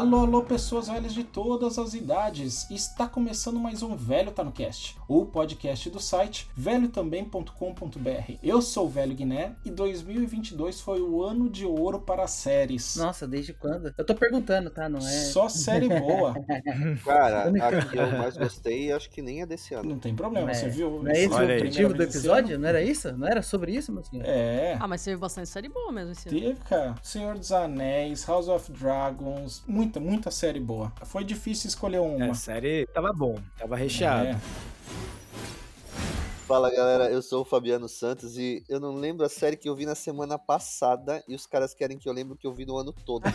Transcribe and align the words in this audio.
Alô, 0.00 0.20
alô, 0.20 0.42
pessoas 0.42 0.88
velhas 0.88 1.12
de 1.12 1.22
todas 1.22 1.78
as 1.78 1.92
idades. 1.92 2.70
Está 2.70 3.06
começando 3.06 3.60
mais 3.60 3.82
um 3.82 3.94
Velho 3.94 4.30
Tá 4.30 4.42
no 4.42 4.50
Cast, 4.50 4.96
o 5.06 5.26
podcast 5.26 5.90
do 5.90 6.00
site 6.00 6.48
velhotambém.com.br. 6.56 8.32
Eu 8.42 8.62
sou 8.62 8.86
o 8.86 8.88
Velho 8.88 9.14
Guiné 9.14 9.56
e 9.62 9.70
2022 9.70 10.80
foi 10.80 11.02
o 11.02 11.22
ano 11.22 11.50
de 11.50 11.66
ouro 11.66 12.00
para 12.00 12.26
séries. 12.26 12.96
Nossa, 12.96 13.28
desde 13.28 13.52
quando? 13.52 13.92
Eu 13.98 14.02
tô 14.02 14.14
perguntando, 14.14 14.70
tá? 14.70 14.88
Não 14.88 15.00
é? 15.00 15.02
Só 15.02 15.50
série 15.50 15.90
boa. 15.90 16.32
Cara, 17.04 17.50
a 17.50 17.86
que 17.86 17.98
eu 17.98 18.10
mais 18.12 18.38
gostei, 18.38 18.90
acho 18.92 19.10
que 19.10 19.20
nem 19.20 19.42
é 19.42 19.46
desse 19.46 19.74
ano. 19.74 19.90
Não 19.90 19.98
tem 19.98 20.14
problema, 20.16 20.50
é- 20.50 20.54
você 20.54 20.70
viu? 20.70 21.02
Não 21.02 21.10
é 21.10 21.24
esse 21.24 21.28
o 21.28 21.36
Olha 21.36 21.56
objetivo 21.56 21.92
do 21.92 22.02
episódio? 22.02 22.58
Não 22.58 22.66
era 22.70 22.82
isso? 22.82 23.12
Não 23.18 23.28
era 23.28 23.42
sobre 23.42 23.72
isso, 23.72 23.92
meu 23.92 24.02
senhor? 24.02 24.24
É. 24.26 24.78
Ah, 24.80 24.88
mas 24.88 25.04
teve 25.04 25.18
bastante 25.18 25.50
série 25.50 25.68
boa 25.68 25.92
mesmo 25.92 26.12
esse 26.12 26.26
ano. 26.26 26.40
Teve, 26.40 26.60
cara. 26.60 26.94
Senhor 27.02 27.36
dos 27.36 27.52
Anéis, 27.52 28.24
House 28.26 28.48
of 28.48 28.72
Dragons, 28.72 29.62
muita, 29.90 30.00
muita 30.00 30.30
série 30.30 30.60
boa. 30.60 30.92
Foi 31.04 31.24
difícil 31.24 31.68
escolher 31.68 31.98
uma. 31.98 32.26
É, 32.26 32.30
a 32.30 32.34
série 32.34 32.86
tava 32.86 33.12
bom, 33.12 33.36
tava 33.58 33.76
recheado. 33.76 34.28
É. 34.28 34.40
Fala 36.50 36.68
galera, 36.68 37.08
eu 37.08 37.22
sou 37.22 37.42
o 37.42 37.44
Fabiano 37.44 37.88
Santos 37.88 38.36
e 38.36 38.64
eu 38.68 38.80
não 38.80 38.96
lembro 38.96 39.24
a 39.24 39.28
série 39.28 39.56
que 39.56 39.68
eu 39.68 39.76
vi 39.76 39.86
na 39.86 39.94
semana 39.94 40.36
passada 40.36 41.22
e 41.28 41.34
os 41.36 41.46
caras 41.46 41.72
querem 41.72 41.96
que 41.96 42.08
eu 42.08 42.12
lembre 42.12 42.34
o 42.34 42.36
que 42.36 42.44
eu 42.44 42.52
vi 42.52 42.66
no 42.66 42.76
ano 42.76 42.92
todo. 42.92 43.22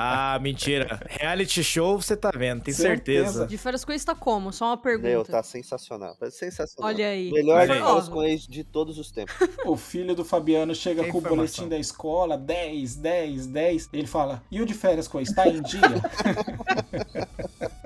Ah, 0.00 0.38
mentira. 0.40 1.00
Reality 1.06 1.62
show 1.62 2.00
você 2.00 2.16
tá 2.16 2.30
vendo, 2.34 2.62
tem 2.62 2.72
Certeza. 2.72 3.24
certeza. 3.24 3.46
De 3.46 3.58
férias 3.58 3.84
com 3.84 3.92
ex 3.92 4.04
tá 4.04 4.14
como? 4.14 4.52
Só 4.54 4.66
uma 4.66 4.76
pergunta. 4.78 5.08
Meu, 5.08 5.22
tá 5.22 5.42
sensacional. 5.42 6.14
Tá 6.16 6.30
sensacional. 6.30 6.90
Olha 6.90 7.08
aí. 7.08 7.30
Melhor 7.30 7.66
de 7.66 7.74
férias 7.74 8.08
com 8.08 8.22
ex 8.22 8.46
de 8.46 8.64
todos 8.64 8.98
os 8.98 9.10
tempos. 9.10 9.34
O 9.66 9.76
filho 9.76 10.14
do 10.14 10.24
Fabiano 10.24 10.74
chega 10.74 11.02
Tem 11.02 11.12
com 11.12 11.18
o 11.18 11.20
boletim 11.20 11.68
da 11.68 11.78
escola, 11.78 12.38
10, 12.38 12.96
10, 12.96 13.46
10. 13.48 13.88
Ele 13.92 14.06
fala, 14.06 14.42
e 14.50 14.62
o 14.62 14.66
de 14.66 14.72
férias 14.72 15.06
com 15.06 15.20
está 15.20 15.46
em 15.46 15.60
dia? 15.60 15.80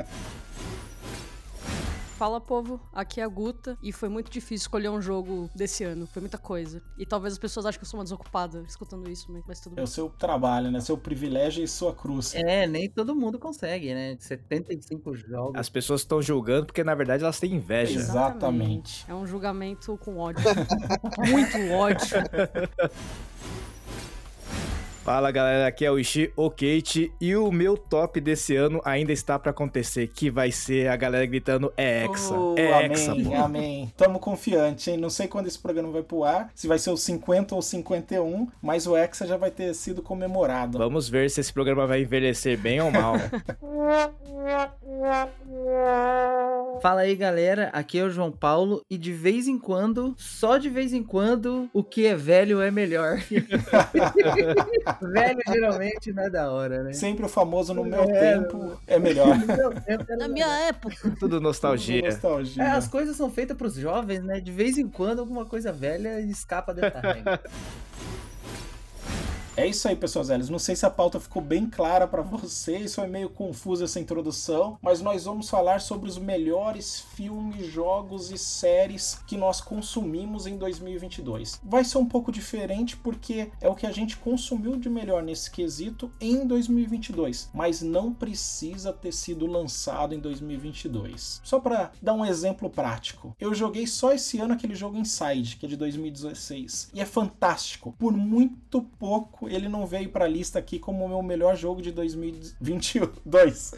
Fala, 2.23 2.41
povo. 2.41 2.79
Aqui 2.93 3.21
é 3.21 3.25
a 3.25 3.27
Guta. 3.27 3.77
E 3.83 3.91
foi 3.91 4.09
muito 4.09 4.31
difícil 4.31 4.63
escolher 4.67 4.89
um 4.91 5.03
jogo 5.03 5.51
desse 5.57 5.83
ano. 5.83 6.07
Foi 6.07 6.21
muita 6.23 6.39
coisa. 6.39 6.81
E 6.97 7.05
talvez 7.05 7.33
as 7.33 7.39
pessoas 7.39 7.67
achem 7.67 7.81
que 7.81 7.85
eu 7.85 7.89
sou 7.89 7.99
uma 7.99 8.05
desocupada 8.05 8.63
escutando 8.69 9.11
isso, 9.11 9.27
mas- 9.45 9.59
tudo 9.59 9.73
É 9.73 9.75
bem. 9.77 9.85
o 9.85 9.89
seu 9.89 10.09
trabalho, 10.09 10.71
né? 10.71 10.79
Seu 10.79 10.97
privilégio 10.97 11.65
e 11.65 11.67
sua 11.67 11.93
cruz. 11.93 12.33
É, 12.37 12.65
nem 12.65 12.89
todo 12.89 13.13
mundo 13.17 13.41
consegue, 13.41 13.93
né? 13.93 14.17
75 14.21 15.17
jogos. 15.17 15.59
As 15.59 15.69
pessoas 15.69 16.03
estão 16.03 16.23
julgando 16.23 16.67
porque 16.67 16.85
na 16.85 16.95
verdade 16.95 17.25
elas 17.25 17.41
têm 17.41 17.55
inveja. 17.57 17.99
Exatamente. 17.99 19.05
É 19.09 19.15
um 19.17 19.27
julgamento 19.27 19.99
com 19.99 20.19
ódio. 20.19 20.45
muito 21.29 21.73
ódio. 21.73 22.19
Fala 25.05 25.33
galera, 25.33 25.67
aqui 25.67 25.85
é 25.85 25.91
o 25.91 25.99
Ishi 25.99 26.33
Okate 26.37 27.13
e 27.21 27.35
o 27.35 27.51
meu 27.51 27.77
top 27.77 28.21
desse 28.21 28.55
ano 28.55 28.81
ainda 28.85 29.13
está 29.13 29.37
pra 29.37 29.51
acontecer, 29.51 30.07
que 30.07 30.31
vai 30.31 30.53
ser 30.53 30.87
a 30.89 30.95
galera 30.95 31.27
gritando 31.27 31.73
é 31.77 32.05
Hexa, 32.05 32.33
Oh, 32.33 32.55
é 32.57 32.87
Hexa, 32.87 33.11
amém, 33.11 33.25
pô. 33.25 33.35
amém. 33.35 33.93
Tamo 33.97 34.21
confiante, 34.21 34.93
hein? 34.93 34.97
Não 34.97 35.11
sei 35.11 35.27
quando 35.27 35.49
esse 35.49 35.59
programa 35.59 35.91
vai 35.91 36.05
pro 36.05 36.23
ar, 36.23 36.51
se 36.55 36.69
vai 36.69 36.79
ser 36.79 36.91
o 36.91 36.97
50 36.97 37.53
ou 37.53 37.61
51, 37.61 38.47
mas 38.63 38.87
o 38.87 38.97
Hexa 38.97 39.27
já 39.27 39.37
vai 39.37 39.51
ter 39.51 39.75
sido 39.75 40.03
comemorado. 40.03 40.79
Vamos 40.79 41.09
ver 41.09 41.29
se 41.31 41.41
esse 41.41 41.53
programa 41.53 41.85
vai 41.85 42.03
envelhecer 42.03 42.57
bem 42.57 42.81
ou 42.81 42.93
mal. 42.93 43.15
Fala 46.81 47.03
aí, 47.03 47.15
galera. 47.15 47.71
Aqui 47.73 47.99
é 47.99 48.05
o 48.05 48.11
João 48.11 48.31
Paulo. 48.33 48.83
E 48.91 48.97
de 48.99 49.13
vez 49.13 49.47
em 49.47 49.59
quando, 49.59 50.15
só 50.17 50.59
de 50.59 50.69
vez 50.69 50.93
em 50.93 51.03
quando, 51.03 51.69
o 51.73 51.83
que 51.85 52.07
é 52.07 52.15
velho 52.17 52.61
é 52.61 52.71
melhor. 52.71 53.19
velho 55.01 55.39
geralmente 55.47 56.13
não 56.13 56.23
é 56.25 56.31
da 56.31 56.51
hora, 56.51 56.83
né? 56.83 56.93
Sempre 56.93 57.25
o 57.25 57.29
famoso 57.29 57.73
no 57.75 57.85
meu 57.85 58.03
É, 58.03 58.35
tempo 58.35 58.81
é 58.87 58.99
melhor. 58.99 59.37
Tempo 59.87 60.05
era 60.09 60.17
Na 60.17 60.29
minha 60.29 60.47
época. 60.69 60.97
Tudo 61.19 61.41
nostalgia. 61.41 62.03
Nostalgia. 62.03 62.63
É, 62.63 62.67
as 62.73 62.89
coisas 62.89 63.17
são 63.17 63.31
feitas 63.31 63.57
pros 63.57 63.75
jovens, 63.75 64.23
né? 64.23 64.41
De 64.41 64.51
vez 64.53 64.79
em 64.79 64.89
quando, 64.89 65.21
alguma 65.21 65.45
coisa 65.47 65.73
velha 65.73 66.21
escapa 66.21 66.73
da 66.75 66.91
time. 66.91 67.23
É 69.55 69.67
isso 69.67 69.87
aí, 69.87 69.95
pessoas 69.95 70.29
velhas. 70.29 70.49
Não 70.49 70.59
sei 70.59 70.75
se 70.75 70.87
a 70.87 70.91
pauta 70.91 71.21
ficou 71.21 71.43
bem 71.43 71.67
clara 71.69 72.09
pra 72.09 72.23
vocês, 72.23 72.95
foi 72.95 73.07
meio 73.07 73.29
confusa 73.29 73.85
essa 73.85 74.01
introdução, 74.01 74.79
mas 74.81 75.03
nós 75.03 75.25
vamos 75.25 75.51
falar 75.51 75.83
sobre 75.83 76.09
os 76.09 76.17
melhores 76.17 77.01
filmes, 77.15 77.67
jogos 77.67 78.31
e 78.31 78.39
séries 78.39 79.19
que 79.27 79.37
nós 79.37 79.61
consumimos 79.61 80.47
em 80.47 80.57
2022. 80.57 81.61
Vai 81.63 81.85
ser 81.85 81.99
um 81.99 82.07
pouco 82.07 82.33
diferente 82.33 82.97
porque 82.97 83.51
é 83.61 83.69
o 83.69 83.75
que 83.75 83.87
a 83.87 83.93
gente 83.93 84.17
consumiu 84.17 84.75
de 84.77 84.89
melhor 84.89 85.23
nesse 85.23 85.51
quesito 85.51 86.11
em 86.19 86.47
2022, 86.47 87.51
mas 87.53 87.83
não 87.83 88.11
precisa 88.15 88.91
ter 88.91 89.13
sido 89.13 89.45
lançado 89.45 90.15
em 90.15 90.19
2022. 90.19 91.43
Só 91.45 91.61
pra 91.61 91.93
dar 92.01 92.15
um 92.15 92.25
exemplo 92.25 92.71
prático, 92.71 93.37
eu 93.39 93.55
joguei 93.55 93.87
só 93.87 94.15
esse 94.15 94.39
ano 94.39 94.55
aquele 94.55 94.75
jogo 94.75 94.97
Inside, 94.97 95.57
que 95.57 95.67
é 95.67 95.69
de 95.69 95.77
2016, 95.77 96.89
e 96.95 97.01
é 97.03 97.05
fantástico. 97.05 97.95
Por 97.99 98.15
muito 98.15 98.81
pouco 98.99 99.42
ele 99.49 99.69
não 99.69 99.87
veio 99.87 100.09
pra 100.11 100.27
lista 100.27 100.59
aqui 100.59 100.79
como 100.79 101.05
o 101.05 101.09
meu 101.09 101.23
melhor 101.23 101.57
jogo 101.57 101.81
de 101.83 101.91
2022. 101.93 103.73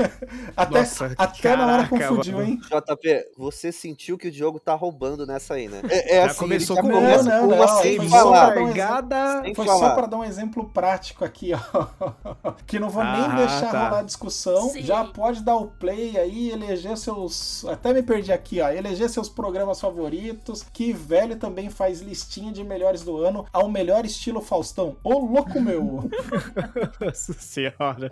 até 0.56 0.78
Nossa, 0.78 1.14
até 1.16 1.56
na 1.56 1.66
hora 1.66 1.88
caraca, 1.88 2.08
confundiu, 2.08 2.36
mano. 2.38 2.48
hein? 2.48 2.60
JP, 2.60 3.26
você 3.36 3.72
sentiu 3.72 4.16
que 4.18 4.28
o 4.28 4.30
Diogo 4.30 4.58
tá 4.60 4.74
roubando 4.74 5.26
nessa 5.26 5.54
aí, 5.54 5.68
né? 5.68 5.80
É, 5.88 6.16
é 6.16 6.20
Já 6.22 6.26
assim, 6.30 6.38
começou 6.38 6.76
com 6.76 6.88
não, 6.88 6.94
com 7.00 7.22
não, 7.22 7.48
uma 7.48 7.56
não, 7.66 7.82
sem 7.82 7.96
foi 7.96 8.08
falar. 8.08 8.46
só 8.46 8.52
pra 8.52 9.00
dar 9.00 9.40
um. 9.40 9.44
Sem 9.44 9.54
Foi 9.54 9.66
falar. 9.66 9.78
só 9.88 9.94
para 9.94 10.06
dar 10.06 10.16
um 10.18 10.24
exemplo 10.24 10.68
prático 10.70 11.24
aqui, 11.24 11.52
ó. 11.54 11.86
que 12.66 12.78
não 12.78 12.88
vou 12.90 13.02
nem 13.02 13.12
Ah, 13.12 13.36
deixar 13.36 13.70
tá. 13.70 13.88
rolar 13.88 14.02
discussão. 14.02 14.68
Sim. 14.70 14.82
Já 14.82 15.04
pode 15.04 15.42
dar 15.42 15.56
o 15.56 15.66
play 15.68 16.16
aí, 16.18 16.50
eleger 16.50 16.96
seus. 16.96 17.64
Até 17.66 17.92
me 17.92 18.02
perdi 18.02 18.32
aqui, 18.32 18.60
ó. 18.60 18.68
Eleger 18.70 19.08
seus 19.08 19.28
programas 19.28 19.80
favoritos. 19.80 20.64
Que 20.72 20.92
velho 20.92 21.36
também 21.36 21.70
faz 21.70 22.00
listinha 22.00 22.52
de 22.52 22.62
melhores 22.64 23.02
do 23.02 23.16
ano 23.16 23.46
ao 23.52 23.68
melhor 23.68 24.04
estilo 24.04 24.40
Faustão. 24.40 24.96
Ô 25.12 25.18
louco 25.18 25.60
meu! 25.60 26.08
Nossa 27.04 27.32
senhora. 27.32 28.08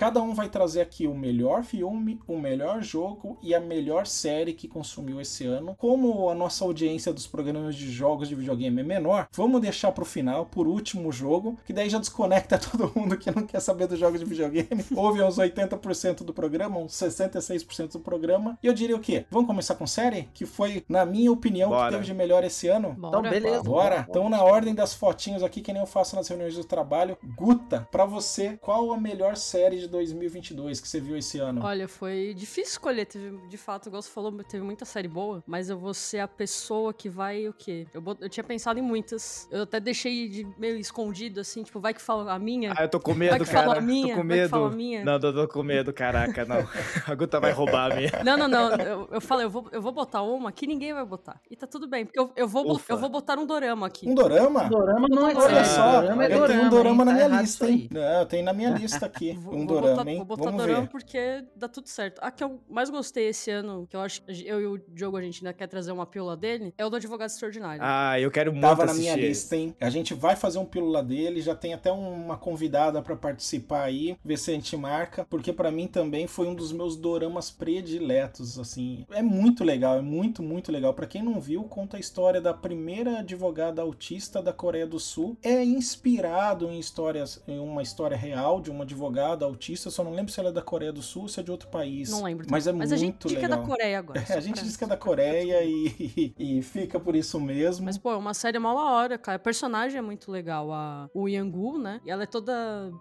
Cada 0.00 0.22
um 0.22 0.32
vai 0.32 0.48
trazer 0.48 0.80
aqui 0.80 1.06
o 1.06 1.14
melhor 1.14 1.62
filme, 1.62 2.18
o 2.26 2.38
melhor 2.38 2.82
jogo 2.82 3.36
e 3.42 3.54
a 3.54 3.60
melhor 3.60 4.06
série 4.06 4.54
que 4.54 4.66
consumiu 4.66 5.20
esse 5.20 5.44
ano. 5.44 5.76
Como 5.76 6.30
a 6.30 6.34
nossa 6.34 6.64
audiência 6.64 7.12
dos 7.12 7.26
programas 7.26 7.76
de 7.76 7.92
jogos 7.92 8.26
de 8.26 8.34
videogame 8.34 8.80
é 8.80 8.82
menor, 8.82 9.28
vamos 9.30 9.60
deixar 9.60 9.92
pro 9.92 10.06
final, 10.06 10.46
por 10.46 10.66
último 10.66 11.12
jogo, 11.12 11.58
que 11.66 11.72
daí 11.74 11.90
já 11.90 11.98
desconecta 11.98 12.56
todo 12.72 12.90
mundo 12.96 13.18
que 13.18 13.30
não 13.30 13.46
quer 13.46 13.60
saber 13.60 13.86
dos 13.88 13.98
jogos 13.98 14.18
de 14.18 14.24
videogame. 14.24 14.82
Houve 14.96 15.22
uns 15.22 15.36
80% 15.36 16.24
do 16.24 16.32
programa, 16.32 16.78
uns 16.78 16.92
66% 16.92 17.92
do 17.92 18.00
programa. 18.00 18.58
E 18.62 18.68
eu 18.68 18.72
diria 18.72 18.96
o 18.96 19.00
quê? 19.00 19.26
Vamos 19.30 19.48
começar 19.48 19.74
com 19.74 19.86
série? 19.86 20.30
Que 20.32 20.46
foi, 20.46 20.82
na 20.88 21.04
minha 21.04 21.30
opinião, 21.30 21.68
o 21.68 21.72
que 21.72 21.78
Bora. 21.78 21.92
teve 21.92 22.06
de 22.06 22.14
melhor 22.14 22.42
esse 22.42 22.68
ano? 22.68 22.94
Bora. 22.94 23.18
Então, 23.18 23.30
beleza. 23.30 23.62
Bora! 23.64 24.06
Então, 24.08 24.30
na 24.30 24.42
ordem 24.42 24.74
das 24.74 24.94
fotinhos 24.94 25.42
aqui, 25.42 25.60
que 25.60 25.74
nem 25.74 25.82
eu 25.82 25.86
faço 25.86 26.16
nas 26.16 26.26
reuniões 26.26 26.54
do 26.54 26.64
trabalho. 26.64 27.18
Guta, 27.36 27.86
pra 27.92 28.06
você, 28.06 28.56
qual 28.62 28.94
a 28.94 28.96
melhor 28.96 29.36
série 29.36 29.78
de 29.78 29.89
2022 29.90 30.80
que 30.80 30.88
você 30.88 31.00
viu 31.00 31.16
esse 31.16 31.38
ano? 31.38 31.62
Olha, 31.64 31.88
foi 31.88 32.32
difícil 32.34 32.72
escolher. 32.72 33.04
Teve, 33.06 33.36
de 33.48 33.56
fato, 33.56 33.88
igual 33.88 34.00
você 34.02 34.10
falou, 34.10 34.32
teve 34.44 34.62
muita 34.64 34.84
série 34.84 35.08
boa. 35.08 35.42
Mas 35.46 35.68
eu 35.68 35.78
vou 35.78 35.92
ser 35.92 36.20
a 36.20 36.28
pessoa 36.28 36.92
que 36.94 37.08
vai 37.08 37.48
o 37.48 37.52
quê? 37.52 37.86
Eu, 37.92 38.02
eu 38.20 38.28
tinha 38.28 38.44
pensado 38.44 38.78
em 38.78 38.82
muitas. 38.82 39.48
Eu 39.50 39.62
até 39.62 39.80
deixei 39.80 40.28
de 40.28 40.46
meio 40.58 40.76
escondido, 40.76 41.40
assim, 41.40 41.62
tipo, 41.62 41.80
vai 41.80 41.92
que 41.92 42.00
fala 42.00 42.32
a 42.32 42.38
minha. 42.38 42.72
Ah, 42.76 42.84
eu 42.84 42.88
tô 42.88 43.00
com 43.00 43.10
vai 43.12 43.18
medo, 43.30 43.44
que 43.44 43.50
fala 43.50 43.66
cara. 43.68 43.78
a 43.78 43.82
minha. 43.82 44.14
tô 44.14 44.20
com 44.22 44.28
vai 44.28 44.38
que 44.38 44.48
fala 44.48 44.62
a 44.66 44.68
medo. 44.68 44.76
minha. 44.76 45.04
Não, 45.04 45.12
eu 45.14 45.20
tô 45.20 45.48
com 45.48 45.62
medo, 45.62 45.92
caraca, 45.92 46.44
não. 46.44 46.60
A 47.06 47.14
Guta 47.14 47.40
vai 47.40 47.52
roubar 47.52 47.90
a 47.92 47.94
minha. 47.96 48.10
Não, 48.24 48.36
não, 48.36 48.46
não. 48.48 48.70
Eu, 48.76 49.08
eu 49.12 49.20
falei, 49.20 49.46
eu 49.46 49.50
vou, 49.50 49.66
eu 49.72 49.82
vou 49.82 49.92
botar 49.92 50.22
uma 50.22 50.52
que 50.52 50.66
ninguém 50.66 50.92
vai 50.94 51.04
botar. 51.04 51.40
E 51.50 51.56
tá 51.56 51.66
tudo 51.66 51.88
bem, 51.88 52.04
porque 52.06 52.18
eu, 52.18 52.30
eu, 52.36 52.46
vou, 52.46 52.72
Ufa. 52.72 52.92
eu 52.92 52.98
vou 52.98 53.08
botar 53.08 53.38
um 53.38 53.46
dorama 53.46 53.86
aqui. 53.86 54.08
Um 54.08 54.14
dorama? 54.14 54.68
Dorama 54.68 55.08
não 55.08 55.28
é 55.28 55.34
Olha 55.34 55.64
série, 55.64 55.64
só, 55.66 56.00
dorama 56.02 56.24
é 56.24 56.26
eu 56.34 56.46
tenho 56.46 56.62
um 56.64 56.68
dorama, 56.68 56.70
dorama 56.70 56.90
hein? 56.90 57.04
na 57.04 57.04
Tá 57.04 57.12
minha 57.12 57.24
errado 57.26 57.40
lista, 57.42 57.66
hein? 57.68 57.88
aí. 57.90 57.98
Não, 57.98 58.20
eu 58.20 58.26
tenho 58.26 58.44
na 58.44 58.52
minha 58.52 58.70
lista 58.70 59.06
aqui 59.06 59.38
um 59.50 59.66
vou 59.66 59.79
dorama, 59.80 59.96
botar, 59.98 60.10
hein? 60.10 60.16
vou 60.16 60.24
botar 60.26 60.44
Vamos 60.44 60.60
dorama 60.60 60.80
ver. 60.82 60.88
porque 60.88 61.44
dá 61.56 61.68
tudo 61.68 61.88
certo. 61.88 62.18
A 62.22 62.30
que 62.30 62.42
eu 62.44 62.60
mais 62.68 62.90
gostei 62.90 63.28
esse 63.28 63.50
ano, 63.50 63.86
que 63.88 63.96
eu 63.96 64.00
acho 64.00 64.22
que 64.22 64.46
eu 64.46 64.60
e 64.60 64.66
o 64.66 64.78
Diogo 64.88 65.16
a 65.16 65.22
gente 65.22 65.44
ainda 65.44 65.52
quer 65.52 65.66
trazer 65.66 65.92
uma 65.92 66.06
pílula 66.06 66.36
dele, 66.36 66.74
é 66.76 66.84
o 66.84 66.90
do 66.90 66.96
Advogado 66.96 67.28
Extraordinário. 67.30 67.80
Ah, 67.84 68.18
eu 68.20 68.30
quero 68.30 68.52
muito 68.52 68.62
Tava 68.62 68.84
na 68.84 68.92
assistir. 68.92 69.14
minha 69.14 69.28
lista, 69.28 69.56
hein? 69.56 69.74
A 69.80 69.90
gente 69.90 70.14
vai 70.14 70.36
fazer 70.36 70.58
um 70.58 70.64
pílula 70.64 71.02
dele, 71.02 71.40
já 71.40 71.54
tem 71.54 71.74
até 71.74 71.90
uma 71.92 72.36
convidada 72.36 73.00
pra 73.02 73.16
participar 73.16 73.82
aí, 73.84 74.16
ver 74.24 74.36
se 74.38 74.50
a 74.50 74.54
gente 74.54 74.76
marca, 74.76 75.26
porque 75.28 75.52
pra 75.52 75.70
mim 75.70 75.86
também 75.86 76.26
foi 76.26 76.46
um 76.46 76.54
dos 76.54 76.72
meus 76.72 76.96
doramas 76.96 77.50
prediletos, 77.50 78.58
assim. 78.58 79.04
É 79.10 79.22
muito 79.22 79.64
legal, 79.64 79.96
é 79.98 80.02
muito, 80.02 80.42
muito 80.42 80.70
legal. 80.72 80.94
Pra 80.94 81.06
quem 81.06 81.22
não 81.22 81.40
viu, 81.40 81.64
conta 81.64 81.96
a 81.96 82.00
história 82.00 82.40
da 82.40 82.52
primeira 82.54 83.18
advogada 83.20 83.82
autista 83.82 84.42
da 84.42 84.52
Coreia 84.52 84.86
do 84.86 84.98
Sul. 84.98 85.36
É 85.42 85.62
inspirado 85.64 86.66
em 86.68 86.78
histórias, 86.78 87.42
em 87.46 87.58
uma 87.58 87.82
história 87.82 88.16
real 88.16 88.60
de 88.60 88.70
uma 88.70 88.84
advogada 88.84 89.44
autista 89.44 89.69
autista, 89.70 89.88
eu 89.88 89.92
só 89.92 90.02
não 90.02 90.12
lembro 90.12 90.32
se 90.32 90.40
ela 90.40 90.50
é 90.50 90.52
da 90.52 90.62
Coreia 90.62 90.92
do 90.92 91.02
Sul 91.02 91.22
ou 91.22 91.28
se 91.28 91.40
é 91.40 91.42
de 91.42 91.50
outro 91.50 91.68
país. 91.68 92.10
Não 92.10 92.22
lembro. 92.22 92.46
Mas 92.50 92.66
é 92.66 92.72
Mas 92.72 92.90
muito 92.90 92.94
a 92.94 92.96
gente 92.96 93.28
diz 93.28 93.32
que 93.32 93.38
é 93.38 93.48
legal. 93.48 93.60
da 93.60 93.66
Coreia 93.66 93.98
agora. 93.98 94.24
É, 94.28 94.34
a 94.34 94.40
gente 94.40 94.62
diz 94.62 94.76
que 94.76 94.84
é 94.84 94.86
da 94.86 94.96
Coreia 94.96 95.62
e, 95.64 96.34
e 96.38 96.62
fica 96.62 96.98
por 96.98 97.14
isso 97.14 97.40
mesmo. 97.40 97.84
Mas, 97.84 97.98
pô, 97.98 98.12
é 98.12 98.16
uma 98.16 98.34
série 98.34 98.58
mal 98.58 98.76
a 98.78 98.92
hora, 98.92 99.18
cara. 99.18 99.36
A 99.36 99.38
personagem 99.38 99.98
é 99.98 100.02
muito 100.02 100.30
legal, 100.30 100.72
a 100.72 101.08
o 101.14 101.28
Yangu, 101.28 101.78
né? 101.78 102.00
E 102.04 102.10
ela 102.10 102.24
é 102.24 102.26
toda 102.26 102.52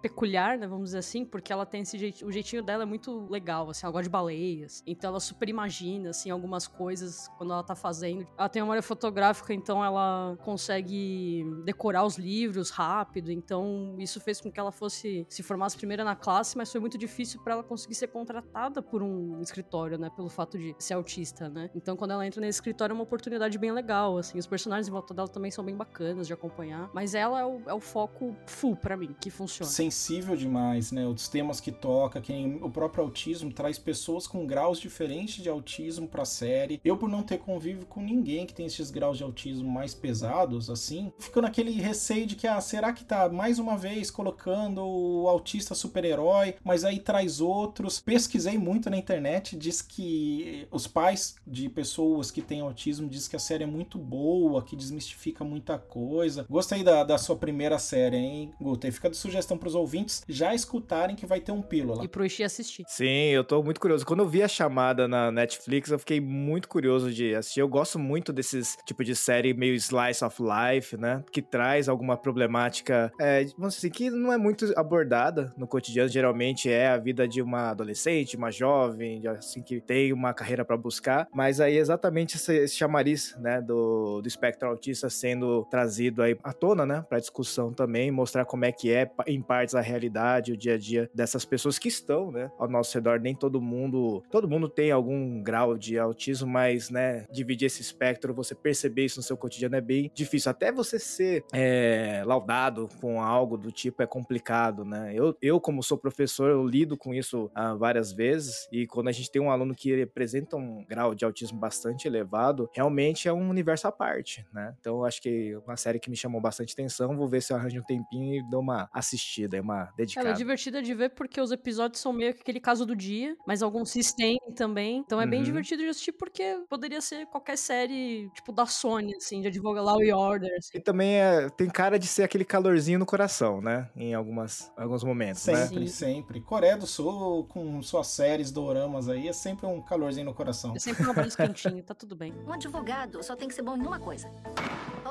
peculiar, 0.02 0.58
né? 0.58 0.68
Vamos 0.68 0.86
dizer 0.86 1.00
assim, 1.00 1.26
porque 1.26 1.52
ela 1.52 1.66
tem 1.66 1.82
esse 1.82 1.98
jeitinho. 1.98 2.30
O 2.30 2.32
jeitinho 2.32 2.64
dela 2.64 2.84
é 2.84 2.86
muito 2.86 3.28
legal, 3.30 3.70
assim. 3.70 3.86
Ela 3.86 3.92
gosta 3.92 4.04
de 4.04 4.10
baleias. 4.10 4.84
Então 4.86 5.10
ela 5.10 5.20
super 5.20 5.50
imagina, 5.50 6.10
assim, 6.10 6.30
algumas 6.30 6.68
coisas 6.68 7.28
quando 7.38 7.54
ela 7.54 7.64
tá 7.64 7.76
fazendo. 7.76 8.28
Ela 8.38 8.50
tem 8.50 8.62
uma 8.62 8.68
memória 8.68 8.84
fotográfica, 8.84 9.54
então 9.54 9.84
ela 9.84 10.38
consegue 10.44 11.44
decorar 11.66 12.06
os 12.06 12.18
livros 12.18 12.70
rápido. 12.70 13.32
Então 13.32 13.96
isso 13.98 14.20
fez 14.20 14.40
com 14.40 14.52
que 14.52 14.60
ela 14.60 14.72
fosse 14.72 15.26
se 15.28 15.42
formasse 15.42 15.78
primeira 15.78 16.04
na 16.04 16.16
classe, 16.16 16.49
mas 16.58 16.72
foi 16.72 16.80
muito 16.80 16.98
difícil 16.98 17.40
para 17.42 17.54
ela 17.54 17.64
conseguir 17.64 17.96
ser 17.96 18.08
contratada 18.08 18.82
por 18.82 19.02
um 19.02 19.42
escritório, 19.42 19.98
né? 19.98 20.10
Pelo 20.16 20.30
fato 20.30 20.58
de 20.58 20.76
ser 20.80 20.94
autista, 20.94 21.50
né? 21.50 21.70
Então 21.76 21.96
quando 21.96 22.12
ela 22.12 22.26
entra 22.26 22.42
nesse 22.42 22.58
escritório 22.58 22.94
é 22.94 22.96
uma 22.96 23.04
oportunidade 23.04 23.58
bem 23.58 23.72
legal, 23.72 24.18
assim. 24.18 24.38
Os 24.38 24.48
personagens 24.48 24.88
em 24.88 24.92
volta 24.92 25.14
dela 25.14 25.28
também 25.28 25.52
são 25.52 25.64
bem 25.64 25.76
bacanas 25.76 26.28
de 26.28 26.34
acompanhar. 26.34 26.90
Mas 26.94 27.14
ela 27.14 27.40
é 27.40 27.46
o, 27.46 27.62
é 27.68 27.74
o 27.74 27.80
foco 27.80 28.36
full 28.46 28.76
pra 28.76 28.96
mim, 28.96 29.16
que 29.20 29.30
funciona. 29.30 29.70
Sensível 29.70 30.36
demais, 30.36 30.92
né? 30.92 31.06
Os 31.06 31.28
temas 31.28 31.60
que 31.60 31.72
toca, 31.72 32.22
que 32.22 32.32
nem 32.32 32.62
o 32.62 32.70
próprio 32.70 33.04
autismo 33.04 33.52
traz 33.52 33.78
pessoas 33.78 34.28
com 34.28 34.46
graus 34.46 34.80
diferentes 34.80 35.42
de 35.42 35.50
autismo 35.50 36.08
pra 36.08 36.26
série. 36.26 36.80
Eu, 36.84 36.98
por 36.98 37.10
não 37.10 37.24
ter 37.24 37.38
convívio 37.40 37.86
com 37.86 38.02
ninguém 38.02 38.46
que 38.46 38.54
tem 38.54 38.66
esses 38.66 38.92
graus 38.92 39.18
de 39.18 39.24
autismo 39.24 39.70
mais 39.70 39.94
pesados, 39.94 40.70
assim, 40.70 41.12
fico 41.20 41.42
naquele 41.42 41.72
receio 41.72 42.26
de 42.26 42.36
que, 42.36 42.48
ah, 42.48 42.60
será 42.62 42.94
que 42.94 43.04
tá 43.04 43.30
mais 43.30 43.60
uma 43.60 43.78
vez 43.78 44.10
colocando 44.12 44.84
o 44.84 45.28
autista 45.28 45.76
super-herói, 45.76 46.39
mas 46.64 46.84
aí 46.84 47.00
traz 47.00 47.42
outros. 47.42 48.00
Pesquisei 48.00 48.58
muito 48.58 48.90
na 48.90 48.98
internet, 48.98 49.56
diz 49.56 49.82
que 49.82 50.68
os 50.72 50.88
pais 50.88 51.36
de 51.46 51.70
pessoas 51.70 52.32
que 52.32 52.42
têm 52.42 52.62
autismo 52.62 53.10
diz 53.10 53.28
que 53.28 53.36
a 53.36 53.40
série 53.40 53.64
é 53.64 53.68
muito 53.68 53.98
boa, 53.98 54.64
que 54.64 54.76
desmistifica 54.76 55.44
muita 55.44 55.78
coisa. 55.78 56.46
Gostei 56.50 56.84
da, 56.84 57.04
da 57.04 57.18
sua 57.18 57.36
primeira 57.36 57.80
série, 57.80 58.18
hein, 58.18 58.52
Guta? 58.60 58.88
E 58.88 58.92
fica 58.92 59.10
de 59.10 59.18
sugestão 59.18 59.58
pros 59.58 59.76
ouvintes 59.76 60.24
já 60.28 60.54
escutarem 60.54 61.16
que 61.16 61.26
vai 61.26 61.40
ter 61.40 61.52
um 61.52 61.62
pílula. 61.62 62.04
E 62.04 62.08
pro 62.08 62.26
Ishi 62.26 62.44
assistir. 62.44 62.84
Sim, 62.88 63.30
eu 63.30 63.44
tô 63.44 63.62
muito 63.64 63.80
curioso. 63.80 64.06
Quando 64.06 64.22
eu 64.22 64.28
vi 64.28 64.44
a 64.44 64.48
chamada 64.48 65.08
na 65.08 65.32
Netflix, 65.32 65.92
eu 65.92 66.00
fiquei 66.00 66.20
muito 66.20 66.68
curioso 66.68 67.12
de 67.12 67.36
assistir. 67.36 67.60
Eu 67.60 67.68
gosto 67.68 67.98
muito 68.00 68.32
desses 68.32 68.78
tipo 68.86 69.04
de 69.04 69.16
série 69.16 69.54
meio 69.54 69.76
slice 69.76 70.24
of 70.24 70.42
life, 70.42 70.98
né? 70.98 71.24
Que 71.32 71.42
traz 71.42 71.90
alguma 71.90 72.18
problemática, 72.18 73.12
é, 73.20 73.46
vamos 73.58 73.76
dizer 73.76 73.88
assim, 73.88 73.90
que 73.90 74.10
não 74.10 74.32
é 74.32 74.38
muito 74.38 74.72
abordada 74.78 75.54
no 75.58 75.68
cotidiano. 75.68 76.10
Geralmente 76.10 76.29
é 76.70 76.88
a 76.88 76.98
vida 76.98 77.28
de 77.28 77.42
uma 77.42 77.70
adolescente, 77.70 78.38
uma 78.38 78.52
jovem, 78.52 79.26
assim, 79.28 79.62
que 79.62 79.80
tem 79.80 80.14
uma 80.14 80.34
carreira 80.34 80.64
pra 80.66 80.78
buscar. 80.78 81.28
Mas 81.34 81.60
aí 81.60 81.78
exatamente 81.78 82.36
esse, 82.36 82.56
esse 82.56 82.76
chamariz, 82.76 83.36
né? 83.40 83.62
Do, 83.62 84.22
do 84.22 84.28
espectro 84.28 84.70
autista 84.70 85.10
sendo 85.10 85.66
trazido 85.66 86.22
aí 86.22 86.38
à 86.44 86.54
tona, 86.54 86.86
né? 86.86 87.06
Pra 87.08 87.20
discussão 87.20 87.74
também, 87.74 88.12
mostrar 88.12 88.46
como 88.46 88.66
é 88.66 88.72
que 88.72 88.92
é, 88.92 89.10
em 89.28 89.42
partes, 89.42 89.76
a 89.76 89.82
realidade, 89.82 90.52
o 90.52 90.58
dia 90.58 90.76
a 90.76 90.78
dia 90.78 91.10
dessas 91.14 91.46
pessoas 91.46 91.78
que 91.80 91.88
estão, 91.88 92.32
né? 92.32 92.52
Ao 92.58 92.68
nosso 92.68 92.96
redor. 92.96 93.20
Nem 93.20 93.36
todo 93.36 93.62
mundo. 93.62 94.24
Todo 94.30 94.50
mundo 94.50 94.70
tem 94.70 94.92
algum 94.92 95.42
grau 95.42 95.78
de 95.78 95.98
autismo, 95.98 96.48
mas, 96.48 96.90
né? 96.90 97.26
Dividir 97.32 97.66
esse 97.66 97.82
espectro, 97.82 98.34
você 98.34 98.56
perceber 98.56 99.06
isso 99.06 99.20
no 99.20 99.24
seu 99.24 99.38
cotidiano 99.38 99.76
é 99.76 99.82
bem 99.82 100.12
difícil. 100.14 100.52
Até 100.52 100.72
você 100.72 101.00
ser 101.00 101.44
é, 101.54 102.24
laudado 102.26 102.90
com 103.02 103.22
algo 103.22 103.58
do 103.58 103.72
tipo 103.72 104.02
é 104.02 104.08
complicado, 104.08 104.86
né? 104.86 105.12
Eu, 105.14 105.36
eu, 105.42 105.60
como 105.60 105.84
sou 105.84 105.98
professor, 105.98 106.19
eu 106.46 106.66
lido 106.66 106.98
com 106.98 107.14
isso 107.14 107.50
ah, 107.56 107.74
várias 107.76 108.12
vezes. 108.12 108.68
E 108.72 108.86
quando 108.88 109.08
a 109.08 109.12
gente 109.12 109.32
tem 109.32 109.42
um 109.42 109.52
aluno 109.52 109.76
que 109.76 110.02
apresenta 110.02 110.56
um 110.58 110.84
grau 110.88 111.14
de 111.16 111.26
autismo 111.26 111.60
bastante 111.60 112.08
elevado, 112.08 112.70
realmente 112.74 113.28
é 113.28 113.34
um 113.34 113.50
universo 113.50 113.88
à 113.88 113.92
parte, 113.92 114.46
né? 114.54 114.76
Então, 114.80 114.98
eu 114.98 115.06
acho 115.06 115.22
que 115.22 115.52
é 115.54 115.58
uma 115.60 115.78
série 115.78 116.00
que 116.00 116.10
me 116.10 116.16
chamou 116.16 116.42
bastante 116.42 116.74
atenção. 116.74 117.16
Vou 117.16 117.28
ver 117.28 117.42
se 117.42 117.54
eu 117.54 117.58
arranjo 117.58 117.80
um 117.80 117.84
tempinho 117.84 118.36
e 118.36 118.50
dou 118.50 118.62
uma 118.62 118.90
assistida, 118.94 119.58
é 119.58 119.62
uma 119.62 119.86
dedicada. 119.98 120.28
Ela 120.28 120.36
é 120.36 120.38
divertida 120.38 120.82
de 120.82 120.94
ver 120.94 121.10
porque 121.10 121.40
os 121.40 121.52
episódios 121.52 122.02
são 122.02 122.12
meio 122.14 122.34
que 122.34 122.42
aquele 122.42 122.60
caso 122.60 122.86
do 122.86 122.96
dia, 122.96 123.36
mas 123.48 123.62
alguns 123.62 123.92
se 123.92 124.00
estendem 124.00 124.54
também. 124.56 124.98
Então 124.98 125.20
é 125.22 125.26
bem 125.26 125.40
Uhum. 125.40 125.46
divertido 125.46 125.84
de 125.84 125.90
assistir 125.90 126.12
porque 126.14 126.64
poderia 126.70 127.02
ser 127.02 127.26
qualquer 127.28 127.58
série, 127.58 128.30
tipo, 128.34 128.52
da 128.52 128.66
Sony, 128.66 129.16
assim, 129.16 129.42
de 129.42 129.48
advogado 129.48 129.86
Law 129.86 130.04
e 130.04 130.12
Order. 130.12 130.50
assim. 130.58 130.78
E 130.78 130.82
também 130.82 131.16
é, 131.16 131.50
tem 131.50 131.70
cara 131.70 131.98
de 131.98 132.08
ser 132.08 132.24
aquele 132.24 132.44
calorzinho 132.46 133.00
no 133.00 133.06
coração, 133.06 133.62
né? 133.62 133.90
Em 133.96 134.14
algumas, 134.14 134.72
alguns 134.78 135.04
momentos, 135.04 135.46
né? 135.48 135.56
Sempre, 135.68 135.88
Sim. 135.88 136.09
Sempre. 136.10 136.42
Coreia 136.42 136.76
do 136.76 136.88
Sul, 136.88 137.46
com 137.46 137.82
suas 137.82 138.08
séries 138.08 138.52
doramas 138.52 139.08
aí, 139.08 139.28
é 139.28 139.34
sempre 139.34 139.68
um 139.68 139.82
calorzinho 139.82 140.26
no 140.26 140.34
coração. 140.34 140.74
É 140.76 140.80
sempre 140.80 141.06
um 141.06 141.12
abraço 141.12 141.38
quentinho, 141.38 141.84
tá 141.84 141.94
tudo 141.94 142.16
bem. 142.16 142.34
Um 142.48 142.52
advogado 142.52 143.22
só 143.24 143.36
tem 143.36 143.48
que 143.48 143.54
ser 143.54 143.62
bom 143.62 143.78
em 143.78 143.86
uma 143.86 144.00
coisa. 144.00 144.32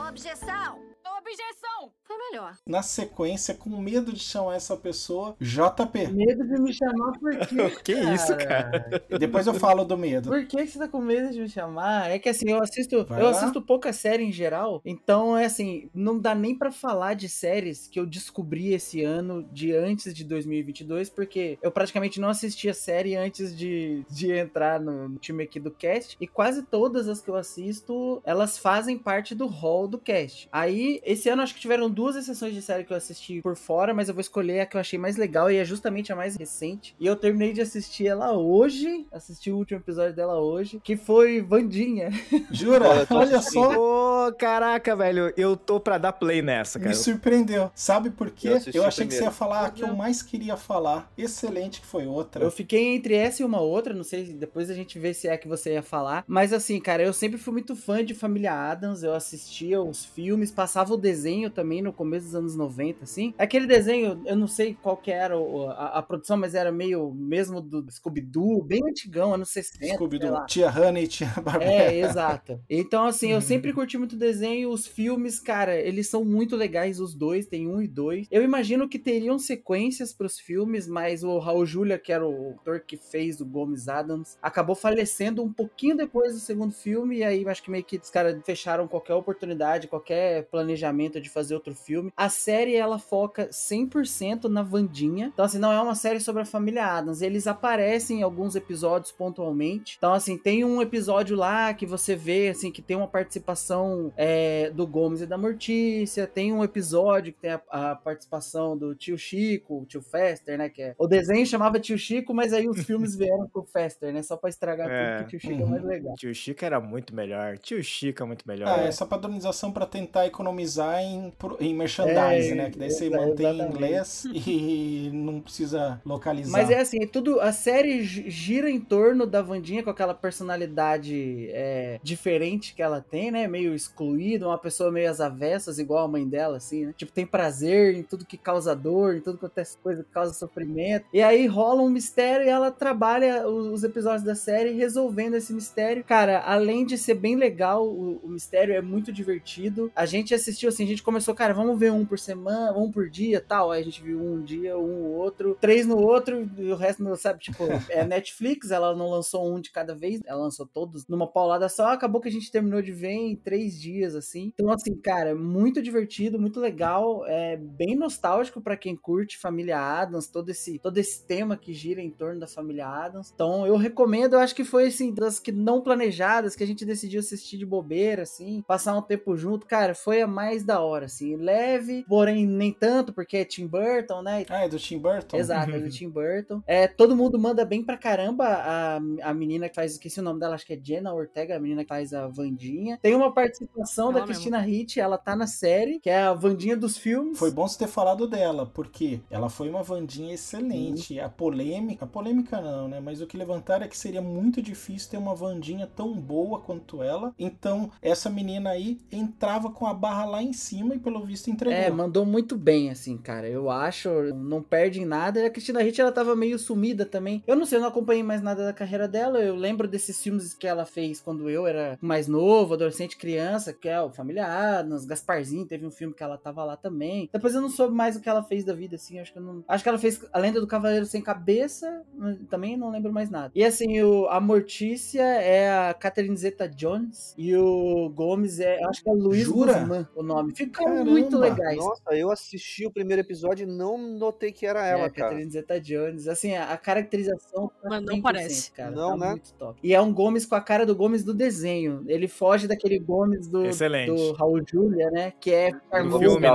Objeção! 0.08 0.80
Objeção! 1.18 1.92
Foi 2.02 2.16
melhor. 2.30 2.56
Na 2.66 2.82
sequência, 2.82 3.54
com 3.54 3.70
medo 3.80 4.12
de 4.12 4.20
chamar 4.20 4.54
essa 4.54 4.76
pessoa, 4.76 5.36
JP. 5.40 6.06
Medo 6.12 6.46
de 6.46 6.60
me 6.62 6.72
chamar 6.72 7.12
por 7.18 7.36
quê? 7.36 7.48
Que 7.84 7.92
isso, 7.92 8.36
cara? 8.36 9.02
Depois 9.18 9.46
eu 9.46 9.54
falo 9.54 9.84
do 9.84 9.96
medo. 9.96 10.30
Por 10.30 10.46
que 10.46 10.66
você 10.66 10.78
tá 10.78 10.88
com 10.88 11.00
medo 11.00 11.30
de 11.30 11.40
me 11.40 11.48
chamar? 11.48 12.10
É 12.10 12.18
que 12.18 12.28
assim, 12.28 12.50
eu 12.50 12.62
assisto, 12.62 13.04
Vai 13.04 13.20
eu 13.20 13.24
lá. 13.26 13.30
assisto 13.30 13.60
pouca 13.60 13.92
série 13.92 14.22
em 14.24 14.32
geral, 14.32 14.80
então 14.84 15.36
é 15.36 15.44
assim, 15.44 15.90
não 15.94 16.18
dá 16.18 16.34
nem 16.34 16.56
pra 16.56 16.70
falar 16.70 17.14
de 17.14 17.28
séries 17.28 17.86
que 17.88 17.98
eu 17.98 18.06
descobri 18.06 18.72
esse 18.72 19.02
ano 19.02 19.42
de 19.52 19.74
antes 19.74 20.14
de 20.14 20.24
2022, 20.24 21.10
porque 21.10 21.58
eu 21.62 21.70
praticamente 21.70 22.20
não 22.20 22.28
assistia 22.28 22.72
série 22.72 23.16
antes 23.16 23.56
de, 23.56 24.04
de 24.10 24.32
entrar 24.32 24.80
no 24.80 25.16
time 25.18 25.42
aqui 25.44 25.58
do 25.58 25.70
cast, 25.70 26.16
e 26.20 26.26
quase 26.26 26.62
todas 26.62 27.08
as 27.08 27.20
que 27.20 27.28
eu 27.28 27.36
assisto, 27.36 28.22
elas 28.24 28.58
fazem 28.58 28.98
parte 28.98 29.34
do 29.34 29.46
hall 29.46 29.88
do 29.88 29.98
cast. 29.98 30.48
Aí, 30.52 31.00
esse 31.04 31.17
ano 31.26 31.40
acho 31.40 31.54
que 31.54 31.60
tiveram 31.60 31.88
duas 31.88 32.14
exceções 32.16 32.52
de 32.52 32.60
série 32.60 32.84
que 32.84 32.92
eu 32.92 32.96
assisti 32.96 33.40
por 33.40 33.56
fora, 33.56 33.94
mas 33.94 34.08
eu 34.08 34.14
vou 34.14 34.20
escolher 34.20 34.60
a 34.60 34.66
que 34.66 34.76
eu 34.76 34.80
achei 34.80 34.98
mais 34.98 35.16
legal 35.16 35.50
e 35.50 35.56
é 35.56 35.64
justamente 35.64 36.12
a 36.12 36.16
mais 36.16 36.36
recente. 36.36 36.94
E 37.00 37.06
eu 37.06 37.16
terminei 37.16 37.54
de 37.54 37.62
assistir 37.62 38.06
ela 38.06 38.36
hoje, 38.36 39.06
assisti 39.10 39.50
o 39.50 39.56
último 39.56 39.80
episódio 39.80 40.14
dela 40.14 40.38
hoje, 40.38 40.80
que 40.84 40.96
foi 40.96 41.40
Vandinha. 41.40 42.10
Jura? 42.50 43.06
Olha, 43.08 43.40
só. 43.40 44.26
Ô, 44.28 44.32
caraca, 44.32 44.94
velho, 44.94 45.32
eu 45.36 45.56
tô 45.56 45.80
pra 45.80 45.96
dar 45.96 46.12
play 46.12 46.42
nessa, 46.42 46.78
cara. 46.78 46.90
Me 46.90 46.94
surpreendeu. 46.96 47.70
Sabe 47.74 48.10
por 48.10 48.30
quê? 48.30 48.48
Eu 48.48 48.82
Eu, 48.82 48.84
achei 48.84 49.06
que 49.06 49.14
você 49.14 49.24
ia 49.24 49.30
falar 49.30 49.66
a 49.66 49.70
que 49.70 49.82
eu 49.82 49.94
mais 49.94 50.22
queria 50.22 50.56
falar. 50.56 51.10
Excelente 51.16 51.80
que 51.80 51.86
foi 51.86 52.06
outra. 52.06 52.44
Eu 52.44 52.50
fiquei 52.50 52.94
entre 52.94 53.14
essa 53.14 53.42
e 53.42 53.44
uma 53.44 53.60
outra, 53.60 53.94
não 53.94 54.04
sei, 54.04 54.24
depois 54.24 54.68
a 54.70 54.74
gente 54.74 54.98
vê 54.98 55.14
se 55.14 55.28
é 55.28 55.36
que 55.36 55.48
você 55.48 55.72
ia 55.74 55.82
falar. 55.82 56.24
Mas 56.26 56.52
assim, 56.52 56.78
cara, 56.80 57.02
eu 57.02 57.12
sempre 57.12 57.38
fui 57.38 57.52
muito 57.52 57.74
fã 57.74 58.04
de 58.04 58.14
Família 58.14 58.52
Adams, 58.52 59.02
eu 59.02 59.14
assistia 59.14 59.80
os 59.80 60.04
filmes, 60.04 60.50
passava 60.50 60.92
o 60.92 60.97
desenho 60.98 61.50
também 61.50 61.80
no 61.82 61.92
começo 61.92 62.26
dos 62.26 62.34
anos 62.34 62.56
90, 62.56 63.04
assim. 63.04 63.34
Aquele 63.38 63.66
desenho, 63.66 64.22
eu 64.26 64.36
não 64.36 64.46
sei 64.46 64.74
qual 64.80 64.96
que 64.96 65.10
era 65.10 65.34
a, 65.36 65.98
a 65.98 66.02
produção, 66.02 66.36
mas 66.36 66.54
era 66.54 66.70
meio 66.72 67.12
mesmo 67.14 67.60
do 67.60 67.84
Scooby-Doo, 67.90 68.62
bem 68.64 68.82
antigão, 68.88 69.34
anos 69.34 69.50
60, 69.50 69.78
sei 69.84 69.94
Scooby-Doo. 69.94 70.46
Tia 70.46 70.68
Honey 70.70 71.06
Tia 71.06 71.28
Barbara. 71.42 71.64
É, 71.64 71.98
exato. 72.00 72.60
Então, 72.68 73.04
assim, 73.04 73.28
eu 73.30 73.36
Uhum. 73.36 73.42
sempre 73.42 73.72
curti 73.72 73.96
muito 73.96 74.16
desenho. 74.16 74.70
Os 74.70 74.86
filmes, 74.86 75.38
cara, 75.40 75.76
eles 75.76 76.08
são 76.08 76.24
muito 76.24 76.56
legais, 76.56 77.00
os 77.00 77.14
dois, 77.14 77.46
tem 77.46 77.68
um 77.68 77.80
e 77.80 77.86
dois. 77.88 78.26
Eu 78.30 78.42
imagino 78.42 78.88
que 78.88 78.98
teriam 78.98 79.38
sequências 79.38 80.12
pros 80.12 80.38
filmes, 80.38 80.86
mas 80.88 81.22
o 81.22 81.38
Raul 81.38 81.64
Julia, 81.64 81.98
que 81.98 82.12
era 82.12 82.26
o 82.26 82.56
ator 82.60 82.80
que 82.80 82.96
fez 82.96 83.40
o 83.40 83.46
Gomes 83.46 83.88
Adams, 83.88 84.36
acabou 84.42 84.74
falecendo 84.74 85.42
um 85.42 85.52
pouquinho 85.52 85.96
depois 85.96 86.32
do 86.34 86.40
segundo 86.40 86.72
filme. 86.72 87.18
E 87.18 87.24
aí, 87.24 87.46
acho 87.48 87.62
que 87.62 87.70
meio 87.70 87.84
que 87.84 87.96
os 87.96 88.10
caras 88.10 88.36
fecharam 88.44 88.88
qualquer 88.88 89.14
oportunidade, 89.14 89.86
qualquer 89.88 90.44
planejamento 90.50 90.87
de 91.20 91.28
fazer 91.28 91.54
outro 91.54 91.74
filme. 91.74 92.12
A 92.16 92.28
série, 92.28 92.74
ela 92.74 92.98
foca 92.98 93.48
100% 93.48 94.44
na 94.44 94.62
Vandinha. 94.62 95.30
Então, 95.32 95.44
assim, 95.44 95.58
não 95.58 95.72
é 95.72 95.80
uma 95.80 95.94
série 95.94 96.20
sobre 96.20 96.42
a 96.42 96.44
família 96.44 96.84
Adams. 96.86 97.22
Eles 97.22 97.46
aparecem 97.46 98.20
em 98.20 98.22
alguns 98.22 98.54
episódios 98.56 99.12
pontualmente. 99.12 99.96
Então, 99.98 100.12
assim, 100.12 100.36
tem 100.36 100.64
um 100.64 100.80
episódio 100.82 101.36
lá 101.36 101.72
que 101.74 101.86
você 101.86 102.14
vê, 102.16 102.48
assim, 102.48 102.70
que 102.70 102.82
tem 102.82 102.96
uma 102.96 103.06
participação 103.06 104.12
é, 104.16 104.70
do 104.70 104.86
Gomes 104.86 105.20
e 105.20 105.26
da 105.26 105.38
Mortícia. 105.38 106.26
Tem 106.26 106.52
um 106.52 106.62
episódio 106.64 107.32
que 107.32 107.40
tem 107.40 107.52
a, 107.52 107.60
a 107.70 107.94
participação 107.94 108.76
do 108.76 108.94
tio 108.94 109.16
Chico, 109.18 109.82
o 109.82 109.86
tio 109.86 110.02
Fester, 110.02 110.58
né? 110.58 110.68
Que 110.68 110.82
é... 110.82 110.94
O 110.98 111.06
desenho 111.06 111.46
chamava 111.46 111.78
tio 111.78 111.98
Chico, 111.98 112.34
mas 112.34 112.52
aí 112.52 112.68
os 112.68 112.82
filmes 112.84 113.14
vieram 113.16 113.48
com 113.48 113.60
o 113.60 113.64
Fester, 113.64 114.12
né? 114.12 114.22
Só 114.22 114.36
pra 114.36 114.48
estragar 114.50 114.88
É. 114.90 115.18
tudo, 115.18 115.28
que 115.28 115.36
o 115.36 115.38
tio 115.38 115.50
Chico 115.50 115.62
é 115.62 115.66
mais 115.66 115.84
legal. 115.84 116.14
Tio 116.14 116.34
Chico 116.34 116.64
era 116.64 116.80
muito 116.80 117.14
melhor. 117.14 117.58
Tio 117.58 117.82
Chico 117.82 118.22
é 118.22 118.26
muito 118.26 118.46
melhor. 118.46 118.68
Ah, 118.68 118.82
essa 118.82 119.06
padronização 119.06 119.72
pra 119.72 119.86
tentar 119.86 120.26
economizar 120.26 120.77
em, 121.02 121.30
pro- 121.38 121.56
em 121.60 121.74
merchandising, 121.74 122.52
É, 122.52 122.54
né? 122.54 122.70
Que 122.70 122.78
daí 122.78 122.90
você 122.90 123.08
mantém 123.10 123.46
em 123.46 123.50
exatamente. 123.54 123.74
inglês 123.76 124.24
e 124.34 125.10
não 125.12 125.40
precisa 125.40 126.00
localizar. 126.04 126.50
Mas 126.50 126.70
é 126.70 126.80
assim, 126.80 127.06
tudo. 127.06 127.40
A 127.40 127.52
série 127.52 128.02
gi- 128.02 128.28
gira 128.30 128.70
em 128.70 128.80
torno 128.80 129.26
da 129.26 129.42
Vandinha 129.42 129.82
com 129.82 129.90
aquela 129.90 130.14
personalidade 130.14 131.48
é, 131.50 131.98
diferente 132.02 132.74
que 132.74 132.82
ela 132.82 133.00
tem, 133.00 133.30
né? 133.30 133.46
Meio 133.48 133.74
excluída, 133.74 134.46
uma 134.46 134.58
pessoa 134.58 134.90
meio 134.90 135.10
às 135.10 135.20
avessas, 135.20 135.78
igual 135.78 136.04
a 136.04 136.08
mãe 136.08 136.26
dela, 136.26 136.56
assim, 136.56 136.86
né? 136.86 136.94
Tipo, 136.96 137.12
tem 137.12 137.26
prazer 137.26 137.94
em 137.94 138.02
tudo 138.02 138.24
que 138.24 138.36
causa 138.36 138.74
dor, 138.74 139.16
em 139.16 139.20
tudo 139.20 139.38
quanto 139.38 139.58
é 139.58 139.64
coisa 139.82 140.02
que 140.02 140.10
causa 140.10 140.32
sofrimento. 140.32 141.06
E 141.12 141.22
aí 141.22 141.46
rola 141.46 141.82
um 141.82 141.90
mistério 141.90 142.46
e 142.46 142.48
ela 142.48 142.70
trabalha 142.70 143.46
os 143.48 143.84
episódios 143.84 144.22
da 144.22 144.34
série 144.34 144.72
resolvendo 144.72 145.34
esse 145.34 145.52
mistério. 145.52 146.04
Cara, 146.04 146.40
além 146.40 146.84
de 146.84 146.96
ser 146.98 147.14
bem 147.14 147.36
legal, 147.36 147.86
o, 147.86 148.20
o 148.22 148.28
mistério 148.28 148.74
é 148.74 148.80
muito 148.80 149.12
divertido. 149.12 149.90
A 149.94 150.06
gente 150.06 150.34
assistiu 150.34 150.67
assim, 150.68 150.84
a 150.84 150.86
gente 150.86 151.02
começou, 151.02 151.34
cara, 151.34 151.54
vamos 151.54 151.78
ver 151.78 151.92
um 151.92 152.04
por 152.04 152.18
semana, 152.18 152.76
um 152.76 152.90
por 152.90 153.08
dia 153.08 153.40
tal. 153.40 153.70
Aí 153.70 153.80
a 153.80 153.84
gente 153.84 154.02
viu 154.02 154.20
um 154.20 154.42
dia, 154.42 154.78
um 154.78 155.06
outro, 155.14 155.56
três 155.60 155.86
no 155.86 155.98
outro, 155.98 156.48
e 156.58 156.70
o 156.70 156.76
resto 156.76 157.02
não 157.02 157.16
sabe, 157.16 157.40
tipo, 157.40 157.64
é 157.90 158.04
Netflix, 158.04 158.70
ela 158.70 158.94
não 158.94 159.10
lançou 159.10 159.52
um 159.52 159.60
de 159.60 159.70
cada 159.70 159.94
vez, 159.94 160.20
ela 160.26 160.42
lançou 160.42 160.66
todos 160.66 161.06
numa 161.06 161.26
paulada 161.26 161.68
só, 161.68 161.88
acabou 161.88 162.20
que 162.20 162.28
a 162.28 162.32
gente 162.32 162.50
terminou 162.50 162.82
de 162.82 162.92
ver 162.92 163.12
em 163.12 163.36
três 163.36 163.78
dias, 163.80 164.14
assim. 164.14 164.52
Então, 164.54 164.70
assim, 164.70 164.94
cara, 164.96 165.34
muito 165.34 165.82
divertido, 165.82 166.38
muito 166.38 166.60
legal, 166.60 167.24
é 167.26 167.56
bem 167.56 167.96
nostálgico 167.96 168.60
pra 168.60 168.76
quem 168.76 168.96
curte 168.96 169.38
Família 169.38 169.78
Adams, 169.78 170.28
todo 170.28 170.50
esse, 170.50 170.78
todo 170.78 170.98
esse 170.98 171.24
tema 171.24 171.56
que 171.56 171.72
gira 171.72 172.00
em 172.00 172.10
torno 172.10 172.40
da 172.40 172.46
Família 172.46 172.86
Adams. 172.86 173.30
Então, 173.34 173.66
eu 173.66 173.76
recomendo, 173.76 174.34
eu 174.34 174.40
acho 174.40 174.54
que 174.54 174.64
foi, 174.64 174.86
assim, 174.88 175.12
das 175.12 175.38
que 175.38 175.52
não 175.52 175.80
planejadas, 175.80 176.54
que 176.54 176.64
a 176.64 176.66
gente 176.66 176.84
decidiu 176.84 177.20
assistir 177.20 177.56
de 177.56 177.66
bobeira, 177.66 178.22
assim, 178.22 178.62
passar 178.66 178.96
um 178.96 179.02
tempo 179.02 179.36
junto, 179.36 179.66
cara, 179.66 179.94
foi 179.94 180.20
a 180.20 180.26
mais 180.26 180.57
da 180.64 180.80
hora, 180.80 181.06
assim, 181.06 181.36
leve, 181.36 182.04
porém 182.08 182.46
nem 182.46 182.72
tanto, 182.72 183.12
porque 183.12 183.38
é 183.38 183.44
Tim 183.44 183.66
Burton, 183.66 184.22
né? 184.22 184.44
Ah, 184.48 184.64
é 184.64 184.68
do 184.68 184.78
Tim 184.78 184.98
Burton? 184.98 185.36
Exato, 185.36 185.72
é 185.72 185.78
do 185.80 185.88
Tim 185.90 186.08
Burton. 186.08 186.62
É, 186.66 186.86
todo 186.86 187.16
mundo 187.16 187.38
manda 187.38 187.64
bem 187.64 187.82
pra 187.82 187.96
caramba. 187.96 188.46
A, 188.46 188.96
a 189.22 189.34
menina 189.34 189.68
que 189.68 189.74
faz, 189.74 189.92
esqueci 189.92 190.20
o 190.20 190.22
nome 190.22 190.40
dela, 190.40 190.54
acho 190.54 190.66
que 190.66 190.74
é 190.74 190.80
Jenna 190.82 191.12
Ortega, 191.12 191.56
a 191.56 191.60
menina 191.60 191.82
que 191.82 191.88
faz 191.88 192.12
a 192.12 192.26
Vandinha. 192.26 192.98
Tem 193.02 193.14
uma 193.14 193.32
participação 193.32 194.12
da 194.12 194.18
Ela 194.18 194.26
mesma. 194.26 194.34
Cristina 194.34 194.58
Ricci, 194.58 195.00
ela 195.00 195.18
tá 195.18 195.34
na 195.34 195.46
série, 195.46 196.00
que 196.00 196.10
é 196.10 196.22
a 196.22 196.34
Vandinha 196.34 196.76
dos 196.76 196.96
filmes. 196.96 197.38
Foi 197.38 197.50
bom 197.50 197.66
você 197.66 197.78
ter 197.78 197.88
falado 197.88 198.26
dela, 198.26 198.66
porque 198.66 199.20
ela 199.30 199.48
foi 199.48 199.68
uma 199.68 199.82
Vandinha 199.82 200.34
excelente. 200.34 201.18
A 201.20 201.28
polêmica, 201.28 202.04
a 202.04 202.08
polêmica 202.08 202.60
não, 202.60 202.88
né? 202.88 203.00
Mas 203.00 203.20
o 203.20 203.26
que 203.26 203.36
levantaram 203.36 203.84
é 203.84 203.88
que 203.88 203.96
seria 203.96 204.22
muito 204.22 204.60
difícil 204.62 205.10
ter 205.10 205.16
uma 205.16 205.34
Vandinha 205.34 205.86
tão 205.86 206.12
boa 206.14 206.60
quanto 206.60 207.02
ela. 207.02 207.34
Então, 207.38 207.90
essa 208.02 208.28
menina 208.30 208.70
aí 208.70 208.98
entrava 209.10 209.70
com 209.70 209.86
a 209.86 209.94
barra 209.94 210.24
lá 210.24 210.42
em 210.42 210.47
cima 210.52 210.94
e 210.94 210.98
pelo 210.98 211.24
visto 211.24 211.50
entregou. 211.50 211.78
É, 211.78 211.90
mandou 211.90 212.24
muito 212.24 212.56
bem, 212.56 212.90
assim, 212.90 213.16
cara. 213.16 213.48
Eu 213.48 213.70
acho, 213.70 214.08
não 214.34 214.62
perde 214.62 215.00
em 215.00 215.04
nada. 215.04 215.40
E 215.40 215.46
a 215.46 215.50
Cristina 215.50 215.82
Ricci, 215.82 216.00
ela 216.00 216.12
tava 216.12 216.34
meio 216.36 216.58
sumida 216.58 217.04
também. 217.04 217.42
Eu 217.46 217.56
não 217.56 217.66
sei, 217.66 217.78
eu 217.78 217.82
não 217.82 217.88
acompanhei 217.88 218.22
mais 218.22 218.42
nada 218.42 218.64
da 218.64 218.72
carreira 218.72 219.08
dela. 219.08 219.40
Eu 219.40 219.54
lembro 219.54 219.88
desses 219.88 220.20
filmes 220.22 220.54
que 220.54 220.66
ela 220.66 220.84
fez 220.84 221.20
quando 221.20 221.48
eu 221.48 221.66
era 221.66 221.98
mais 222.00 222.28
novo, 222.28 222.74
adolescente, 222.74 223.16
criança, 223.16 223.72
que 223.72 223.88
é 223.88 224.00
o 224.00 224.10
Família 224.10 224.46
Adams, 224.46 225.04
Gasparzinho, 225.04 225.66
teve 225.66 225.86
um 225.86 225.90
filme 225.90 226.14
que 226.14 226.22
ela 226.22 226.36
tava 226.36 226.64
lá 226.64 226.76
também. 226.76 227.28
Depois 227.32 227.54
eu 227.54 227.60
não 227.60 227.70
soube 227.70 227.94
mais 227.94 228.16
o 228.16 228.20
que 228.20 228.28
ela 228.28 228.42
fez 228.42 228.64
da 228.64 228.74
vida, 228.74 228.96
assim. 228.96 229.18
Acho 229.18 229.32
que 229.32 229.38
eu 229.38 229.42
não. 229.42 229.64
Acho 229.68 229.82
que 229.82 229.88
ela 229.88 229.98
fez 229.98 230.20
A 230.32 230.38
Lenda 230.38 230.60
do 230.60 230.66
Cavaleiro 230.66 231.06
Sem 231.06 231.22
Cabeça, 231.22 232.02
também 232.48 232.76
não 232.76 232.90
lembro 232.90 233.12
mais 233.12 233.30
nada. 233.30 233.50
E 233.54 233.64
assim, 233.64 234.00
o, 234.02 234.26
a 234.28 234.40
Mortícia 234.40 235.22
é 235.22 235.88
a 235.88 235.94
Catherine 235.94 236.36
Zeta 236.36 236.68
Jones 236.68 237.34
e 237.36 237.56
o 237.56 238.08
Gomes 238.10 238.60
é, 238.60 238.82
acho 238.84 239.02
que 239.02 239.10
é 239.10 239.12
Luiz 239.12 239.44
Jura? 239.44 239.74
Guzmán, 239.74 240.06
o 240.14 240.22
nome. 240.22 240.37
Ficam 240.54 240.84
Caramba! 240.86 241.10
muito 241.10 241.38
legais. 241.38 241.76
Nossa, 241.76 242.14
eu 242.14 242.30
assisti 242.30 242.86
o 242.86 242.90
primeiro 242.90 243.20
episódio 243.20 243.64
e 243.64 243.70
não 243.70 243.98
notei 243.98 244.52
que 244.52 244.66
era 244.66 244.86
ela, 244.86 245.04
é, 245.04 245.10
cara. 245.10 245.28
Catherine 245.30 245.50
Zeta 245.50 245.80
Jones. 245.80 246.28
Assim, 246.28 246.54
a, 246.54 246.72
a 246.72 246.76
caracterização 246.76 247.68
tá 247.82 247.88
Mas 247.88 248.02
não 248.02 248.16
100%, 248.16 248.22
parece. 248.22 248.72
cara. 248.72 248.90
Não, 248.90 249.10
tá 249.18 249.24
né? 249.24 249.30
muito 249.32 249.52
top. 249.54 249.78
E 249.82 249.94
é 249.94 250.00
um 250.00 250.12
Gomes 250.12 250.46
com 250.46 250.54
a 250.54 250.60
cara 250.60 250.84
do 250.84 250.94
Gomes 250.94 251.24
do 251.24 251.32
desenho. 251.34 252.04
Ele 252.06 252.28
foge 252.28 252.66
daquele 252.66 252.98
Gomes 252.98 253.46
do, 253.48 253.64
Excelente. 253.66 254.08
do 254.14 254.32
Raul 254.32 254.62
Julia, 254.66 255.10
né? 255.10 255.32
Que 255.40 255.52
é 255.52 255.70
charmoso, 255.90 256.18
filme, 256.18 256.40
né? 256.40 256.48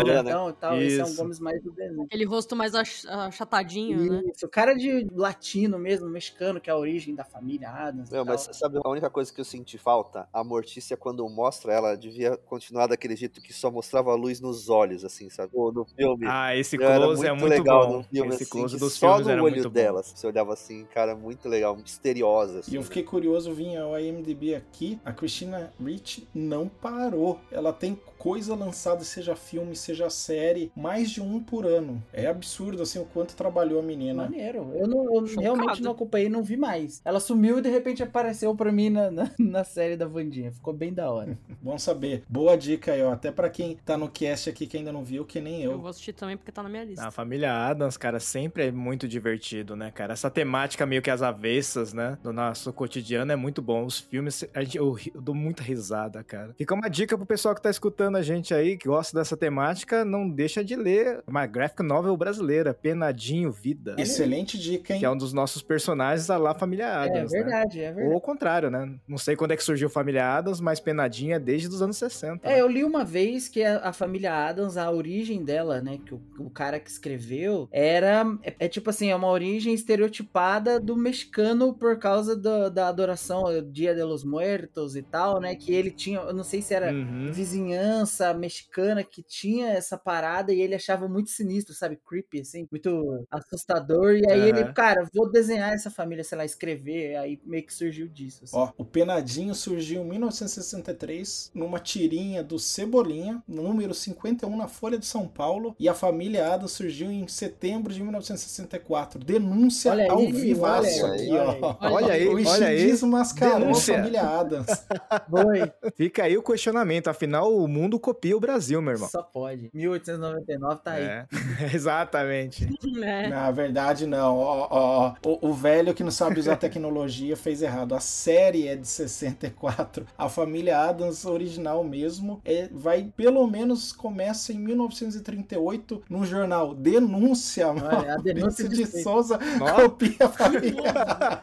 e 0.49 0.53
tal. 0.53 0.81
Esse 0.81 0.99
é 0.99 1.03
um 1.03 1.07
Isso. 1.07 1.15
Gomes 1.17 1.39
mais 1.39 1.61
do 1.63 1.71
desenho. 1.71 2.03
Aquele 2.03 2.25
rosto 2.25 2.55
mais 2.55 2.75
ach- 2.75 3.05
achatadinho, 3.07 4.11
né? 4.11 4.21
Isso, 4.33 4.47
cara 4.47 4.73
de 4.73 5.07
latino 5.13 5.77
mesmo, 5.79 6.09
mexicano, 6.09 6.59
que 6.59 6.69
é 6.69 6.73
a 6.73 6.77
origem 6.77 7.15
da 7.15 7.23
família 7.23 7.69
Adams. 7.69 8.09
e 8.09 8.13
Não, 8.13 8.25
mas 8.25 8.49
sabe 8.53 8.79
a 8.83 8.89
única 8.89 9.09
coisa 9.09 9.33
que 9.33 9.39
eu 9.41 9.45
senti 9.45 9.77
falta? 9.77 10.27
A 10.31 10.43
Mortícia, 10.43 10.95
quando 10.97 11.27
mostra 11.29 11.73
ela, 11.73 11.95
devia 11.95 12.37
continuar 12.37 12.87
daquele 12.87 13.15
jeito 13.15 13.41
que 13.41 13.53
só 13.53 13.71
mostrava 13.73 14.11
a 14.11 14.15
luz 14.15 14.39
nos 14.39 14.69
olhos, 14.69 15.03
assim, 15.03 15.29
sabe? 15.29 15.51
No 15.53 15.85
filme. 15.85 16.25
Ah, 16.27 16.55
esse 16.55 16.81
Era 16.81 16.95
close 16.97 17.25
é 17.25 17.33
muito 17.33 17.49
legal 17.49 17.87
bom. 17.87 17.97
no 17.97 18.03
filme, 18.03 18.29
esse 18.33 18.43
assim, 18.43 18.51
close 18.51 18.77
dos 18.77 18.93
só 18.93 19.07
filmes 19.09 19.27
no 19.27 19.31
era 19.33 19.43
olho 19.43 19.51
muito 19.55 19.69
bom. 19.69 19.73
dela. 19.73 20.03
Você 20.03 20.25
olhava 20.27 20.53
assim, 20.53 20.85
cara, 20.85 21.15
muito 21.15 21.49
legal, 21.49 21.75
misteriosa. 21.75 22.59
Assim, 22.59 22.71
E 22.71 22.75
eu 22.75 22.83
fiquei 22.83 23.03
curioso, 23.03 23.53
vinha 23.53 23.85
o 23.85 23.97
IMDB 23.97 24.55
aqui, 24.55 24.99
a 25.03 25.11
Christina 25.11 25.73
Ricci 25.83 26.27
não 26.33 26.67
parou. 26.67 27.39
Ela 27.51 27.73
tem 27.73 27.99
coisa 28.23 28.55
lançada, 28.55 29.03
seja 29.03 29.35
filme, 29.35 29.75
seja 29.75 30.09
série, 30.09 30.71
mais 30.73 31.11
de 31.11 31.21
um 31.21 31.43
por 31.43 31.65
ano. 31.65 32.01
É 32.13 32.25
absurdo, 32.25 32.81
assim, 32.81 32.97
o 32.99 33.03
quanto 33.05 33.35
trabalhou 33.35 33.81
a 33.81 33.83
menina. 33.83 34.23
Maneiro. 34.23 34.71
Eu, 34.75 34.87
não, 34.87 35.03
eu 35.13 35.25
realmente 35.37 35.81
não 35.81 35.91
acompanhei, 35.91 36.29
não 36.29 36.41
vi 36.41 36.55
mais. 36.55 37.01
Ela 37.03 37.19
sumiu 37.19 37.59
e 37.59 37.61
de 37.61 37.69
repente 37.69 38.01
apareceu 38.01 38.55
pra 38.55 38.71
mim 38.71 38.89
na, 38.89 39.11
na, 39.11 39.29
na 39.37 39.63
série 39.65 39.97
da 39.97 40.07
Vandinha. 40.07 40.53
Ficou 40.53 40.73
bem 40.73 40.93
da 40.93 41.11
hora. 41.11 41.37
Bom 41.61 41.77
saber. 41.77 42.23
Boa 42.29 42.55
dica 42.57 42.93
aí, 42.93 43.01
ó. 43.03 43.11
Até 43.11 43.29
pra 43.29 43.49
quem 43.49 43.77
tá 43.83 43.97
no 43.97 44.07
cast 44.07 44.49
aqui 44.49 44.67
que 44.67 44.77
ainda 44.77 44.93
não 44.93 45.03
viu, 45.03 45.25
que 45.25 45.41
nem 45.41 45.61
Eu 45.61 45.71
eu. 45.73 45.79
vou 45.81 45.89
assistir 45.89 46.13
também 46.13 46.37
porque 46.37 46.51
tá 46.51 46.63
na 46.63 46.69
minha 46.69 46.85
lista. 46.85 47.05
A 47.05 47.11
família 47.11 47.51
Adams, 47.53 47.97
cara, 47.97 48.21
sempre 48.21 48.67
é 48.67 48.71
muito 48.71 49.05
divertido, 49.05 49.75
né, 49.75 49.91
cara? 49.91 50.13
Essa 50.13 50.29
temática 50.29 50.85
meio 50.85 51.01
que 51.01 51.11
as 51.11 51.21
avessas, 51.21 51.91
né, 51.91 52.17
do 52.23 52.31
nosso 52.31 52.71
cotidiano 52.71 53.33
é 53.33 53.35
muito 53.35 53.61
bom. 53.61 53.85
Os 53.85 53.99
filmes, 53.99 54.45
a 54.53 54.63
gente- 54.63 54.77
eu, 54.77 54.95
eu 55.13 55.21
dou 55.21 55.35
muita 55.35 55.61
risada, 55.61 56.23
cara. 56.23 56.53
Fica 56.57 56.73
uma 56.73 56.87
dica 56.89 57.17
pro 57.17 57.25
pessoal 57.25 57.53
que 57.53 57.61
tá 57.61 57.69
escutando 57.69 58.12
a 58.17 58.21
gente 58.21 58.53
aí, 58.53 58.77
que 58.77 58.87
gosta 58.87 59.17
dessa 59.17 59.35
temática, 59.37 60.03
não 60.05 60.29
deixa 60.29 60.63
de 60.63 60.75
ler 60.75 61.23
uma 61.27 61.45
graphic 61.45 61.81
novel 61.83 62.15
brasileira, 62.17 62.73
Penadinho 62.73 63.51
Vida, 63.51 63.95
Excelente 63.97 64.57
dica, 64.57 64.93
hein? 64.93 64.99
que 64.99 65.05
é 65.05 65.09
um 65.09 65.17
dos 65.17 65.33
nossos 65.33 65.61
personagens 65.61 66.27
da 66.27 66.37
lá 66.37 66.53
família 66.53 66.85
É 66.85 66.93
Adams, 67.09 67.31
né? 67.31 67.39
verdade, 67.43 67.79
é 67.81 67.85
verdade. 67.91 68.07
Ou 68.09 68.13
ao 68.13 68.21
contrário, 68.21 68.69
né? 68.69 68.93
Não 69.07 69.17
sei 69.17 69.35
quando 69.35 69.51
é 69.51 69.55
que 69.57 69.63
surgiu 69.63 69.89
Família 69.89 70.25
Adams, 70.37 70.59
mas 70.61 70.79
Penadinha 70.79 71.35
é 71.35 71.39
desde 71.39 71.67
os 71.67 71.81
anos 71.81 71.97
60. 71.97 72.47
É, 72.47 72.53
né? 72.53 72.61
eu 72.61 72.67
li 72.67 72.83
uma 72.83 73.03
vez 73.03 73.47
que 73.47 73.63
a, 73.63 73.79
a 73.79 73.93
família 73.93 74.33
Adams, 74.33 74.77
a 74.77 74.89
origem 74.91 75.43
dela, 75.43 75.81
né, 75.81 75.99
que 76.05 76.13
o, 76.13 76.21
o 76.39 76.49
cara 76.49 76.79
que 76.79 76.89
escreveu, 76.89 77.67
era, 77.71 78.25
é, 78.43 78.53
é 78.59 78.67
tipo 78.67 78.89
assim, 78.89 79.09
é 79.09 79.15
uma 79.15 79.27
origem 79.29 79.73
estereotipada 79.73 80.79
do 80.79 80.95
mexicano 80.95 81.73
por 81.73 81.97
causa 81.97 82.35
do- 82.35 82.69
da 82.69 82.87
adoração 82.87 83.45
ao 83.45 83.61
Dia 83.61 83.93
de 83.95 84.03
los 84.03 84.23
Muertos 84.23 84.95
e 84.95 85.01
tal, 85.01 85.39
né, 85.39 85.55
que 85.55 85.73
ele 85.73 85.91
tinha, 85.91 86.19
eu 86.19 86.33
não 86.33 86.43
sei 86.43 86.61
se 86.61 86.73
era 86.73 86.91
Uhum. 86.91 87.31
vizinhança 87.31 88.02
mexicana 88.35 89.03
que 89.03 89.21
tinha 89.21 89.69
essa 89.69 89.97
parada 89.97 90.53
e 90.53 90.61
ele 90.61 90.75
achava 90.75 91.07
muito 91.07 91.29
sinistro, 91.29 91.73
sabe, 91.73 91.99
creepy, 92.07 92.41
assim, 92.41 92.67
muito 92.71 93.25
assustador, 93.29 94.15
e 94.15 94.29
aí 94.29 94.49
ele, 94.49 94.61
Aham. 94.61 94.73
cara, 94.73 95.09
vou 95.13 95.31
desenhar 95.31 95.73
essa 95.73 95.89
família, 95.89 96.23
sei 96.23 96.37
lá, 96.37 96.45
escrever, 96.45 97.15
aí 97.15 97.39
meio 97.45 97.65
que 97.65 97.73
surgiu 97.73 98.07
disso, 98.07 98.43
assim. 98.43 98.55
Ó, 98.55 98.71
o 98.77 98.85
Penadinho 98.85 99.53
surgiu 99.53 100.01
em 100.01 100.09
1963 100.09 101.51
numa 101.53 101.79
tirinha 101.79 102.43
do 102.43 102.57
Cebolinha, 102.57 103.43
no 103.47 103.63
número 103.63 103.93
51 103.93 104.55
na 104.55 104.67
Folha 104.67 104.97
de 104.97 105.05
São 105.05 105.27
Paulo, 105.27 105.75
e 105.79 105.89
a 105.89 105.93
família 105.93 106.53
Adams 106.53 106.71
surgiu 106.71 107.11
em 107.11 107.27
setembro 107.27 107.93
de 107.93 108.01
1964. 108.01 109.19
Denúncia 109.19 109.91
Olha 109.91 110.03
aí, 110.03 110.09
ao 110.09 110.19
vivaço 110.31 111.03
olha 111.03 111.13
aqui, 111.13 111.21
aí, 111.21 111.37
ó. 111.37 111.77
Olha 111.81 112.13
aí, 112.13 112.27
o 112.27 112.31
olha 112.33 112.67
aí. 112.67 112.77
Enxidis 112.77 113.03
mascarou 113.03 113.69
a 113.69 113.75
família 113.75 114.21
Adams. 114.21 114.67
Foi. 115.29 115.71
Fica 115.95 116.23
aí 116.23 116.37
o 116.37 116.43
questionamento. 116.43 117.07
Afinal, 117.07 117.53
o 117.53 117.67
mundo 117.67 117.82
copia 117.99 118.35
o 118.35 118.39
Brasil, 118.39 118.81
meu 118.81 118.93
irmão. 118.93 119.09
Só 119.09 119.21
pode. 119.23 119.69
1899 119.73 120.81
tá 120.83 120.91
aí. 120.93 121.03
É, 121.03 121.25
exatamente. 121.73 122.69
É. 123.03 123.27
Na 123.27 123.49
verdade, 123.51 124.05
não. 124.05 124.37
Ó, 124.37 124.67
ó, 124.69 125.13
ó. 125.23 125.29
O, 125.29 125.49
o 125.49 125.53
velho 125.53 125.93
que 125.93 126.03
não 126.03 126.11
sabe 126.11 126.39
usar 126.39 126.55
tecnologia 126.57 127.35
fez 127.35 127.61
errado. 127.61 127.95
A 127.95 127.99
série 127.99 128.67
é 128.67 128.75
de 128.75 128.87
64. 128.87 130.05
A 130.17 130.29
família 130.29 130.77
Adams 130.79 131.25
original 131.25 131.83
mesmo 131.83 132.39
é, 132.45 132.69
vai, 132.71 133.11
pelo 133.17 133.45
menos, 133.47 133.91
começa 133.91 134.53
em 134.53 134.59
1938 134.59 136.03
no 136.09 136.25
jornal 136.25 136.73
Denúncia. 136.73 137.67
Olha, 137.69 138.13
a 138.15 138.17
denúncia 138.17 138.69
de 138.69 138.83
de 138.83 139.03
Souza 139.03 139.37
Nossa. 139.59 139.73
copia 139.75 140.15
a 140.19 140.29
família 140.29 140.91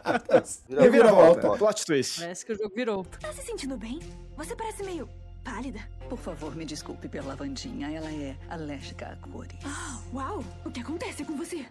Adams. 0.04 0.62
Vira- 0.68 0.82
Reviravolta. 0.82 1.50
Plot 1.56 1.85
twist. 1.87 2.20
Parece 2.20 2.47
que 2.47 2.52
o 2.52 2.56
jogo 2.56 2.75
virou. 2.75 3.04
Tá 3.20 3.32
se 3.32 3.42
sentindo 3.42 3.76
bem? 3.76 3.99
Você 4.37 4.54
parece 4.54 4.82
meio 4.82 5.09
pálida. 5.44 5.80
Por 6.09 6.18
favor, 6.18 6.54
me 6.56 6.64
desculpe 6.64 7.09
pela 7.09 7.37
Vandinha. 7.37 7.90
Ela 7.90 8.11
é 8.12 8.37
alérgica 8.49 9.06
a 9.12 9.28
cores. 9.28 9.59
Ah, 9.64 10.00
uau! 10.12 10.44
O 10.64 10.70
que 10.70 10.80
acontece 10.80 11.25
com 11.25 11.37
você? 11.37 11.66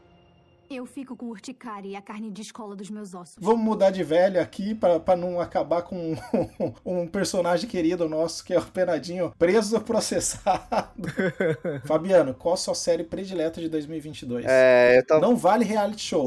Eu 0.69 0.85
fico 0.85 1.15
com 1.15 1.25
urticária 1.25 1.87
e 1.89 1.95
a 1.95 2.01
carne 2.01 2.29
de 2.29 2.43
escola 2.43 2.75
dos 2.75 2.91
meus 2.91 3.15
ossos. 3.15 3.37
Vamos 3.39 3.61
mudar 3.63 3.89
de 3.89 4.03
velho 4.03 4.39
aqui 4.39 4.75
pra, 4.75 4.99
pra 4.99 5.15
não 5.15 5.41
acabar 5.41 5.81
com 5.81 6.15
um, 6.85 7.07
personagem 7.07 7.67
querido 7.67 8.07
nosso, 8.07 8.45
que 8.45 8.53
é 8.53 8.59
o 8.59 8.61
Penadinho, 8.61 9.33
preso 9.39 9.81
processado. 9.81 11.07
Fabiano, 11.85 12.35
qual 12.35 12.53
a 12.53 12.57
sua 12.57 12.75
série 12.75 13.03
predileta 13.03 13.59
de 13.59 13.67
2022? 13.67 14.45
É, 14.47 14.99
eu 14.99 15.05
tava... 15.07 15.21
Não 15.21 15.35
vale 15.35 15.65
reality 15.65 16.01
show. 16.01 16.25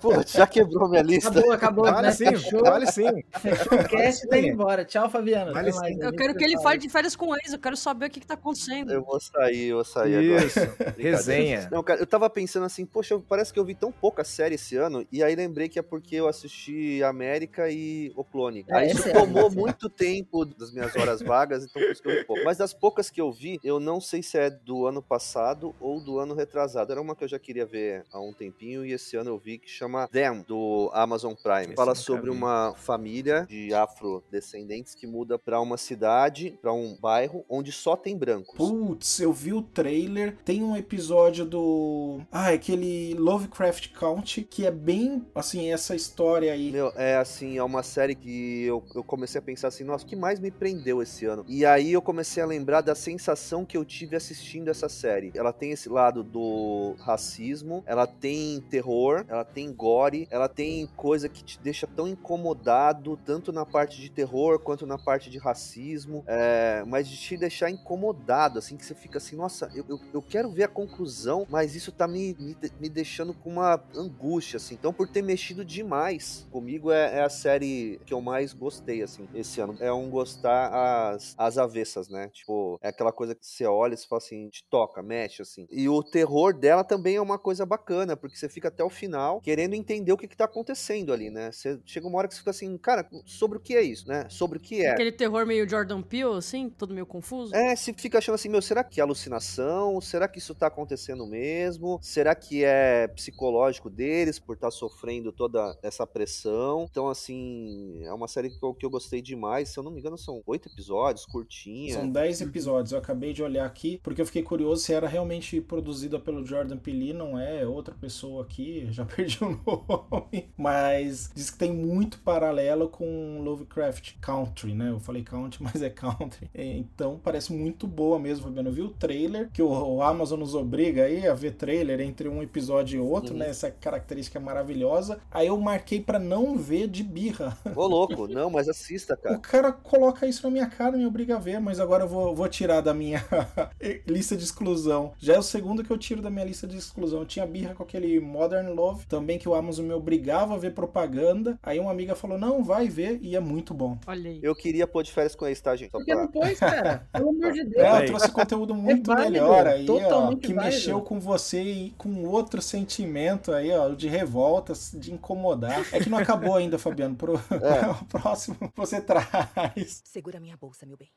Pô, 0.00 0.14
já 0.26 0.46
quebrou 0.46 0.88
minha 0.88 1.02
lista. 1.02 1.28
Acabou, 1.28 1.52
acabou. 1.52 1.84
Vale 1.84 2.06
né? 2.06 2.12
sim, 2.12 2.24
Fechou. 2.24 2.62
vale 2.62 2.86
sim. 2.90 3.24
Fechou 3.40 3.78
o 3.78 3.88
cast 3.88 4.24
e 4.24 4.28
tá 4.30 4.38
indo 4.38 4.46
embora. 4.48 4.86
Tchau, 4.86 5.10
Fabiano. 5.10 5.52
Vale 5.52 5.70
sim. 5.70 5.80
mais. 5.80 5.98
Eu 5.98 6.12
quero 6.12 6.34
que 6.34 6.44
ele 6.44 6.58
fale 6.62 6.78
de 6.78 6.88
férias 6.88 7.14
com 7.14 7.34
ex, 7.36 7.52
eu 7.52 7.58
quero 7.58 7.76
saber 7.76 8.06
o 8.06 8.10
que, 8.10 8.20
que 8.20 8.26
tá 8.26 8.34
acontecendo. 8.34 8.90
Eu 8.90 9.04
vou 9.04 9.20
sair, 9.20 9.66
eu 9.68 9.76
vou 9.76 9.84
sair 9.84 10.44
Isso, 10.46 10.60
agora. 10.60 10.94
resenha. 10.96 11.68
Não, 11.70 11.82
cara, 11.82 12.00
eu 12.00 12.06
tava 12.06 12.30
pensando 12.30 12.64
assim, 12.64 12.86
poxa, 12.86 13.12
eu- 13.12 13.20
parece 13.34 13.52
que 13.52 13.58
eu 13.58 13.64
vi 13.64 13.74
tão 13.74 13.90
pouca 13.90 14.22
série 14.22 14.54
esse 14.54 14.76
ano, 14.76 15.04
e 15.10 15.20
aí 15.20 15.34
lembrei 15.34 15.68
que 15.68 15.76
é 15.76 15.82
porque 15.82 16.14
eu 16.14 16.28
assisti 16.28 17.02
América 17.02 17.68
e 17.68 18.12
O 18.14 18.22
Clone. 18.22 18.64
É, 18.68 18.76
aí 18.76 18.92
isso 18.92 19.08
é, 19.08 19.12
tomou 19.12 19.48
é. 19.48 19.50
muito 19.50 19.90
tempo 19.90 20.44
das 20.44 20.72
minhas 20.72 20.94
horas 20.94 21.20
vagas, 21.20 21.64
então 21.64 21.82
por 21.82 21.90
isso 21.90 22.00
que 22.00 22.08
eu 22.08 22.14
vi 22.14 22.24
pouco. 22.24 22.44
Mas 22.44 22.58
das 22.58 22.72
poucas 22.72 23.10
que 23.10 23.20
eu 23.20 23.32
vi, 23.32 23.58
eu 23.64 23.80
não 23.80 24.00
sei 24.00 24.22
se 24.22 24.38
é 24.38 24.48
do 24.48 24.86
ano 24.86 25.02
passado 25.02 25.74
ou 25.80 26.00
do 26.00 26.20
ano 26.20 26.32
retrasado. 26.32 26.92
Era 26.92 27.00
uma 27.00 27.16
que 27.16 27.24
eu 27.24 27.28
já 27.28 27.36
queria 27.36 27.66
ver 27.66 28.04
há 28.12 28.20
um 28.20 28.32
tempinho, 28.32 28.86
e 28.86 28.92
esse 28.92 29.16
ano 29.16 29.30
eu 29.30 29.38
vi 29.38 29.58
que 29.58 29.68
chama 29.68 30.06
Them, 30.06 30.44
do 30.46 30.88
Amazon 30.92 31.34
Prime. 31.34 31.66
Esse 31.66 31.74
Fala 31.74 31.96
sobre 31.96 32.30
uma 32.30 32.72
família 32.76 33.46
de 33.48 33.74
afrodescendentes 33.74 34.94
que 34.94 35.08
muda 35.08 35.36
pra 35.40 35.60
uma 35.60 35.76
cidade, 35.76 36.56
pra 36.62 36.72
um 36.72 36.96
bairro, 37.00 37.44
onde 37.48 37.72
só 37.72 37.96
tem 37.96 38.16
brancos. 38.16 38.56
Putz, 38.56 39.18
eu 39.18 39.32
vi 39.32 39.52
o 39.52 39.60
trailer. 39.60 40.36
Tem 40.44 40.62
um 40.62 40.76
episódio 40.76 41.44
do. 41.44 42.20
Ah, 42.30 42.50
aquele 42.50 43.14
Lovecraft 43.24 43.88
Country, 43.92 44.44
que 44.44 44.66
é 44.66 44.70
bem 44.70 45.24
assim, 45.34 45.72
essa 45.72 45.96
história 45.96 46.52
aí. 46.52 46.70
Meu, 46.70 46.92
é 46.94 47.16
assim, 47.16 47.56
é 47.56 47.62
uma 47.62 47.82
série 47.82 48.14
que 48.14 48.64
eu, 48.64 48.84
eu 48.94 49.02
comecei 49.02 49.38
a 49.38 49.42
pensar 49.42 49.68
assim, 49.68 49.82
nossa, 49.82 50.04
o 50.04 50.06
que 50.06 50.14
mais 50.14 50.38
me 50.38 50.50
prendeu 50.50 51.00
esse 51.00 51.24
ano? 51.24 51.42
E 51.48 51.64
aí 51.64 51.90
eu 51.90 52.02
comecei 52.02 52.42
a 52.42 52.46
lembrar 52.46 52.82
da 52.82 52.94
sensação 52.94 53.64
que 53.64 53.78
eu 53.78 53.84
tive 53.84 54.14
assistindo 54.14 54.68
essa 54.68 54.90
série. 54.90 55.32
Ela 55.34 55.54
tem 55.54 55.70
esse 55.70 55.88
lado 55.88 56.22
do 56.22 56.96
racismo, 56.98 57.82
ela 57.86 58.06
tem 58.06 58.60
terror, 58.68 59.24
ela 59.26 59.42
tem 59.42 59.72
gore, 59.72 60.28
ela 60.30 60.46
tem 60.46 60.86
coisa 60.88 61.26
que 61.26 61.42
te 61.42 61.58
deixa 61.58 61.86
tão 61.86 62.06
incomodado, 62.06 63.18
tanto 63.24 63.50
na 63.54 63.64
parte 63.64 64.02
de 64.02 64.10
terror 64.10 64.58
quanto 64.58 64.86
na 64.86 64.98
parte 64.98 65.30
de 65.30 65.38
racismo, 65.38 66.22
é, 66.26 66.84
mas 66.86 67.08
de 67.08 67.16
te 67.16 67.38
deixar 67.38 67.70
incomodado, 67.70 68.58
assim, 68.58 68.76
que 68.76 68.84
você 68.84 68.94
fica 68.94 69.16
assim, 69.16 69.34
nossa, 69.34 69.70
eu, 69.74 69.82
eu, 69.88 69.98
eu 70.12 70.20
quero 70.20 70.50
ver 70.50 70.64
a 70.64 70.68
conclusão, 70.68 71.46
mas 71.48 71.74
isso 71.74 71.90
tá 71.90 72.06
me, 72.06 72.36
me, 72.38 72.54
me 72.78 72.88
deixando 72.90 73.13
com 73.42 73.50
uma 73.50 73.82
angústia, 73.94 74.56
assim. 74.56 74.74
Então, 74.74 74.92
por 74.92 75.08
ter 75.08 75.22
mexido 75.22 75.64
demais 75.64 76.46
comigo, 76.50 76.90
é, 76.90 77.18
é 77.18 77.22
a 77.22 77.28
série 77.28 78.00
que 78.04 78.12
eu 78.12 78.20
mais 78.20 78.52
gostei, 78.52 79.02
assim, 79.02 79.28
esse 79.34 79.60
ano. 79.60 79.76
É 79.80 79.92
um 79.92 80.10
gostar 80.10 81.12
às, 81.12 81.34
às 81.36 81.58
avessas, 81.58 82.08
né? 82.08 82.28
Tipo, 82.32 82.78
é 82.82 82.88
aquela 82.88 83.12
coisa 83.12 83.34
que 83.34 83.46
você 83.46 83.66
olha 83.66 83.94
e 83.94 83.96
você 83.96 84.06
fala 84.06 84.18
assim, 84.18 84.48
te 84.48 84.64
toca, 84.68 85.02
mexe, 85.02 85.42
assim. 85.42 85.66
E 85.70 85.88
o 85.88 86.02
terror 86.02 86.52
dela 86.58 86.82
também 86.82 87.16
é 87.16 87.20
uma 87.20 87.38
coisa 87.38 87.64
bacana, 87.64 88.16
porque 88.16 88.36
você 88.36 88.48
fica 88.48 88.68
até 88.68 88.82
o 88.82 88.90
final 88.90 89.40
querendo 89.40 89.74
entender 89.74 90.12
o 90.12 90.16
que, 90.16 90.28
que 90.28 90.36
tá 90.36 90.44
acontecendo 90.44 91.12
ali, 91.12 91.30
né? 91.30 91.52
Você 91.52 91.78
chega 91.84 92.06
uma 92.06 92.18
hora 92.18 92.28
que 92.28 92.34
você 92.34 92.40
fica 92.40 92.50
assim, 92.50 92.76
cara, 92.78 93.08
sobre 93.24 93.58
o 93.58 93.60
que 93.60 93.76
é 93.76 93.82
isso, 93.82 94.08
né? 94.08 94.26
Sobre 94.28 94.58
o 94.58 94.60
que 94.60 94.84
é. 94.84 94.90
Aquele 94.90 95.12
terror 95.12 95.46
meio 95.46 95.68
Jordan 95.68 96.02
Peele, 96.02 96.36
assim, 96.36 96.68
todo 96.70 96.94
meio 96.94 97.06
confuso. 97.06 97.54
É, 97.54 97.74
se 97.76 97.92
fica 97.92 98.18
achando 98.18 98.34
assim, 98.34 98.48
meu, 98.48 98.62
será 98.62 98.82
que 98.82 99.00
é 99.00 99.02
alucinação? 99.02 100.00
Será 100.00 100.28
que 100.28 100.38
isso 100.38 100.54
tá 100.54 100.66
acontecendo 100.66 101.26
mesmo? 101.26 101.98
Será 102.02 102.34
que 102.34 102.64
é 102.64 103.03
psicológico 103.08 103.90
deles 103.90 104.38
por 104.38 104.54
estar 104.54 104.70
sofrendo 104.70 105.32
toda 105.32 105.76
essa 105.82 106.06
pressão? 106.06 106.86
Então, 106.90 107.08
assim, 107.08 108.00
é 108.02 108.12
uma 108.12 108.28
série 108.28 108.50
que 108.50 108.62
eu, 108.62 108.74
que 108.74 108.86
eu 108.86 108.90
gostei 108.90 109.20
demais. 109.20 109.68
Se 109.68 109.78
eu 109.78 109.82
não 109.82 109.90
me 109.90 110.00
engano, 110.00 110.18
são 110.18 110.42
oito 110.46 110.68
episódios, 110.68 111.26
curtinha. 111.26 111.94
São 111.94 112.08
10 112.08 112.42
episódios, 112.42 112.92
eu 112.92 112.98
acabei 112.98 113.32
de 113.32 113.42
olhar 113.42 113.66
aqui, 113.66 114.00
porque 114.02 114.20
eu 114.20 114.26
fiquei 114.26 114.42
curioso 114.42 114.82
se 114.82 114.92
era 114.92 115.08
realmente 115.08 115.60
produzida 115.60 116.18
pelo 116.18 116.44
Jordan 116.44 116.76
Peele, 116.76 117.12
não 117.12 117.38
é, 117.38 117.62
é 117.62 117.66
outra 117.66 117.94
pessoa 117.94 118.42
aqui, 118.42 118.86
já 118.90 119.04
perdi 119.06 119.38
o 119.42 119.60
nome, 119.66 120.48
mas 120.56 121.30
diz 121.34 121.50
que 121.50 121.58
tem 121.58 121.72
muito 121.72 122.18
paralelo 122.20 122.88
com 122.88 123.40
Lovecraft 123.42 124.14
Country, 124.20 124.74
né? 124.74 124.90
Eu 124.90 125.00
falei 125.00 125.22
country, 125.22 125.62
mas 125.64 125.82
é 125.82 125.90
country. 125.90 126.50
Então 126.54 127.20
parece 127.22 127.52
muito 127.52 127.86
boa 127.86 128.18
mesmo, 128.18 128.44
Fabiano. 128.44 128.68
Eu 128.68 128.72
vi 128.72 128.82
o 128.82 128.90
trailer, 128.90 129.50
que 129.50 129.62
o 129.62 130.02
Amazon 130.02 130.40
nos 130.40 130.54
obriga 130.54 131.04
aí 131.04 131.26
a 131.26 131.34
ver 131.34 131.52
trailer 131.52 132.00
entre 132.00 132.28
um 132.28 132.42
episódio 132.42 132.93
e 132.94 133.00
outro, 133.00 133.32
Uhum. 133.32 133.38
né? 133.40 133.48
Essa 133.48 133.70
característica 133.70 134.38
maravilhosa. 134.40 135.18
Aí 135.30 135.46
eu 135.46 135.58
marquei 135.58 136.00
pra 136.00 136.18
não 136.18 136.56
ver 136.56 136.88
de 136.88 137.02
birra. 137.02 137.56
Ô, 137.74 137.86
louco, 137.86 138.26
não, 138.28 138.50
mas 138.50 138.68
assista, 138.68 139.14
O 139.18 139.18
cara. 139.18 139.38
cara 139.38 139.72
coloca 139.72 140.26
isso 140.26 140.42
na 140.44 140.50
minha 140.50 140.66
cara, 140.66 140.96
me 140.96 141.06
obriga 141.06 141.36
a 141.36 141.38
ver, 141.38 141.60
mas 141.60 141.80
agora 141.80 142.04
eu 142.04 142.08
vou, 142.08 142.34
vou 142.34 142.48
tirar 142.48 142.80
da 142.80 142.92
minha 142.94 143.24
lista 144.06 144.36
de 144.36 144.44
exclusão. 144.44 145.12
Já 145.18 145.34
é 145.34 145.38
o 145.38 145.42
segundo 145.42 145.82
que 145.84 145.90
eu 145.90 145.98
tiro 145.98 146.22
da 146.22 146.30
minha 146.30 146.44
lista 146.44 146.66
de 146.66 146.76
exclusão. 146.76 147.20
Eu 147.20 147.26
tinha 147.26 147.46
birra 147.46 147.74
com 147.74 147.82
aquele 147.82 148.20
Modern 148.20 148.68
Love, 148.74 149.06
também 149.06 149.38
que 149.38 149.48
o 149.48 149.54
Amazon 149.54 149.86
me 149.86 149.94
obrigava 149.94 150.54
a 150.54 150.58
ver 150.58 150.72
propaganda. 150.72 151.58
Aí 151.62 151.78
uma 151.78 151.90
amiga 151.90 152.14
falou: 152.14 152.38
não, 152.38 152.62
vai 152.64 152.88
ver, 152.88 153.18
e 153.22 153.36
é 153.36 153.40
muito 153.40 153.72
bom. 153.74 153.98
Olha 154.06 154.30
aí. 154.30 154.40
Eu 154.42 154.54
queria 154.54 154.86
pôr 154.86 155.02
de 155.02 155.12
férias 155.12 155.34
com 155.34 155.46
ex, 155.46 155.60
tá, 155.60 155.74
gente? 155.76 155.90
Só 155.90 155.98
Por 155.98 156.04
que 156.04 156.14
não 156.14 156.26
pôs, 156.28 156.58
cara? 156.60 157.06
Pelo 157.12 157.30
amor 157.30 157.52
de 157.52 157.64
Deus. 157.64 157.82
É, 157.84 158.02
eu 158.02 158.06
trouxe 158.06 158.30
conteúdo 158.30 158.74
muito 158.74 159.06
válido, 159.08 159.30
melhor 159.32 159.66
aí, 159.66 159.86
ó, 159.88 160.34
que 160.36 160.52
válido. 160.52 160.54
mexeu 160.74 161.00
com 161.00 161.18
você 161.20 161.62
e 161.62 161.90
com 161.96 162.24
outro 162.26 162.60
sentimento 162.74 163.52
aí, 163.52 163.70
ó, 163.70 163.88
de 163.90 164.08
revolta, 164.08 164.72
de 164.94 165.12
incomodar. 165.12 165.86
É 165.94 166.00
que 166.00 166.10
não 166.10 166.18
acabou 166.18 166.56
ainda, 166.56 166.76
Fabiano. 166.76 167.14
Pro 167.14 167.34
É. 167.34 167.86
o 168.02 168.04
próximo 168.06 168.56
você 168.74 169.00
traz. 169.00 170.02
Segura 170.04 170.40
minha 170.40 170.56
bolsa, 170.56 170.84
meu 170.84 170.96
bem. 170.96 171.12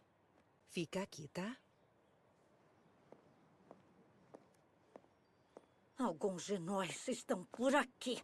Fica 0.69 1.01
aqui, 1.01 1.27
tá? 1.29 1.57
Alguns 5.97 6.45
de 6.45 6.59
nós 6.59 7.07
estão 7.07 7.43
por 7.51 7.73
aqui. 7.73 8.21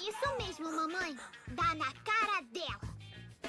Isso 0.00 0.36
mesmo, 0.38 0.72
mamãe. 0.74 1.16
Dá 1.54 1.74
na 1.76 1.92
cara 2.02 2.40
dela. 2.50 2.89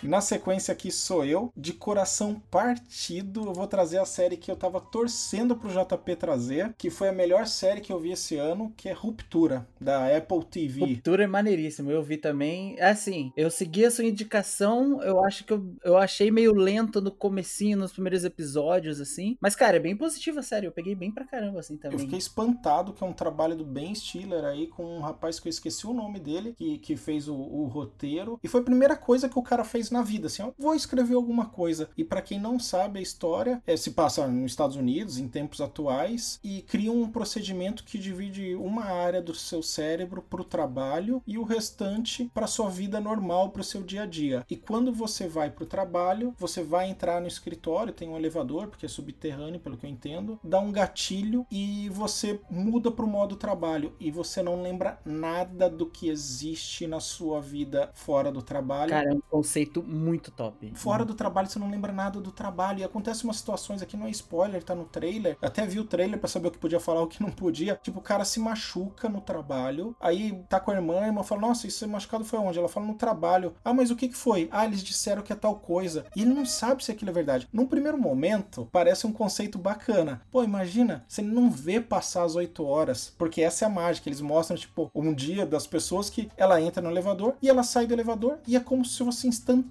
Na 0.04 0.20
sequência 0.20 0.72
aqui 0.72 0.92
sou 0.92 1.24
eu, 1.24 1.52
de 1.56 1.74
coração 1.74 2.42
partido, 2.50 3.46
eu 3.46 3.54
vou 3.54 3.68
trazer 3.68 4.00
a 4.00 4.06
série 4.06 4.36
que 4.36 4.50
eu 4.50 4.56
tava 4.56 4.82
torcendo 4.82 5.56
pro 5.56 5.70
JP 5.70 6.16
trazer, 6.16 6.74
que 6.78 6.90
foi 6.90 7.10
a 7.10 7.14
melhor 7.14 7.46
série 7.46 7.82
que 7.82 7.94
eu 7.94 8.00
vi 8.00 8.12
esse 8.12 8.36
ano, 8.36 8.74
que 8.76 8.90
é 8.90 8.94
Ruptura, 8.94 9.68
da 9.80 10.16
Apple 10.16 10.44
TV. 10.46 10.82
Ruptura 10.82 11.24
é 11.24 11.28
maneiríssimo, 11.28 11.92
eu 11.92 12.02
vi 12.02 12.18
também. 12.18 12.76
É 12.80 12.90
assim, 12.90 13.32
eu 13.38 13.52
segui 13.52 13.86
a 13.86 13.92
sua 13.92 14.06
indicação, 14.06 15.02
eu 15.04 15.24
acho 15.24 15.46
que 15.46 15.54
eu, 15.54 15.72
eu 15.84 15.98
achei 15.98 16.32
meio 16.32 16.54
lento 16.54 17.00
no 17.00 17.12
comecinho, 17.12 17.78
nos 17.78 17.92
primeiros 17.92 18.24
episódios, 18.24 19.00
assim. 19.00 19.38
Mas, 19.40 19.56
cara, 19.56 19.78
é 19.78 19.80
bem 19.80 19.96
positiva 19.96 20.40
a 20.40 20.44
série, 20.44 20.66
eu 20.66 20.72
peguei 20.72 20.96
bem 20.96 21.12
pra 21.12 21.26
caramba, 21.26 21.60
assim, 21.60 21.76
Eu 21.76 21.80
também. 21.80 22.00
fiquei 22.00 22.18
espantado 22.18 22.92
que 22.94 23.04
é 23.04 23.08
um 23.08 23.14
trabalho 23.14 23.56
do 23.56 23.64
Ben 23.64 23.94
Stiller 23.94 24.46
aí, 24.46 24.66
com 24.66 24.84
um 24.98 25.02
rapaz 25.02 25.40
que 25.40 25.48
eu 25.48 25.52
esqueci 25.52 25.86
o 25.86 25.94
nome 25.94 26.20
dele, 26.20 26.56
que, 26.58 26.80
que 26.80 26.96
fez 26.96 27.28
o, 27.28 27.36
o 27.36 27.68
roteiro. 27.68 28.40
E 28.44 28.48
foi 28.48 28.62
a 28.62 28.64
primeira 28.64 28.96
coisa 28.96 29.30
que 29.30 29.38
o 29.38 29.44
cara 29.44 29.64
fez 29.64 29.91
na 29.92 30.02
vida, 30.02 30.28
assim, 30.28 30.42
ó, 30.42 30.52
vou 30.58 30.74
escrever 30.74 31.16
alguma 31.16 31.46
coisa. 31.46 31.90
E 31.98 32.04
pra 32.04 32.22
quem 32.22 32.40
não 32.40 32.60
sabe 32.60 33.00
a 33.00 33.02
história, 33.02 33.62
é, 33.66 33.76
se 33.76 33.92
passa 33.92 34.28
nos 34.28 34.52
Estados 34.52 34.76
Unidos, 34.76 35.18
em 35.18 35.28
tempos 35.28 35.62
atuais, 35.62 36.40
e 36.44 36.62
cria 36.62 36.92
um 36.92 37.10
procedimento 37.10 37.84
que 37.84 37.98
divide 37.98 38.56
uma 38.56 38.86
área 38.86 39.22
do 39.22 39.34
seu 39.34 39.62
cérebro 39.62 40.22
pro 40.22 40.44
trabalho 40.44 41.22
e 41.26 41.38
o 41.38 41.44
restante 41.44 42.30
pra 42.34 42.48
sua 42.48 42.70
vida 42.70 43.00
normal, 43.00 43.50
pro 43.50 43.64
seu 43.64 43.84
dia 43.84 44.04
a 44.04 44.06
dia. 44.06 44.46
E 44.50 44.56
quando 44.56 44.94
você 44.94 45.28
vai 45.28 45.50
pro 45.50 45.66
trabalho, 45.66 46.34
você 46.38 46.64
vai 46.64 46.90
entrar 46.90 47.20
no 47.22 47.28
escritório, 47.28 47.94
tem 47.94 48.10
um 48.10 48.18
elevador, 48.18 48.68
porque 48.68 48.86
é 48.86 48.90
subterrâneo, 48.90 49.60
pelo 49.60 49.78
que 49.78 49.86
eu 49.86 49.90
entendo, 49.90 50.40
dá 50.44 50.60
um 50.60 50.72
gatilho 50.72 51.46
e 51.52 51.90
você 51.90 52.40
muda 52.50 52.92
pro 52.92 53.08
modo 53.08 53.36
trabalho 53.36 53.94
e 54.00 54.12
você 54.12 54.42
não 54.42 54.62
lembra 54.62 55.00
nada 55.06 55.70
do 55.70 55.86
que 55.86 56.10
existe 56.10 56.88
na 56.88 57.00
sua 57.00 57.42
vida 57.42 57.90
fora 57.94 58.32
do 58.32 58.42
trabalho. 58.42 58.92
Cara, 58.92 59.10
é 59.10 59.14
um 59.14 59.22
conceito 59.22 59.81
muito 59.82 60.32
top. 60.32 60.72
Fora 60.76 61.06
do 61.06 61.14
trabalho, 61.14 61.48
você 61.48 61.60
não 61.60 61.70
lembra 61.70 61.92
nada 61.92 62.20
do 62.20 62.32
trabalho. 62.32 62.80
E 62.80 62.84
acontece 62.84 63.24
umas 63.24 63.38
situações 63.38 63.82
aqui, 63.82 63.98
não 63.98 64.08
é 64.08 64.12
spoiler, 64.12 64.64
tá 64.64 64.76
no 64.76 64.86
trailer. 64.86 65.38
Eu 65.42 65.48
até 65.48 65.66
vi 65.66 65.80
o 65.80 65.86
trailer 65.86 66.20
pra 66.20 66.28
saber 66.28 66.48
o 66.48 66.52
que 66.52 66.58
podia 66.58 66.80
falar, 66.80 67.02
o 67.02 67.08
que 67.08 67.22
não 67.22 67.32
podia. 67.32 67.80
Tipo, 67.82 68.00
o 68.00 68.04
cara 68.04 68.26
se 68.26 68.40
machuca 68.40 69.10
no 69.10 69.22
trabalho. 69.22 69.96
Aí 70.00 70.44
tá 70.50 70.60
com 70.60 70.72
a 70.72 70.76
irmã, 70.76 71.02
a 71.02 71.08
irmã 71.08 71.24
fala: 71.24 71.42
Nossa, 71.42 71.68
isso 71.68 71.88
machucado 71.88 72.26
foi 72.26 72.40
onde? 72.40 72.58
Ela 72.58 72.70
fala 72.70 72.86
no 72.86 72.96
trabalho. 72.96 73.54
Ah, 73.64 73.74
mas 73.74 73.92
o 73.92 73.96
que 73.96 74.08
que 74.08 74.18
foi? 74.18 74.50
Ah, 74.52 74.66
eles 74.66 74.84
disseram 74.84 75.22
que 75.22 75.34
é 75.34 75.36
tal 75.36 75.56
coisa. 75.56 76.06
E 76.16 76.22
ele 76.22 76.34
não 76.34 76.46
sabe 76.46 76.84
se 76.84 76.92
aquilo 76.92 77.12
é 77.12 77.14
verdade. 77.14 77.48
Num 77.52 77.68
primeiro 77.68 77.98
momento, 77.98 78.68
parece 78.72 79.06
um 79.06 79.14
conceito 79.14 79.58
bacana. 79.58 80.22
Pô, 80.32 80.44
imagina, 80.44 81.04
você 81.08 81.22
não 81.22 81.50
vê 81.50 81.80
passar 81.80 82.24
as 82.24 82.36
8 82.36 82.64
horas. 82.66 83.14
Porque 83.18 83.42
essa 83.42 83.66
é 83.66 83.68
a 83.68 83.70
mágica. 83.70 84.10
Eles 84.10 84.22
mostram, 84.22 84.58
tipo, 84.58 84.90
um 84.94 85.14
dia 85.14 85.46
das 85.46 85.68
pessoas 85.68 86.10
que 86.10 86.30
ela 86.38 86.62
entra 86.62 86.82
no 86.82 86.90
elevador 86.90 87.36
e 87.42 87.50
ela 87.50 87.64
sai 87.64 87.86
do 87.86 87.94
elevador 87.94 88.40
e 88.48 88.56
é 88.56 88.60
como 88.60 88.86
se 88.86 88.98
fosse 88.98 89.28
instantâneo, 89.28 89.71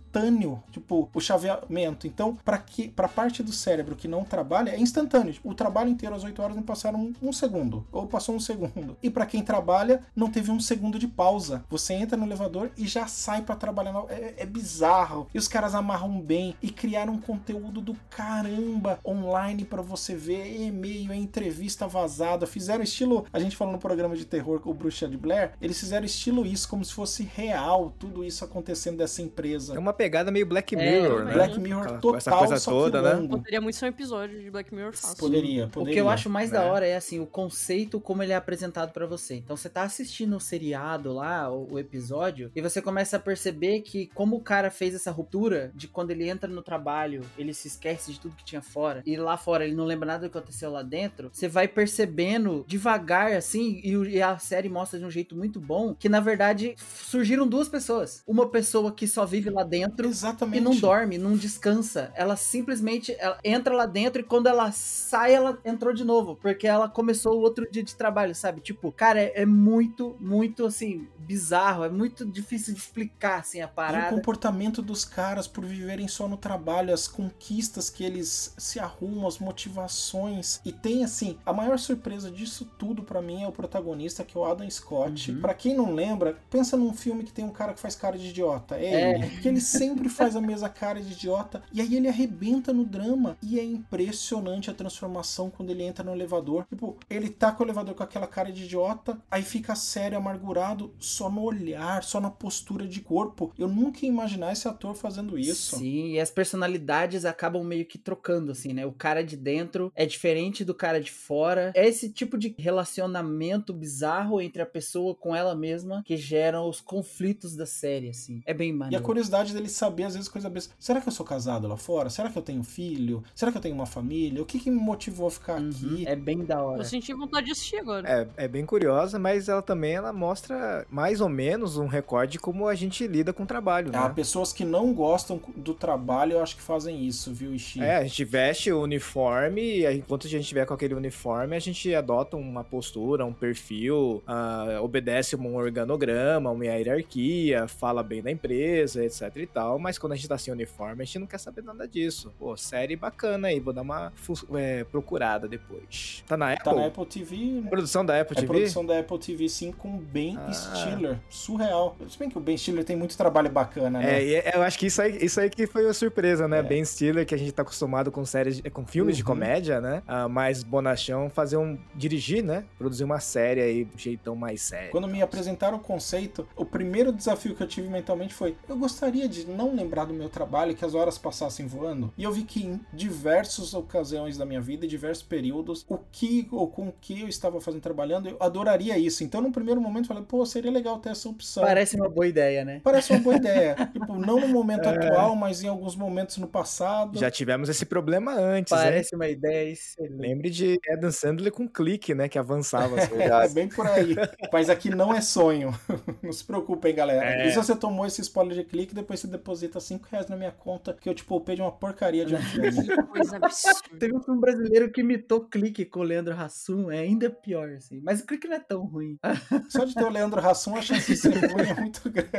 tipo, 0.70 1.08
o 1.14 1.20
chaveamento. 1.20 2.06
Então, 2.06 2.36
para 2.44 2.58
que 2.58 2.88
para 2.88 3.08
parte 3.08 3.42
do 3.42 3.52
cérebro 3.52 3.96
que 3.96 4.08
não 4.08 4.24
trabalha, 4.24 4.70
é 4.70 4.80
instantâneo. 4.80 5.34
O 5.44 5.54
trabalho 5.54 5.90
inteiro 5.90 6.14
às 6.14 6.24
8 6.24 6.42
horas 6.42 6.56
não 6.56 6.62
passaram 6.62 6.98
um, 6.98 7.28
um 7.28 7.32
segundo, 7.32 7.86
ou 7.92 8.06
passou 8.06 8.34
um 8.34 8.40
segundo. 8.40 8.96
E 9.02 9.10
para 9.10 9.26
quem 9.26 9.42
trabalha, 9.42 10.02
não 10.14 10.30
teve 10.30 10.50
um 10.50 10.60
segundo 10.60 10.98
de 10.98 11.06
pausa. 11.06 11.64
Você 11.70 11.94
entra 11.94 12.16
no 12.16 12.26
elevador 12.26 12.70
e 12.76 12.86
já 12.86 13.06
sai 13.06 13.42
para 13.42 13.56
trabalhar. 13.56 14.04
É, 14.08 14.34
é 14.38 14.46
bizarro. 14.46 15.28
E 15.32 15.38
os 15.38 15.48
caras 15.48 15.74
amarram 15.74 16.20
bem 16.20 16.54
e 16.62 16.70
criaram 16.70 17.14
um 17.14 17.20
conteúdo 17.20 17.80
do 17.80 17.94
caramba 18.08 18.98
online 19.04 19.64
para 19.64 19.82
você 19.82 20.14
ver, 20.14 20.60
e-mail, 20.60 21.12
entrevista 21.14 21.86
vazada. 21.86 22.46
Fizeram 22.46 22.82
estilo, 22.82 23.26
a 23.32 23.38
gente 23.38 23.56
falou 23.56 23.72
no 23.72 23.78
programa 23.78 24.16
de 24.16 24.24
terror 24.24 24.60
com 24.60 24.70
o 24.70 24.74
Bruxa 24.74 25.08
de 25.08 25.16
Blair, 25.16 25.52
eles 25.60 25.78
fizeram 25.78 26.04
estilo 26.04 26.44
isso, 26.46 26.68
como 26.68 26.84
se 26.84 26.92
fosse 26.92 27.22
real, 27.22 27.92
tudo 27.98 28.24
isso 28.24 28.44
acontecendo 28.44 28.98
dessa 28.98 29.22
empresa. 29.22 29.74
É 29.74 29.78
uma 29.78 29.89
pegada 29.92 30.30
meio 30.30 30.46
Black 30.46 30.74
É, 30.74 30.78
Mirror, 31.00 31.24
né? 31.24 31.32
Black 31.34 31.58
Mirror 31.60 31.82
Aquela- 31.82 31.98
total, 31.98 32.16
essa 32.18 32.30
coisa 32.36 32.56
só 32.58 32.70
toda, 32.70 33.02
que 33.02 33.20
né? 33.22 33.28
Poderia 33.28 33.60
muito 33.60 33.76
ser 33.76 33.84
um 33.86 33.88
episódio 33.88 34.40
de 34.40 34.50
Black 34.50 34.74
Mirror 34.74 34.92
fácil. 34.94 35.16
Poderia, 35.16 35.66
O 35.66 35.70
poderia. 35.70 35.94
que 35.94 36.00
eu 36.00 36.08
acho 36.08 36.28
mais 36.30 36.50
da 36.50 36.60
né? 36.60 36.70
hora 36.70 36.86
é 36.86 36.96
assim, 36.96 37.20
o 37.20 37.26
conceito 37.26 38.00
como 38.00 38.22
ele 38.22 38.32
é 38.32 38.36
apresentado 38.36 38.92
pra 38.92 39.06
você. 39.06 39.34
Então 39.36 39.56
você 39.56 39.68
tá 39.68 39.82
assistindo 39.82 40.36
o 40.36 40.40
seriado 40.40 41.12
lá, 41.12 41.50
o, 41.52 41.74
o 41.74 41.78
episódio, 41.78 42.50
e 42.54 42.60
você 42.60 42.80
começa 42.82 43.16
a 43.16 43.20
perceber 43.20 43.80
que 43.80 44.06
como 44.14 44.36
o 44.36 44.40
cara 44.40 44.70
fez 44.70 44.94
essa 44.94 45.10
ruptura 45.10 45.70
de 45.74 45.88
quando 45.88 46.10
ele 46.10 46.28
entra 46.28 46.48
no 46.48 46.62
trabalho, 46.62 47.22
ele 47.38 47.52
se 47.54 47.68
esquece 47.68 48.12
de 48.12 48.20
tudo 48.20 48.34
que 48.36 48.44
tinha 48.44 48.62
fora, 48.62 49.02
e 49.06 49.16
lá 49.16 49.36
fora 49.36 49.64
ele 49.64 49.74
não 49.74 49.84
lembra 49.84 50.06
nada 50.06 50.26
do 50.28 50.30
que 50.30 50.38
aconteceu 50.38 50.70
lá 50.70 50.82
dentro, 50.82 51.30
você 51.32 51.48
vai 51.48 51.66
percebendo 51.68 52.64
devagar 52.66 53.32
assim, 53.32 53.80
e, 53.84 53.96
o- 53.96 54.06
e 54.06 54.22
a 54.22 54.38
série 54.38 54.68
mostra 54.68 54.98
de 54.98 55.04
um 55.04 55.10
jeito 55.10 55.36
muito 55.36 55.60
bom 55.60 55.94
que 55.94 56.08
na 56.08 56.20
verdade 56.20 56.74
surgiram 56.78 57.46
duas 57.46 57.68
pessoas. 57.68 58.22
Uma 58.26 58.48
pessoa 58.48 58.92
que 58.92 59.06
só 59.06 59.26
vive 59.26 59.50
lá 59.50 59.62
dentro 59.70 60.06
Exatamente. 60.08 60.58
e 60.58 60.60
não 60.60 60.74
dorme, 60.74 61.16
não 61.16 61.36
descansa. 61.36 62.12
Ela 62.14 62.36
simplesmente 62.36 63.14
ela 63.18 63.38
entra 63.44 63.74
lá 63.74 63.86
dentro 63.86 64.20
e 64.20 64.24
quando 64.24 64.48
ela 64.48 64.72
sai, 64.72 65.32
ela 65.32 65.58
entrou 65.64 65.94
de 65.94 66.04
novo. 66.04 66.36
Porque 66.36 66.66
ela 66.66 66.88
começou 66.88 67.38
o 67.38 67.40
outro 67.40 67.70
dia 67.70 67.82
de 67.82 67.94
trabalho, 67.94 68.34
sabe? 68.34 68.60
Tipo, 68.60 68.90
cara, 68.92 69.20
é, 69.20 69.42
é 69.42 69.46
muito, 69.46 70.16
muito 70.20 70.66
assim, 70.66 71.06
bizarro. 71.18 71.84
É 71.84 71.88
muito 71.88 72.24
difícil 72.26 72.74
de 72.74 72.80
explicar, 72.80 73.40
assim, 73.40 73.60
a 73.60 73.64
E 73.64 73.66
o 73.66 73.68
parada. 73.68 74.14
comportamento 74.16 74.82
dos 74.82 75.04
caras 75.04 75.46
por 75.46 75.64
viverem 75.64 76.08
só 76.08 76.26
no 76.28 76.36
trabalho, 76.36 76.92
as 76.92 77.06
conquistas 77.06 77.88
que 77.88 78.04
eles 78.04 78.54
se 78.58 78.78
arrumam, 78.80 79.26
as 79.26 79.38
motivações. 79.38 80.60
E 80.64 80.72
tem 80.72 81.04
assim, 81.04 81.38
a 81.44 81.52
maior 81.52 81.78
surpresa 81.78 82.30
disso 82.30 82.64
tudo 82.78 83.02
pra 83.02 83.22
mim 83.22 83.42
é 83.42 83.48
o 83.48 83.52
protagonista, 83.52 84.24
que 84.24 84.36
é 84.36 84.40
o 84.40 84.44
Adam 84.44 84.68
Scott. 84.68 85.30
Uhum. 85.30 85.40
Pra 85.40 85.54
quem 85.54 85.74
não 85.76 85.94
lembra, 85.94 86.36
pensa 86.50 86.76
num 86.76 86.92
filme 86.92 87.24
que 87.24 87.32
tem 87.32 87.44
um 87.44 87.50
cara 87.52 87.72
que 87.72 87.80
faz 87.80 87.94
cara 87.94 88.18
de 88.18 88.28
idiota. 88.28 88.76
É, 88.76 89.14
ele. 89.14 89.40
Que 89.40 89.48
ele 89.48 89.59
sempre 89.60 90.08
faz 90.08 90.36
a 90.36 90.40
mesma 90.40 90.68
cara 90.68 91.00
de 91.00 91.12
idiota. 91.12 91.62
E 91.72 91.80
aí 91.80 91.96
ele 91.96 92.08
arrebenta 92.08 92.72
no 92.72 92.84
drama. 92.84 93.36
E 93.42 93.58
é 93.58 93.64
impressionante 93.64 94.70
a 94.70 94.74
transformação 94.74 95.50
quando 95.50 95.70
ele 95.70 95.82
entra 95.82 96.04
no 96.04 96.12
elevador. 96.12 96.66
Tipo, 96.68 96.96
ele 97.08 97.28
tá 97.28 97.52
com 97.52 97.62
o 97.62 97.66
elevador 97.66 97.94
com 97.94 98.02
aquela 98.02 98.26
cara 98.26 98.52
de 98.52 98.64
idiota, 98.64 99.18
aí 99.30 99.42
fica 99.42 99.74
sério, 99.74 100.18
amargurado, 100.18 100.92
só 100.98 101.30
no 101.30 101.42
olhar, 101.42 102.02
só 102.02 102.20
na 102.20 102.30
postura 102.30 102.86
de 102.86 103.00
corpo. 103.00 103.52
Eu 103.58 103.68
nunca 103.68 104.00
ia 104.02 104.08
imaginar 104.08 104.52
esse 104.52 104.66
ator 104.68 104.94
fazendo 104.94 105.38
isso. 105.38 105.76
Sim, 105.76 106.12
e 106.12 106.20
as 106.20 106.30
personalidades 106.30 107.24
acabam 107.24 107.64
meio 107.64 107.86
que 107.86 107.98
trocando, 107.98 108.52
assim, 108.52 108.72
né? 108.72 108.86
O 108.86 108.92
cara 108.92 109.22
de 109.22 109.36
dentro 109.36 109.92
é 109.94 110.06
diferente 110.06 110.64
do 110.64 110.74
cara 110.74 111.00
de 111.00 111.10
fora. 111.10 111.72
É 111.74 111.86
esse 111.86 112.10
tipo 112.10 112.38
de 112.38 112.54
relacionamento 112.58 113.72
bizarro 113.72 114.40
entre 114.40 114.62
a 114.62 114.66
pessoa 114.66 115.14
com 115.14 115.34
ela 115.34 115.54
mesma 115.54 116.02
que 116.04 116.16
geram 116.16 116.68
os 116.68 116.80
conflitos 116.80 117.56
da 117.56 117.66
série, 117.66 118.10
assim. 118.10 118.42
É 118.46 118.54
bem 118.54 118.70
E 118.70 118.72
a 118.72 118.76
maneiro. 118.76 119.04
Curiosidade 119.50 119.54
dele 119.54 119.68
saber, 119.68 120.04
às 120.04 120.14
vezes, 120.14 120.28
coisa 120.28 120.48
besta. 120.48 120.72
Será 120.78 121.00
que 121.00 121.08
eu 121.08 121.12
sou 121.12 121.26
casado 121.26 121.66
lá 121.68 121.76
fora? 121.76 122.08
Será 122.10 122.28
que 122.30 122.38
eu 122.38 122.42
tenho 122.42 122.62
filho? 122.62 123.22
Será 123.34 123.50
que 123.50 123.58
eu 123.58 123.62
tenho 123.62 123.74
uma 123.74 123.86
família? 123.86 124.42
O 124.42 124.46
que, 124.46 124.58
que 124.58 124.70
me 124.70 124.80
motivou 124.80 125.26
a 125.26 125.30
ficar 125.30 125.60
Uhum, 125.60 125.68
aqui? 125.70 126.04
É 126.06 126.14
bem 126.16 126.44
da 126.44 126.62
hora. 126.62 126.80
Eu 126.80 126.84
senti 126.84 127.12
vontade 127.12 127.46
de 127.46 127.52
assistir 127.52 127.76
agora. 127.76 128.08
É, 128.36 128.44
é 128.44 128.48
bem 128.48 128.64
curiosa, 128.64 129.18
mas 129.18 129.48
ela 129.48 129.62
também 129.62 129.94
ela 129.94 130.12
mostra 130.12 130.86
mais 130.90 131.20
ou 131.20 131.28
menos 131.28 131.76
um 131.76 131.86
recorde 131.86 132.32
de 132.32 132.38
como 132.38 132.68
a 132.68 132.74
gente 132.74 133.06
lida 133.06 133.32
com 133.32 133.42
o 133.42 133.46
trabalho, 133.46 133.90
Ah, 133.94 134.08
né? 134.08 134.14
pessoas 134.14 134.52
que 134.52 134.64
não 134.64 134.92
gostam 134.92 135.40
do 135.56 135.74
trabalho, 135.74 136.34
eu 136.34 136.42
acho 136.42 136.54
que 136.54 136.62
fazem 136.62 137.04
isso, 137.04 137.32
viu, 137.32 137.52
Ishi? 137.54 137.82
É, 137.82 137.96
a 137.96 138.02
gente 138.04 138.24
veste 138.24 138.70
o 138.70 138.80
uniforme 138.82 139.78
e 139.78 139.86
aí, 139.86 139.98
enquanto 139.98 140.26
a 140.26 140.30
gente 140.30 140.46
tiver 140.46 140.64
com 140.66 140.74
aquele 140.74 140.94
uniforme, 140.94 141.56
a 141.56 141.58
gente 141.58 141.92
adota 141.94 142.36
uma 142.36 142.62
postura, 142.62 143.24
um 143.26 143.32
perfil, 143.32 144.22
ah, 144.26 144.78
obedece 144.82 145.34
um 145.34 145.56
organograma, 145.56 146.50
uma 146.50 146.64
hierarquia, 146.64 147.66
fala 147.66 148.02
bem 148.02 148.22
da 148.22 148.30
empresa, 148.30 149.04
etc 149.04 149.39
e 149.42 149.46
tal, 149.46 149.78
mas 149.78 149.98
quando 149.98 150.12
a 150.12 150.16
gente 150.16 150.28
tá 150.28 150.36
sem 150.38 150.52
uniforme, 150.52 151.02
a 151.02 151.04
gente 151.04 151.18
não 151.18 151.26
quer 151.26 151.38
saber 151.38 151.62
nada 151.62 151.86
disso. 151.86 152.32
Pô, 152.38 152.56
série 152.56 152.96
bacana 152.96 153.48
aí, 153.48 153.60
vou 153.60 153.72
dar 153.72 153.82
uma 153.82 154.12
é, 154.54 154.84
procurada 154.84 155.48
depois. 155.48 156.24
Tá 156.26 156.36
na 156.36 156.52
Apple? 156.52 156.64
Tá 156.64 156.74
na 156.74 156.86
Apple 156.86 157.06
TV. 157.06 157.62
Produção 157.68 158.04
da 158.04 158.20
Apple 158.20 158.36
É 158.36 158.40
TV? 158.40 158.46
produção 158.52 158.84
da 158.84 158.98
Apple 158.98 159.18
TV, 159.18 159.48
sim, 159.48 159.72
com 159.72 159.98
Ben 159.98 160.36
Ah. 160.38 160.52
Stiller. 160.52 161.18
Surreal. 161.28 161.96
Se 162.08 162.18
bem 162.18 162.28
que 162.28 162.36
o 162.38 162.40
Ben 162.40 162.56
Stiller 162.56 162.84
tem 162.84 162.96
muito 162.96 163.16
trabalho 163.16 163.50
bacana, 163.50 163.98
né? 163.98 164.20
É, 164.20 164.24
e 164.24 164.52
eu 164.56 164.62
acho 164.62 164.78
que 164.78 164.86
isso 164.86 165.00
aí, 165.02 165.18
isso 165.24 165.40
aí 165.40 165.48
que 165.50 165.66
foi 165.66 165.88
a 165.88 165.92
surpresa, 165.94 166.46
né? 166.48 166.58
É. 166.58 166.62
Ben 166.62 166.84
Stiller, 166.84 167.26
que 167.26 167.34
a 167.34 167.38
gente 167.38 167.52
tá 167.52 167.62
acostumado 167.62 168.10
com 168.10 168.24
séries, 168.24 168.60
de- 168.60 168.70
com 168.70 168.86
filmes 168.86 169.16
de 169.16 169.22
Uhum. 169.22 169.26
comédia, 169.28 169.80
né? 169.80 170.02
Ah, 170.06 170.28
mais 170.28 170.62
bonachão, 170.62 171.28
fazer 171.30 171.56
um. 171.56 171.78
dirigir, 171.94 172.42
né? 172.42 172.64
Produzir 172.78 173.04
uma 173.04 173.20
série 173.20 173.60
aí, 173.60 173.84
de 173.84 173.94
um 173.94 173.98
jeitão 173.98 174.34
mais 174.36 174.62
sério. 174.62 174.90
Quando 174.90 175.06
me 175.08 175.20
apresentaram 175.22 175.76
o 175.76 175.80
conceito, 175.80 176.46
o 176.56 176.64
primeiro 176.64 177.12
desafio 177.12 177.54
que 177.54 177.62
eu 177.62 177.66
tive 177.66 177.88
mentalmente 177.88 178.34
foi: 178.34 178.56
eu 178.68 178.76
gostaria 178.76 179.28
de 179.30 179.46
não 179.46 179.74
lembrar 179.74 180.04
do 180.04 180.14
meu 180.14 180.28
trabalho, 180.28 180.74
que 180.74 180.84
as 180.84 180.94
horas 180.94 181.16
passassem 181.16 181.66
voando. 181.66 182.12
E 182.16 182.24
eu 182.24 182.32
vi 182.32 182.42
que 182.42 182.64
em 182.64 182.80
diversas 182.92 183.74
ocasiões 183.74 184.36
da 184.36 184.44
minha 184.44 184.60
vida, 184.60 184.84
em 184.84 184.88
diversos 184.88 185.22
períodos, 185.22 185.84
o 185.88 185.98
que 186.10 186.48
ou 186.50 186.68
com 186.68 186.88
o 186.88 186.94
que 187.00 187.20
eu 187.20 187.28
estava 187.28 187.60
fazendo 187.60 187.80
trabalhando, 187.80 188.28
eu 188.28 188.36
adoraria 188.40 188.98
isso. 188.98 189.24
Então, 189.24 189.40
no 189.40 189.52
primeiro 189.52 189.80
momento, 189.80 190.04
eu 190.04 190.08
falei: 190.08 190.24
pô, 190.24 190.44
seria 190.44 190.70
legal 190.70 190.98
ter 190.98 191.10
essa 191.10 191.28
opção. 191.28 191.62
Parece 191.62 191.96
uma 191.96 192.08
boa 192.08 192.26
ideia, 192.26 192.64
né? 192.64 192.80
Parece 192.82 193.12
uma 193.12 193.20
boa 193.20 193.36
ideia. 193.36 193.74
tipo, 193.92 194.14
não 194.16 194.40
no 194.40 194.48
momento 194.48 194.88
atual, 194.88 195.36
mas 195.36 195.62
em 195.62 195.68
alguns 195.68 195.96
momentos 195.96 196.38
no 196.38 196.46
passado. 196.46 197.18
Já 197.18 197.30
tivemos 197.30 197.68
esse 197.68 197.84
problema 197.84 198.34
antes, 198.34 198.72
né? 198.72 198.78
Parece 198.78 199.14
uma 199.14 199.28
ideia 199.28 199.70
excelente. 199.70 200.20
Lembre 200.20 200.50
de 200.50 200.78
Adam 200.90 201.10
Sandler 201.10 201.52
com 201.52 201.68
clique, 201.68 202.14
né? 202.14 202.28
Que 202.28 202.38
avançava. 202.38 203.00
as 203.00 203.08
coisas. 203.08 203.30
É 203.30 203.48
bem 203.48 203.68
por 203.68 203.86
aí. 203.86 204.14
Mas 204.52 204.68
aqui 204.68 204.90
não 204.90 205.14
é 205.14 205.20
sonho. 205.20 205.78
Não 206.22 206.32
se 206.32 206.44
preocupem, 206.44 206.94
galera. 206.94 207.42
É. 207.42 207.48
E 207.48 207.50
se 207.50 207.56
você 207.56 207.76
tomou 207.76 208.06
esse 208.06 208.20
spoiler 208.20 208.56
de 208.56 208.64
clique, 208.64 208.94
depois 208.94 209.19
você 209.20 209.26
deposita 209.26 209.78
5 209.78 210.08
reais 210.10 210.28
na 210.28 210.36
minha 210.36 210.52
conta, 210.52 210.94
que 210.94 211.08
eu 211.08 211.14
te 211.14 211.24
poupei 211.24 211.54
de 211.54 211.62
uma 211.62 211.72
porcaria 211.72 212.24
de 212.24 212.34
um 212.36 212.42
filme. 212.42 212.86
Que 212.86 213.02
coisa 213.02 213.36
absurda. 213.36 213.98
Teve 213.98 214.16
um 214.16 214.22
filme 214.22 214.40
brasileiro 214.40 214.90
que 214.90 215.00
imitou 215.00 215.44
Clique 215.46 215.84
com 215.84 216.00
o 216.00 216.02
Leandro 216.02 216.34
Hassum, 216.34 216.90
é 216.90 217.00
ainda 217.00 217.30
pior, 217.30 217.70
assim. 217.70 218.00
Mas 218.02 218.20
o 218.20 218.26
Clique 218.26 218.48
não 218.48 218.56
é 218.56 218.60
tão 218.60 218.84
ruim. 218.84 219.18
Só 219.68 219.84
de 219.84 219.94
ter 219.94 220.04
o 220.04 220.10
Leandro 220.10 220.40
Hassum, 220.40 220.74
a 220.74 220.82
chance 220.82 221.06
de 221.06 221.16
ser 221.16 221.34
ruim 221.52 221.68
é 221.68 221.74
muito 221.74 222.10
grande. 222.10 222.30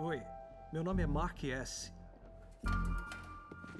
Oi, 0.00 0.22
meu 0.72 0.84
nome 0.84 1.02
é 1.02 1.06
Mark 1.06 1.42
S. 1.44 1.92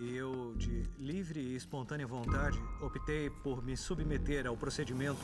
E 0.00 0.14
eu, 0.14 0.54
de 0.56 0.82
livre 0.96 1.40
e 1.40 1.56
espontânea 1.56 2.06
vontade, 2.06 2.56
optei 2.80 3.28
por 3.28 3.64
me 3.64 3.76
submeter 3.76 4.46
ao 4.46 4.56
procedimento 4.56 5.20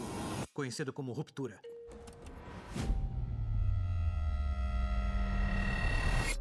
conhecido 0.53 0.93
como 0.93 1.13
ruptura. 1.13 1.61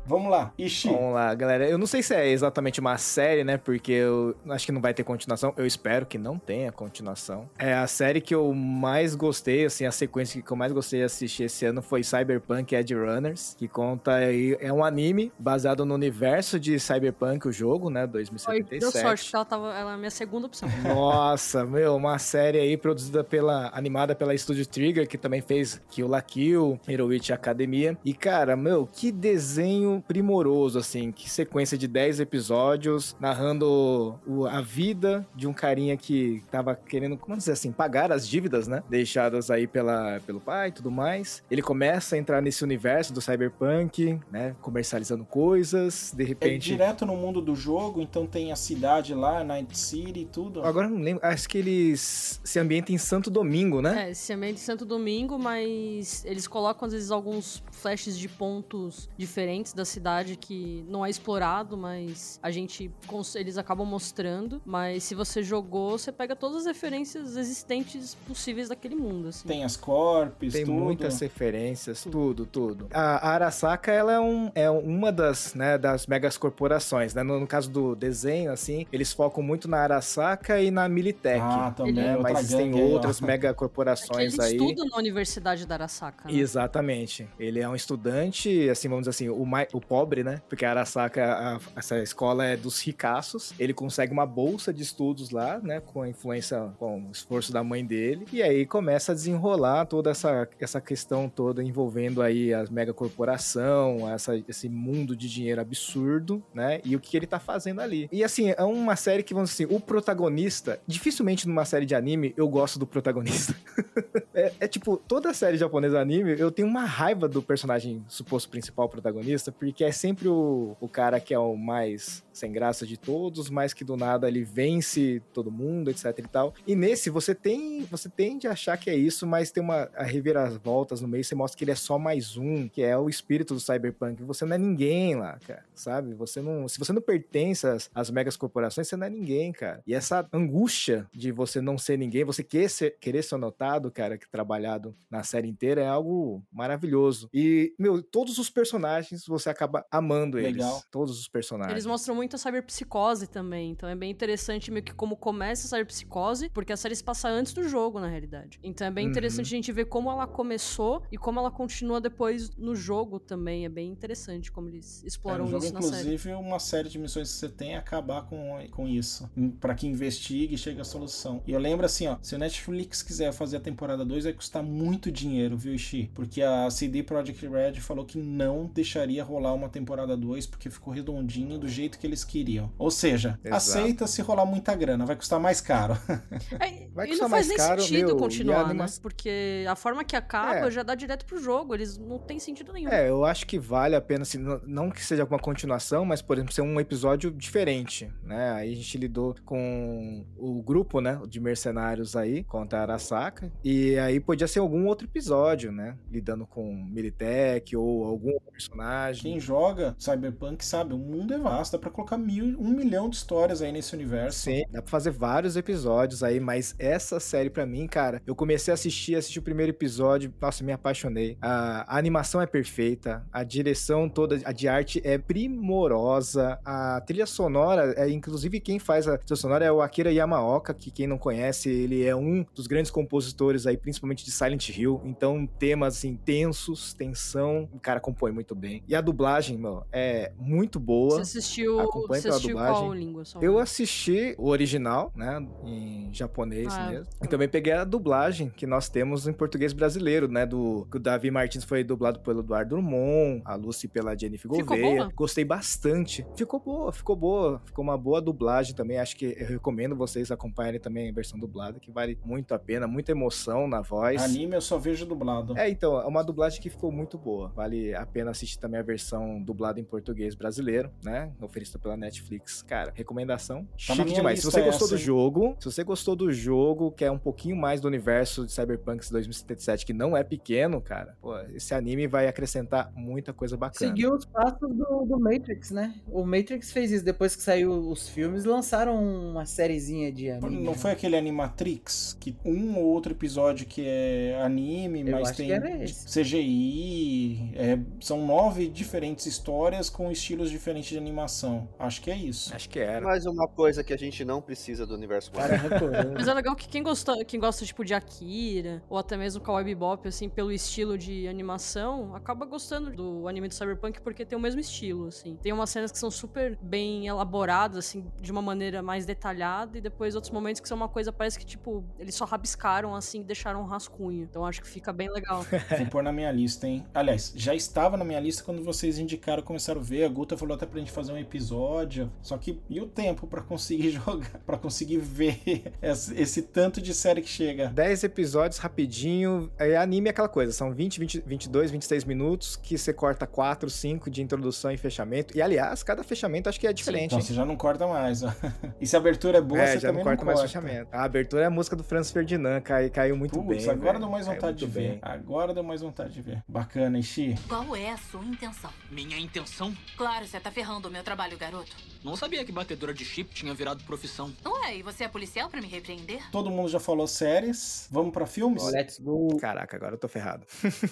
Vamos 0.06 0.30
lá, 0.30 0.52
Ishi. 0.58 0.90
Vamos 0.90 1.14
lá, 1.14 1.34
galera. 1.34 1.68
Eu 1.68 1.78
não 1.78 1.88
sei 1.88 2.04
se 2.04 2.14
é 2.14 2.28
exatamente 2.30 2.80
uma 2.80 2.98
série, 2.98 3.44
né? 3.44 3.58
Porque 3.58 3.94
eu 3.94 4.36
acho 4.50 4.66
que 4.66 4.72
não 4.72 4.82
vai 4.82 4.94
ter 4.94 5.04
continuação. 5.04 5.54
Eu 5.56 5.66
espero 5.66 6.06
que 6.06 6.18
não 6.18 6.38
tenha 6.38 6.72
continuação. 6.72 7.50
É 7.58 7.74
a 7.74 7.88
série 7.88 8.20
que 8.20 8.36
eu 8.36 8.54
mais 8.54 9.16
gostei, 9.16 9.66
assim, 9.66 9.86
a 9.86 9.92
sequência 9.92 10.42
que 10.42 10.52
eu 10.52 10.58
mais 10.58 10.74
gostei 10.74 11.00
de 11.00 11.06
assistir 11.06 11.44
esse 11.44 11.66
ano 11.66 11.82
foi 11.82 12.04
Cyberpunk 12.04 12.76
Edge 12.76 12.94
Runners, 12.94 13.56
que 13.58 13.68
conta 13.68 14.16
aí. 14.16 14.58
É 14.60 14.74
um 14.74 14.84
anime 14.84 15.32
baseado 15.40 15.86
no 15.86 15.94
universo 15.94 16.60
de 16.60 16.78
Cyberpunk, 16.80 17.48
o 17.48 17.52
jogo, 17.52 17.90
né? 17.90 18.02
Oi, 18.02 18.08
deu 18.08 18.12
2077. 18.14 19.02
sorte, 19.02 19.36
ela, 19.36 19.46
tava, 19.46 19.74
ela 19.74 19.92
é 19.92 19.94
a 19.94 19.98
minha 19.98 20.12
segunda 20.12 20.48
opção. 20.48 20.68
Nossa, 20.84 21.66
meu, 21.66 21.96
uma 21.96 22.20
série 22.20 22.60
aí 22.60 22.76
produzida 22.76 23.24
pela. 23.24 23.72
animada 23.74 24.14
pela 24.14 24.38
Studio 24.38 24.68
Trigger, 24.68 25.08
que 25.08 25.18
também 25.18 25.42
fez 25.42 25.82
Kill 25.90 26.08
la 26.10 26.22
Kill, 26.22 26.78
Heroic 26.88 27.32
Academia. 27.32 27.98
E, 28.04 28.14
cara, 28.14 28.58
meu, 28.58 28.86
que 28.92 29.12
desenho 29.12 29.93
primoroso, 30.02 30.80
assim, 30.80 31.12
que 31.12 31.30
sequência 31.30 31.78
de 31.78 31.88
10 31.88 32.20
episódios 32.20 33.16
narrando 33.20 34.20
o- 34.28 34.46
a 34.46 34.62
vida 34.62 35.26
de 35.36 35.48
um 35.48 35.54
carinha 35.54 35.96
que 35.98 36.42
tava 36.52 36.76
querendo, 36.76 37.18
como 37.18 37.36
dizer 37.38 37.54
assim, 37.54 37.72
pagar 37.72 38.12
as 38.12 38.28
dívidas, 38.28 38.68
né? 38.68 38.84
Deixadas 38.90 39.50
aí 39.50 39.68
pela, 39.68 40.20
pelo 40.26 40.40
pai 40.40 40.70
e 40.70 40.72
tudo 40.72 40.92
mais. 40.92 41.44
Ele 41.50 41.62
começa 41.62 42.16
a 42.16 42.20
entrar 42.20 42.42
nesse 42.42 42.64
universo 42.64 43.14
do 43.14 43.22
cyberpunk, 43.22 44.20
né? 44.32 44.56
Comercializando 44.62 45.24
coisas, 45.26 46.14
de 46.16 46.24
É 46.24 46.28
repente. 46.28 46.64
direto 46.72 47.06
no 47.06 47.16
mundo 47.16 47.42
do 47.42 47.56
jogo, 47.56 48.02
então 48.02 48.26
tem 48.26 48.52
a 48.52 48.56
cidade 48.56 49.14
lá, 49.14 49.44
Night 49.44 49.78
City 49.78 50.22
e 50.22 50.26
tudo. 50.26 50.64
Agora 50.64 50.88
eu 50.88 50.92
não 50.92 51.00
lembro, 51.02 51.26
acho 51.26 51.48
que 51.48 51.58
eles 51.58 52.40
se 52.44 52.60
ambientam 52.60 52.94
em 52.96 52.98
Santo 52.98 53.30
Domingo, 53.30 53.82
né? 53.82 54.08
É, 54.08 54.12
esse 54.12 54.32
ambiente 54.34 54.56
de 54.56 54.62
Santo 54.62 54.86
Domingo, 54.86 55.38
mas 55.40 56.24
eles 56.26 56.48
colocam 56.48 56.86
às 56.86 56.94
vezes 56.94 57.12
alguns 57.12 57.64
flashes 57.72 58.18
de 58.18 58.28
pontos 58.28 59.10
diferentes 59.18 59.74
da 59.74 59.83
cidade 59.86 60.36
que 60.36 60.84
não 60.88 61.06
é 61.06 61.10
explorado, 61.10 61.78
mas 61.78 62.40
a 62.42 62.52
gente 62.52 62.92
eles 63.36 63.58
acabam 63.58 63.86
mostrando. 63.88 64.62
Mas 64.66 65.04
se 65.04 65.16
você 65.16 65.42
jogou, 65.44 65.98
você 65.98 66.12
pega 66.12 66.36
todas 66.36 66.58
as 66.60 66.66
referências 66.66 67.36
existentes 67.38 68.16
possíveis 68.28 68.70
daquele 68.70 68.96
mundo, 68.96 69.30
assim. 69.30 69.48
Tem 69.48 69.64
as 69.64 69.76
corpes, 69.78 70.54
Tem 70.54 70.66
tudo. 70.66 70.74
muitas 70.78 71.20
referências, 71.20 72.04
tudo, 72.04 72.46
tudo. 72.46 72.88
A 72.94 73.14
a 73.24 73.30
Arasaka, 73.36 73.92
ela 73.92 74.12
é, 74.14 74.20
um, 74.20 74.52
é 74.56 74.70
uma 74.70 75.12
das, 75.12 75.54
né, 75.54 75.78
das 75.78 76.08
megas 76.08 76.38
corporações, 76.38 77.14
né? 77.14 77.24
No, 77.24 77.40
no 77.40 77.48
caso 77.48 77.70
do 77.70 77.96
desenho, 77.96 78.52
assim, 78.52 78.86
eles 78.92 79.14
focam 79.14 79.42
muito 79.44 79.68
na 79.68 79.78
Arasaka 79.80 80.60
e 80.62 80.70
na 80.72 80.88
Militech. 80.90 81.40
Ah, 81.42 81.72
também, 81.76 81.94
né? 81.94 82.18
Mas 82.18 82.50
tem 82.50 82.74
aí, 82.74 82.82
ó. 82.82 82.86
outras 82.94 83.20
mega 83.22 83.50
É 83.50 83.52
que 83.54 83.58
corporações 83.60 84.34
ele 84.34 84.42
aí. 84.44 84.52
estuda 84.56 84.84
na 84.86 84.98
Universidade 84.98 85.66
da 85.66 85.76
Arasaka. 85.76 86.28
Né? 86.30 86.38
Exatamente. 86.40 87.28
Ele 87.40 87.60
é 87.60 87.68
um 87.70 87.76
estudante, 87.76 88.70
assim, 88.70 88.88
vamos 88.88 89.04
dizer 89.04 89.10
assim, 89.12 89.30
o, 89.30 89.46
mai- 89.46 89.68
o 89.74 89.82
pobre, 89.82 90.24
né? 90.24 90.42
Porque 90.48 90.64
a 90.66 90.70
Arasaka, 90.72 91.24
a- 91.26 91.60
essa 91.76 92.00
escola 92.00 92.46
é 92.46 92.56
dos 92.56 92.80
ricaços. 92.82 93.54
Ele 93.60 93.74
consegue 93.74 94.14
uma 94.14 94.26
bolsa 94.26 94.72
de 94.74 94.82
estudos 94.84 95.32
lá, 95.32 95.60
né? 95.60 95.80
Com 95.82 96.02
a 96.04 96.10
influência, 96.10 96.72
com 96.78 97.00
o 97.08 97.12
esforço 97.12 97.52
da 97.52 97.64
mãe 97.64 97.84
dele. 97.86 98.26
E 98.32 98.42
aí 98.42 98.66
começa 98.66 99.12
a 99.12 99.16
desenrolar 99.16 99.86
toda 99.86 100.12
essa, 100.12 100.48
essa 100.60 100.80
questão 100.80 101.28
toda 101.28 101.64
envolvendo 101.64 102.22
aí 102.22 102.54
as 102.54 102.70
mega 102.70 102.94
corporação, 102.94 104.10
essa, 104.10 104.36
esse 104.48 104.70
mundo 104.70 105.16
de 105.16 105.28
dinheiro 105.30 105.62
absurdo, 105.62 106.44
né? 106.54 106.80
E 106.86 106.96
o 106.96 107.00
que 107.00 107.18
ele 107.18 107.26
tá 107.28 107.40
fazendo 107.40 107.82
ali. 107.82 108.08
E 108.12 108.24
assim, 108.24 108.54
é 108.56 108.64
uma 108.64 108.96
série 108.96 109.24
que, 109.24 109.34
vamos 109.34 109.50
dizer 109.52 109.66
assim, 109.66 109.76
o 109.76 109.80
protagonista, 109.80 110.80
dificilmente 110.86 111.48
numa 111.48 111.66
série 111.66 111.86
de 111.86 111.96
anime 111.96 112.34
eu 112.38 112.48
gosto 112.48 112.78
do 112.80 112.86
protagonista. 112.88 113.56
É, 114.36 114.52
é 114.62 114.68
tipo, 114.68 114.98
toda 114.98 115.32
série 115.32 115.58
japonesa 115.58 116.00
anime, 116.00 116.36
eu 116.40 116.50
tenho 116.50 116.68
uma 116.68 116.84
raiva 116.86 117.28
do 117.28 117.40
personagem 117.40 118.04
suposto 118.08 118.50
principal 118.50 118.90
protagonista, 118.90 119.52
porque 119.64 119.84
é 119.84 119.92
sempre 119.92 120.28
o, 120.28 120.76
o 120.80 120.88
cara 120.90 121.20
que 121.20 121.34
é 121.34 121.40
o 121.40 121.56
mais 121.56 122.24
sem 122.34 122.52
graça 122.52 122.86
de 122.86 122.98
todos, 122.98 123.50
mas 123.50 123.74
que 123.74 123.84
do 123.84 123.96
nada 123.96 124.28
ele 124.28 124.44
vence 124.44 125.22
todo 125.34 125.52
mundo, 125.52 125.90
etc 125.90 126.18
e 126.18 126.22
tal. 126.24 126.54
E 126.66 126.76
nesse 126.76 127.10
você 127.10 127.36
tem, 127.36 127.84
você 127.84 128.10
tende 128.10 128.48
a 128.48 128.52
achar 128.52 128.78
que 128.78 128.90
é 128.90 128.96
isso, 128.96 129.26
mas 129.28 129.52
tem 129.52 129.64
uma 129.64 129.90
a 129.96 130.04
reviravoltas 130.04 131.00
no 131.00 131.08
meio, 131.08 131.24
você 131.24 131.36
mostra 131.36 131.58
que 131.58 131.64
ele 131.64 131.72
é 131.72 131.76
só 131.76 132.00
mais 132.00 132.36
um, 132.36 132.68
que 132.68 132.82
é 132.82 132.98
o 132.98 133.10
espírito 133.10 133.54
do 133.54 133.60
cyberpunk. 133.60 134.22
Você 134.24 134.46
não 134.46 134.56
é 134.56 134.58
ninguém 134.58 135.16
lá, 135.16 135.38
cara, 135.46 135.64
sabe? 135.76 136.14
Você 136.16 136.42
não, 136.42 136.68
se 136.68 136.80
você 136.80 136.92
não 136.92 137.02
pertence 137.02 137.68
às, 137.68 137.90
às 137.94 138.10
megas 138.10 138.36
corporações, 138.36 138.88
você 138.88 138.96
não 138.96 139.08
é 139.08 139.10
ninguém, 139.10 139.52
cara. 139.52 139.82
E 139.86 139.94
essa 139.94 140.28
angústia 140.34 141.08
de 141.14 141.32
você 141.32 141.62
não 141.62 141.78
ser 141.78 141.98
ninguém, 141.98 142.24
você 142.24 142.44
querer 142.44 142.70
ser, 142.70 142.98
querer 143.00 143.24
ser 143.24 143.38
notado, 143.38 143.92
cara, 143.92 144.18
que 144.18 144.30
trabalhado 144.30 144.96
na 145.10 145.24
série 145.24 145.48
inteira 145.48 145.82
é 145.82 145.88
algo 145.88 146.44
maravilhoso. 146.52 147.30
E, 147.34 147.74
meu, 147.78 148.02
todos 148.02 148.40
os 148.40 148.50
personagens 148.50 149.26
você 149.28 149.50
acaba 149.54 149.86
amando 149.92 150.38
eles. 150.38 150.54
Legal. 150.54 150.84
Todos 150.92 151.20
os 151.20 151.28
personagens. 151.28 151.72
Eles 151.74 151.86
mostram 151.86 152.14
muito 152.16 152.36
a 152.36 152.40
cyberpsicose 152.40 153.28
também, 153.28 153.72
então 153.72 153.88
é 153.88 153.96
bem 153.96 154.12
interessante 154.12 154.70
meio 154.72 154.84
que 154.84 154.94
como 154.94 155.16
começa 155.16 155.66
a 155.66 155.70
cyberpsicose, 155.70 156.50
porque 156.50 156.74
a 156.74 156.78
série 156.78 156.96
se 156.96 157.04
passa 157.04 157.30
antes 157.30 157.54
do 157.54 157.68
jogo, 157.68 158.00
na 158.00 158.08
realidade. 158.08 158.60
Então 158.64 158.86
é 158.88 158.92
bem 158.92 159.06
Uhum. 159.06 159.12
interessante 159.12 159.46
a 159.48 159.50
gente 159.58 159.72
ver 159.72 159.86
como 159.86 160.10
ela 160.12 160.26
começou 160.28 161.04
e 161.12 161.18
como 161.18 161.40
ela 161.40 161.52
continua 161.52 162.02
depois 162.02 162.56
no 162.58 162.76
jogo 162.76 163.20
também. 163.20 163.66
É 163.66 163.70
bem 163.70 163.90
interessante 163.90 164.52
como 164.52 164.70
eles 164.70 165.04
É, 165.04 165.08
exploram 165.08 165.46
no 165.46 165.52
jogo, 165.52 165.64
isso 165.66 165.74
na 165.74 165.82
série. 165.82 165.94
inclusive, 166.02 166.34
uma 166.34 166.60
série 166.60 166.90
de 166.90 166.98
missões 167.00 167.30
que 167.32 167.36
você 167.38 167.50
tem 167.50 167.74
é 167.74 167.78
acabar 167.78 168.24
com, 168.24 168.58
com 168.72 168.88
isso. 168.88 169.30
Pra 169.60 169.76
que 169.76 169.88
investigue 169.88 170.56
e 170.56 170.58
chegue 170.58 170.82
à 170.82 170.84
solução. 170.84 171.42
E 171.46 171.52
eu 171.52 171.60
lembro 171.60 171.86
assim, 171.86 172.08
ó, 172.08 172.18
se 172.22 172.36
o 172.36 172.38
Netflix 172.38 173.02
quiser 173.02 173.32
fazer 173.32 173.58
a 173.58 173.60
temporada 173.60 174.04
2, 174.06 174.24
vai 174.26 174.34
custar 174.34 174.64
muito 174.64 175.12
dinheiro, 175.12 175.58
viu, 175.58 175.74
Ishi? 175.74 176.12
Porque 176.14 176.42
a 176.42 176.70
CD 176.70 177.04
Projekt 177.04 177.46
Red 177.48 177.74
falou 177.82 178.06
que 178.06 178.18
não 178.18 178.66
deixaria 178.68 179.24
rolar 179.34 179.54
uma 179.54 179.70
temporada 179.70 180.16
2 180.16 180.46
porque 180.48 180.70
ficou 180.70 180.94
redondinho 180.94 181.58
do 181.58 181.68
jeito 181.68 181.98
que 181.98 182.06
eles 182.06 182.24
queriam. 182.24 182.72
Ou 182.78 182.92
seja, 182.92 183.40
Exato. 183.44 183.56
aceita 183.56 184.08
se 184.08 184.22
rolar 184.22 184.46
muita 184.46 184.76
grana, 184.76 185.06
vai 185.06 185.16
custar 185.16 185.40
mais 185.40 185.60
caro. 185.62 185.98
É, 186.60 186.88
Vai 186.94 187.08
e 187.08 187.10
custar 187.10 187.28
não 187.28 187.36
faz 187.36 187.48
mais 187.48 187.48
nem 187.48 187.58
caro, 187.58 187.82
sentido 187.82 188.08
meu, 188.08 188.16
e 188.16 188.20
continuar, 188.20 188.66
anima- 188.66 188.86
né? 188.86 188.92
Porque 189.02 189.66
a 189.68 189.76
forma 189.76 190.04
que 190.04 190.16
acaba 190.16 190.68
É. 190.68 190.72
já 190.72 190.84
dá 190.84 190.94
direto 190.96 191.26
pro 191.26 191.42
jogo. 191.42 191.74
Eles 191.74 191.98
não 191.98 192.20
tem 192.20 192.38
sentido 192.40 192.72
nenhum. 192.72 192.90
É, 192.90 193.10
eu 193.10 193.26
acho 193.26 193.48
que 193.48 193.58
vale 193.58 193.96
a 193.96 194.02
pena, 194.02 194.22
assim, 194.22 194.38
não- 194.66 194.92
que 194.92 195.04
seja 195.04 195.24
uma 195.26 195.40
continuação, 195.40 196.06
mas, 196.06 196.22
por 196.22 196.38
exemplo, 196.38 196.54
ser 196.54 196.62
um 196.62 196.80
episódio 196.80 197.32
diferente, 197.32 198.12
né? 198.24 198.52
Aí 198.52 198.74
a 198.74 198.76
gente 198.76 198.98
lidou 198.98 199.36
com 199.44 200.26
o 200.38 200.62
grupo, 200.62 201.02
né, 201.02 201.20
de 201.28 201.40
mercenários 201.40 202.16
aí, 202.16 202.44
contra 202.44 202.80
a 202.80 202.82
Arasaka, 202.84 203.52
e 203.64 203.98
aí 203.98 204.20
podia 204.20 204.48
ser 204.48 204.60
algum 204.60 204.86
outro 204.88 205.08
episódio, 205.08 205.72
né? 205.72 205.98
Lidando 206.12 206.46
com 206.46 206.72
Militech 206.86 207.76
ou 207.76 208.04
algum 208.06 208.38
personagem. 208.52 209.23
Quem 209.24 209.40
joga 209.40 209.96
Cyberpunk 209.98 210.66
sabe, 210.66 210.94
o 210.94 210.98
mundo 210.98 211.34
é 211.34 211.38
vasto, 211.38 211.72
dá 211.72 211.80
pra 211.80 211.90
colocar 211.90 212.18
mil, 212.18 212.60
um 212.60 212.68
milhão 212.68 213.10
de 213.10 213.16
histórias 213.16 213.62
aí 213.62 213.72
nesse 213.72 213.96
universo. 213.96 214.40
Sim, 214.42 214.64
dá 214.70 214.82
pra 214.82 214.92
fazer 214.92 215.12
vários 215.12 215.56
episódios 215.56 216.22
aí, 216.22 216.42
mas 216.42 216.76
essa 216.78 217.22
série 217.22 217.50
pra 217.50 217.66
mim, 217.66 217.88
cara, 217.88 218.22
eu 218.28 218.36
comecei 218.36 218.74
a 218.74 218.76
assistir, 218.76 219.16
assisti 219.16 219.40
o 219.40 219.42
primeiro 219.42 219.70
episódio, 219.72 220.34
nossa, 220.42 220.62
me 220.62 220.74
apaixonei. 220.74 221.38
A, 221.42 221.96
a 221.96 221.98
animação 221.98 222.42
é 222.42 222.46
perfeita, 222.46 223.26
a 223.32 223.46
direção 223.46 224.10
toda, 224.10 224.42
a 224.44 224.52
de 224.52 224.68
arte 224.68 225.02
é 225.06 225.18
primorosa, 225.18 226.60
a 226.66 227.00
trilha 227.00 227.26
sonora, 227.26 227.94
é 227.96 228.10
inclusive 228.10 228.60
quem 228.60 228.78
faz 228.78 229.08
a 229.08 229.18
trilha 229.18 229.38
sonora 229.38 229.64
é 229.64 229.72
o 229.72 229.82
Akira 229.82 230.12
Yamaoka, 230.12 230.74
que 230.74 230.92
quem 230.92 231.08
não 231.08 231.18
conhece, 231.18 231.70
ele 231.70 232.04
é 232.04 232.14
um 232.14 232.46
dos 232.54 232.68
grandes 232.68 232.92
compositores 232.92 233.66
aí, 233.66 233.78
principalmente 233.78 234.26
de 234.26 234.32
Silent 234.32 234.68
Hill, 234.68 235.02
então 235.06 235.48
temas 235.48 235.96
assim, 235.96 236.20
tensos, 236.26 236.94
tensão, 236.94 237.70
o 237.72 237.80
cara 237.80 238.02
compõe 238.02 238.34
muito 238.34 238.54
bem. 238.54 238.84
E 238.86 238.94
a 238.94 239.13
dublagem, 239.14 239.58
meu, 239.58 239.84
é 239.92 240.32
muito 240.38 240.80
boa. 240.80 241.12
Você 241.18 241.22
assistiu, 241.38 241.80
Acompanhe 241.80 242.22
você 242.22 242.30
assistiu 242.30 242.50
dublagem. 242.56 242.76
qual 242.82 242.94
língua? 242.94 243.26
Só 243.26 243.40
Eu 243.42 243.60
assisti 243.60 244.36
o 244.38 244.48
original, 244.50 245.12
né, 245.16 245.46
em 245.64 246.10
japonês 246.14 246.74
Ah, 246.74 246.90
mesmo. 246.90 247.08
E 247.24 247.28
também 247.28 247.48
peguei 247.48 247.74
a 247.74 247.84
dublagem 247.84 248.50
que 248.50 248.66
nós 248.66 248.90
temos 248.90 249.28
em 249.28 249.34
português 249.34 249.74
brasileiro, 249.74 250.28
né, 250.28 250.46
do 250.46 250.88
que 250.92 250.98
o 250.98 251.00
Davi 251.00 251.30
Martins 251.32 251.64
foi 251.64 251.84
dublado 251.84 252.20
pelo 252.20 252.40
Eduardo 252.42 252.76
Drummond, 252.76 253.42
a 253.46 253.56
Lucy 253.56 253.88
pela 253.88 254.18
Jennifer 254.18 254.50
Ficou 254.52 254.66
Gouveia. 254.66 254.96
boa? 255.04 255.12
Gostei 255.16 255.46
bastante. 255.46 256.26
Ficou 256.36 256.60
boa, 256.60 256.92
ficou 256.92 257.16
boa. 257.16 257.62
Ficou 257.66 257.84
uma 257.84 257.98
boa 257.98 258.22
dublagem 258.22 258.76
também. 258.76 258.98
Acho 258.98 259.16
que 259.16 259.36
eu 259.38 259.48
recomendo 259.48 259.96
vocês 259.96 260.32
acompanharem 260.32 260.80
também 260.80 261.10
a 261.10 261.14
versão 261.14 261.38
dublada, 261.40 261.80
que 261.80 261.92
vale 261.92 262.18
muito 262.26 262.54
a 262.54 262.60
pena, 262.60 262.88
muita 262.88 263.12
emoção 263.12 263.68
na 263.68 263.82
voz. 263.82 264.22
Anime 264.22 264.56
eu 264.56 264.62
só 264.62 264.78
vejo 264.78 265.06
dublado. 265.06 265.58
É, 265.58 265.70
então, 265.70 266.00
é 266.02 266.06
uma 266.06 266.24
dublagem 266.24 266.62
que 266.62 266.70
ficou 266.70 266.92
muito 266.92 267.18
boa. 267.18 267.50
Vale 267.56 267.94
a 267.94 268.06
pena 268.06 268.32
assistir 268.32 268.58
também 268.58 268.80
a 268.80 268.84
versão 268.84 269.03
dublada 269.44 269.80
em 269.80 269.84
português 269.84 270.36
brasileiro, 270.36 270.92
né? 271.04 271.32
Oferecida 271.42 271.80
pela 271.80 271.98
Netflix. 271.98 272.62
Cara, 272.62 272.92
recomendação 272.96 273.68
Tá 273.88 273.96
chique 273.96 274.14
demais. 274.14 274.40
Se 274.40 274.46
você 274.46 274.62
gostou 274.62 274.88
essa, 274.88 274.96
do 274.96 275.00
hein? 275.00 275.06
jogo, 275.06 275.56
se 275.60 275.66
você 275.66 275.84
gostou 275.84 276.16
do 276.16 276.32
jogo, 276.32 276.92
que 276.92 277.04
é 277.06 277.12
um 277.12 277.18
pouquinho 277.18 277.56
mais 277.56 277.82
do 277.82 277.88
universo 277.88 278.46
de 278.46 278.52
Cyberpunk 278.52 279.10
2077, 279.12 279.86
que 279.86 279.94
não 279.94 280.16
é 280.16 280.24
pequeno, 280.24 280.82
cara, 280.82 281.16
pô, 281.22 281.38
esse 281.54 281.74
anime 281.74 282.08
vai 282.08 282.28
acrescentar 282.28 282.92
muita 282.96 283.34
coisa 283.34 283.58
bacana. 283.58 283.92
Seguiu 283.92 284.14
os 284.14 284.26
passos 284.26 284.70
do, 284.76 285.06
do 285.06 285.20
Matrix, 285.20 285.72
né? 285.72 285.94
O 286.08 286.26
Matrix 286.26 286.72
fez 286.72 286.92
isso. 286.92 287.06
Depois 287.06 287.36
que 287.36 287.42
saiu 287.44 287.72
os 287.72 288.08
filmes, 288.10 288.46
lançaram 288.46 288.96
uma 289.04 289.46
sériezinha 289.46 290.12
de 290.12 290.30
anime. 290.30 290.64
Não 290.64 290.74
foi 290.74 290.92
aquele 290.92 291.16
Animatrix? 291.18 292.18
Que 292.20 292.36
um 292.46 292.78
ou 292.78 292.86
outro 292.86 293.14
episódio 293.14 293.66
que 293.66 293.84
é 293.86 294.40
anime, 294.42 295.02
Eu 295.02 295.12
mas 295.12 295.30
acho 295.30 295.38
tem 295.38 295.48
que 295.48 295.54
era 295.54 295.84
esse. 295.84 296.08
CGI. 296.22 297.52
é, 297.56 297.80
são 298.00 298.26
nove 298.26 298.68
diferentes 298.94 299.26
histórias 299.26 299.90
com 299.90 300.12
estilos 300.12 300.52
diferentes 300.52 300.90
de 300.90 300.98
animação. 301.00 301.68
Acho 301.80 302.00
que 302.00 302.12
é 302.12 302.16
isso. 302.16 302.56
Acho 302.56 302.70
que 302.70 302.78
era. 302.78 303.04
Mais 303.04 303.26
uma 303.26 303.48
coisa 303.48 303.84
que 303.84 303.92
a 303.92 303.98
gente 303.98 304.24
não 304.24 304.40
precisa 304.40 304.86
do 304.86 304.94
universo 304.94 305.32
Cara, 305.32 305.56
rancoroso. 305.58 306.12
Mas 306.14 306.28
é 306.28 306.34
legal 306.34 306.56
que 306.56 306.68
quem 306.68 306.84
gosta, 306.84 307.12
quem 307.26 307.40
gosta 307.40 307.66
tipo 307.66 307.84
de 307.84 307.96
Akira 307.96 308.84
ou 308.88 309.00
até 309.00 309.18
mesmo 309.18 309.42
Cowboy 309.42 309.64
Bebop 309.64 310.08
assim, 310.08 310.30
pelo 310.30 310.52
estilo 310.52 310.96
de 310.96 311.28
animação, 311.28 312.16
acaba 312.16 312.46
gostando 312.46 312.92
do 312.92 313.28
anime 313.28 313.48
do 313.48 313.56
Cyberpunk 313.56 314.00
porque 314.02 314.24
tem 314.24 314.38
o 314.38 314.42
mesmo 314.42 314.62
estilo, 314.62 315.08
assim. 315.08 315.40
Tem 315.42 315.52
umas 315.52 315.72
cenas 315.72 315.92
que 315.92 315.98
são 315.98 316.12
super 316.12 316.56
bem 316.62 317.08
elaboradas 317.08 317.78
assim, 317.78 318.06
de 318.22 318.32
uma 318.32 318.44
maneira 318.44 318.84
mais 318.84 319.08
detalhada 319.08 319.76
e 319.76 319.82
depois 319.82 320.14
outros 320.14 320.32
momentos 320.32 320.62
que 320.62 320.68
são 320.68 320.78
uma 320.78 320.90
coisa 320.90 321.12
parece 321.12 321.40
que 321.40 321.46
tipo, 321.46 321.84
eles 321.98 322.14
só 322.14 322.26
rabiscaram 322.26 322.94
assim 322.94 323.22
e 323.22 323.24
deixaram 323.24 323.62
um 323.62 323.66
rascunho. 323.66 324.24
Então 324.24 324.46
acho 324.46 324.62
que 324.62 324.68
fica 324.68 324.94
bem 324.94 325.10
legal. 325.12 325.44
Vou 325.80 325.88
pôr 325.88 326.04
na 326.04 326.12
minha 326.12 326.32
lista, 326.32 326.68
hein? 326.68 326.86
Aliás, 326.94 327.34
já 327.36 327.56
estava 327.56 327.98
na 327.98 328.06
minha 328.06 328.20
lista 328.20 328.44
quando 328.44 328.64
você 328.64 328.83
vocês 328.84 329.00
indicaram, 329.00 329.42
começaram 329.42 329.80
a 329.80 329.84
ver. 329.84 330.04
A 330.04 330.10
Guta 330.10 330.36
falou 330.36 330.56
até 330.56 330.66
pra 330.66 330.78
gente 330.78 330.92
fazer 330.92 331.14
um 331.14 331.18
episódio. 331.18 332.12
Só 332.22 332.38
que 332.38 332.60
e 332.70 332.82
o 332.82 332.86
tempo 332.86 333.26
pra 333.26 333.42
conseguir 333.42 333.92
jogar, 334.06 334.40
pra 334.46 334.58
conseguir 334.58 334.98
ver 334.98 335.40
esse, 335.82 336.14
esse 336.20 336.42
tanto 336.42 336.82
de 336.82 336.94
série 336.94 337.22
que 337.22 337.30
chega? 337.30 337.68
10 337.68 338.04
episódios 338.04 338.60
rapidinho. 338.60 339.50
É, 339.58 339.78
anime 339.78 340.10
é 340.10 340.12
aquela 340.12 340.28
coisa, 340.28 340.52
são 340.52 340.74
20, 340.74 341.00
20, 341.00 341.24
22, 341.26 341.72
26 341.72 342.04
minutos 342.04 342.56
que 342.58 342.78
você 342.78 342.92
corta 342.94 343.26
4, 343.26 343.70
5 343.70 344.10
de 344.10 344.22
introdução 344.22 344.70
e 344.72 344.78
fechamento. 344.78 345.36
E 345.38 345.42
aliás, 345.42 345.82
cada 345.82 346.04
fechamento 346.04 346.50
acho 346.50 346.60
que 346.60 346.68
é 346.68 346.74
diferente. 346.74 347.06
Então 347.06 347.20
hein? 347.20 347.26
você 347.26 347.34
já 347.34 347.46
não 347.46 347.56
corta 347.56 347.88
mais. 347.88 348.24
ó. 348.24 348.34
E 348.82 348.88
se 348.88 348.96
a 348.98 349.00
abertura 349.00 349.38
é 349.38 349.42
boa, 349.42 349.62
é, 349.62 349.68
você 349.68 349.80
já 349.80 349.90
também 349.90 350.04
não 350.04 350.12
corta 350.12 350.26
mais 350.26 350.40
corta. 350.40 350.60
fechamento. 350.60 350.90
A 350.92 351.04
abertura 351.04 351.44
é 351.44 351.46
a 351.46 351.50
música 351.50 351.76
do 351.76 351.84
Franz 351.84 352.12
Ferdinand, 352.12 352.60
cai, 352.62 352.90
caiu 352.90 353.16
muito 353.16 353.34
Putz, 353.40 353.64
bem. 353.64 353.70
agora 353.70 353.94
velho. 353.94 354.00
deu 354.00 354.10
mais 354.10 354.26
vontade 354.26 354.58
de 354.58 354.66
ver. 354.66 354.90
bem. 354.90 355.00
Agora 355.02 355.54
deu 355.54 355.64
mais 355.64 355.82
vontade 355.82 356.14
de 356.14 356.22
ver. 356.22 356.44
Bacana, 356.48 357.00
Ishi. 357.00 357.36
Qual 357.48 357.76
é 357.76 357.92
a 357.92 357.98
sua 357.98 358.26
intenção? 358.26 358.70
Minha 358.90 359.18
intenção? 359.18 359.76
Claro, 359.98 360.28
você 360.28 360.40
tá 360.40 360.52
ferrando 360.52 360.88
o 360.88 360.92
meu 360.92 361.04
trabalho, 361.04 361.38
garoto. 361.38 361.76
Não 362.04 362.18
sabia 362.18 362.44
que 362.44 362.52
batedora 362.52 362.94
de 362.94 363.06
chip 363.06 363.34
tinha 363.34 363.54
virado 363.54 363.82
profissão. 363.86 364.32
Ué, 364.46 364.78
e 364.78 364.84
você 364.84 365.06
é 365.06 365.08
policial 365.08 365.50
pra 365.50 365.62
me 365.62 365.68
repreender? 365.68 366.22
Todo 366.32 366.52
mundo 366.52 366.68
já 366.68 366.80
falou 366.80 367.08
séries. 367.08 367.88
Vamos 367.90 368.12
pra 368.12 368.26
filmes? 368.26 368.62
Let's 368.66 369.00
go. 369.00 369.38
Caraca, 369.38 369.78
agora 369.78 369.96
eu 369.96 369.98
tô 369.98 370.10
ferrado. 370.10 370.46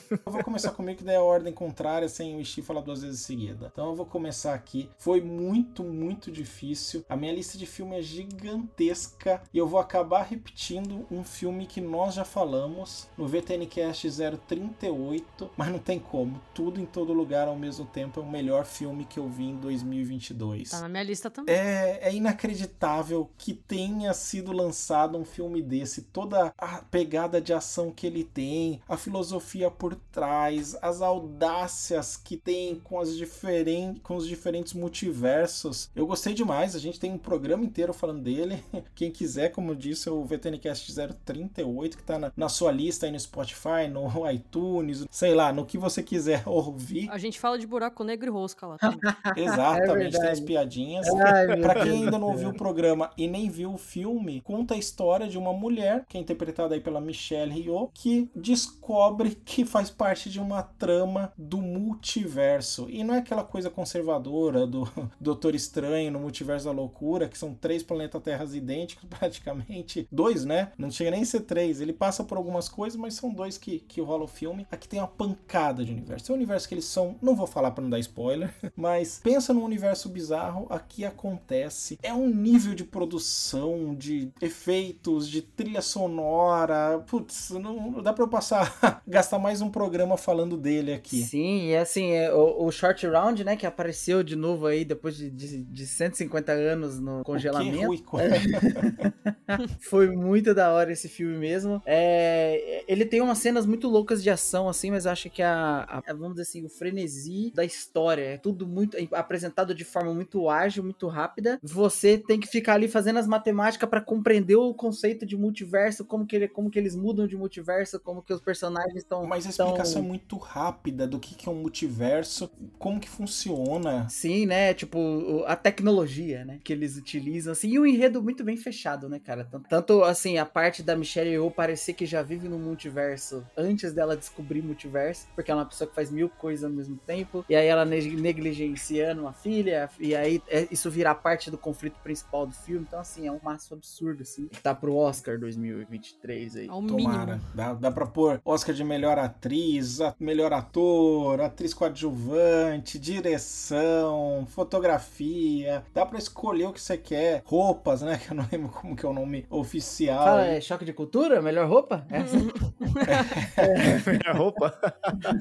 Eu 0.09 0.31
vou 0.31 0.41
começar 0.41 0.71
comigo 0.71 0.99
que 0.99 1.03
daí 1.03 1.15
é 1.15 1.17
a 1.17 1.21
ordem 1.21 1.51
contrária, 1.51 2.07
sem 2.07 2.35
o 2.35 2.39
Ishi 2.39 2.61
falar 2.61 2.79
duas 2.79 3.01
vezes 3.01 3.19
em 3.19 3.23
seguida. 3.25 3.69
Então 3.73 3.89
eu 3.89 3.95
vou 3.95 4.05
começar 4.05 4.53
aqui. 4.53 4.89
Foi 4.97 5.19
muito, 5.19 5.83
muito 5.83 6.31
difícil. 6.31 7.05
A 7.09 7.17
minha 7.17 7.33
lista 7.33 7.57
de 7.57 7.65
filme 7.65 7.99
é 7.99 8.01
gigantesca 8.01 9.43
e 9.53 9.57
eu 9.57 9.67
vou 9.67 9.81
acabar 9.81 10.23
repetindo 10.23 11.05
um 11.11 11.25
filme 11.25 11.67
que 11.67 11.81
nós 11.81 12.13
já 12.13 12.23
falamos 12.23 13.09
no 13.17 13.27
VTNcast 13.27 14.07
038, 14.47 15.51
mas 15.57 15.67
não 15.67 15.79
tem 15.79 15.99
como. 15.99 16.41
Tudo 16.53 16.79
em 16.79 16.85
todo 16.85 17.11
lugar 17.11 17.49
ao 17.49 17.55
mesmo 17.57 17.70
tempo 17.85 18.19
é 18.19 18.23
o 18.23 18.29
melhor 18.29 18.65
filme 18.65 19.05
que 19.05 19.19
eu 19.19 19.27
vi 19.27 19.45
em 19.45 19.55
2022. 19.55 20.69
Tá 20.69 20.81
na 20.81 20.89
minha 20.89 21.03
lista 21.03 21.29
também. 21.29 21.53
É, 21.53 21.99
é 22.01 22.13
inacreditável 22.13 23.29
que 23.37 23.53
tenha 23.53 24.13
sido 24.13 24.51
lançado 24.51 25.17
um 25.17 25.25
filme 25.25 25.61
desse. 25.61 26.03
Toda 26.03 26.53
a 26.57 26.81
pegada 26.83 27.41
de 27.41 27.53
ação 27.53 27.91
que 27.91 28.05
ele 28.05 28.23
tem, 28.23 28.81
a 28.87 28.97
filosofia 28.97 29.69
por 29.69 29.95
trás, 30.11 30.75
as 30.81 31.01
audácias 31.01 32.17
que 32.17 32.37
tem 32.37 32.79
com, 32.79 32.99
as 32.99 33.15
diferen 33.15 33.95
com 34.03 34.15
os 34.15 34.27
diferentes 34.27 34.73
multiversos. 34.73 35.89
Eu 35.95 36.05
gostei 36.05 36.33
demais. 36.33 36.75
A 36.75 36.79
gente 36.79 36.99
tem 36.99 37.11
um 37.11 37.17
programa 37.17 37.63
inteiro 37.63 37.93
falando 37.93 38.21
dele. 38.21 38.63
Quem 38.95 39.11
quiser, 39.11 39.49
como 39.49 39.75
disse, 39.75 40.09
é 40.09 40.11
o 40.11 40.23
VTNcast 40.23 40.93
038, 41.25 41.97
que 41.97 42.03
tá 42.03 42.19
na, 42.19 42.31
na 42.35 42.49
sua 42.49 42.71
lista 42.71 43.05
aí 43.05 43.11
no 43.11 43.19
Spotify, 43.19 43.87
no 43.89 44.09
iTunes, 44.29 45.05
sei 45.09 45.33
lá, 45.33 45.51
no 45.53 45.65
que 45.65 45.77
você 45.77 46.03
quiser 46.03 46.43
ouvir. 46.47 47.09
A 47.09 47.17
gente 47.17 47.39
fala 47.39 47.57
de 47.57 47.60
buraco 47.67 48.03
negro 48.03 48.27
e 48.27 48.31
rosca 48.31 48.67
lá 48.67 48.77
também. 48.77 48.99
Exatamente, 49.37 50.19
tem 50.19 50.29
as 50.29 50.39
piadinhas. 50.39 51.07
Ai, 51.07 51.47
meu 51.47 51.61
Pra 51.61 51.83
quem 51.83 52.03
ainda 52.03 52.17
não 52.17 52.29
ouviu 52.29 52.49
o 52.49 52.53
programa 52.53 53.11
e 53.17 53.27
nem 53.27 53.49
viu 53.49 53.73
o 53.73 53.77
filme, 53.77 54.41
conta 54.41 54.73
a 54.73 54.77
história 54.77 55.27
de 55.27 55.37
uma 55.37 55.53
mulher, 55.53 56.05
que 56.07 56.17
é 56.17 56.21
interpretada 56.21 56.75
aí 56.75 56.81
pela 56.81 57.01
Michelle 57.01 57.59
Yeoh, 57.59 57.89
que 57.93 58.29
descobre 58.35 59.35
que 59.35 59.65
faz 59.65 59.89
parte 59.89 60.29
de 60.29 60.39
uma 60.39 60.63
trama 60.63 61.33
do 61.37 61.57
multiverso. 61.57 62.87
E 62.89 63.03
não 63.03 63.13
é 63.13 63.19
aquela 63.19 63.43
coisa 63.43 63.69
conservadora 63.69 64.65
do 64.65 64.87
Doutor 65.19 65.55
Estranho 65.55 66.11
no 66.11 66.19
Multiverso 66.19 66.65
da 66.65 66.71
Loucura, 66.71 67.27
que 67.27 67.37
são 67.37 67.53
três 67.53 67.83
planetas 67.83 68.21
Terras 68.21 68.53
idênticos, 68.53 69.05
praticamente. 69.09 70.07
Dois, 70.11 70.45
né? 70.45 70.71
Não 70.77 70.91
chega 70.91 71.11
nem 71.11 71.21
a 71.21 71.25
ser 71.25 71.41
três. 71.41 71.81
Ele 71.81 71.93
passa 71.93 72.23
por 72.23 72.37
algumas 72.37 72.69
coisas, 72.69 72.97
mas 72.99 73.15
são 73.15 73.33
dois 73.33 73.57
que, 73.57 73.79
que 73.79 74.01
rola 74.01 74.23
o 74.23 74.27
filme. 74.27 74.67
Aqui 74.71 74.87
tem 74.87 74.99
uma 74.99 75.07
pancada 75.07 75.83
de 75.83 75.91
universo. 75.91 76.31
É 76.31 76.33
um 76.33 76.37
universo 76.37 76.67
que 76.67 76.73
eles 76.75 76.85
são, 76.85 77.15
não 77.21 77.35
vou 77.41 77.47
falar 77.53 77.71
pra 77.71 77.81
não 77.83 77.89
dar 77.89 77.99
spoiler, 77.99 78.53
mas 78.75 79.19
pensa 79.23 79.53
num 79.53 79.63
universo 79.63 80.09
bizarro, 80.09 80.65
aqui 80.69 81.03
acontece. 81.05 81.97
É 82.01 82.13
um 82.13 82.27
nível 82.29 82.73
de 82.73 82.83
produção, 82.83 83.93
de 83.95 84.31
efeitos, 84.41 85.27
de 85.29 85.41
trilha 85.41 85.81
sonora. 85.81 87.03
Putz, 87.07 87.49
não 87.51 87.91
não 87.91 88.01
dá 88.03 88.13
pra 88.13 88.23
eu 88.23 88.27
passar, 88.29 89.01
gastar 89.07 89.39
mais 89.39 89.61
um 89.61 89.69
programa 89.69 90.17
falando 90.17 90.57
dele 90.57 90.93
aqui. 90.93 91.21
Sim, 91.23 91.67
e 91.69 91.75
assim, 91.75 92.11
é, 92.11 92.33
o, 92.33 92.65
o 92.65 92.71
Short 92.71 93.05
Round, 93.07 93.43
né, 93.43 93.55
que 93.55 93.65
apareceu 93.65 94.23
de 94.23 94.35
novo 94.35 94.65
aí 94.67 94.85
depois 94.85 95.15
de, 95.17 95.29
de, 95.29 95.63
de 95.63 95.87
150 95.87 96.51
anos 96.51 96.99
no 96.99 97.23
congelamento. 97.23 97.85
ruim, 97.85 98.03
Foi 99.81 100.09
muito 100.15 100.53
da 100.53 100.71
hora 100.71 100.91
esse 100.91 101.07
filme 101.09 101.37
mesmo. 101.37 101.81
É, 101.85 102.83
ele 102.87 103.05
tem 103.05 103.21
umas 103.21 103.37
cenas 103.37 103.65
muito 103.65 103.87
loucas 103.87 104.21
de 104.23 104.29
ação, 104.29 104.69
assim, 104.69 104.91
mas 104.91 105.05
acho 105.05 105.29
que 105.29 105.41
a, 105.41 106.01
a- 106.07 106.13
vamos 106.13 106.31
dizer 106.31 106.43
assim, 106.43 106.65
o 106.65 106.69
frenesi 106.69 107.30
da 107.53 107.63
história 107.65 108.21
é 108.23 108.37
tudo 108.37 108.67
muito 108.67 108.97
é 108.97 109.07
apresentado 109.13 109.73
de 109.73 109.83
forma 109.83 110.13
muito 110.13 110.49
ágil, 110.49 110.83
muito 110.83 111.07
rápida. 111.07 111.59
Você 111.61 112.17
tem 112.17 112.39
que 112.39 112.47
ficar 112.47 112.73
ali 112.75 112.87
fazendo 112.87 113.19
as 113.19 113.27
matemáticas 113.27 113.89
pra 113.89 114.01
compreender 114.01 114.55
o 114.55 114.73
conceito 114.73 115.25
de 115.25 115.35
multiverso, 115.37 116.05
como 116.05 116.25
que, 116.25 116.35
ele, 116.35 116.47
como 116.47 116.69
que 116.69 116.77
eles 116.79 116.95
mudam 116.95 117.27
de 117.27 117.35
multiverso, 117.37 117.99
como 117.99 118.21
que 118.21 118.33
os 118.33 118.41
personagens 118.41 118.95
estão. 118.97 119.25
Mas 119.25 119.45
a 119.45 119.49
explicação 119.49 120.01
é 120.01 120.05
muito 120.05 120.37
rápida 120.37 121.07
do 121.07 121.19
que 121.19 121.35
que 121.35 121.47
é 121.47 121.51
um 121.51 121.55
multiverso, 121.55 122.49
como 122.77 122.99
que 122.99 123.09
funciona. 123.09 124.07
Sim, 124.09 124.45
né? 124.45 124.73
Tipo, 124.73 124.99
o- 124.99 125.45
a 125.45 125.55
tecnologia, 125.55 126.43
né? 126.45 126.59
Que 126.63 126.73
eles 126.73 126.97
utilizam, 126.97 127.51
assim. 127.53 127.69
E 127.69 127.79
um 127.79 127.85
enredo 127.85 128.21
muito 128.21 128.43
bem 128.43 128.57
fechado, 128.57 129.07
né, 129.09 129.19
cara? 129.19 129.43
Tanto, 129.45 129.67
tanto, 129.69 130.03
assim, 130.03 130.37
a 130.37 130.45
parte 130.45 130.83
da 130.83 130.95
Michelle 130.95 131.29
Yeoh 131.29 131.51
parecer 131.51 131.93
que 131.93 132.05
já 132.05 132.21
vive 132.21 132.47
no 132.47 132.57
multiverso 132.59 133.45
antes 133.55 133.93
dela 133.93 134.15
descobrir 134.17 134.61
multiverso, 134.61 135.27
porque 135.35 135.51
ela 135.51 135.61
é 135.61 135.63
uma 135.63 135.69
pessoa 135.69 135.87
que 135.87 135.95
faz 135.95 136.11
mil 136.11 136.29
coisas 136.29 136.63
ao 136.63 136.69
mesmo 136.71 136.97
tempo. 137.05 137.20
E 137.49 137.55
aí 137.55 137.67
ela 137.67 137.85
neg- 137.85 138.19
negligenciando 138.19 139.27
a 139.27 139.33
filha, 139.33 139.89
e 139.99 140.15
aí 140.15 140.41
é- 140.47 140.67
isso 140.71 140.89
vira 140.89 141.13
parte 141.15 141.49
do 141.51 141.57
conflito 141.57 141.95
principal 142.03 142.45
do 142.45 142.53
filme. 142.53 142.85
Então, 142.87 142.99
assim, 142.99 143.27
é 143.27 143.31
um 143.31 143.39
maço 143.43 143.73
absurdo, 143.73 144.21
assim. 144.23 144.47
Tá 144.63 144.73
pro 144.75 144.95
Oscar 144.95 145.37
2023 145.39 146.55
aí. 146.57 146.69
Ao 146.69 146.81
Tomara. 146.81 147.35
mínimo. 147.35 147.41
Dá, 147.53 147.73
dá 147.73 147.91
pra 147.91 148.05
pôr 148.05 148.41
Oscar 148.45 148.73
de 148.73 148.83
melhor 148.83 149.17
atriz, 149.19 150.01
a- 150.01 150.15
melhor 150.19 150.53
ator, 150.53 151.41
atriz 151.41 151.73
coadjuvante, 151.73 152.97
direção, 152.99 154.45
fotografia. 154.49 155.83
Dá 155.93 156.05
pra 156.05 156.17
escolher 156.17 156.65
o 156.67 156.73
que 156.73 156.81
você 156.81 156.97
quer. 156.97 157.41
Roupas, 157.45 158.01
né? 158.01 158.19
Que 158.21 158.31
eu 158.31 158.35
não 158.35 158.47
lembro 158.51 158.69
como 158.69 158.95
que 158.95 159.05
é 159.05 159.09
o 159.09 159.13
nome 159.13 159.45
oficial. 159.49 160.23
Fala, 160.23 160.45
é 160.47 160.61
choque 160.61 160.85
de 160.85 160.93
cultura? 160.93 161.41
Melhor 161.41 161.67
roupa? 161.67 162.05
Essa? 162.09 162.37
melhor 164.05 164.35
roupa. 164.35 164.73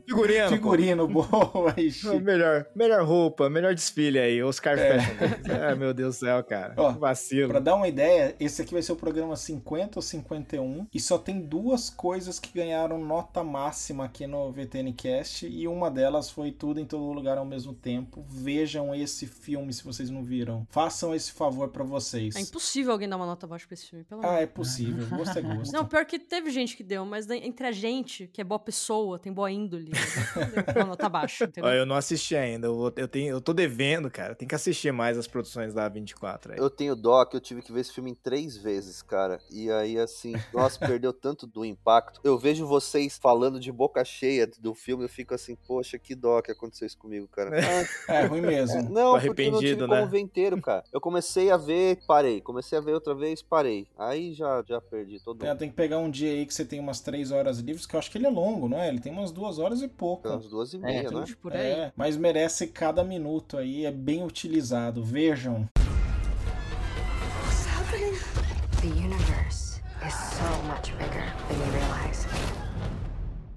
Figurino. 0.06 0.48
Figurino, 0.48 1.08
boa. 1.08 1.69
Ixi. 1.76 2.20
Melhor, 2.20 2.66
melhor 2.74 3.04
roupa, 3.04 3.48
melhor 3.50 3.74
desfile 3.74 4.18
aí, 4.18 4.42
Oscar 4.42 4.78
É. 4.78 4.98
Fashion. 5.00 5.54
Ah, 5.70 5.74
meu 5.76 5.92
Deus 5.92 6.16
do 6.16 6.20
céu, 6.20 6.42
cara. 6.44 6.74
Ó, 6.76 6.92
Vacilo. 6.92 7.48
Pra 7.48 7.60
dar 7.60 7.74
uma 7.74 7.88
ideia, 7.88 8.34
esse 8.40 8.62
aqui 8.62 8.72
vai 8.72 8.82
ser 8.82 8.92
o 8.92 8.96
programa 8.96 9.36
50 9.36 9.98
ou 9.98 10.02
51 10.02 10.86
e 10.92 11.00
só 11.00 11.18
tem 11.18 11.40
duas 11.40 11.90
coisas 11.90 12.38
que 12.38 12.50
ganharam 12.52 12.98
nota 12.98 13.42
máxima 13.42 14.04
aqui 14.04 14.26
no 14.26 14.50
VTNcast 14.52 15.46
e 15.46 15.66
uma 15.68 15.90
delas 15.90 16.30
foi 16.30 16.50
tudo 16.52 16.80
em 16.80 16.84
todo 16.84 17.12
lugar 17.12 17.38
ao 17.38 17.44
mesmo 17.44 17.72
tempo. 17.72 18.24
Vejam 18.28 18.94
esse 18.94 19.26
filme 19.26 19.72
se 19.72 19.84
vocês 19.84 20.10
não 20.10 20.22
viram. 20.22 20.66
Façam 20.70 21.14
esse 21.14 21.32
favor 21.32 21.68
pra 21.68 21.84
vocês. 21.84 22.36
É 22.36 22.40
impossível 22.40 22.92
alguém 22.92 23.08
dar 23.08 23.16
uma 23.16 23.26
nota 23.26 23.46
baixa 23.46 23.66
pra 23.66 23.74
esse 23.74 23.86
filme, 23.86 24.04
pelo 24.04 24.20
amor. 24.24 24.34
Ah, 24.34 24.40
é 24.40 24.46
possível. 24.46 25.06
Gosto 25.08 25.38
é 25.38 25.42
gosto. 25.42 25.72
Não, 25.72 25.84
pior 25.84 26.04
que 26.04 26.18
teve 26.18 26.50
gente 26.50 26.76
que 26.76 26.82
deu, 26.82 27.04
mas 27.04 27.28
entre 27.30 27.66
a 27.66 27.72
gente, 27.72 28.28
que 28.32 28.40
é 28.40 28.44
boa 28.44 28.58
pessoa, 28.58 29.18
tem 29.18 29.32
boa 29.32 29.50
índole, 29.50 29.90
deu 30.74 30.82
uma 30.82 30.90
nota 30.90 31.08
baixa, 31.08 31.44
entendeu? 31.44 31.59
Ó, 31.62 31.68
eu 31.70 31.86
não 31.86 31.96
assisti 31.96 32.36
ainda. 32.36 32.66
Eu, 32.66 32.92
eu, 32.96 33.08
tenho, 33.08 33.28
eu 33.28 33.40
tô 33.40 33.52
devendo, 33.52 34.10
cara. 34.10 34.34
Tem 34.34 34.46
que 34.46 34.54
assistir 34.54 34.92
mais 34.92 35.18
as 35.18 35.26
produções 35.26 35.74
da 35.74 35.88
24 35.88 36.52
aí. 36.52 36.58
Eu 36.58 36.70
tenho 36.70 36.94
dó 36.96 37.24
que 37.24 37.36
eu 37.36 37.40
tive 37.40 37.62
que 37.62 37.72
ver 37.72 37.80
esse 37.80 37.92
filme 37.92 38.10
em 38.10 38.14
três 38.14 38.56
vezes, 38.56 39.02
cara. 39.02 39.40
E 39.50 39.70
aí, 39.70 39.98
assim, 39.98 40.32
nossa, 40.52 40.78
perdeu 40.78 41.12
tanto 41.12 41.46
do 41.46 41.64
impacto. 41.64 42.20
Eu 42.24 42.38
vejo 42.38 42.66
vocês 42.66 43.18
falando 43.18 43.58
de 43.60 43.70
boca 43.72 44.04
cheia 44.04 44.46
do 44.58 44.74
filme, 44.74 45.04
eu 45.04 45.08
fico 45.08 45.34
assim, 45.34 45.56
poxa, 45.66 45.98
que 45.98 46.14
dó 46.14 46.40
que 46.40 46.50
aconteceu 46.52 46.86
isso 46.86 46.98
comigo, 46.98 47.28
cara. 47.28 47.50
Ah, 48.08 48.14
É 48.14 48.26
ruim 48.26 48.40
mesmo. 48.40 48.90
Não, 48.90 49.18
Tô 49.18 49.26
porque 49.26 49.42
eu 49.42 49.52
não 49.52 49.58
tive 49.58 49.72
arrependido, 49.72 49.88
como 49.88 50.00
né? 50.00 50.06
ver 50.06 50.18
inteiro, 50.18 50.60
cara. 50.60 50.84
Eu 50.92 51.00
comecei 51.00 51.50
a 51.50 51.56
ver, 51.56 51.98
parei. 52.06 52.40
Comecei 52.40 52.76
a 52.76 52.80
ver 52.80 52.94
outra 52.94 53.14
vez, 53.14 53.42
parei. 53.42 53.86
Aí 53.96 54.32
já, 54.32 54.62
já 54.66 54.80
perdi 54.80 55.20
todo 55.20 55.44
É, 55.44 55.54
tem 55.54 55.68
que 55.68 55.74
pegar 55.76 55.98
um 55.98 56.10
dia 56.10 56.30
aí 56.30 56.46
que 56.46 56.54
você 56.54 56.64
tem 56.64 56.80
umas 56.80 57.00
três 57.00 57.30
horas 57.30 57.58
livres, 57.58 57.86
que 57.86 57.94
eu 57.94 57.98
acho 57.98 58.10
que 58.10 58.18
ele 58.18 58.26
é 58.26 58.30
longo, 58.30 58.68
não 58.68 58.78
é? 58.78 58.88
Ele 58.88 59.00
tem 59.00 59.12
umas 59.12 59.30
duas 59.30 59.58
horas 59.58 59.82
e 59.82 59.88
pouco. 59.88 60.28
umas 60.28 60.48
duas 60.48 60.72
e 60.72 60.78
meia, 60.78 61.04
tudo 61.08 61.20
né? 61.20 61.26
Por 61.50 61.56
aí. 61.56 61.66
É, 61.66 61.92
mas 61.96 62.16
merece 62.16 62.68
cada 62.68 63.02
minuto 63.02 63.58
aí, 63.58 63.84
é 63.84 63.90
bem 63.90 64.22
utilizado. 64.22 65.02
Vejam. 65.04 65.68
The 68.80 68.86
universe 68.86 69.80
is 70.06 70.14
so 70.14 70.62
much 70.68 70.92
bigger 70.96 71.26
than 71.48 71.58
we 71.58 71.64
realize. 71.70 71.79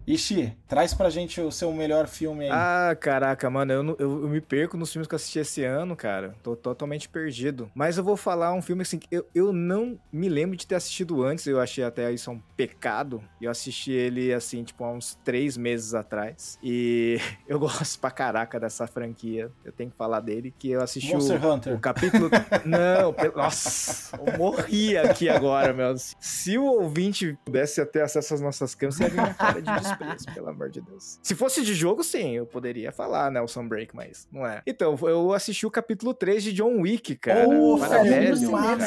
Ixi, 0.05 0.53
traz 0.67 0.93
pra 0.93 1.09
gente 1.09 1.39
o 1.39 1.49
seu 1.51 1.71
melhor 1.71 2.07
filme 2.07 2.45
aí. 2.45 2.49
Ah, 2.51 2.95
caraca, 2.99 3.49
mano, 3.49 3.71
eu, 3.71 3.95
eu, 3.99 4.21
eu 4.23 4.27
me 4.27 4.41
perco 4.41 4.75
nos 4.75 4.91
filmes 4.91 5.07
que 5.07 5.13
eu 5.13 5.15
assisti 5.15 5.39
esse 5.39 5.63
ano, 5.63 5.95
cara. 5.95 6.35
Tô 6.43 6.55
totalmente 6.55 7.07
perdido. 7.07 7.71
Mas 7.73 7.97
eu 7.97 8.03
vou 8.03 8.17
falar 8.17 8.53
um 8.53 8.61
filme 8.61 8.81
assim, 8.81 8.99
que 8.99 9.07
eu, 9.09 9.25
eu 9.33 9.53
não 9.53 9.97
me 10.11 10.27
lembro 10.27 10.57
de 10.57 10.67
ter 10.67 10.75
assistido 10.75 11.23
antes, 11.23 11.47
eu 11.47 11.59
achei 11.59 11.83
até 11.83 12.11
isso 12.11 12.29
um 12.31 12.39
pecado. 12.57 13.23
Eu 13.41 13.49
assisti 13.49 13.91
ele, 13.91 14.33
assim, 14.33 14.63
tipo, 14.63 14.83
há 14.83 14.91
uns 14.91 15.15
três 15.23 15.55
meses 15.55 15.93
atrás. 15.93 16.57
E 16.61 17.17
eu 17.47 17.57
gosto 17.59 17.99
pra 17.99 18.11
caraca 18.11 18.59
dessa 18.59 18.85
franquia. 18.85 19.49
Eu 19.63 19.71
tenho 19.71 19.89
que 19.89 19.97
falar 19.97 20.19
dele, 20.19 20.53
que 20.59 20.69
eu 20.71 20.81
assisti 20.81 21.13
Monster 21.13 21.43
o, 21.45 21.53
Hunter. 21.53 21.73
o 21.75 21.79
capítulo... 21.79 22.29
não, 22.65 23.13
pelo- 23.13 23.37
nossa, 23.37 24.17
eu 24.17 24.37
morri 24.37 24.97
aqui 24.97 25.29
agora, 25.29 25.71
meu. 25.73 25.95
Se 26.19 26.57
o 26.57 26.65
ouvinte 26.65 27.37
pudesse 27.45 27.83
ter 27.85 28.01
acesso 28.01 28.33
às 28.33 28.41
nossas 28.41 28.75
câmeras, 28.75 28.99
ia 28.99 29.09
ver 29.09 29.21
minha 29.21 29.33
cara 29.33 29.61
de 29.61 29.69
pelo 30.33 30.49
amor 30.49 30.69
de 30.69 30.81
Deus. 30.81 31.19
Se 31.23 31.35
fosse 31.35 31.63
de 31.63 31.73
jogo, 31.73 32.03
sim, 32.03 32.31
eu 32.31 32.45
poderia 32.45 32.91
falar, 32.91 33.31
né, 33.31 33.41
o 33.41 33.47
Sunbreak, 33.47 33.95
mas 33.95 34.27
não 34.31 34.45
é. 34.45 34.61
Então, 34.65 34.97
eu 35.03 35.33
assisti 35.33 35.65
o 35.65 35.71
capítulo 35.71 36.13
3 36.13 36.43
de 36.43 36.53
John 36.53 36.81
Wick, 36.81 37.15
cara. 37.15 37.47
Ô, 37.47 37.77
Maravilha. 37.77 38.15
é 38.15 38.31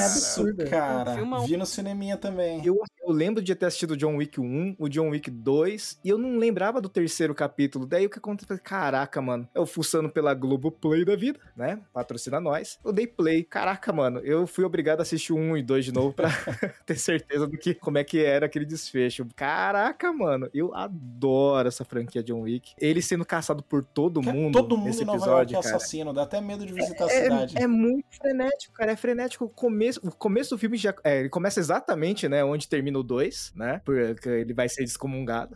absurdo. 0.04 0.64
cara. 0.68 1.16
Vi 1.46 1.56
no 1.56 1.66
cineminha 1.66 2.16
também. 2.16 2.64
Eu, 2.64 2.76
eu 3.06 3.12
lembro 3.12 3.42
de 3.42 3.54
ter 3.54 3.66
assistido 3.66 3.92
o 3.92 3.96
John 3.96 4.16
Wick 4.16 4.40
1, 4.40 4.76
o 4.78 4.88
John 4.88 5.10
Wick 5.10 5.30
2, 5.30 6.00
e 6.04 6.08
eu 6.08 6.18
não 6.18 6.36
lembrava 6.38 6.80
do 6.80 6.88
terceiro 6.88 7.34
capítulo. 7.34 7.86
Daí 7.86 8.06
o 8.06 8.10
que 8.10 8.18
aconteceu? 8.18 8.58
Caraca, 8.62 9.22
mano, 9.22 9.48
eu 9.54 9.64
fuçando 9.64 10.08
pela 10.10 10.34
Globo 10.34 10.70
Play 10.72 11.04
da 11.04 11.14
vida, 11.14 11.38
né? 11.56 11.80
Patrocina 11.92 12.40
nós. 12.40 12.78
Eu 12.84 12.92
dei 12.92 13.06
play. 13.06 13.44
Caraca, 13.44 13.92
mano, 13.92 14.18
eu 14.20 14.46
fui 14.46 14.64
obrigado 14.64 14.98
a 15.00 15.02
assistir 15.02 15.32
o 15.32 15.36
1 15.36 15.58
e 15.58 15.62
2 15.62 15.84
de 15.84 15.92
novo 15.92 16.12
pra 16.12 16.28
ter 16.84 16.98
certeza 16.98 17.46
do 17.46 17.56
que 17.56 17.74
como 17.74 17.98
é 17.98 18.04
que 18.04 18.24
era 18.24 18.46
aquele 18.46 18.64
desfecho. 18.64 19.26
Caraca, 19.36 20.12
mano, 20.12 20.50
eu 20.52 20.74
adoro 20.74 21.68
essa 21.68 21.84
franquia 21.84 22.22
John 22.22 22.40
Wick. 22.40 22.72
Ele 22.78 23.00
sendo 23.00 23.24
caçado 23.24 23.62
por 23.62 23.84
todo 23.84 24.20
Que 24.20 24.28
é 24.28 24.32
mundo 24.32 24.52
Todo 24.52 24.76
mundo 24.76 24.86
nesse 24.86 25.02
em 25.02 25.06
Nova 25.06 25.18
York 25.26 25.42
episódio, 25.42 25.56
é 25.56 25.62
cara. 25.62 25.76
assassino, 25.76 26.12
dá 26.12 26.22
até 26.22 26.40
medo 26.40 26.66
de 26.66 26.72
visitar 26.72 27.04
a 27.04 27.08
cidade. 27.08 27.56
É, 27.56 27.62
é 27.62 27.66
muito 27.66 28.04
frenético, 28.20 28.74
cara. 28.74 28.92
É 28.92 28.96
frenético. 28.96 29.44
O 29.44 29.48
começo, 29.48 30.00
o 30.02 30.10
começo 30.10 30.50
do 30.50 30.58
filme 30.58 30.76
já. 30.76 30.94
é, 31.04 31.20
ele 31.20 31.28
começa 31.28 31.60
exatamente, 31.60 32.28
né? 32.28 32.44
Onde 32.44 32.68
termina 32.68 32.95
o 32.96 33.02
2, 33.02 33.52
né? 33.54 33.80
Porque 33.84 34.28
ele 34.28 34.52
vai 34.54 34.68
ser 34.68 34.82
descomungado. 34.84 35.54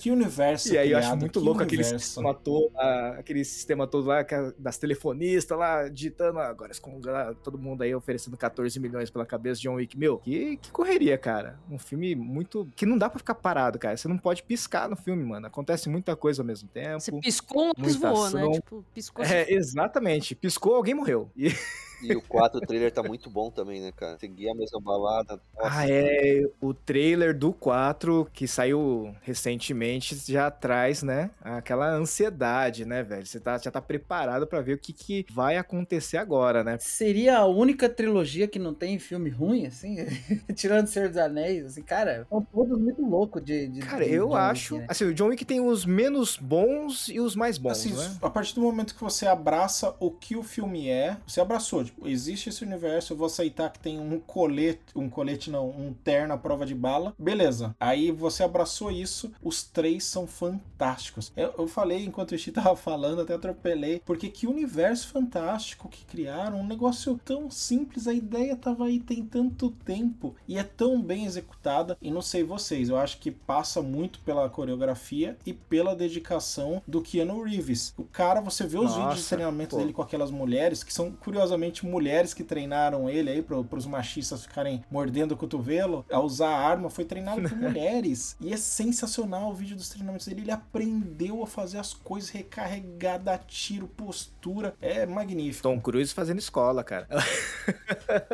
Que 0.00 0.10
universo 0.10 0.68
E 0.74 0.78
aí 0.78 0.90
eu 0.92 0.98
acho 0.98 1.06
criado, 1.08 1.20
muito 1.20 1.40
louco 1.40 1.62
aquele 1.62 1.84
sistema 1.84 2.34
todo, 2.34 2.70
aquele 3.18 3.44
sistema 3.44 3.86
todo 3.86 4.06
lá 4.06 4.20
a- 4.20 4.52
das 4.58 4.76
telefonistas 4.78 5.56
lá, 5.58 5.88
digitando, 5.88 6.38
ah, 6.38 6.48
agora 6.48 6.72
excomungar 6.72 7.34
todo 7.36 7.58
mundo 7.58 7.82
aí 7.82 7.94
oferecendo 7.94 8.36
14 8.36 8.78
milhões 8.80 9.10
pela 9.10 9.24
cabeça 9.26 9.60
de 9.60 9.68
John 9.68 9.74
Wick. 9.74 9.96
Meu, 9.98 10.18
que, 10.18 10.56
que 10.58 10.70
correria, 10.70 11.16
cara. 11.16 11.58
Um 11.70 11.78
filme 11.78 12.14
muito. 12.14 12.68
que 12.76 12.84
não 12.86 12.98
dá 12.98 13.08
pra 13.08 13.18
ficar 13.18 13.34
parado, 13.34 13.78
cara. 13.78 13.96
Você 13.96 14.08
não 14.08 14.18
pode 14.18 14.42
piscar 14.42 14.88
no 14.88 14.96
filme, 14.96 15.24
mano. 15.24 15.46
Acontece 15.46 15.88
muita 15.88 16.14
coisa 16.16 16.42
ao 16.42 16.46
mesmo 16.46 16.68
tempo. 16.68 17.00
Você 17.00 17.12
piscou, 17.20 17.72
um 17.76 17.88
voou, 17.98 18.30
né? 18.30 18.50
Tipo, 18.52 18.84
piscou. 18.94 19.24
É, 19.24 19.50
exatamente. 19.52 20.34
Piscou, 20.34 20.74
alguém 20.74 20.94
morreu. 20.94 21.30
E- 21.36 21.48
E 22.02 22.14
o 22.14 22.22
4 22.22 22.58
o 22.58 22.60
trailer 22.60 22.92
tá 22.92 23.02
muito 23.02 23.28
bom 23.30 23.50
também, 23.50 23.80
né, 23.80 23.92
cara? 23.92 24.18
Seguir 24.18 24.48
a 24.50 24.54
mesma 24.54 24.80
balada. 24.80 25.40
Nossa, 25.56 25.78
Ah, 25.80 25.90
é. 25.90 26.42
O 26.60 26.72
trailer 26.72 27.36
do 27.36 27.52
4, 27.52 28.28
que 28.32 28.46
saiu 28.46 29.14
recentemente, 29.22 30.16
já 30.30 30.50
traz, 30.50 31.02
né? 31.02 31.30
Aquela 31.40 31.90
ansiedade, 31.90 32.84
né, 32.84 33.02
velho? 33.02 33.26
Você 33.26 33.40
tá, 33.40 33.58
já 33.58 33.70
tá 33.70 33.80
preparado 33.80 34.46
pra 34.46 34.60
ver 34.60 34.74
o 34.74 34.78
que, 34.78 34.92
que 34.92 35.26
vai 35.32 35.56
acontecer 35.56 36.16
agora, 36.18 36.62
né? 36.62 36.76
Seria 36.80 37.38
a 37.38 37.46
única 37.46 37.88
trilogia 37.88 38.46
que 38.46 38.58
não 38.58 38.74
tem 38.74 38.98
filme 38.98 39.30
ruim, 39.30 39.66
assim? 39.66 39.96
Tirando 40.54 40.86
o 40.86 40.88
Senhor 40.88 41.08
dos 41.08 41.18
Anéis, 41.18 41.64
assim, 41.66 41.82
cara, 41.82 42.26
são 42.28 42.42
todos 42.42 42.78
muito 42.78 43.02
loucos 43.02 43.42
de, 43.44 43.68
de. 43.68 43.80
Cara, 43.80 44.04
de 44.04 44.12
eu 44.14 44.28
John 44.28 44.34
Wick, 44.34 44.50
acho. 44.50 44.78
né? 44.78 44.86
Assim, 44.88 45.04
o 45.04 45.14
John 45.14 45.26
Wick 45.28 45.44
tem 45.44 45.60
os 45.60 45.84
menos 45.84 46.36
bons 46.36 47.08
e 47.08 47.20
os 47.20 47.34
mais 47.34 47.58
bons, 47.58 47.72
Assim, 47.72 47.92
né? 47.92 48.16
a 48.22 48.30
partir 48.30 48.54
do 48.54 48.60
momento 48.62 48.94
que 48.94 49.00
você 49.02 49.26
abraça 49.26 49.94
o 50.00 50.10
que 50.10 50.36
o 50.36 50.42
filme 50.42 50.88
é, 50.88 51.16
você 51.26 51.40
abraçou, 51.40 51.84
tipo, 51.88 52.08
existe 52.08 52.48
esse 52.48 52.64
universo, 52.64 53.12
eu 53.12 53.16
vou 53.16 53.26
aceitar 53.26 53.70
que 53.70 53.78
tem 53.78 53.98
um 53.98 54.18
colete, 54.20 54.80
um 54.94 55.08
colete 55.08 55.50
não, 55.50 55.68
um 55.70 55.92
terno 55.92 56.34
à 56.34 56.38
prova 56.38 56.64
de 56.64 56.74
bala, 56.74 57.14
beleza. 57.18 57.74
Aí 57.80 58.10
você 58.10 58.42
abraçou 58.42 58.90
isso, 58.90 59.32
os 59.42 59.62
três 59.62 60.04
são 60.04 60.26
fantásticos. 60.26 61.32
Eu, 61.36 61.54
eu 61.58 61.66
falei 61.66 62.04
enquanto 62.04 62.32
o 62.32 62.38
Chi 62.38 62.52
tava 62.52 62.76
falando, 62.76 63.22
até 63.22 63.34
atropelei, 63.34 64.00
porque 64.04 64.28
que 64.28 64.46
universo 64.46 65.08
fantástico 65.08 65.88
que 65.88 66.04
criaram, 66.04 66.60
um 66.60 66.66
negócio 66.66 67.18
tão 67.24 67.50
simples, 67.50 68.06
a 68.06 68.12
ideia 68.12 68.56
tava 68.56 68.86
aí 68.86 69.00
tem 69.00 69.24
tanto 69.24 69.70
tempo 69.70 70.34
e 70.46 70.58
é 70.58 70.62
tão 70.62 71.00
bem 71.00 71.24
executada, 71.24 71.96
e 72.00 72.10
não 72.10 72.22
sei 72.22 72.42
vocês, 72.42 72.88
eu 72.88 72.96
acho 72.96 73.18
que 73.18 73.30
passa 73.30 73.80
muito 73.82 74.20
pela 74.20 74.48
coreografia 74.48 75.36
e 75.44 75.52
pela 75.52 75.94
dedicação 75.94 76.82
do 76.86 77.00
Keanu 77.00 77.42
Reeves. 77.42 77.94
O 77.96 78.04
cara, 78.04 78.40
você 78.40 78.66
vê 78.66 78.78
os 78.78 78.94
vídeos 78.94 78.94
de 78.94 79.20
Nossa, 79.20 79.36
treinamento 79.36 79.70
pô. 79.70 79.78
dele 79.78 79.92
com 79.92 80.02
aquelas 80.02 80.30
mulheres, 80.30 80.82
que 80.84 80.92
são 80.92 81.10
curiosamente 81.12 81.77
mulheres 81.86 82.32
que 82.34 82.42
treinaram 82.44 83.08
ele 83.08 83.30
aí 83.30 83.42
pro, 83.42 83.64
pros 83.64 83.86
machistas 83.86 84.42
ficarem 84.42 84.82
mordendo 84.90 85.32
o 85.32 85.36
cotovelo 85.36 86.04
a 86.10 86.20
usar 86.20 86.48
a 86.50 86.58
arma, 86.58 86.88
foi 86.90 87.04
treinado 87.04 87.42
por 87.42 87.52
mulheres. 87.56 88.36
E 88.40 88.52
é 88.52 88.56
sensacional 88.56 89.50
o 89.50 89.54
vídeo 89.54 89.76
dos 89.76 89.88
treinamentos 89.88 90.26
dele. 90.26 90.42
Ele 90.42 90.50
aprendeu 90.50 91.42
a 91.42 91.46
fazer 91.46 91.78
as 91.78 91.92
coisas 91.94 92.30
recarregada, 92.30 93.38
tiro, 93.46 93.86
postura. 93.88 94.74
É 94.80 95.06
magnífico. 95.06 95.62
Tom 95.62 95.80
Cruise 95.80 96.12
fazendo 96.14 96.38
escola, 96.38 96.82
cara. 96.84 97.06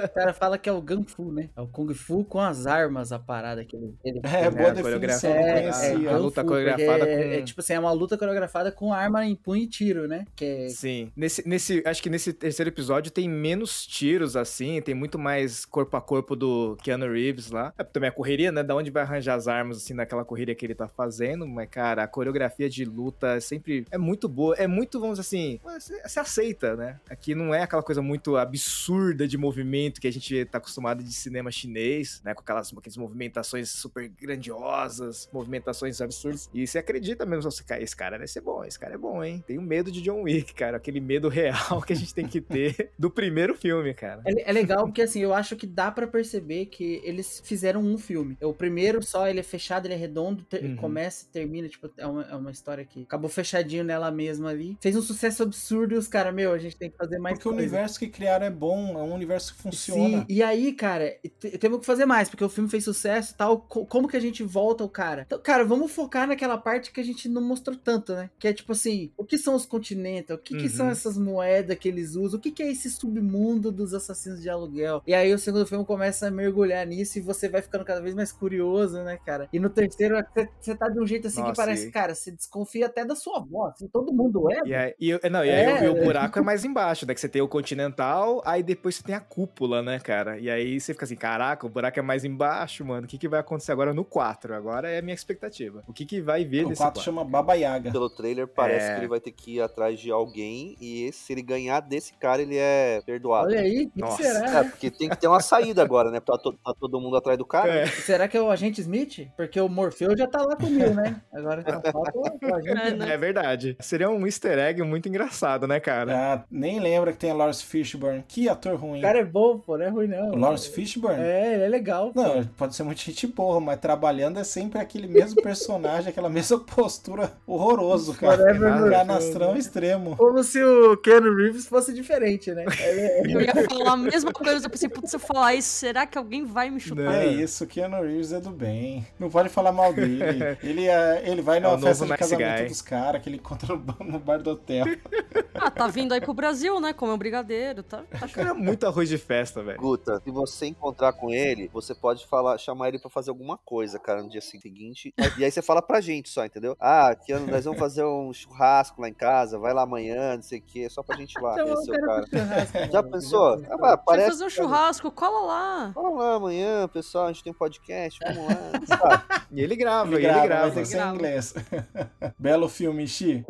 O 0.05 0.09
cara 0.15 0.33
fala 0.33 0.59
que 0.59 0.69
é 0.69 0.73
o 0.73 0.83
Kung 0.83 1.05
Fu, 1.05 1.33
né? 1.33 1.51
É 1.57 1.61
o 1.61 1.67
Kung 1.67 1.93
Fu 1.95 2.25
com 2.25 2.41
as 2.41 2.67
armas, 2.67 3.13
a 3.13 3.19
parada 3.19 3.65
que 3.65 3.77
ele. 3.77 3.95
ele 4.05 4.21
É, 4.25 4.45
É, 4.45 4.51
boa 4.51 4.69
a 4.71 4.73
definição, 4.73 5.31
não 5.31 5.39
É, 5.39 5.61
conhecia. 5.63 6.11
a 6.15 6.17
luta 6.19 6.43
Fu, 6.43 6.49
coreografada 6.49 7.05
é- 7.09 7.17
com- 7.17 7.31
é, 7.35 7.43
tipo 7.43 7.61
assim, 7.61 7.73
é 7.75 7.81
uma 7.81 7.93
luta 7.93 8.17
coreografada 8.19 8.71
com 8.73 8.93
arma 8.93 9.25
em 9.27 9.35
punho 9.35 9.63
e 9.63 9.67
tiro, 9.67 10.07
né? 10.07 10.25
Que 10.37 10.45
é 10.45 10.69
Sim. 10.69 11.11
Nesse, 11.17 11.47
nesse, 11.49 11.83
acho 11.87 12.03
que 12.03 12.11
nesse 12.11 12.33
terceiro 12.33 12.71
episódio 12.71 13.11
tem 13.11 13.29
menos 13.35 13.87
tiros, 13.87 14.37
assim, 14.37 14.81
tem 14.81 14.95
muito 14.95 15.19
mais 15.19 15.65
corpo 15.65 15.97
a 15.97 16.01
corpo 16.01 16.37
do 16.37 16.77
Keanu 16.83 17.11
Reeves 17.13 17.51
lá. 17.51 17.73
É, 17.79 17.85
também 17.85 18.09
a 18.09 18.13
correria, 18.13 18.51
né? 18.51 18.63
Da 18.63 18.75
onde 18.75 18.91
vai 18.91 19.03
arranjar 19.03 19.35
as 19.35 19.49
armas, 19.49 19.79
assim, 19.79 19.95
naquela 19.95 20.25
correria 20.25 20.55
que 20.55 20.65
ele 20.65 20.75
tá 20.75 20.89
fazendo. 20.89 21.47
Mas, 21.47 21.69
cara, 21.69 22.05
a 22.05 22.09
coreografia 22.09 22.69
de 22.69 22.85
luta 22.85 23.35
é 23.37 23.41
sempre 23.41 23.87
é 23.91 23.99
muito 23.99 24.29
boa. 24.29 24.55
É 24.57 24.67
muito, 24.67 25.01
vamos 25.01 25.19
dizer 25.19 25.29
assim, 25.29 25.61
você 26.05 26.21
aceita, 26.21 26.77
né? 26.77 27.01
Aqui 27.09 27.35
não 27.35 27.55
é 27.55 27.63
aquela 27.63 27.83
coisa 27.83 28.01
muito 28.01 28.37
absurda 28.37 29.27
de 29.27 29.37
movimento 29.37 30.01
que 30.01 30.07
a 30.07 30.13
gente 30.13 30.45
tá 30.47 30.59
acostumado 30.59 31.03
de 31.03 31.13
cinema 31.13 31.51
chinês, 31.51 32.21
né? 32.25 32.35
Com 32.35 32.41
aquelas, 32.41 32.73
aquelas 32.73 32.97
movimentações 32.97 33.71
super 33.71 34.09
grandiosas, 34.09 35.29
movimentações 35.33 36.01
absurdas. 36.01 36.49
E 36.53 36.67
você 36.67 36.79
acredita 36.79 37.27
mesmo, 37.27 37.51
você, 37.51 37.65
cara, 37.65 37.83
esse 37.83 37.97
cara 37.97 38.19
vai 38.19 38.27
ser 38.27 38.41
bom, 38.41 38.65
esse 38.65 38.79
cara 38.79 38.95
é 38.95 38.99
bom, 38.99 39.23
hein? 39.23 39.43
Tenho 39.47 39.63
medo 39.63 39.91
de 39.91 40.01
John 40.01 40.23
Wick, 40.23 40.55
cara. 40.55 40.77
Aquele 40.77 41.01
medo 41.01 41.29
real 41.29 41.83
que 41.83 41.93
a 41.93 41.97
gente 41.97 42.15
tem 42.15 42.27
que 42.27 42.41
ter 42.41 42.91
do 42.99 43.11
primeiro 43.11 43.24
filme, 43.57 43.95
cara. 43.95 44.23
É, 44.27 44.51
é 44.51 44.53
legal 44.53 44.85
porque, 44.85 45.03
assim, 45.03 45.21
eu 45.21 45.33
acho 45.33 45.57
que 45.57 45.67
dá 45.67 45.91
pra 45.91 46.07
perceber 46.07 46.67
que 46.67 47.01
eles 47.05 47.41
fizeram 47.45 47.81
um 47.81 47.97
filme. 47.99 48.37
O 48.43 48.53
primeiro 48.53 49.03
só, 49.03 49.29
ele 49.29 49.41
é 49.41 49.43
fechado, 49.43 49.87
ele 49.87 49.95
é 49.95 49.97
redondo, 49.97 50.43
ter- 50.45 50.65
Uhum. 50.65 50.77
começa 50.77 51.25
e 51.25 51.29
termina, 51.33 51.69
tipo, 51.69 51.91
é 51.97 52.07
uma, 52.07 52.23
é 52.25 52.35
uma 52.35 52.51
história 52.51 52.85
que 52.85 53.03
acabou 53.03 53.29
fechadinho 53.29 53.85
nela 53.85 54.11
mesma 54.11 54.51
ali. 54.51 54.77
Fez 54.81 54.97
um 54.97 55.03
sucesso 55.03 55.43
absurdo 55.43 55.95
e 55.95 55.99
os 55.99 56.09
caras, 56.09 56.35
meu, 56.35 56.53
a 56.53 56.59
gente 56.59 56.77
tem 56.77 56.91
que 56.91 56.97
fazer 56.97 57.19
mais 57.19 57.35
Porque 57.37 57.49
o 57.49 57.53
coisa. 57.53 57.67
universo 57.67 57.99
que 57.99 58.09
criaram 58.09 58.47
é 58.47 58.51
bom, 58.51 58.99
é 58.99 59.03
um 59.03 59.15
universo 59.15 59.55
que 59.55 59.63
funciona. 59.63 60.19
Sim, 60.21 60.27
e 60.29 60.43
aí, 60.43 60.73
cara, 60.73 61.17
te- 61.39 61.59
temos 61.59 61.81
que 61.81 61.87
fazer 61.87 62.07
mais, 62.07 62.29
porque 62.29 62.45
o 62.45 62.49
filme 62.49 62.69
fez 62.71 62.85
sucesso 62.85 63.33
e 63.33 63.37
tal. 63.37 63.59
co- 63.61 63.87
Como 63.87 64.09
que 64.09 64.17
a 64.17 64.21
gente 64.21 64.43
volta 64.43 64.85
o 64.85 64.89
cara? 64.89 65.23
Então, 65.27 65.39
cara, 65.41 65.65
vamos 65.65 65.93
focar 65.93 66.27
naquela 66.27 66.57
parte 66.59 66.91
que 66.93 67.01
a 67.01 67.05
gente 67.05 67.29
não 67.29 67.43
mostrou 67.43 67.77
tanto, 67.77 68.13
né? 68.15 68.31
Que 68.39 68.49
é 68.49 68.53
tipo 68.53 68.73
assim, 68.73 69.11
o 69.17 69.25
que 69.25 69.39
são 69.39 69.55
os 69.55 69.67
continentes? 69.67 70.35
O 70.35 70.39
que, 70.39 70.57
que 70.57 70.69
são 70.69 70.87
Uhum. 70.87 70.93
essas 70.93 71.17
moedas 71.19 71.79
que 71.79 71.89
eles 71.89 72.15
usam? 72.17 72.39
O 72.39 72.43
que, 72.43 72.51
que 72.51 72.63
é 72.63 72.71
esse 72.71 72.89
submundo 73.25 73.71
dos 73.71 73.95
assassinos 73.95 74.43
de 74.43 74.49
aluguel? 74.51 75.03
E 75.07 75.15
aí 75.15 75.33
o 75.33 75.39
segundo 75.39 75.67
filme 75.67 75.85
começa 75.85 76.27
a 76.27 76.31
mergulhar 76.31 76.87
nisso 76.87 77.19
e 77.19 77.21
você 77.23 77.49
vai 77.49 77.63
ficando 77.63 77.85
cada 77.85 78.01
vez 78.01 78.15
mais 78.15 78.33
curioso, 78.33 79.03
né, 79.03 79.19
cara? 79.25 79.49
E 79.53 79.59
no 79.59 79.71
terceiro, 79.71 80.17
você- 80.35 80.49
você 80.61 80.75
tá 80.75 80.89
de 80.89 81.01
um 81.01 81.07
jeito 81.07 81.27
assim 81.29 81.43
que 81.43 81.49
Nossa, 81.49 81.63
parece, 81.63 81.89
e- 81.89 81.91
cara, 81.93 82.15
você 82.15 82.31
desconfia 82.31 82.87
até 82.87 83.05
da 83.05 83.15
sua 83.15 83.39
avó, 83.39 83.67
assim, 83.69 83.87
todo 83.89 84.13
mundo 84.13 84.51
é. 84.51 84.61
E 84.67 84.75
aí, 84.75 84.95
e, 84.99 85.11
eu- 85.11 85.21
não, 85.31 85.45
e 85.45 85.51
aí 85.51 85.65
É. 85.65 85.81
o- 85.81 85.85
e 85.85 86.01
o 86.01 86.05
buraco 86.05 86.39
é 86.39 86.43
mais 86.43 86.65
embaixo, 86.65 87.07
né? 87.07 87.15
Que 87.15 87.21
você 87.21 87.29
tem 87.29 87.43
o 87.43 87.49
Continental, 87.49 88.43
aí 88.45 88.63
depois 88.63 88.97
você 88.97 89.03
tem 89.03 89.15
a 89.15 89.21
cúpula, 89.21 89.83
né, 89.83 89.99
cara? 89.99 90.39
E 90.39 90.51
aí 90.51 90.81
você 90.81 90.93
fica 90.93 91.05
assim, 91.05 91.17
caraca, 91.17 91.67
o 91.67 91.69
buraco 91.71 91.99
é 91.99 92.03
mais 92.03 92.25
embaixo, 92.25 92.85
mano. 92.85 93.05
O 93.05 93.09
que, 93.09 93.19
que 93.19 93.29
vai 93.29 93.41
acontecer 93.41 93.73
agora 93.73 93.93
no 93.95 94.05
4? 94.05 94.55
Agora 94.55 94.89
é 94.91 94.99
a 94.99 95.03
minha 95.03 95.15
expectativa. 95.15 95.83
O 95.87 95.93
que, 95.93 96.05
que 96.05 96.21
vai 96.21 96.45
vir 96.45 96.65
O 96.65 96.69
nesse 96.71 96.79
4 96.81 96.95
4? 97.01 97.03
chama 97.03 97.25
Baba 97.25 97.55
Yaga. 97.55 97.91
Pelo 97.93 98.11
trailer 98.11 98.47
parece 98.47 98.87
É. 98.87 98.95
que 98.95 99.01
ele 99.01 99.09
vai 99.09 99.21
ter 99.21 99.31
que 99.33 99.57
ir 99.57 99.61
atrás 99.61 99.99
de 99.99 100.11
alguém 100.11 100.77
e 100.81 101.11
se 101.13 101.33
ele 101.33 101.43
ganhar 101.43 101.81
desse 101.81 102.15
cara, 102.15 102.43
ele 102.43 102.57
é 102.57 103.03
perdoado. 103.05 103.49
Olha 103.49 103.61
aí, 103.61 103.85
o 103.87 103.91
que, 103.91 104.03
que 104.03 104.23
será? 104.23 104.39
É, 104.47 104.51
né? 104.51 104.65
porque 104.71 104.91
tem 104.91 105.09
que 105.09 105.17
ter 105.17 105.27
uma 105.29 105.41
saída 105.41 105.83
agora, 105.83 106.11
né? 106.11 106.21
Tá, 106.21 106.37
to- 106.39 106.53
tá 106.53 106.75
todo 106.79 107.01
mundo 107.01 107.17
atrás 107.17 107.39
do 107.39 107.45
cara. 107.45 107.73
É. 107.73 107.87
Será 107.87 108.27
que 108.29 108.37
é 108.37 108.41
o 108.41 108.51
agente 108.51 108.81
Smith? 108.81 109.29
Porque 109.37 109.61
o 109.61 109.69
Morfeu 109.69 110.17
já 110.17 110.27
tá 110.27 110.43
lá 110.43 110.57
com 110.57 110.67
né? 110.69 111.17
Agora 111.33 111.63
só 111.63 111.93
falta 111.93 112.13
o 112.19 112.55
agente 112.55 112.75
É, 112.85 112.91
né? 112.95 113.15
É 113.15 113.17
verdade. 113.17 113.77
Seria 113.81 114.11
um 114.11 114.27
easter 114.27 114.59
egg 114.59 114.83
muito 114.83 115.09
engraçado, 115.09 115.67
né, 115.67 115.79
cara? 115.81 116.13
Ah, 116.17 116.45
nem 116.51 116.81
lembra 116.81 117.13
que 117.13 117.19
tem 117.19 117.31
a 117.31 117.35
Lawrence 117.35 117.65
Fishburne. 117.65 118.25
Que 118.27 118.49
ator 118.49 118.77
ruim. 118.77 118.99
O 118.99 119.03
cara 119.03 119.19
é 119.21 119.25
bom, 119.25 119.59
pô, 119.59 119.77
não 119.79 119.85
é 119.87 119.89
ruim 119.89 120.07
não. 120.09 120.31
O 120.31 120.37
Lawrence 120.39 120.69
Fishburne? 120.71 121.23
É, 121.23 121.55
ele 121.55 121.63
é 121.65 121.69
legal. 121.69 122.13
pô. 122.13 122.23
Não, 122.23 122.45
pode 122.45 122.75
ser 122.75 122.83
muito 122.83 123.01
gente 123.01 123.27
boa, 123.27 123.61
mas 123.61 123.79
trabalhando 123.81 124.39
é 124.39 124.45
sempre 124.45 124.79
aquele 124.81 125.07
mesmo 125.07 125.43
personagem, 125.43 126.09
aquela 126.11 126.29
mesma 126.29 126.59
postura 126.59 127.33
horroroso, 127.47 128.15
cara. 128.15 128.37
Forever 128.39 128.71
Morfeu. 128.73 128.91
Canastrão 128.91 129.57
extremo. 129.57 130.17
Como 130.17 130.43
se 130.43 130.63
o 130.63 130.97
Keanu 130.99 131.35
Reeves 131.37 131.67
fosse 131.67 131.93
diferente, 131.93 132.53
né? 132.53 132.65
É- 132.85 133.23
Eu 133.27 133.41
ia 133.41 133.55
falar 133.69 133.93
a 133.93 133.97
mesma 133.97 134.33
coisa, 134.33 134.67
eu 134.67 134.71
pensei, 134.71 134.89
putz, 134.89 135.11
se 135.11 135.17
eu 135.17 135.21
falar 135.21 135.55
isso, 135.55 135.69
será 135.69 136.07
que 136.07 136.17
alguém 136.19 136.45
vai 136.45 136.71
me 136.71 136.79
chupar? 136.81 137.05
Não. 137.05 137.13
É 137.13 137.27
isso, 137.27 137.67
Keanu 137.67 138.03
Reeves 138.03 138.33
é 138.33 138.41
do 138.41 138.51
bem. 138.51 139.07
Não 139.19 139.31
pode 139.31 139.49
falar 139.49 139.73
mal 139.73 139.93
dele. 139.93 140.25
Ele, 140.63 140.87
é, 140.87 141.23
ele 141.29 141.43
vai 141.43 141.61
numa 141.61 141.75
o 141.75 141.77
novo 141.77 141.87
festa 141.87 142.05
de 142.05 142.11
nice 142.11 142.19
casamento 142.23 142.59
guy. 142.61 142.69
dos 142.69 142.83
caras 142.83 143.23
que 143.23 143.29
ele 143.29 143.37
encontra 143.37 143.75
no, 143.75 144.19
bar 144.19 144.39
do 144.43 144.51
hotel. 144.51 144.85
Ah, 145.57 145.71
tá 145.71 145.87
vindo 145.87 146.13
aí 146.13 146.21
pro 146.21 146.35
Brasil, 146.35 146.79
né? 146.81 146.93
Comer 146.93 147.13
um 147.13 147.17
brigadeiro, 147.19 147.83
tá? 147.83 148.03
tá 148.19 148.27
O 148.27 148.29
cara 148.29 148.51
é 148.51 148.53
muito 148.53 148.85
arroz 148.87 149.09
de 149.09 149.17
festa, 149.17 149.63
velho. 149.63 149.79
Guta, 149.79 150.21
se 150.23 150.31
você 150.31 150.67
encontrar 150.67 151.13
com 151.13 151.31
ele, 151.33 151.71
você 151.73 151.95
pode 151.95 152.27
falar, 152.27 152.59
chamar 152.59 152.89
ele 152.89 152.99
pra 152.99 153.09
fazer 153.09 153.31
alguma 153.31 153.57
coisa, 153.57 153.99
cara, 153.99 154.23
no 154.23 154.29
dia 154.29 154.41
seguinte. 154.41 155.15
E 155.39 155.45
aí 155.45 155.51
você 155.51 155.63
fala 155.63 155.81
pra 155.81 156.01
gente 156.01 156.29
só, 156.29 156.45
entendeu? 156.45 156.77
Ah, 156.79 157.15
que 157.15 157.33
ano 157.33 157.47
nós 157.47 157.65
vamos 157.65 157.79
fazer 157.79 158.05
um 158.05 158.33
churrasco 158.33 159.01
lá 159.01 159.09
em 159.09 159.15
casa, 159.15 159.57
vai 159.59 159.73
lá 159.73 159.83
amanhã, 159.83 160.35
não 160.35 160.43
sei 160.43 160.59
o 160.59 160.63
quê, 160.63 160.89
só 160.91 161.03
pra 161.03 161.17
gente 161.17 161.33
ir 161.35 161.41
lá 161.41 161.53
Então, 161.55 161.67
conhecer 161.67 161.91
eu 161.91 161.95
o 161.95 162.07
quero 162.07 162.31
cara. 162.31 162.67
Já 162.93 163.03
pensou? 163.03 163.63
Ah, 163.83 163.97
parece. 163.97 164.31
fazer 164.31 164.45
um 164.45 164.51
churrasco, 164.51 165.11
cola 165.11 165.47
lá. 165.47 165.93
Vamos 165.95 166.19
lá 166.19 166.35
amanhã, 166.35 166.89
pessoal, 166.89 167.27
a 167.27 167.33
gente 167.33 167.45
tem 167.45 167.53
um 167.53 167.57
podcast, 167.57 168.19
vamos 168.25 168.47
lá. 168.49 169.25
E 169.53 169.61
ele 169.61 169.77
grava, 169.77 170.09
Ele 170.09 170.17
e 170.17 170.19
ele 170.19 170.27
grava, 170.33 170.47
grava. 170.47 170.65
mas 170.67 170.75
tem 170.75 170.83
que 170.83 170.89
ser 170.89 170.97
em 170.97 170.99
Grava. 170.99 171.15
inglês. 171.15 171.55
Belo 172.39 172.69
filme, 172.69 173.07
Xi. 173.07 173.45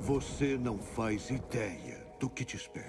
Você 0.00 0.58
não 0.58 0.78
faz 0.78 1.30
ideia 1.30 2.04
do 2.18 2.28
que 2.28 2.44
te 2.44 2.56
espera. 2.56 2.88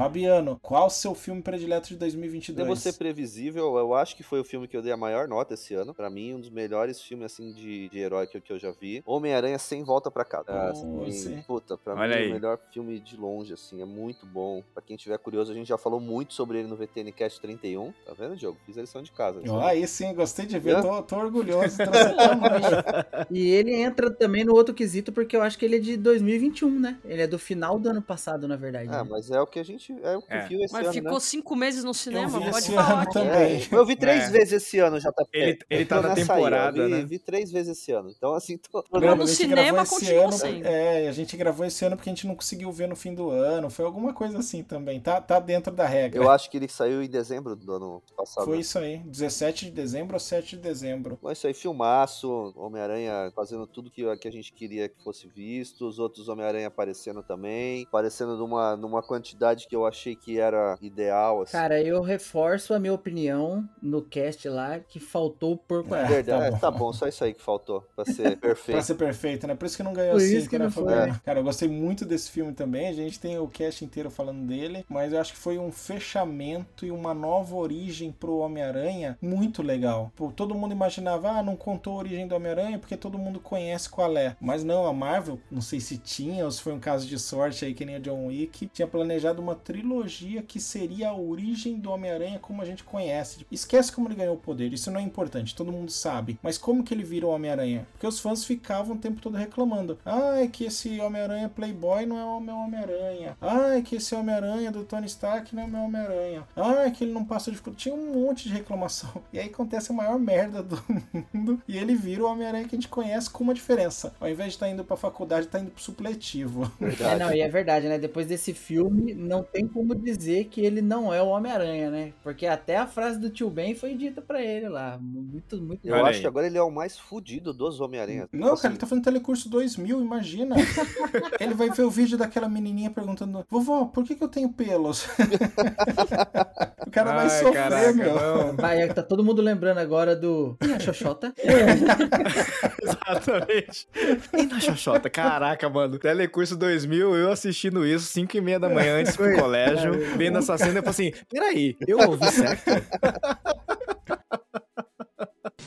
Fabiano, 0.00 0.58
qual 0.62 0.86
o 0.86 0.90
seu 0.90 1.14
filme 1.14 1.42
predileto 1.42 1.88
de 1.88 1.94
Devo 1.96 2.12
2022? 2.12 2.78
ser 2.78 2.92
previsível, 2.94 3.76
eu 3.76 3.94
acho 3.94 4.16
que 4.16 4.22
foi 4.22 4.40
o 4.40 4.44
filme 4.44 4.66
que 4.66 4.76
eu 4.76 4.80
dei 4.82 4.92
a 4.92 4.96
maior 4.96 5.28
nota 5.28 5.54
esse 5.54 5.74
ano. 5.74 5.92
Pra 5.94 6.08
mim, 6.08 6.34
um 6.34 6.40
dos 6.40 6.48
melhores 6.50 7.02
filmes 7.02 7.26
assim 7.32 7.52
de, 7.52 7.88
de 7.88 7.98
herói 7.98 8.26
que, 8.26 8.36
eu- 8.38 8.40
que 8.42 8.52
eu 8.52 8.58
já 8.58 8.70
vi. 8.70 9.02
Homem-Aranha 9.04 9.58
sem 9.58 9.84
volta 9.84 10.10
pra 10.10 10.24
casa. 10.24 10.46
Ah, 10.50 10.70
assim, 10.70 11.10
sim. 11.10 11.44
puta, 11.46 11.76
pra 11.76 11.94
Olha 11.94 12.16
mim 12.16 12.22
aí. 12.22 12.26
é 12.28 12.30
o 12.30 12.34
melhor 12.34 12.58
filme 12.72 12.98
de 12.98 13.16
longe, 13.16 13.52
assim, 13.52 13.82
é 13.82 13.84
muito 13.84 14.24
bom. 14.24 14.62
Pra 14.72 14.82
quem 14.82 14.96
tiver 14.96 15.18
curioso, 15.18 15.52
a 15.52 15.54
gente 15.54 15.68
já 15.68 15.76
falou 15.76 16.00
muito 16.00 16.32
sobre 16.32 16.58
ele 16.60 16.68
no 16.68 16.76
VTN 16.76 17.12
Cast 17.12 17.40
31. 17.40 17.92
Tá 18.06 18.14
vendo, 18.14 18.36
Diogo? 18.36 18.58
Fiz 18.64 18.78
a 18.78 18.80
lição 18.80 19.02
de 19.02 19.12
casa. 19.12 19.40
Ó, 19.48 19.60
aí 19.60 19.86
sim, 19.86 20.14
gostei 20.14 20.46
de 20.46 20.58
ver, 20.58 20.80
tô, 20.80 21.02
tô 21.02 21.16
orgulhoso. 21.16 21.76
E 23.30 23.48
ele 23.50 23.74
entra 23.74 24.10
também 24.10 24.44
no 24.44 24.54
outro 24.54 24.74
quesito, 24.74 25.12
porque 25.12 25.36
eu 25.36 25.42
acho 25.42 25.58
que 25.58 25.64
ele 25.64 25.76
é 25.76 25.78
de 25.78 25.96
2021, 25.96 26.80
né? 26.80 26.98
Ele 27.04 27.22
é 27.22 27.26
do 27.26 27.38
final 27.38 27.78
do 27.78 27.88
ano 27.88 28.02
passado, 28.02 28.48
na 28.48 28.56
verdade. 28.56 28.88
Ah, 28.90 29.04
né? 29.04 29.08
mas 29.10 29.30
é 29.30 29.40
o 29.40 29.46
que 29.46 29.58
a 29.58 29.62
gente 29.62 29.89
é 30.02 30.16
o 30.16 30.22
que 30.22 30.32
É. 30.32 30.46
esse 30.64 30.72
Mas 30.72 30.84
ano, 30.84 30.92
ficou 30.92 31.12
né? 31.14 31.20
cinco 31.20 31.56
meses 31.56 31.84
no 31.84 31.92
cinema, 31.94 32.38
vi 32.38 32.44
pode 32.50 32.58
esse 32.58 32.72
falar. 32.72 33.06
também. 33.06 33.30
É, 33.62 33.68
eu 33.70 33.86
vi 33.86 33.96
três 33.96 34.24
É. 34.24 34.30
vezes 34.30 34.52
esse 34.54 34.78
ano, 34.78 34.98
JP. 34.98 35.28
Ele- 35.32 35.58
ele 35.68 35.84
tá 35.84 36.00
na 36.00 36.10
aí, 36.10 36.14
temporada, 36.14 36.84
vi, 36.86 36.90
né? 36.90 37.04
Vi 37.04 37.18
três 37.18 37.50
vezes 37.50 37.78
esse 37.78 37.92
ano. 37.92 38.10
Então, 38.16 38.34
assim, 38.34 38.58
tô... 38.58 38.84
Não, 38.92 39.16
no 39.16 39.26
cinema 39.26 39.84
continua 39.86 40.24
ano, 40.24 40.32
sendo. 40.32 40.66
É, 40.66 41.08
a 41.08 41.12
gente 41.12 41.36
gravou 41.36 41.64
esse 41.66 41.84
ano 41.84 41.96
porque 41.96 42.10
a 42.10 42.12
gente 42.12 42.26
não 42.26 42.34
conseguiu 42.34 42.70
ver 42.72 42.88
no 42.88 42.96
fim 42.96 43.14
do 43.14 43.30
ano. 43.30 43.70
Foi 43.70 43.84
alguma 43.84 44.12
coisa 44.12 44.38
assim 44.38 44.62
também. 44.62 45.00
Tá, 45.00 45.20
tá 45.20 45.38
dentro 45.40 45.72
da 45.74 45.86
regra. 45.86 46.20
Eu 46.22 46.30
acho 46.30 46.50
que 46.50 46.56
ele 46.56 46.68
saiu 46.68 47.02
em 47.02 47.08
dezembro 47.08 47.56
do 47.56 47.72
ano 47.72 48.02
passado. 48.16 48.44
Foi 48.44 48.58
isso 48.60 48.78
aí. 48.78 48.98
17 48.98 49.66
de 49.66 49.70
dezembro 49.70 50.14
ou 50.14 50.20
7 50.20 50.56
de 50.56 50.62
dezembro. 50.62 51.18
Mas 51.22 51.38
isso 51.38 51.46
aí, 51.46 51.54
filmaço, 51.54 52.52
Homem-Aranha 52.56 53.32
fazendo 53.34 53.66
tudo 53.66 53.90
que, 53.90 54.04
que 54.18 54.28
a 54.28 54.32
gente 54.32 54.52
queria 54.52 54.88
que 54.88 55.02
fosse 55.02 55.26
visto, 55.28 55.86
os 55.86 55.98
outros 55.98 56.28
Homem-Aranha 56.28 56.68
aparecendo 56.68 57.22
também, 57.22 57.84
aparecendo 57.88 58.36
numa, 58.36 58.76
numa 58.76 59.02
quantidade 59.02 59.66
que 59.70 59.76
eu 59.76 59.86
achei 59.86 60.16
que 60.16 60.38
era 60.38 60.76
ideal, 60.80 61.42
assim. 61.42 61.52
Cara, 61.52 61.80
eu 61.82 62.00
reforço 62.02 62.74
a 62.74 62.78
minha 62.80 62.92
opinião 62.94 63.68
no 63.82 64.02
cast 64.02 64.48
lá, 64.48 64.80
que 64.80 64.98
faltou 65.00 65.52
o 65.52 65.56
porco 65.56 65.94
É, 65.94 66.02
Arthur. 66.02 66.08
Verdade, 66.08 66.44
tá 66.44 66.46
é, 66.46 66.50
bom. 66.50 66.58
tá 66.58 66.70
bom, 66.70 66.92
só 66.92 67.06
isso 67.08 67.24
aí 67.24 67.34
que 67.34 67.42
faltou 67.42 67.82
pra 67.94 68.04
ser 68.04 68.36
Pra 68.70 68.80
perfeito. 68.80 68.82
ser 68.82 68.94
perfeito, 68.96 69.46
né? 69.46 69.54
Por 69.54 69.66
isso 69.66 69.76
que 69.76 69.82
não 69.82 69.92
ganhou 69.92 70.16
Por 70.16 70.22
isso 70.22 70.46
cinco, 70.46 70.48
que 70.48 70.58
né, 70.58 70.64
não 70.64 70.70
foi. 70.70 70.94
Fabiano? 70.94 71.20
Cara, 71.24 71.38
eu 71.40 71.44
gostei 71.44 71.68
muito 71.68 72.04
desse 72.04 72.30
filme 72.30 72.52
também. 72.52 72.88
A 72.88 72.92
gente 72.92 73.18
tem 73.20 73.38
o 73.38 73.48
cast 73.48 73.84
inteiro 73.84 74.10
falando 74.10 74.46
dele, 74.46 74.84
mas 74.88 75.12
eu 75.12 75.20
acho 75.20 75.32
que 75.32 75.38
foi 75.38 75.58
um 75.58 75.70
fechamento 75.70 76.84
e 76.86 76.90
uma 76.90 77.14
nova 77.14 77.54
origem 77.56 78.10
pro 78.12 78.38
Homem-Aranha 78.38 79.18
muito 79.20 79.62
legal. 79.62 80.12
Pô, 80.16 80.30
todo 80.32 80.54
mundo 80.54 80.72
imaginava, 80.72 81.30
ah, 81.30 81.42
não 81.42 81.56
contou 81.56 81.94
a 81.94 81.96
origem 81.98 82.26
do 82.26 82.34
Homem-Aranha 82.34 82.78
porque 82.78 82.96
todo 82.96 83.18
mundo 83.18 83.40
conhece 83.40 83.88
qual 83.88 84.16
é. 84.16 84.36
Mas 84.40 84.64
não, 84.64 84.86
a 84.86 84.92
Marvel, 84.92 85.38
não 85.50 85.60
sei 85.62 85.80
se 85.80 85.98
tinha 85.98 86.44
ou 86.44 86.50
se 86.50 86.60
foi 86.62 86.72
um 86.72 86.80
caso 86.80 87.06
de 87.06 87.18
sorte 87.18 87.64
aí 87.64 87.74
que 87.74 87.84
nem 87.84 87.96
a 87.96 87.98
John 88.00 88.26
Wick, 88.26 88.66
tinha 88.68 88.86
planejado 88.88 89.40
uma 89.42 89.54
trilogia 89.60 90.42
que 90.42 90.58
seria 90.60 91.10
a 91.10 91.16
origem 91.16 91.78
do 91.78 91.90
Homem-Aranha 91.90 92.38
como 92.38 92.62
a 92.62 92.64
gente 92.64 92.82
conhece. 92.84 93.46
Esquece 93.50 93.92
como 93.92 94.08
ele 94.08 94.14
ganhou 94.16 94.34
o 94.34 94.38
poder, 94.38 94.72
isso 94.72 94.90
não 94.90 95.00
é 95.00 95.02
importante, 95.02 95.54
todo 95.54 95.72
mundo 95.72 95.90
sabe. 95.90 96.38
Mas 96.42 96.58
como 96.58 96.82
que 96.82 96.92
ele 96.92 97.04
virou 97.04 97.32
Homem-Aranha? 97.32 97.86
Porque 97.92 98.06
os 98.06 98.18
fãs 98.20 98.44
ficavam 98.44 98.96
o 98.96 98.98
tempo 98.98 99.20
todo 99.20 99.36
reclamando. 99.36 99.98
Ah, 100.04 100.40
é 100.42 100.46
que 100.46 100.64
esse 100.64 101.00
Homem-Aranha 101.00 101.48
Playboy 101.48 102.06
não 102.06 102.18
é 102.18 102.24
o 102.24 102.40
meu 102.40 102.56
Homem-Aranha. 102.56 103.36
Ah, 103.40 103.76
é 103.76 103.82
que 103.82 103.96
esse 103.96 104.14
Homem-Aranha 104.14 104.72
do 104.72 104.84
Tony 104.84 105.06
Stark 105.06 105.54
não 105.54 105.62
é 105.62 105.66
o 105.66 105.70
meu 105.70 105.80
Homem-Aranha. 105.82 106.44
Ah, 106.56 106.86
é 106.86 106.90
que 106.90 107.04
ele 107.04 107.12
não 107.12 107.24
passa 107.24 107.50
de... 107.50 107.60
Tinha 107.76 107.94
um 107.94 108.12
monte 108.14 108.48
de 108.48 108.54
reclamação. 108.54 109.10
E 109.32 109.38
aí 109.38 109.46
acontece 109.46 109.92
a 109.92 109.94
maior 109.94 110.18
merda 110.18 110.62
do 110.62 110.82
mundo. 111.32 111.62
E 111.68 111.76
ele 111.76 111.94
vira 111.94 112.24
o 112.24 112.26
Homem-Aranha 112.26 112.66
que 112.66 112.74
a 112.74 112.78
gente 112.78 112.88
conhece 112.88 113.30
com 113.30 113.44
uma 113.44 113.54
diferença. 113.54 114.12
Ao 114.20 114.28
invés 114.28 114.48
de 114.50 114.56
estar 114.56 114.68
indo 114.68 114.84
pra 114.84 114.96
faculdade, 114.96 115.46
tá 115.46 115.60
indo 115.60 115.70
pro 115.70 115.80
supletivo. 115.82 116.70
É, 116.80 116.86
Verdade. 116.86 117.20
não, 117.20 117.32
e 117.32 117.40
é 117.40 117.48
verdade, 117.48 117.88
né? 117.88 117.98
Depois 117.98 118.26
desse 118.26 118.52
filme, 118.52 119.14
não 119.14 119.42
tem 119.52 119.66
como 119.66 119.94
dizer 119.94 120.44
que 120.44 120.60
ele 120.60 120.80
não 120.80 121.12
é 121.12 121.22
o 121.22 121.28
Homem-Aranha, 121.28 121.90
né? 121.90 122.12
Porque 122.22 122.46
até 122.46 122.76
a 122.76 122.86
frase 122.86 123.18
do 123.18 123.30
tio 123.30 123.50
Ben 123.50 123.74
foi 123.74 123.94
dita 123.94 124.20
pra 124.20 124.42
ele 124.42 124.68
lá. 124.68 124.98
Muito, 125.00 125.60
muito. 125.60 125.86
Eu 125.86 126.04
acho 126.06 126.20
que 126.20 126.26
agora 126.26 126.46
ele 126.46 126.58
é 126.58 126.62
o 126.62 126.70
mais 126.70 126.98
fudido 126.98 127.52
dos 127.52 127.80
Homem-Aranha. 127.80 128.28
Não, 128.32 128.52
Assim, 128.52 128.62
cara, 128.62 128.74
ele 128.74 128.80
tá 128.80 128.86
fazendo 128.86 129.04
telecurso 129.04 129.48
2000, 129.48 130.00
imagina. 130.00 130.56
ele 131.40 131.54
vai 131.54 131.70
ver 131.70 131.82
o 131.82 131.90
vídeo 131.90 132.16
daquela 132.16 132.48
menininha 132.48 132.90
perguntando: 132.90 133.44
Vovó, 133.48 133.86
por 133.86 134.04
que, 134.04 134.14
que 134.14 134.22
eu 134.22 134.28
tenho 134.28 134.48
pelos? 134.50 135.06
o 136.86 136.90
cara 136.90 137.12
vai 137.12 137.24
Ai, 137.24 137.30
sofrer, 137.30 137.52
caraca, 137.52 137.92
meu. 137.92 138.14
não. 138.14 138.56
Vai, 138.56 138.88
tá 138.92 139.02
todo 139.02 139.24
mundo 139.24 139.42
lembrando 139.42 139.78
agora 139.78 140.14
do. 140.14 140.56
E 140.62 140.72
a 140.72 140.78
Xoxota? 140.78 141.32
Exatamente. 142.82 143.88
E 144.36 144.46
na 144.46 144.60
Xoxota? 144.60 145.10
Caraca, 145.10 145.68
mano. 145.68 145.98
Telecurso 145.98 146.56
2000, 146.56 147.16
eu 147.16 147.30
assistindo 147.30 147.86
isso 147.86 148.06
5 148.06 148.36
e 148.36 148.40
meia 148.40 148.58
da 148.60 148.68
manhã 148.68 149.00
antes 149.00 149.16
pro 149.16 149.39
colégio, 149.40 149.92
vendo 150.16 150.38
essa 150.38 150.56
cena, 150.58 150.78
eu 150.78 150.82
falei 150.82 151.12
assim, 151.12 151.24
peraí, 151.28 151.76
eu 151.86 151.98
ouvi 151.98 152.30
certo? 152.32 152.70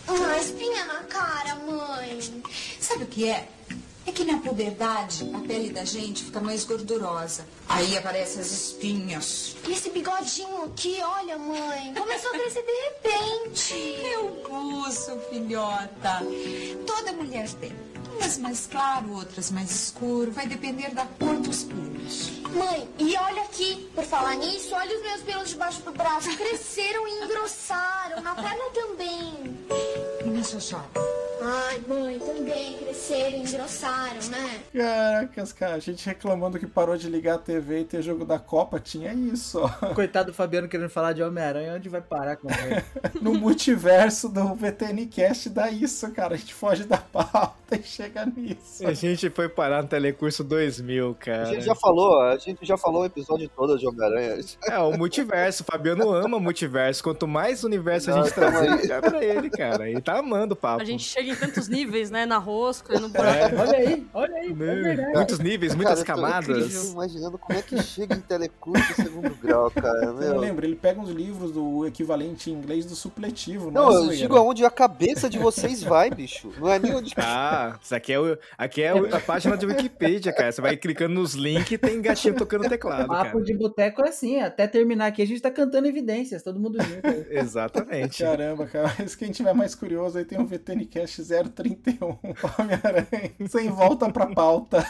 Ah, 0.07 0.37
espinha 0.39 0.85
na 0.85 1.03
cara, 1.03 1.55
mãe. 1.55 2.19
Sabe 2.79 3.03
o 3.03 3.07
que 3.07 3.29
é? 3.29 3.47
É 4.05 4.11
que 4.11 4.25
na 4.25 4.37
puberdade 4.39 5.29
a 5.33 5.39
pele 5.39 5.69
da 5.69 5.85
gente 5.85 6.25
fica 6.25 6.41
mais 6.41 6.65
gordurosa. 6.65 7.45
Aí 7.69 7.97
aparecem 7.97 8.41
as 8.41 8.51
espinhas. 8.51 9.55
E 9.65 9.71
esse 9.71 9.89
bigodinho 9.91 10.65
aqui, 10.65 10.97
olha, 11.01 11.37
mãe. 11.37 11.93
Começou 11.93 12.31
a 12.31 12.33
crescer 12.33 12.63
de 12.63 12.71
repente. 12.71 13.73
Eu 14.13 14.27
pulso, 14.45 15.17
filhota. 15.29 16.21
Toda 16.85 17.13
mulher 17.13 17.49
tem. 17.53 17.71
Umas 18.17 18.37
mais 18.37 18.67
claro, 18.67 19.13
outras 19.13 19.49
mais 19.51 19.71
escuro. 19.71 20.31
Vai 20.31 20.47
depender 20.47 20.93
da 20.93 21.05
cor 21.05 21.37
dos 21.37 21.63
pelos. 21.63 22.42
Mãe, 22.53 22.87
e 22.99 23.17
olha 23.17 23.41
aqui, 23.43 23.89
por 23.95 24.03
falar 24.03 24.35
nisso, 24.35 24.75
olha 24.75 24.95
os 24.95 25.01
meus 25.01 25.21
pelos 25.21 25.49
debaixo 25.49 25.81
do 25.81 25.91
braço. 25.91 26.35
Cresceram 26.37 27.07
e 27.07 27.23
engrossaram. 27.23 28.21
Na 28.21 28.35
perna 28.35 28.63
também. 28.73 29.57
Na 30.25 30.43
xoxota? 30.43 31.12
Ai, 31.45 31.81
mãe, 31.87 32.19
também 32.19 32.77
cresceram 32.77 33.37
engrossaram, 33.39 34.19
né? 34.31 34.59
Caracas, 34.73 35.51
cara, 35.51 35.75
a 35.75 35.79
gente 35.79 36.05
reclamando 36.05 36.57
que 36.57 36.65
parou 36.65 36.95
de 36.95 37.09
ligar 37.09 37.35
a 37.35 37.37
TV 37.37 37.81
e 37.81 37.83
ter 37.85 38.01
jogo 38.01 38.23
da 38.23 38.39
Copa, 38.39 38.79
tinha 38.79 39.13
isso, 39.13 39.59
ó. 39.59 39.67
Coitado 39.93 40.31
do 40.31 40.33
Fabiano 40.33 40.69
querendo 40.69 40.89
falar 40.89 41.11
de 41.13 41.21
Homem-Aranha, 41.21 41.73
onde 41.75 41.89
vai 41.89 42.01
parar 42.01 42.37
com 42.37 42.47
ele? 42.49 42.81
No 43.21 43.33
multiverso 43.33 44.27
do 44.29 44.53
VTNcast 44.55 45.49
dá 45.49 45.69
isso, 45.69 46.09
cara. 46.11 46.35
A 46.35 46.37
gente 46.37 46.53
foge 46.53 46.83
da 46.85 46.97
pauta 46.97 47.53
e 47.75 47.83
chega 47.83 48.25
nisso. 48.25 48.85
A 48.87 48.93
gente 48.93 49.29
foi 49.29 49.47
parar 49.49 49.81
no 49.81 49.87
Telecurso 49.87 50.43
2000, 50.43 51.09
A 51.11 51.15
cara. 51.23 51.45
gente 51.45 51.65
já 51.65 51.75
falou, 51.75 52.21
a 52.21 52.37
gente 52.37 52.65
já 52.65 52.77
falou 52.77 53.01
o 53.01 53.05
episódio 53.05 53.49
todo 53.55 53.77
de 53.77 53.87
Homem-Aranha. 53.87 54.39
É, 54.69 54.77
o 54.79 54.97
multiverso. 54.97 55.63
O 55.63 55.65
Fabiano 55.65 56.11
ama 56.13 56.39
multiverso. 56.39 57.03
Quanto 57.03 57.27
mais 57.27 57.63
universo 57.63 58.11
a 58.11 58.13
gente 58.13 58.25
Não, 58.25 58.31
trazer, 58.33 58.69
aí. 58.69 58.81
melhor 58.81 59.01
pra 59.01 59.23
ele, 59.23 59.49
cara. 59.49 59.89
Ele 59.89 60.01
tá 60.01 60.19
amando 60.19 60.53
o 60.53 60.57
papo. 60.57 60.81
A 60.81 60.85
gente 60.85 61.03
chega 61.03 61.32
tantos 61.35 61.67
níveis, 61.67 62.09
né? 62.11 62.25
Na 62.25 62.37
rosca, 62.37 62.99
no 62.99 63.09
buraco. 63.09 63.55
Olha 63.57 63.77
aí, 63.77 64.07
olha 64.13 64.35
aí, 64.35 64.49
é 64.49 64.53
verdade. 64.53 65.13
Muitos 65.13 65.39
níveis, 65.39 65.75
muitas 65.75 66.03
Cara, 66.03 66.19
eu 66.19 66.23
tô- 66.23 66.27
Eu 66.27 66.31
camadas. 66.41 66.73
tô 66.85 66.91
imaginando 66.91 67.37
como 67.37 67.59
é 67.59 67.61
que 67.61 67.81
chega 67.81 68.15
em 68.15 68.19
telecurso 68.21 68.93
segundo 68.95 69.35
grau, 69.35 69.69
cara. 69.71 70.05
Eu 70.05 70.13
Meu. 70.15 70.39
lembro, 70.39 70.65
ele 70.65 70.75
pega 70.75 70.99
uns 70.99 71.09
livros 71.09 71.51
do 71.51 71.85
equivalente 71.85 72.49
em 72.49 72.53
inglês 72.53 72.85
do 72.85 72.95
supletivo, 72.95 73.71
Não, 73.71 73.89
né, 73.89 73.95
eu 73.95 73.99
zoeira? 74.03 74.15
digo 74.17 74.35
aonde 74.37 74.65
a 74.65 74.69
cabeça 74.69 75.29
de 75.29 75.37
vocês 75.37 75.83
vai, 75.83 76.09
bicho. 76.09 76.51
Não 76.57 76.69
é 76.69 76.79
nem 76.79 76.93
onde. 76.95 77.13
Ah, 77.17 77.77
isso 77.81 77.95
aqui 77.95 78.13
é, 78.13 78.19
o, 78.19 78.37
aqui 78.57 78.81
é 78.81 78.93
o- 78.93 79.13
a 79.15 79.19
página 79.19 79.55
de 79.57 79.65
Wikipedia, 79.65 80.33
cara. 80.33 80.51
Você 80.51 80.61
vai 80.61 80.75
clicando 80.77 81.13
nos 81.13 81.33
links 81.33 81.71
e 81.71 81.77
tem 81.77 82.01
gatinho 82.01 82.35
tocando 82.35 82.67
teclado, 82.67 83.07
cara. 83.07 83.25
Papo 83.25 83.41
de 83.41 83.53
boteco 83.53 84.03
é 84.05 84.09
assim, 84.09 84.39
até 84.39 84.67
terminar 84.67 85.07
aqui 85.07 85.21
a 85.21 85.27
gente 85.27 85.41
tá 85.41 85.51
cantando 85.51 85.87
evidências, 85.87 86.43
todo 86.43 86.59
mundo 86.59 86.77
junto. 86.81 87.03
Exatamente. 87.29 88.23
Caramba, 88.23 88.65
cara. 88.65 88.93
Mas 88.99 89.15
quem 89.15 89.31
tiver 89.31 89.53
mais 89.53 89.75
curioso 89.75 90.17
aí 90.17 90.25
tem 90.25 90.39
o 90.39 90.45
VTNcast 90.45 91.22
031 91.23 92.19
Homem-Aranha. 92.59 93.33
Sem 93.47 93.69
volta 93.69 94.11
pra 94.11 94.27
pauta. 94.27 94.85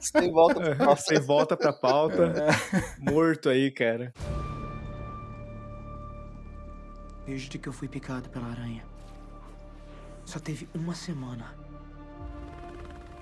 Sem 0.00 0.30
volta 0.30 0.60
pra 0.60 0.76
pauta. 0.76 0.96
Você 0.96 1.20
volta 1.20 1.56
pra 1.56 1.72
pauta. 1.72 2.32
Morto 2.98 3.48
aí, 3.48 3.70
cara. 3.70 4.12
Desde 7.26 7.58
que 7.58 7.68
eu 7.68 7.72
fui 7.72 7.88
picado 7.88 8.28
pela 8.30 8.48
aranha, 8.48 8.84
só 10.24 10.38
teve 10.38 10.68
uma 10.74 10.94
semana 10.94 11.54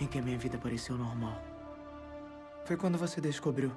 em 0.01 0.07
que 0.07 0.19
a 0.19 0.23
minha 0.23 0.39
vida 0.39 0.57
pareceu 0.57 0.97
normal. 0.97 1.41
Foi 2.65 2.77
quando 2.77 2.97
você 2.97 3.21
descobriu. 3.21 3.71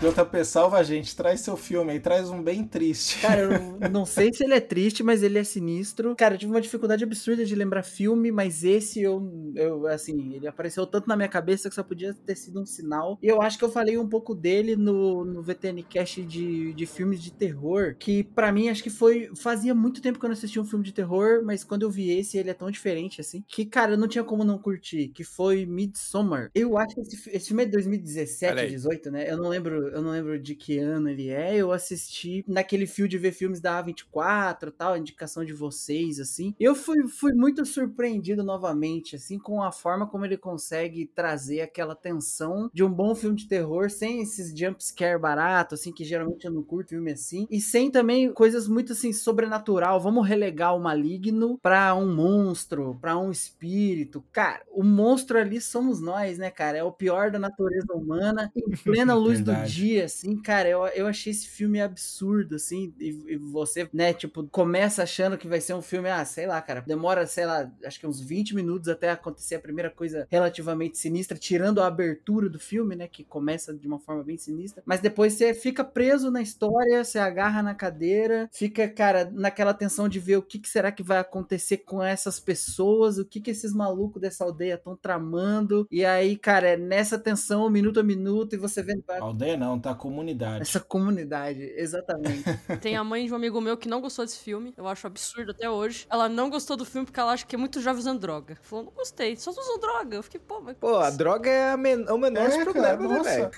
JP, 0.00 0.44
salva 0.46 0.78
a 0.78 0.82
gente. 0.82 1.14
Traz 1.14 1.40
seu 1.40 1.58
filme 1.58 1.92
aí. 1.92 2.00
Traz 2.00 2.30
um 2.30 2.42
bem 2.42 2.64
triste. 2.64 3.20
Cara, 3.20 3.42
eu 3.42 3.50
não 3.90 4.06
sei 4.06 4.32
se 4.32 4.42
ele 4.42 4.54
é 4.54 4.60
triste, 4.60 5.02
mas 5.02 5.22
ele 5.22 5.38
é 5.38 5.44
sinistro. 5.44 6.16
Cara, 6.16 6.34
eu 6.34 6.38
tive 6.38 6.52
uma 6.52 6.60
dificuldade 6.60 7.04
absurda 7.04 7.44
de 7.44 7.54
lembrar 7.54 7.82
filme, 7.82 8.32
mas 8.32 8.64
esse 8.64 9.02
eu, 9.02 9.52
eu 9.54 9.86
assim, 9.86 10.32
ele 10.34 10.46
apareceu 10.46 10.86
tanto 10.86 11.06
na 11.06 11.16
minha 11.16 11.28
cabeça 11.28 11.68
que 11.68 11.74
só 11.74 11.82
podia 11.82 12.14
ter 12.14 12.34
sido 12.34 12.62
um 12.62 12.66
sinal. 12.66 13.18
E 13.22 13.28
eu 13.28 13.42
acho 13.42 13.58
que 13.58 13.64
eu 13.64 13.70
falei 13.70 13.98
um 13.98 14.08
pouco 14.08 14.34
dele 14.34 14.74
no, 14.74 15.22
no 15.24 15.42
VTN 15.42 15.82
Cast 15.82 16.22
de, 16.22 16.72
de 16.72 16.86
filmes 16.86 17.22
de 17.22 17.30
terror, 17.30 17.94
que 17.98 18.24
pra 18.24 18.50
mim 18.50 18.70
acho 18.70 18.82
que 18.82 18.90
foi. 18.90 19.30
Fazia 19.36 19.74
muito 19.74 20.00
tempo 20.00 20.18
que 20.18 20.24
eu 20.24 20.28
não 20.28 20.34
assistia 20.34 20.62
um 20.62 20.66
filme 20.66 20.84
de 20.84 20.92
terror, 20.92 21.42
mas 21.44 21.62
quando 21.62 21.82
eu 21.82 21.90
vi 21.90 22.10
esse, 22.10 22.38
ele 22.38 22.48
é 22.48 22.54
tão 22.54 22.70
diferente 22.70 23.20
assim, 23.20 23.44
que, 23.46 23.66
cara, 23.66 23.92
eu 23.92 23.98
não 23.98 24.08
tinha 24.08 24.24
como 24.24 24.44
não 24.44 24.58
curtir, 24.58 25.08
que 25.08 25.24
foi 25.24 25.66
Midsommar. 25.66 26.50
Eu 26.54 26.78
acho 26.78 26.94
que 26.94 27.00
esse, 27.02 27.30
esse 27.30 27.48
filme 27.48 27.64
é 27.64 27.66
de 27.66 27.72
2017, 27.72 28.54
Peraí. 28.54 28.70
18, 28.70 29.10
né? 29.10 29.30
Eu 29.30 29.36
não 29.36 29.48
lembro, 29.48 29.89
eu 29.92 30.02
não 30.02 30.10
lembro 30.10 30.38
de 30.38 30.54
que 30.54 30.78
ano 30.78 31.08
ele 31.08 31.28
é. 31.30 31.56
Eu 31.56 31.72
assisti 31.72 32.44
naquele 32.46 32.86
fio 32.86 33.08
de 33.08 33.18
ver 33.18 33.32
filmes 33.32 33.60
da 33.60 33.82
A24, 33.82 34.70
tal, 34.70 34.96
indicação 34.96 35.44
de 35.44 35.52
vocês, 35.52 36.20
assim. 36.20 36.54
Eu 36.58 36.74
fui, 36.74 37.08
fui 37.08 37.32
muito 37.32 37.64
surpreendido 37.64 38.42
novamente, 38.42 39.16
assim, 39.16 39.38
com 39.38 39.62
a 39.62 39.72
forma 39.72 40.06
como 40.06 40.24
ele 40.24 40.36
consegue 40.36 41.06
trazer 41.06 41.60
aquela 41.60 41.94
tensão 41.94 42.70
de 42.72 42.84
um 42.84 42.90
bom 42.90 43.14
filme 43.14 43.36
de 43.36 43.48
terror, 43.48 43.90
sem 43.90 44.22
esses 44.22 44.56
jump 44.56 44.82
scare 44.82 45.18
barato, 45.18 45.74
assim, 45.74 45.92
que 45.92 46.04
geralmente 46.04 46.44
eu 46.44 46.52
não 46.52 46.62
curto 46.62 46.90
filme 46.90 47.12
assim, 47.12 47.46
e 47.50 47.60
sem 47.60 47.90
também 47.90 48.32
coisas 48.32 48.66
muito 48.66 48.92
assim 48.92 49.12
sobrenatural. 49.12 50.00
Vamos 50.00 50.26
relegar 50.26 50.76
o 50.76 50.80
maligno 50.80 51.58
pra 51.62 51.94
um 51.94 52.12
monstro, 52.12 52.98
pra 53.00 53.16
um 53.16 53.30
espírito. 53.30 54.24
Cara, 54.32 54.60
o 54.72 54.82
monstro 54.82 55.38
ali 55.38 55.60
somos 55.60 56.00
nós, 56.00 56.36
né, 56.36 56.50
cara? 56.50 56.78
É 56.78 56.84
o 56.84 56.92
pior 56.92 57.30
da 57.30 57.38
natureza 57.38 57.92
humana, 57.94 58.50
em 58.54 58.70
plena 58.82 59.14
luz 59.14 59.40
do 59.40 59.52
Verdade. 59.52 59.72
Dia, 59.80 60.04
assim, 60.04 60.36
cara. 60.36 60.68
Eu, 60.68 60.86
eu 60.88 61.06
achei 61.06 61.30
esse 61.30 61.48
filme 61.48 61.80
absurdo, 61.80 62.56
assim, 62.56 62.92
e, 62.98 63.08
e 63.28 63.36
você, 63.36 63.88
né, 63.92 64.12
tipo, 64.12 64.46
começa 64.48 65.02
achando 65.02 65.38
que 65.38 65.48
vai 65.48 65.60
ser 65.60 65.74
um 65.74 65.82
filme, 65.82 66.08
ah, 66.08 66.24
sei 66.24 66.46
lá, 66.46 66.60
cara, 66.60 66.84
demora, 66.86 67.26
sei 67.26 67.46
lá, 67.46 67.70
acho 67.84 67.98
que 67.98 68.06
uns 68.06 68.20
20 68.20 68.54
minutos 68.54 68.88
até 68.88 69.10
acontecer 69.10 69.54
a 69.54 69.60
primeira 69.60 69.90
coisa 69.90 70.26
relativamente 70.30 70.98
sinistra, 70.98 71.38
tirando 71.38 71.80
a 71.80 71.86
abertura 71.86 72.48
do 72.48 72.58
filme, 72.58 72.94
né, 72.94 73.08
que 73.08 73.24
começa 73.24 73.72
de 73.72 73.86
uma 73.86 73.98
forma 73.98 74.22
bem 74.22 74.36
sinistra, 74.36 74.82
mas 74.84 75.00
depois 75.00 75.34
você 75.34 75.54
fica 75.54 75.82
preso 75.82 76.30
na 76.30 76.42
história, 76.42 77.02
você 77.04 77.18
agarra 77.18 77.62
na 77.62 77.74
cadeira, 77.74 78.48
fica, 78.52 78.88
cara, 78.88 79.30
naquela 79.32 79.72
tensão 79.72 80.08
de 80.08 80.18
ver 80.18 80.36
o 80.36 80.42
que, 80.42 80.58
que 80.58 80.68
será 80.68 80.92
que 80.92 81.02
vai 81.02 81.18
acontecer 81.18 81.78
com 81.78 82.02
essas 82.02 82.38
pessoas, 82.38 83.18
o 83.18 83.24
que 83.24 83.40
que 83.40 83.50
esses 83.50 83.72
malucos 83.72 84.20
dessa 84.20 84.44
aldeia 84.44 84.74
estão 84.74 84.96
tramando, 84.96 85.86
e 85.90 86.04
aí, 86.04 86.36
cara, 86.36 86.70
é 86.70 86.76
nessa 86.76 87.18
tensão, 87.18 87.70
minuto 87.70 88.00
a 88.00 88.02
minuto, 88.02 88.54
e 88.54 88.58
você 88.58 88.82
vendo 88.82 89.02
Aldeia 89.08 89.56
não, 89.56 89.69
tá? 89.78 89.94
Comunidade. 89.94 90.62
essa 90.62 90.80
comunidade, 90.80 91.62
exatamente. 91.76 92.42
Tem 92.80 92.96
a 92.96 93.04
mãe 93.04 93.26
de 93.26 93.32
um 93.32 93.36
amigo 93.36 93.60
meu 93.60 93.76
que 93.76 93.88
não 93.88 94.00
gostou 94.00 94.24
desse 94.24 94.38
filme. 94.38 94.72
Eu 94.76 94.88
acho 94.88 95.06
absurdo 95.06 95.50
até 95.52 95.68
hoje. 95.68 96.06
Ela 96.10 96.28
não 96.28 96.48
gostou 96.50 96.76
do 96.76 96.84
filme 96.84 97.04
porque 97.06 97.20
ela 97.20 97.32
acha 97.32 97.44
que 97.46 97.54
é 97.54 97.58
muito 97.58 97.80
jovem 97.80 98.00
usando 98.00 98.18
droga. 98.20 98.56
Falou, 98.62 98.86
não 98.86 98.92
gostei, 98.92 99.36
só 99.36 99.50
usam 99.50 99.78
droga. 99.78 100.16
Eu 100.16 100.22
fiquei, 100.22 100.40
pô, 100.40 100.60
mas. 100.60 100.76
Pô, 100.76 100.96
a 100.96 101.10
droga 101.10 101.48
é 101.50 101.70
a 101.72 101.76
men- 101.76 102.06
o 102.08 102.18
menor 102.18 102.48
É, 102.50 102.64
problemas, 102.64 102.72
cara, 102.82 102.96
né, 102.96 103.08
nossa. 103.18 103.30
velho? 103.30 103.50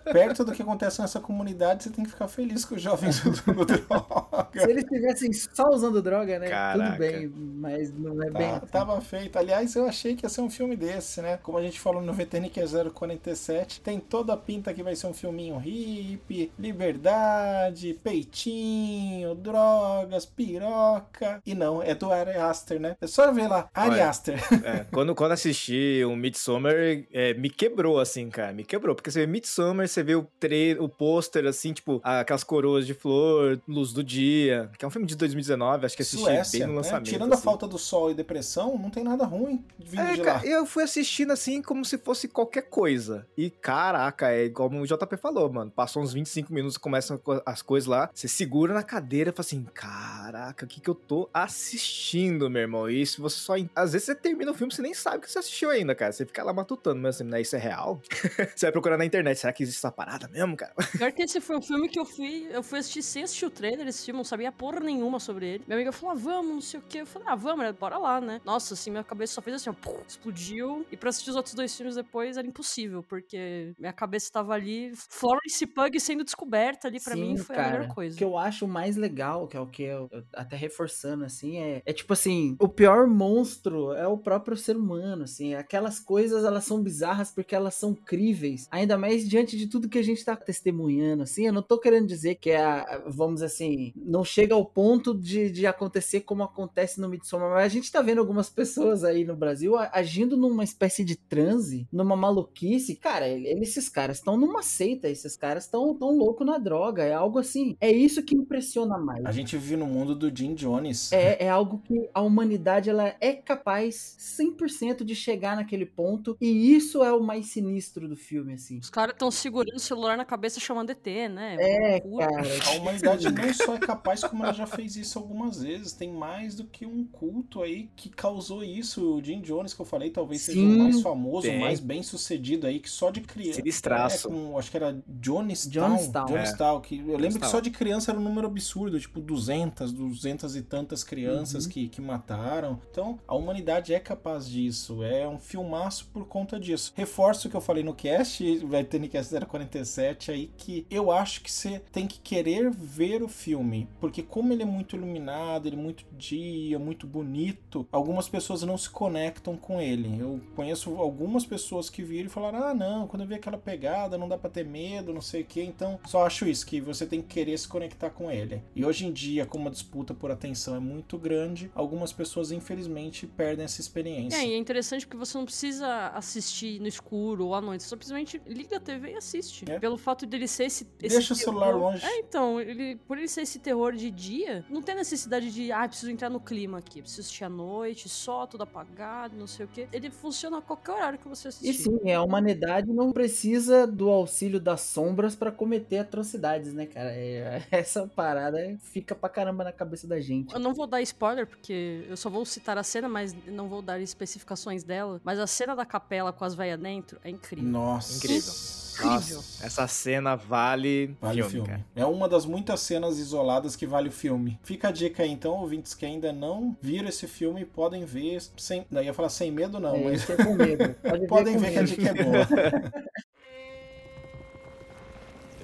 Perto 0.12 0.44
do 0.44 0.52
que 0.52 0.62
acontece 0.62 1.00
nessa 1.00 1.20
comunidade, 1.20 1.84
você 1.84 1.90
tem 1.90 2.04
que 2.04 2.10
ficar 2.10 2.28
feliz 2.28 2.64
com 2.64 2.74
os 2.74 2.82
jovens 2.82 3.22
usando 3.24 3.64
droga. 3.64 4.48
Se 4.54 4.70
eles 4.70 4.84
estivessem 4.84 5.32
só 5.32 5.68
usando 5.70 6.00
droga, 6.02 6.38
né? 6.38 6.48
Caraca. 6.48 6.90
Tudo 6.90 6.98
bem, 6.98 7.28
mas 7.36 7.92
não 7.92 8.22
é 8.22 8.30
bem. 8.30 8.50
Tá, 8.50 8.60
tava 8.60 9.00
feito. 9.00 9.38
Aliás, 9.38 9.74
eu 9.76 9.86
achei 9.86 10.14
que 10.16 10.24
ia 10.24 10.28
ser 10.28 10.40
um 10.40 10.50
filme 10.50 10.76
desse, 10.76 11.20
né? 11.22 11.36
Como 11.42 11.58
a 11.58 11.62
gente 11.62 11.78
falou 11.80 12.02
no 12.02 12.12
VTN 12.12 12.48
que 12.48 12.60
é 12.60 12.64
047, 12.66 13.80
tem 13.80 13.98
toda 14.00 14.32
a 14.32 14.36
pinta 14.36 14.72
que 14.72 14.82
vai 14.82 14.94
ser 14.96 15.06
um 15.06 15.09
filminho 15.12 15.56
hippie, 15.58 16.50
liberdade, 16.58 17.98
peitinho, 18.02 19.34
drogas, 19.34 20.26
piroca. 20.26 21.40
E 21.44 21.54
não, 21.54 21.82
é 21.82 21.94
do 21.94 22.10
Ari 22.12 22.36
Aster, 22.36 22.80
né? 22.80 22.96
É 23.00 23.06
só 23.06 23.30
ver 23.32 23.48
lá, 23.48 23.68
Ari 23.74 23.92
Olha, 23.94 24.08
Aster. 24.08 24.40
É, 24.64 24.84
quando, 24.92 25.14
quando 25.14 25.32
assisti 25.32 26.02
o 26.04 26.14
Midsommar, 26.14 26.74
é, 27.12 27.32
me 27.34 27.48
quebrou, 27.48 27.98
assim, 27.98 28.28
cara. 28.28 28.52
Me 28.52 28.62
quebrou. 28.62 28.94
Porque 28.94 29.10
você 29.10 29.20
vê 29.20 29.26
Midsommar, 29.26 29.88
você 29.88 30.02
vê 30.02 30.14
o, 30.14 30.26
tre 30.38 30.76
o 30.78 30.88
pôster, 30.88 31.46
assim, 31.46 31.72
tipo, 31.72 32.00
aquelas 32.04 32.44
coroas 32.44 32.86
de 32.86 32.92
flor, 32.94 33.60
luz 33.66 33.92
do 33.92 34.04
dia. 34.04 34.70
Que 34.78 34.84
é 34.84 34.88
um 34.88 34.90
filme 34.90 35.06
de 35.06 35.16
2019, 35.16 35.86
acho 35.86 35.96
que 35.96 36.02
assisti 36.02 36.22
Suécia, 36.22 36.58
bem 36.58 36.66
no 36.68 36.74
né? 36.74 36.78
lançamento. 36.78 37.08
Tirando 37.08 37.32
a 37.32 37.34
assim. 37.34 37.44
falta 37.44 37.66
do 37.66 37.78
sol 37.78 38.10
e 38.10 38.14
depressão, 38.14 38.76
não 38.78 38.90
tem 38.90 39.02
nada 39.02 39.24
ruim 39.24 39.64
vindo 39.78 40.02
É, 40.02 40.14
de 40.14 40.20
cara, 40.20 40.38
lá. 40.38 40.46
eu 40.46 40.66
fui 40.66 40.82
assistindo 40.82 41.32
assim 41.32 41.62
como 41.62 41.84
se 41.84 41.96
fosse 41.98 42.28
qualquer 42.28 42.62
coisa. 42.62 43.26
E 43.36 43.50
caraca, 43.50 44.30
é 44.30 44.48
como 44.50 44.80
o 44.80 44.86
JP 45.06 45.16
falou, 45.16 45.50
mano. 45.52 45.70
Passou 45.70 46.02
uns 46.02 46.12
25 46.12 46.52
minutos, 46.52 46.76
começam 46.76 47.18
co- 47.18 47.42
as 47.44 47.62
coisas 47.62 47.86
lá. 47.88 48.10
Você 48.12 48.28
segura 48.28 48.74
na 48.74 48.82
cadeira 48.82 49.30
e 49.30 49.32
fala 49.32 49.40
assim: 49.46 49.64
caraca, 49.74 50.64
o 50.64 50.68
que, 50.68 50.80
que 50.80 50.90
eu 50.90 50.94
tô 50.94 51.28
assistindo, 51.32 52.50
meu 52.50 52.62
irmão? 52.62 52.90
E 52.90 53.00
isso 53.00 53.20
você 53.22 53.36
só. 53.36 53.54
Às 53.74 53.92
vezes 53.92 54.06
você 54.06 54.14
termina 54.14 54.50
o 54.50 54.54
filme 54.54 54.72
você 54.72 54.82
nem 54.82 54.94
sabe 54.94 55.18
o 55.18 55.20
que 55.20 55.30
você 55.30 55.38
assistiu 55.38 55.70
ainda, 55.70 55.94
cara. 55.94 56.12
Você 56.12 56.26
fica 56.26 56.42
lá 56.42 56.52
matutando, 56.52 57.00
mas 57.00 57.16
assim, 57.16 57.24
né? 57.24 57.40
Isso 57.40 57.56
é 57.56 57.58
real? 57.58 58.00
você 58.54 58.66
vai 58.66 58.72
procurar 58.72 58.96
na 58.96 59.04
internet. 59.04 59.38
Será 59.38 59.52
que 59.52 59.62
existe 59.62 59.78
essa 59.78 59.92
parada 59.92 60.28
mesmo, 60.28 60.56
cara? 60.56 60.72
Pior 60.96 61.12
que 61.12 61.22
esse 61.22 61.40
foi 61.40 61.56
um 61.56 61.62
filme 61.62 61.88
que 61.88 61.98
eu 61.98 62.04
fui, 62.04 62.48
eu 62.50 62.62
fui 62.62 62.78
assistir 62.78 63.02
sem 63.02 63.22
assistir 63.22 63.46
o 63.46 63.50
trailer 63.50 63.84
desse 63.84 64.04
filme, 64.04 64.18
não 64.18 64.24
sabia 64.24 64.50
porra 64.52 64.80
nenhuma 64.80 65.18
sobre 65.18 65.46
ele. 65.46 65.64
Minha 65.66 65.76
amiga 65.78 65.92
falou, 65.92 66.14
ah, 66.14 66.18
vamos, 66.18 66.54
não 66.54 66.60
sei 66.60 66.80
o 66.80 66.82
quê. 66.88 66.98
Eu 67.02 67.06
falei, 67.06 67.28
ah, 67.28 67.34
vamos, 67.34 67.64
né? 67.64 67.72
bora 67.72 67.98
lá, 67.98 68.20
né? 68.20 68.40
Nossa, 68.44 68.74
assim, 68.74 68.90
minha 68.90 69.04
cabeça 69.04 69.34
só 69.34 69.42
fez 69.42 69.56
assim, 69.56 69.70
ó, 69.70 69.74
explodiu. 70.06 70.86
E 70.90 70.96
pra 70.96 71.10
assistir 71.10 71.30
os 71.30 71.36
outros 71.36 71.54
dois 71.54 71.74
filmes 71.76 71.94
depois 71.96 72.36
era 72.36 72.46
impossível, 72.46 73.02
porque 73.02 73.72
minha 73.78 73.92
cabeça 73.92 74.30
tava 74.32 74.52
ali, 74.54 74.89
Florence 74.94 75.66
Pug 75.66 76.00
sendo 76.00 76.24
descoberta 76.24 76.88
ali, 76.88 77.00
pra 77.00 77.14
mim 77.16 77.36
foi 77.36 77.56
a 77.56 77.58
melhor 77.62 77.88
coisa. 77.88 78.14
O 78.14 78.18
que 78.18 78.24
eu 78.24 78.36
acho 78.38 78.66
mais 78.66 78.96
legal, 78.96 79.46
que 79.46 79.56
é 79.56 79.60
o 79.60 79.66
que 79.66 79.82
eu, 79.82 80.08
eu 80.12 80.22
até 80.34 80.56
reforçando, 80.56 81.24
assim, 81.24 81.58
é, 81.58 81.82
é 81.84 81.92
tipo 81.92 82.12
assim, 82.12 82.56
o 82.60 82.68
pior 82.68 83.06
monstro 83.06 83.92
é 83.92 84.06
o 84.06 84.18
próprio 84.18 84.56
ser 84.56 84.76
humano, 84.76 85.24
assim, 85.24 85.54
aquelas 85.54 85.98
coisas, 86.00 86.44
elas 86.44 86.64
são 86.64 86.82
bizarras 86.82 87.30
porque 87.30 87.54
elas 87.54 87.74
são 87.74 87.94
críveis, 87.94 88.66
ainda 88.70 88.96
mais 88.98 89.28
diante 89.28 89.56
de 89.56 89.66
tudo 89.66 89.88
que 89.88 89.98
a 89.98 90.04
gente 90.04 90.24
tá 90.24 90.36
testemunhando, 90.36 91.22
assim, 91.22 91.46
eu 91.46 91.52
não 91.52 91.62
tô 91.62 91.78
querendo 91.78 92.06
dizer 92.06 92.36
que 92.36 92.50
é, 92.50 92.64
a- 92.64 93.02
vamos 93.06 93.42
assim, 93.42 93.92
não 93.96 94.24
chega 94.24 94.54
ao 94.54 94.64
ponto 94.64 95.14
de, 95.14 95.50
de 95.50 95.66
acontecer 95.66 96.20
como 96.22 96.42
acontece 96.42 97.00
no 97.00 97.08
Midsommar, 97.08 97.50
mas 97.50 97.64
a 97.64 97.68
gente 97.68 97.90
tá 97.90 98.00
vendo 98.02 98.18
algumas 98.18 98.48
pessoas 98.50 99.04
aí 99.04 99.24
no 99.24 99.36
Brasil 99.36 99.76
agindo 99.76 100.36
numa 100.36 100.64
espécie 100.64 101.04
de 101.04 101.16
transe, 101.16 101.86
numa 101.92 102.16
maluquice, 102.16 102.96
cara, 102.96 103.28
esses 103.28 103.88
caras 103.88 104.18
estão 104.18 104.36
numa 104.36 104.62
seita, 104.80 105.10
esses 105.10 105.36
caras 105.36 105.64
estão 105.64 105.94
tão 105.94 106.16
louco 106.16 106.42
na 106.42 106.56
droga, 106.56 107.04
é 107.04 107.12
algo 107.12 107.38
assim, 107.38 107.76
é 107.82 107.92
isso 107.92 108.22
que 108.22 108.34
impressiona 108.34 108.96
mais. 108.96 109.22
A 109.26 109.30
gente 109.30 109.54
vive 109.58 109.76
no 109.76 109.86
mundo 109.86 110.14
do 110.14 110.34
Jim 110.34 110.54
Jones. 110.54 111.12
É, 111.12 111.44
é 111.44 111.50
algo 111.50 111.82
que 111.84 112.08
a 112.14 112.22
humanidade 112.22 112.88
ela 112.88 113.14
é 113.20 113.34
capaz 113.34 114.16
100% 114.18 115.04
de 115.04 115.14
chegar 115.14 115.54
naquele 115.54 115.84
ponto 115.84 116.34
e 116.40 116.74
isso 116.74 117.04
é 117.04 117.12
o 117.12 117.22
mais 117.22 117.48
sinistro 117.48 118.08
do 118.08 118.16
filme, 118.16 118.54
assim. 118.54 118.78
Os 118.78 118.88
caras 118.88 119.12
estão 119.12 119.30
segurando 119.30 119.76
o 119.76 119.80
celular 119.80 120.16
na 120.16 120.24
cabeça 120.24 120.58
chamando 120.58 120.88
ET, 120.88 121.06
né? 121.30 121.56
É, 121.58 122.00
cara. 122.00 122.42
A 122.68 122.70
humanidade 122.78 123.30
não 123.30 123.52
só 123.52 123.74
é 123.74 123.78
capaz 123.78 124.24
como 124.24 124.44
ela 124.44 124.54
já 124.54 124.66
fez 124.66 124.96
isso 124.96 125.18
algumas 125.18 125.62
vezes. 125.62 125.92
Tem 125.92 126.10
mais 126.10 126.54
do 126.54 126.64
que 126.64 126.86
um 126.86 127.04
culto 127.04 127.62
aí 127.62 127.90
que 127.94 128.08
causou 128.08 128.64
isso. 128.64 129.16
O 129.16 129.22
Jim 129.22 129.42
Jones, 129.42 129.74
que 129.74 129.80
eu 129.82 129.86
falei, 129.86 130.08
talvez 130.08 130.40
seja 130.40 130.58
Sim, 130.58 130.74
o 130.74 130.78
mais 130.84 131.02
famoso, 131.02 131.50
o 131.50 131.60
mais 131.60 131.80
bem 131.80 132.02
sucedido 132.02 132.66
aí, 132.66 132.80
que 132.80 132.88
só 132.88 133.10
de 133.10 133.20
criança. 133.20 133.56
Sinistraço. 133.56 134.28
É, 134.28 134.30
com, 134.30 134.56
acho 134.70 134.72
que 134.72 134.76
era 134.76 135.02
Jonestown. 135.20 135.88
Jonestown. 135.96 136.26
Jonestown, 136.26 136.80
que 136.80 136.96
eu 136.98 137.02
lembro 137.02 137.16
que 137.16 137.22
Jonestown. 137.32 137.50
só 137.50 137.60
de 137.60 137.70
criança 137.70 138.10
era 138.12 138.20
um 138.20 138.22
número 138.22 138.46
absurdo, 138.46 138.98
tipo 139.00 139.20
200, 139.20 139.92
200 139.92 140.56
e 140.56 140.62
tantas 140.62 141.02
crianças 141.02 141.64
Uhum. 141.64 141.70
que, 141.70 141.88
que 141.88 142.00
mataram. 142.00 142.80
Então, 142.90 143.18
a 143.26 143.34
humanidade 143.34 143.92
é 143.92 143.98
capaz 143.98 144.48
disso. 144.48 145.02
É 145.02 145.26
um 145.28 145.38
filmaço 145.38 146.08
por 146.12 146.26
conta 146.26 146.58
disso. 146.58 146.92
Reforço 146.94 147.48
o 147.48 147.50
que 147.50 147.56
eu 147.56 147.60
falei 147.60 147.82
no 147.82 147.94
cast, 147.94 148.58
vai 148.66 148.84
ter 148.84 148.98
Nicast 149.00 149.34
047 149.46 150.30
aí, 150.30 150.50
que 150.56 150.86
eu 150.90 151.10
acho 151.10 151.42
que 151.42 151.50
você 151.50 151.80
tem 151.92 152.06
que 152.06 152.20
querer 152.20 152.70
ver 152.70 153.22
o 153.22 153.28
filme. 153.28 153.88
Porque 154.00 154.22
como 154.22 154.52
ele 154.52 154.62
é 154.62 154.66
muito 154.66 154.96
iluminado, 154.96 155.66
ele 155.66 155.76
é 155.76 155.78
muito 155.78 156.04
dia, 156.16 156.78
muito 156.78 157.06
bonito, 157.06 157.86
algumas 157.90 158.28
pessoas 158.28 158.62
não 158.62 158.78
se 158.78 158.88
conectam 158.90 159.56
com 159.56 159.80
ele. 159.80 160.18
Eu 160.20 160.40
conheço 160.54 160.94
algumas 160.96 161.44
pessoas 161.44 161.88
que 161.90 162.02
viram 162.02 162.26
e 162.26 162.28
falaram: 162.28 162.62
ah, 162.64 162.74
não, 162.74 163.06
quando 163.06 163.22
eu 163.22 163.28
vi 163.28 163.34
aquela 163.34 163.58
pegada, 163.58 164.16
não 164.18 164.28
dá 164.28 164.36
pra 164.38 164.50
ter 164.50 164.59
medo, 164.64 165.12
não 165.12 165.20
sei 165.20 165.42
o 165.42 165.44
que. 165.44 165.62
Então, 165.62 165.98
só 166.06 166.26
acho 166.26 166.46
isso, 166.46 166.66
que 166.66 166.80
você 166.80 167.06
tem 167.06 167.20
que 167.22 167.28
querer 167.28 167.58
se 167.58 167.68
conectar 167.68 168.10
com 168.10 168.30
ele. 168.30 168.62
E 168.74 168.84
hoje 168.84 169.06
em 169.06 169.12
dia, 169.12 169.46
como 169.46 169.68
a 169.68 169.70
disputa 169.70 170.14
por 170.14 170.30
atenção 170.30 170.74
é 170.76 170.80
muito 170.80 171.16
grande, 171.18 171.70
algumas 171.74 172.12
pessoas, 172.12 172.50
infelizmente, 172.52 173.26
perdem 173.26 173.64
essa 173.64 173.80
experiência. 173.80 174.36
É, 174.38 174.46
e 174.46 174.52
é 174.52 174.56
interessante 174.56 175.06
porque 175.06 175.16
você 175.18 175.36
não 175.36 175.44
precisa 175.44 176.08
assistir 176.08 176.80
no 176.80 176.86
escuro 176.88 177.46
ou 177.46 177.54
à 177.54 177.60
noite, 177.60 177.82
você 177.82 177.90
simplesmente 177.90 178.40
liga 178.46 178.76
a 178.76 178.80
TV 178.80 179.12
e 179.12 179.16
assiste. 179.16 179.64
É. 179.70 179.78
Pelo 179.78 179.96
fato 179.96 180.26
dele 180.26 180.48
ser 180.48 180.64
esse, 180.64 180.86
esse 181.02 181.16
Deixa 181.16 181.32
o 181.32 181.36
celular 181.36 181.66
terror- 181.68 181.80
longe. 181.80 182.04
É, 182.04 182.18
então, 182.18 182.60
ele, 182.60 182.96
por 183.06 183.18
ele 183.18 183.28
ser 183.28 183.42
esse 183.42 183.58
terror 183.58 183.92
de 183.94 184.10
dia, 184.10 184.64
não 184.68 184.82
tem 184.82 184.94
necessidade 184.94 185.52
de, 185.52 185.70
ah, 185.70 185.86
preciso 185.86 186.10
entrar 186.10 186.30
no 186.30 186.40
clima 186.40 186.78
aqui, 186.78 187.00
preciso 187.02 187.20
assistir 187.22 187.44
à 187.44 187.48
noite, 187.48 188.08
só 188.08 188.46
tudo 188.46 188.62
apagado, 188.62 189.36
não 189.36 189.46
sei 189.46 189.66
o 189.66 189.68
quê. 189.68 189.86
Ele 189.92 190.10
funciona 190.10 190.58
a 190.58 190.62
qualquer 190.62 190.92
horário 190.92 191.18
que 191.18 191.28
você 191.28 191.48
assistir. 191.48 191.68
E 191.70 191.74
sim, 191.74 192.12
a 192.12 192.22
humanidade 192.22 192.92
não 192.92 193.12
precisa 193.12 193.86
do 193.86 194.08
auxílio 194.08 194.49
das 194.58 194.80
sombras 194.80 195.36
pra 195.36 195.52
cometer 195.52 195.98
atrocidades, 195.98 196.72
né, 196.72 196.86
cara? 196.86 197.10
É- 197.12 197.62
essa 197.70 198.06
parada 198.08 198.58
fica 198.80 199.14
pra 199.14 199.28
caramba 199.28 199.62
na 199.64 199.72
cabeça 199.72 200.06
da 200.08 200.18
gente. 200.20 200.52
Eu 200.54 200.60
não 200.60 200.74
vou 200.74 200.86
dar 200.86 201.00
spoiler, 201.02 201.46
porque 201.46 202.04
eu 202.08 202.16
só 202.16 202.28
vou 202.30 202.44
citar 202.44 202.76
a 202.78 202.82
cena, 202.82 203.08
mas 203.08 203.34
não 203.46 203.68
vou 203.68 203.82
dar 203.82 204.00
especificações 204.00 204.82
dela. 204.82 205.20
Mas 205.22 205.38
a 205.38 205.46
cena 205.46 205.76
da 205.76 205.84
capela 205.84 206.32
com 206.32 206.44
as 206.44 206.54
velhas 206.54 206.80
dentro 206.80 207.18
é 207.22 207.30
incrível. 207.30 207.68
Nossa. 207.70 208.16
Incrível. 208.16 208.52
Incrível. 208.92 209.36
Nossa, 209.36 209.64
essa 209.66 209.86
cena 209.88 210.34
vale, 210.36 211.16
Vale 211.20 211.40
o 211.40 211.48
filme, 211.48 211.66
filme. 211.66 211.68
cara. 211.68 211.86
É 211.96 212.04
uma 212.04 212.28
das 212.28 212.44
muitas 212.44 212.80
cenas 212.80 213.18
isoladas 213.18 213.74
que 213.74 213.86
vale 213.86 214.08
o 214.10 214.12
filme. 214.12 214.58
Fica 214.62 214.88
a 214.88 214.92
dica 214.92 215.22
aí, 215.22 215.30
então, 215.30 215.52
ouvintes 215.54 215.94
que 215.94 216.04
ainda 216.04 216.32
não 216.34 216.76
viram 216.82 217.08
esse 217.08 217.26
filme, 217.26 217.64
podem 217.64 218.04
ver 218.04 218.42
sem. 218.58 218.84
Não, 218.90 219.02
ia 219.02 219.14
falar 219.14 219.30
sem 219.30 219.50
medo, 219.50 219.80
não, 219.80 219.94
É, 219.94 220.04
mas. 220.04 220.22
isso 220.22 220.36
com 220.36 220.54
medo. 220.54 220.94
Pode 221.02 221.20
ver 221.20 221.26
podem 221.28 221.54
com 221.54 221.60
ver 221.60 221.72
que 221.72 221.78
a 221.78 221.82
medo. 221.82 221.94
dica 221.96 222.08
é 222.10 222.24
boa. 222.24 222.46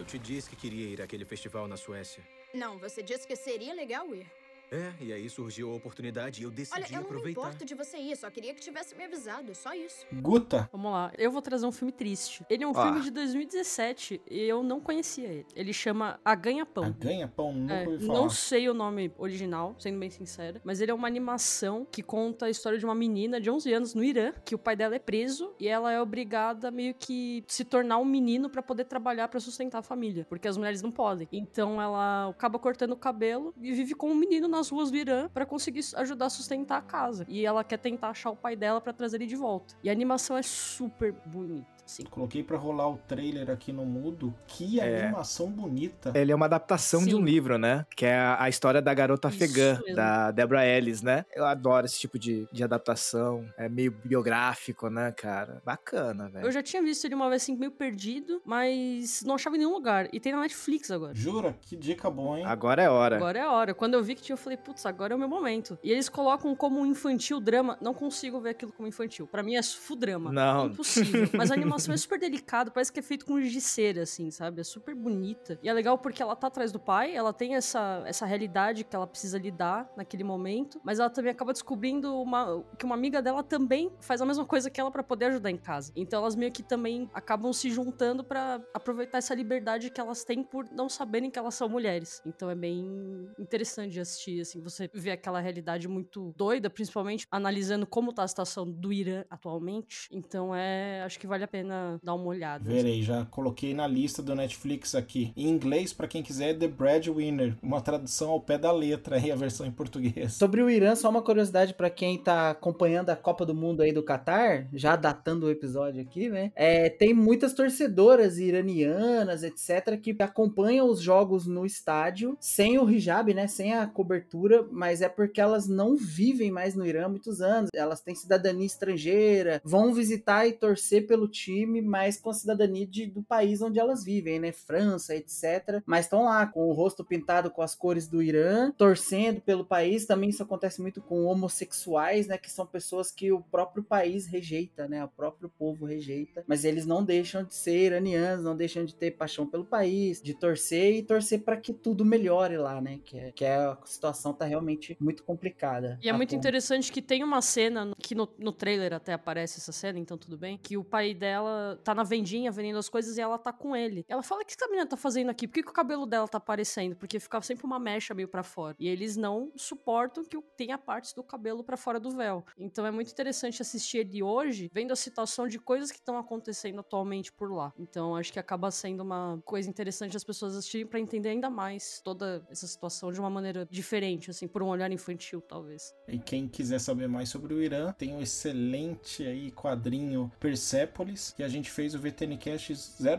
Eu 0.06 0.10
te 0.10 0.18
disse 0.20 0.48
que 0.48 0.54
queria 0.54 0.86
ir 0.86 1.02
àquele 1.02 1.24
festival 1.24 1.66
na 1.66 1.76
Suécia. 1.76 2.22
Não, 2.54 2.78
você 2.78 3.02
disse 3.02 3.26
que 3.26 3.34
seria 3.34 3.74
legal 3.74 4.14
ir. 4.14 4.24
É, 4.70 4.92
e 5.00 5.12
aí 5.12 5.28
surgiu 5.30 5.70
a 5.72 5.76
oportunidade 5.76 6.40
e 6.40 6.44
eu 6.44 6.50
decidi 6.50 6.76
Olha, 6.76 6.86
eu 6.96 7.02
não 7.12 7.22
me 7.24 7.30
importo 7.30 7.64
de 7.64 7.74
você 7.74 7.98
ir, 7.98 8.16
só 8.16 8.28
queria 8.30 8.52
que 8.54 8.60
tivesse 8.60 8.94
me 8.96 9.04
avisado, 9.04 9.54
só 9.54 9.72
isso. 9.74 10.04
Guta. 10.12 10.68
Vamos 10.72 10.90
lá, 10.92 11.12
eu 11.16 11.30
vou 11.30 11.40
trazer 11.40 11.66
um 11.66 11.72
filme 11.72 11.92
triste. 11.92 12.44
Ele 12.50 12.64
é 12.64 12.66
um 12.66 12.76
Ah. 12.76 12.84
filme 12.84 13.00
de 13.02 13.10
2017 13.10 14.20
e 14.30 14.40
eu 14.42 14.62
não 14.62 14.80
conhecia 14.80 15.28
ele. 15.28 15.46
Ele 15.54 15.72
chama 15.72 16.18
A 16.24 16.34
Ganha-Pão. 16.34 16.84
A 16.84 16.88
Ganha-Pão, 16.90 17.52
nunca 17.52 17.74
É, 17.74 17.86
ouvi 17.88 18.06
falar. 18.06 18.18
não 18.18 18.30
sei 18.30 18.68
o 18.68 18.74
nome 18.74 19.12
original, 19.18 19.74
sendo 19.78 19.98
bem 19.98 20.10
sincera, 20.10 20.60
mas 20.64 20.80
ele 20.80 20.90
é 20.90 20.94
uma 20.94 21.06
animação 21.06 21.86
que 21.90 22.02
conta 22.02 22.46
a 22.46 22.50
história 22.50 22.78
de 22.78 22.84
uma 22.84 22.94
menina 22.94 23.40
de 23.40 23.50
11 23.50 23.72
anos 23.72 23.94
no 23.94 24.02
Irã, 24.02 24.32
que 24.44 24.54
o 24.54 24.58
pai 24.58 24.74
dela 24.76 24.94
é 24.96 24.98
preso 24.98 25.54
e 25.60 25.68
ela 25.68 25.92
é 25.92 26.00
obrigada 26.00 26.68
a 26.68 26.70
meio 26.70 26.94
que 26.94 27.44
se 27.46 27.64
tornar 27.64 27.98
um 27.98 28.04
menino 28.04 28.50
pra 28.50 28.62
poder 28.62 28.84
trabalhar 28.84 29.28
pra 29.28 29.40
sustentar 29.40 29.78
a 29.78 29.82
família, 29.82 30.26
porque 30.28 30.48
as 30.48 30.56
mulheres 30.56 30.82
não 30.82 30.90
podem. 30.90 31.28
Então 31.32 31.80
ela 31.80 32.28
acaba 32.28 32.58
cortando 32.58 32.92
o 32.92 32.96
cabelo 32.96 33.54
e 33.60 33.72
vive 33.72 33.94
como 33.94 34.12
um 34.12 34.16
menino 34.16 34.48
nas 34.56 34.68
ruas 34.68 34.90
do 34.90 34.96
Irã 34.96 35.28
pra 35.28 35.46
conseguir 35.46 35.84
ajudar 35.94 36.26
a 36.26 36.30
sustentar 36.30 36.78
a 36.78 36.82
casa. 36.82 37.24
E 37.28 37.44
ela 37.44 37.62
quer 37.62 37.78
tentar 37.78 38.08
achar 38.08 38.30
o 38.30 38.36
pai 38.36 38.56
dela 38.56 38.80
pra 38.80 38.92
trazer 38.92 39.18
ele 39.18 39.26
de 39.26 39.36
volta. 39.36 39.74
E 39.82 39.88
a 39.88 39.92
animação 39.92 40.36
é 40.36 40.42
super 40.42 41.12
bonita. 41.26 41.75
Assim. 41.86 42.02
Coloquei 42.04 42.42
pra 42.42 42.58
rolar 42.58 42.88
o 42.90 42.96
trailer 43.06 43.48
aqui 43.48 43.72
no 43.72 43.84
mudo. 43.86 44.34
Que 44.48 44.80
É. 44.80 45.04
animação 45.04 45.48
bonita. 45.48 46.10
Ele 46.14 46.32
é 46.32 46.34
uma 46.34 46.46
adaptação 46.46 47.04
de 47.04 47.14
um 47.14 47.18
Sim. 47.20 47.24
livro, 47.24 47.58
né? 47.58 47.86
Que 47.96 48.04
é 48.06 48.16
a, 48.16 48.42
a 48.42 48.48
história 48.48 48.82
da 48.82 48.92
garota 48.92 49.28
Isso 49.28 49.36
afegã, 49.44 49.78
mesmo. 49.80 49.94
da 49.94 50.30
Deborah 50.32 50.66
Ellis, 50.66 51.00
né? 51.00 51.24
Eu 51.34 51.44
adoro 51.46 51.86
esse 51.86 51.98
tipo 52.00 52.18
de, 52.18 52.48
de 52.52 52.64
adaptação. 52.64 53.46
É 53.56 53.68
meio 53.68 53.92
biográfico, 54.04 54.90
né, 54.90 55.12
cara? 55.12 55.62
Bacana, 55.64 56.28
velho. 56.28 56.44
Eu 56.46 56.50
já 56.50 56.62
tinha 56.62 56.82
visto 56.82 57.04
ele 57.04 57.14
uma 57.14 57.28
vez 57.28 57.42
assim, 57.42 57.56
meio 57.56 57.70
perdido, 57.70 58.42
mas 58.44 59.22
não 59.24 59.36
achava 59.36 59.54
em 59.56 59.60
nenhum 59.60 59.72
lugar. 59.72 60.08
E 60.12 60.18
tem 60.18 60.32
na 60.32 60.40
Netflix 60.40 60.90
agora. 60.90 61.14
Jura? 61.14 61.56
Que 61.62 61.76
dica 61.76 62.10
boa, 62.10 62.38
hein? 62.40 62.44
Agora 62.46 62.82
é 62.82 62.90
hora. 62.90 63.16
Agora 63.16 63.38
é 63.38 63.42
a 63.42 63.52
hora. 63.52 63.74
Quando 63.74 63.94
eu 63.94 64.02
vi 64.02 64.14
que 64.16 64.22
tinha, 64.22 64.34
eu 64.34 64.38
falei, 64.38 64.56
putz, 64.58 64.84
agora 64.86 65.12
é 65.12 65.16
o 65.16 65.18
meu 65.18 65.28
momento. 65.28 65.78
E 65.84 65.92
eles 65.92 66.08
colocam 66.08 66.54
como 66.56 66.80
um 66.80 66.86
infantil 66.86 67.38
drama. 67.38 67.78
Não 67.80 67.94
consigo 67.94 68.40
ver 68.40 68.50
aquilo 68.50 68.72
como 68.72 68.88
infantil. 68.88 69.26
Pra 69.28 69.42
mim 69.42 69.54
é 69.54 69.62
full 69.62 69.96
drama. 69.96 70.32
Não. 70.32 70.66
Impossível. 70.66 71.28
Mas 71.32 71.50
a 71.50 71.54
animação 71.66 71.75
é 71.76 71.96
super 71.96 72.18
delicada, 72.18 72.70
parece 72.70 72.92
que 72.92 73.00
é 73.00 73.02
feito 73.02 73.24
com 73.24 73.36
cera, 73.60 74.02
assim, 74.02 74.30
sabe? 74.30 74.60
É 74.60 74.64
super 74.64 74.94
bonita. 74.94 75.58
E 75.62 75.68
é 75.68 75.72
legal 75.72 75.98
porque 75.98 76.22
ela 76.22 76.36
tá 76.36 76.46
atrás 76.46 76.72
do 76.72 76.78
pai, 76.78 77.14
ela 77.14 77.32
tem 77.32 77.54
essa, 77.54 78.02
essa 78.06 78.26
realidade 78.26 78.84
que 78.84 78.94
ela 78.94 79.06
precisa 79.06 79.38
lidar 79.38 79.90
naquele 79.96 80.24
momento, 80.24 80.80
mas 80.84 80.98
ela 80.98 81.10
também 81.10 81.30
acaba 81.30 81.52
descobrindo 81.52 82.20
uma, 82.20 82.64
que 82.78 82.84
uma 82.84 82.94
amiga 82.94 83.20
dela 83.20 83.42
também 83.42 83.92
faz 84.00 84.20
a 84.20 84.26
mesma 84.26 84.44
coisa 84.44 84.70
que 84.70 84.80
ela 84.80 84.90
pra 84.90 85.02
poder 85.02 85.26
ajudar 85.26 85.50
em 85.50 85.56
casa. 85.56 85.92
Então 85.96 86.20
elas 86.20 86.34
meio 86.34 86.52
que 86.52 86.62
também 86.62 87.10
acabam 87.12 87.52
se 87.52 87.70
juntando 87.70 88.24
pra 88.24 88.60
aproveitar 88.74 89.18
essa 89.18 89.34
liberdade 89.34 89.90
que 89.90 90.00
elas 90.00 90.24
têm 90.24 90.42
por 90.42 90.68
não 90.70 90.88
saberem 90.88 91.30
que 91.30 91.38
elas 91.38 91.54
são 91.54 91.68
mulheres. 91.68 92.22
Então 92.24 92.50
é 92.50 92.54
bem 92.54 93.28
interessante 93.38 93.92
de 93.92 94.00
assistir, 94.00 94.40
assim, 94.40 94.60
você 94.60 94.90
vê 94.92 95.10
aquela 95.10 95.40
realidade 95.40 95.88
muito 95.88 96.32
doida, 96.36 96.70
principalmente 96.70 97.26
analisando 97.30 97.86
como 97.86 98.12
tá 98.12 98.22
a 98.22 98.28
situação 98.28 98.70
do 98.70 98.92
Irã 98.92 99.24
atualmente. 99.30 100.08
Então 100.10 100.54
é, 100.54 101.02
acho 101.02 101.18
que 101.18 101.26
vale 101.26 101.44
a 101.44 101.48
pena 101.48 101.65
dar 102.02 102.14
uma 102.14 102.26
olhada. 102.26 102.64
Verei, 102.64 103.02
já 103.02 103.24
coloquei 103.26 103.74
na 103.74 103.86
lista 103.86 104.22
do 104.22 104.34
Netflix 104.34 104.94
aqui. 104.94 105.32
Em 105.36 105.48
inglês, 105.48 105.92
pra 105.92 106.08
quem 106.08 106.22
quiser, 106.22 106.50
é 106.50 106.54
The 106.54 106.68
Breadwinner. 106.68 107.56
Uma 107.62 107.80
tradução 107.80 108.30
ao 108.30 108.40
pé 108.40 108.58
da 108.58 108.72
letra 108.72 109.16
aí, 109.16 109.30
a 109.30 109.36
versão 109.36 109.66
em 109.66 109.70
português. 109.70 110.34
Sobre 110.34 110.62
o 110.62 110.70
Irã, 110.70 110.94
só 110.94 111.08
uma 111.08 111.22
curiosidade 111.22 111.74
pra 111.74 111.90
quem 111.90 112.18
tá 112.18 112.50
acompanhando 112.50 113.10
a 113.10 113.16
Copa 113.16 113.44
do 113.44 113.54
Mundo 113.54 113.82
aí 113.82 113.92
do 113.92 114.02
Catar, 114.02 114.68
já 114.72 114.96
datando 114.96 115.46
o 115.46 115.50
episódio 115.50 116.00
aqui, 116.00 116.28
né? 116.28 116.52
É, 116.54 116.88
tem 116.88 117.14
muitas 117.14 117.52
torcedoras 117.52 118.38
iranianas, 118.38 119.42
etc, 119.42 120.00
que 120.00 120.14
acompanham 120.20 120.88
os 120.88 121.00
jogos 121.00 121.46
no 121.46 121.64
estádio 121.64 122.36
sem 122.40 122.78
o 122.78 122.88
hijab, 122.90 123.32
né? 123.32 123.46
Sem 123.46 123.74
a 123.74 123.86
cobertura, 123.86 124.66
mas 124.70 125.02
é 125.02 125.08
porque 125.08 125.40
elas 125.40 125.66
não 125.66 125.96
vivem 125.96 126.50
mais 126.50 126.74
no 126.74 126.86
Irã 126.86 127.06
há 127.06 127.08
muitos 127.08 127.40
anos. 127.40 127.70
Elas 127.74 128.00
têm 128.00 128.14
cidadania 128.14 128.66
estrangeira, 128.66 129.60
vão 129.64 129.92
visitar 129.92 130.46
e 130.46 130.52
torcer 130.52 131.06
pelo 131.06 131.28
time, 131.28 131.55
mas 131.64 132.18
com 132.20 132.30
a 132.30 132.34
cidadania 132.34 132.86
de- 132.86 133.06
do 133.06 133.22
país 133.22 133.62
onde 133.62 133.78
elas 133.78 134.04
vivem, 134.04 134.38
né? 134.40 134.52
França, 134.52 135.14
etc. 135.14 135.80
Mas 135.86 136.06
estão 136.06 136.24
lá 136.24 136.46
com 136.46 136.68
o 136.68 136.72
rosto 136.72 137.04
pintado 137.04 137.50
com 137.50 137.62
as 137.62 137.74
cores 137.74 138.08
do 138.08 138.20
Irã, 138.22 138.72
torcendo 138.72 139.40
pelo 139.40 139.64
país. 139.64 140.04
Também 140.06 140.28
isso 140.30 140.42
acontece 140.42 140.82
muito 140.82 141.00
com 141.00 141.24
homossexuais, 141.24 142.26
né? 142.26 142.36
Que 142.36 142.50
são 142.50 142.66
pessoas 142.66 143.10
que 143.10 143.32
o 143.32 143.40
próprio 143.40 143.82
país 143.82 144.26
rejeita, 144.26 144.88
né? 144.88 145.04
O 145.04 145.08
próprio 145.08 145.48
povo 145.48 145.86
rejeita. 145.86 146.44
Mas 146.46 146.64
eles 146.64 146.84
não 146.84 147.04
deixam 147.04 147.44
de 147.44 147.54
ser 147.54 147.86
iranianos, 147.86 148.44
não 148.44 148.56
deixam 148.56 148.84
de 148.84 148.94
ter 148.94 149.12
paixão 149.12 149.46
pelo 149.46 149.64
país, 149.64 150.20
de 150.20 150.34
torcer 150.34 150.94
e 150.96 151.02
torcer 151.02 151.42
para 151.42 151.56
que 151.56 151.72
tudo 151.72 152.04
melhore 152.04 152.56
lá, 152.56 152.80
né? 152.80 152.98
Que, 153.04 153.18
é, 153.18 153.32
que 153.32 153.44
é, 153.44 153.54
a 153.56 153.78
situação 153.84 154.32
tá 154.32 154.44
realmente 154.44 154.96
muito 155.00 155.22
complicada. 155.22 155.98
E 156.02 156.08
é 156.08 156.10
A 156.10 156.16
muito 156.16 156.30
ponto- 156.30 156.38
interessante 156.38 156.90
que 156.92 157.02
tem 157.02 157.22
uma 157.22 157.40
cena, 157.42 157.92
que 157.98 158.14
no, 158.14 158.28
no 158.38 158.52
trailer 158.52 158.92
até 158.92 159.12
aparece 159.12 159.58
essa 159.60 159.72
cena, 159.72 159.98
então 159.98 160.16
tudo 160.18 160.36
bem, 160.36 160.58
que 160.60 160.76
o 160.76 160.84
pai 160.84 161.14
dela 161.14 161.45
tá 161.84 161.94
na 161.94 162.02
vendinha 162.02 162.50
vendendo 162.50 162.78
as 162.78 162.88
coisas 162.88 163.16
e 163.16 163.20
ela 163.20 163.38
tá 163.38 163.52
com 163.52 163.74
ele. 163.74 164.04
Ela 164.08 164.22
fala, 164.22 164.42
o 164.42 164.44
que 164.44 164.54
essa 164.54 164.66
menina 164.68 164.86
tá 164.86 164.96
fazendo 164.96 165.30
aqui? 165.30 165.46
Por 165.46 165.54
que, 165.54 165.62
que 165.62 165.70
o 165.70 165.72
cabelo 165.74 166.06
dela 166.06 166.28
tá 166.28 166.38
aparecendo? 166.38 166.96
Porque 166.96 167.18
ficava 167.18 167.44
sempre 167.44 167.64
uma 167.64 167.78
mecha 167.78 168.14
meio 168.14 168.28
pra 168.28 168.42
fora. 168.42 168.76
E 168.78 168.88
eles 168.88 169.16
não 169.16 169.52
suportam 169.56 170.24
que 170.24 170.36
tenha 170.56 170.78
partes 170.78 171.12
do 171.12 171.22
cabelo 171.22 171.62
pra 171.64 171.76
fora 171.76 171.98
do 172.00 172.10
véu. 172.10 172.44
Então 172.58 172.86
é 172.86 172.90
muito 172.90 173.10
interessante 173.10 173.62
assistir 173.62 173.98
ele 173.98 174.22
hoje, 174.22 174.70
vendo 174.72 174.92
a 174.92 174.96
situação 174.96 175.46
de 175.46 175.58
coisas 175.58 175.90
que 175.90 175.98
estão 175.98 176.18
acontecendo 176.18 176.80
atualmente 176.80 177.32
por 177.32 177.52
lá. 177.52 177.72
Então 177.78 178.16
acho 178.16 178.32
que 178.32 178.38
acaba 178.38 178.70
sendo 178.70 179.02
uma 179.02 179.40
coisa 179.44 179.68
interessante 179.68 180.16
as 180.16 180.24
pessoas 180.24 180.56
assistirem 180.56 180.86
pra 180.86 181.00
entender 181.00 181.30
ainda 181.30 181.50
mais 181.50 182.00
toda 182.02 182.46
essa 182.50 182.66
situação 182.66 183.12
de 183.12 183.20
uma 183.20 183.30
maneira 183.30 183.66
diferente, 183.70 184.30
assim, 184.30 184.46
por 184.48 184.62
um 184.62 184.68
olhar 184.68 184.90
infantil, 184.90 185.40
talvez. 185.40 185.94
E 186.08 186.18
quem 186.18 186.48
quiser 186.48 186.80
saber 186.80 187.08
mais 187.08 187.28
sobre 187.28 187.54
o 187.54 187.62
Irã, 187.62 187.92
tem 187.92 188.14
um 188.14 188.20
excelente 188.20 189.24
aí 189.24 189.50
quadrinho 189.50 190.30
Persepolis, 190.38 191.34
que 191.36 191.42
a 191.42 191.48
gente 191.48 191.70
fez 191.70 191.94
o 191.94 191.98
VTNcast 191.98 192.74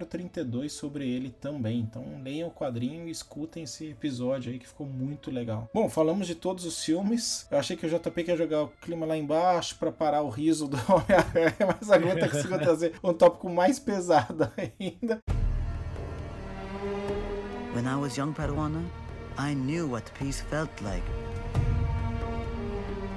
032 0.09 0.74
sobre 0.74 1.07
ele 1.07 1.30
também. 1.30 1.80
Então 1.80 2.03
leiam 2.24 2.47
o 2.47 2.51
quadrinho 2.51 3.07
e 3.07 3.11
escutem 3.11 3.63
esse 3.63 3.91
episódio 3.91 4.51
aí 4.51 4.57
que 4.57 4.68
ficou 4.68 4.88
muito 4.88 5.30
legal. 5.30 5.70
Bom, 5.72 5.88
falamos 5.88 6.26
de 6.26 6.34
todos 6.34 6.65
os 6.65 6.84
filmes. 6.84 7.45
Eu 7.51 7.59
achei 7.59 7.78
que 7.78 7.86
o 7.86 7.89
JP 7.89 8.24
quer 8.24 8.36
jogar 8.36 8.63
o 8.63 8.70
clima 8.82 9.05
lá 9.05 9.15
embaixo 9.15 9.76
para 9.78 9.91
parar 9.91 10.24
o 10.24 10.30
riso 10.30 10.68
do 10.68 10.78
Homem-Aranha, 10.91 11.78
mas 11.80 11.91
agora 11.91 12.20
tá 12.20 12.28
conseguindo 12.28 12.59
trazer 12.59 12.93
um 13.03 13.13
tópico 13.13 13.47
mais 13.51 13.78
pesado 13.78 14.51
ainda. 14.57 15.20
When 17.76 17.86
I 17.86 17.95
was 18.01 18.18
young 18.18 18.34
Peruana, 18.34 18.84
I 19.38 19.53
knew 19.53 19.88
what 19.88 20.11
peace 20.18 20.41
felt 20.49 20.72
like. 20.82 21.05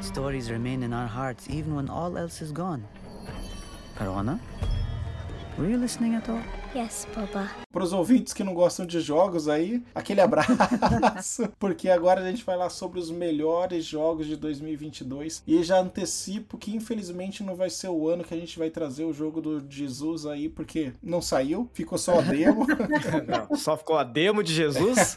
Stories 0.03 0.51
remain 0.51 0.83
in 0.83 0.93
our 0.93 1.09
hearts 1.09 1.49
even 1.49 1.75
when 1.75 1.89
all 1.89 2.19
else 2.19 2.45
is 2.45 2.53
gone. 2.53 2.83
Peruana? 3.97 4.39
Were 5.59 5.67
you 5.67 5.77
listening 5.77 6.15
at 6.15 6.29
all? 6.29 6.43
Yes, 6.75 7.05
Papa. 7.13 7.51
Para 7.73 7.83
os 7.83 7.93
ouvintes 7.93 8.33
que 8.33 8.45
não 8.45 8.55
gostam 8.55 8.87
de 8.87 9.01
jogos 9.01 9.49
aí, 9.49 9.83
aquele 9.93 10.21
abraço, 10.21 11.49
porque 11.59 11.89
agora 11.89 12.21
a 12.21 12.31
gente 12.31 12.45
vai 12.45 12.55
falar 12.55 12.71
sobre 12.71 13.01
os 13.01 13.11
melhores 13.11 13.85
jogos 13.85 14.27
de 14.27 14.37
2022 14.37 15.43
e 15.47 15.63
já 15.65 15.81
antecipo 15.81 16.59
que 16.59 16.75
infelizmente 16.75 17.43
não 17.43 17.57
vai 17.57 17.71
ser 17.71 17.89
o 17.89 18.09
ano 18.09 18.23
que 18.23 18.35
a 18.35 18.37
gente 18.37 18.59
vai 18.59 18.71
trazer 18.71 19.05
o 19.05 19.13
jogo 19.13 19.41
do 19.41 19.65
Jesus 19.69 20.27
aí, 20.27 20.49
porque 20.49 20.93
não 21.03 21.21
saiu, 21.21 21.69
ficou 21.73 21.99
só 21.99 22.19
a 22.19 22.23
demo. 22.23 22.67
não, 23.27 23.57
só 23.57 23.77
ficou 23.77 23.97
a 23.97 24.05
demo 24.05 24.43
de 24.43 24.53
Jesus. 24.53 25.17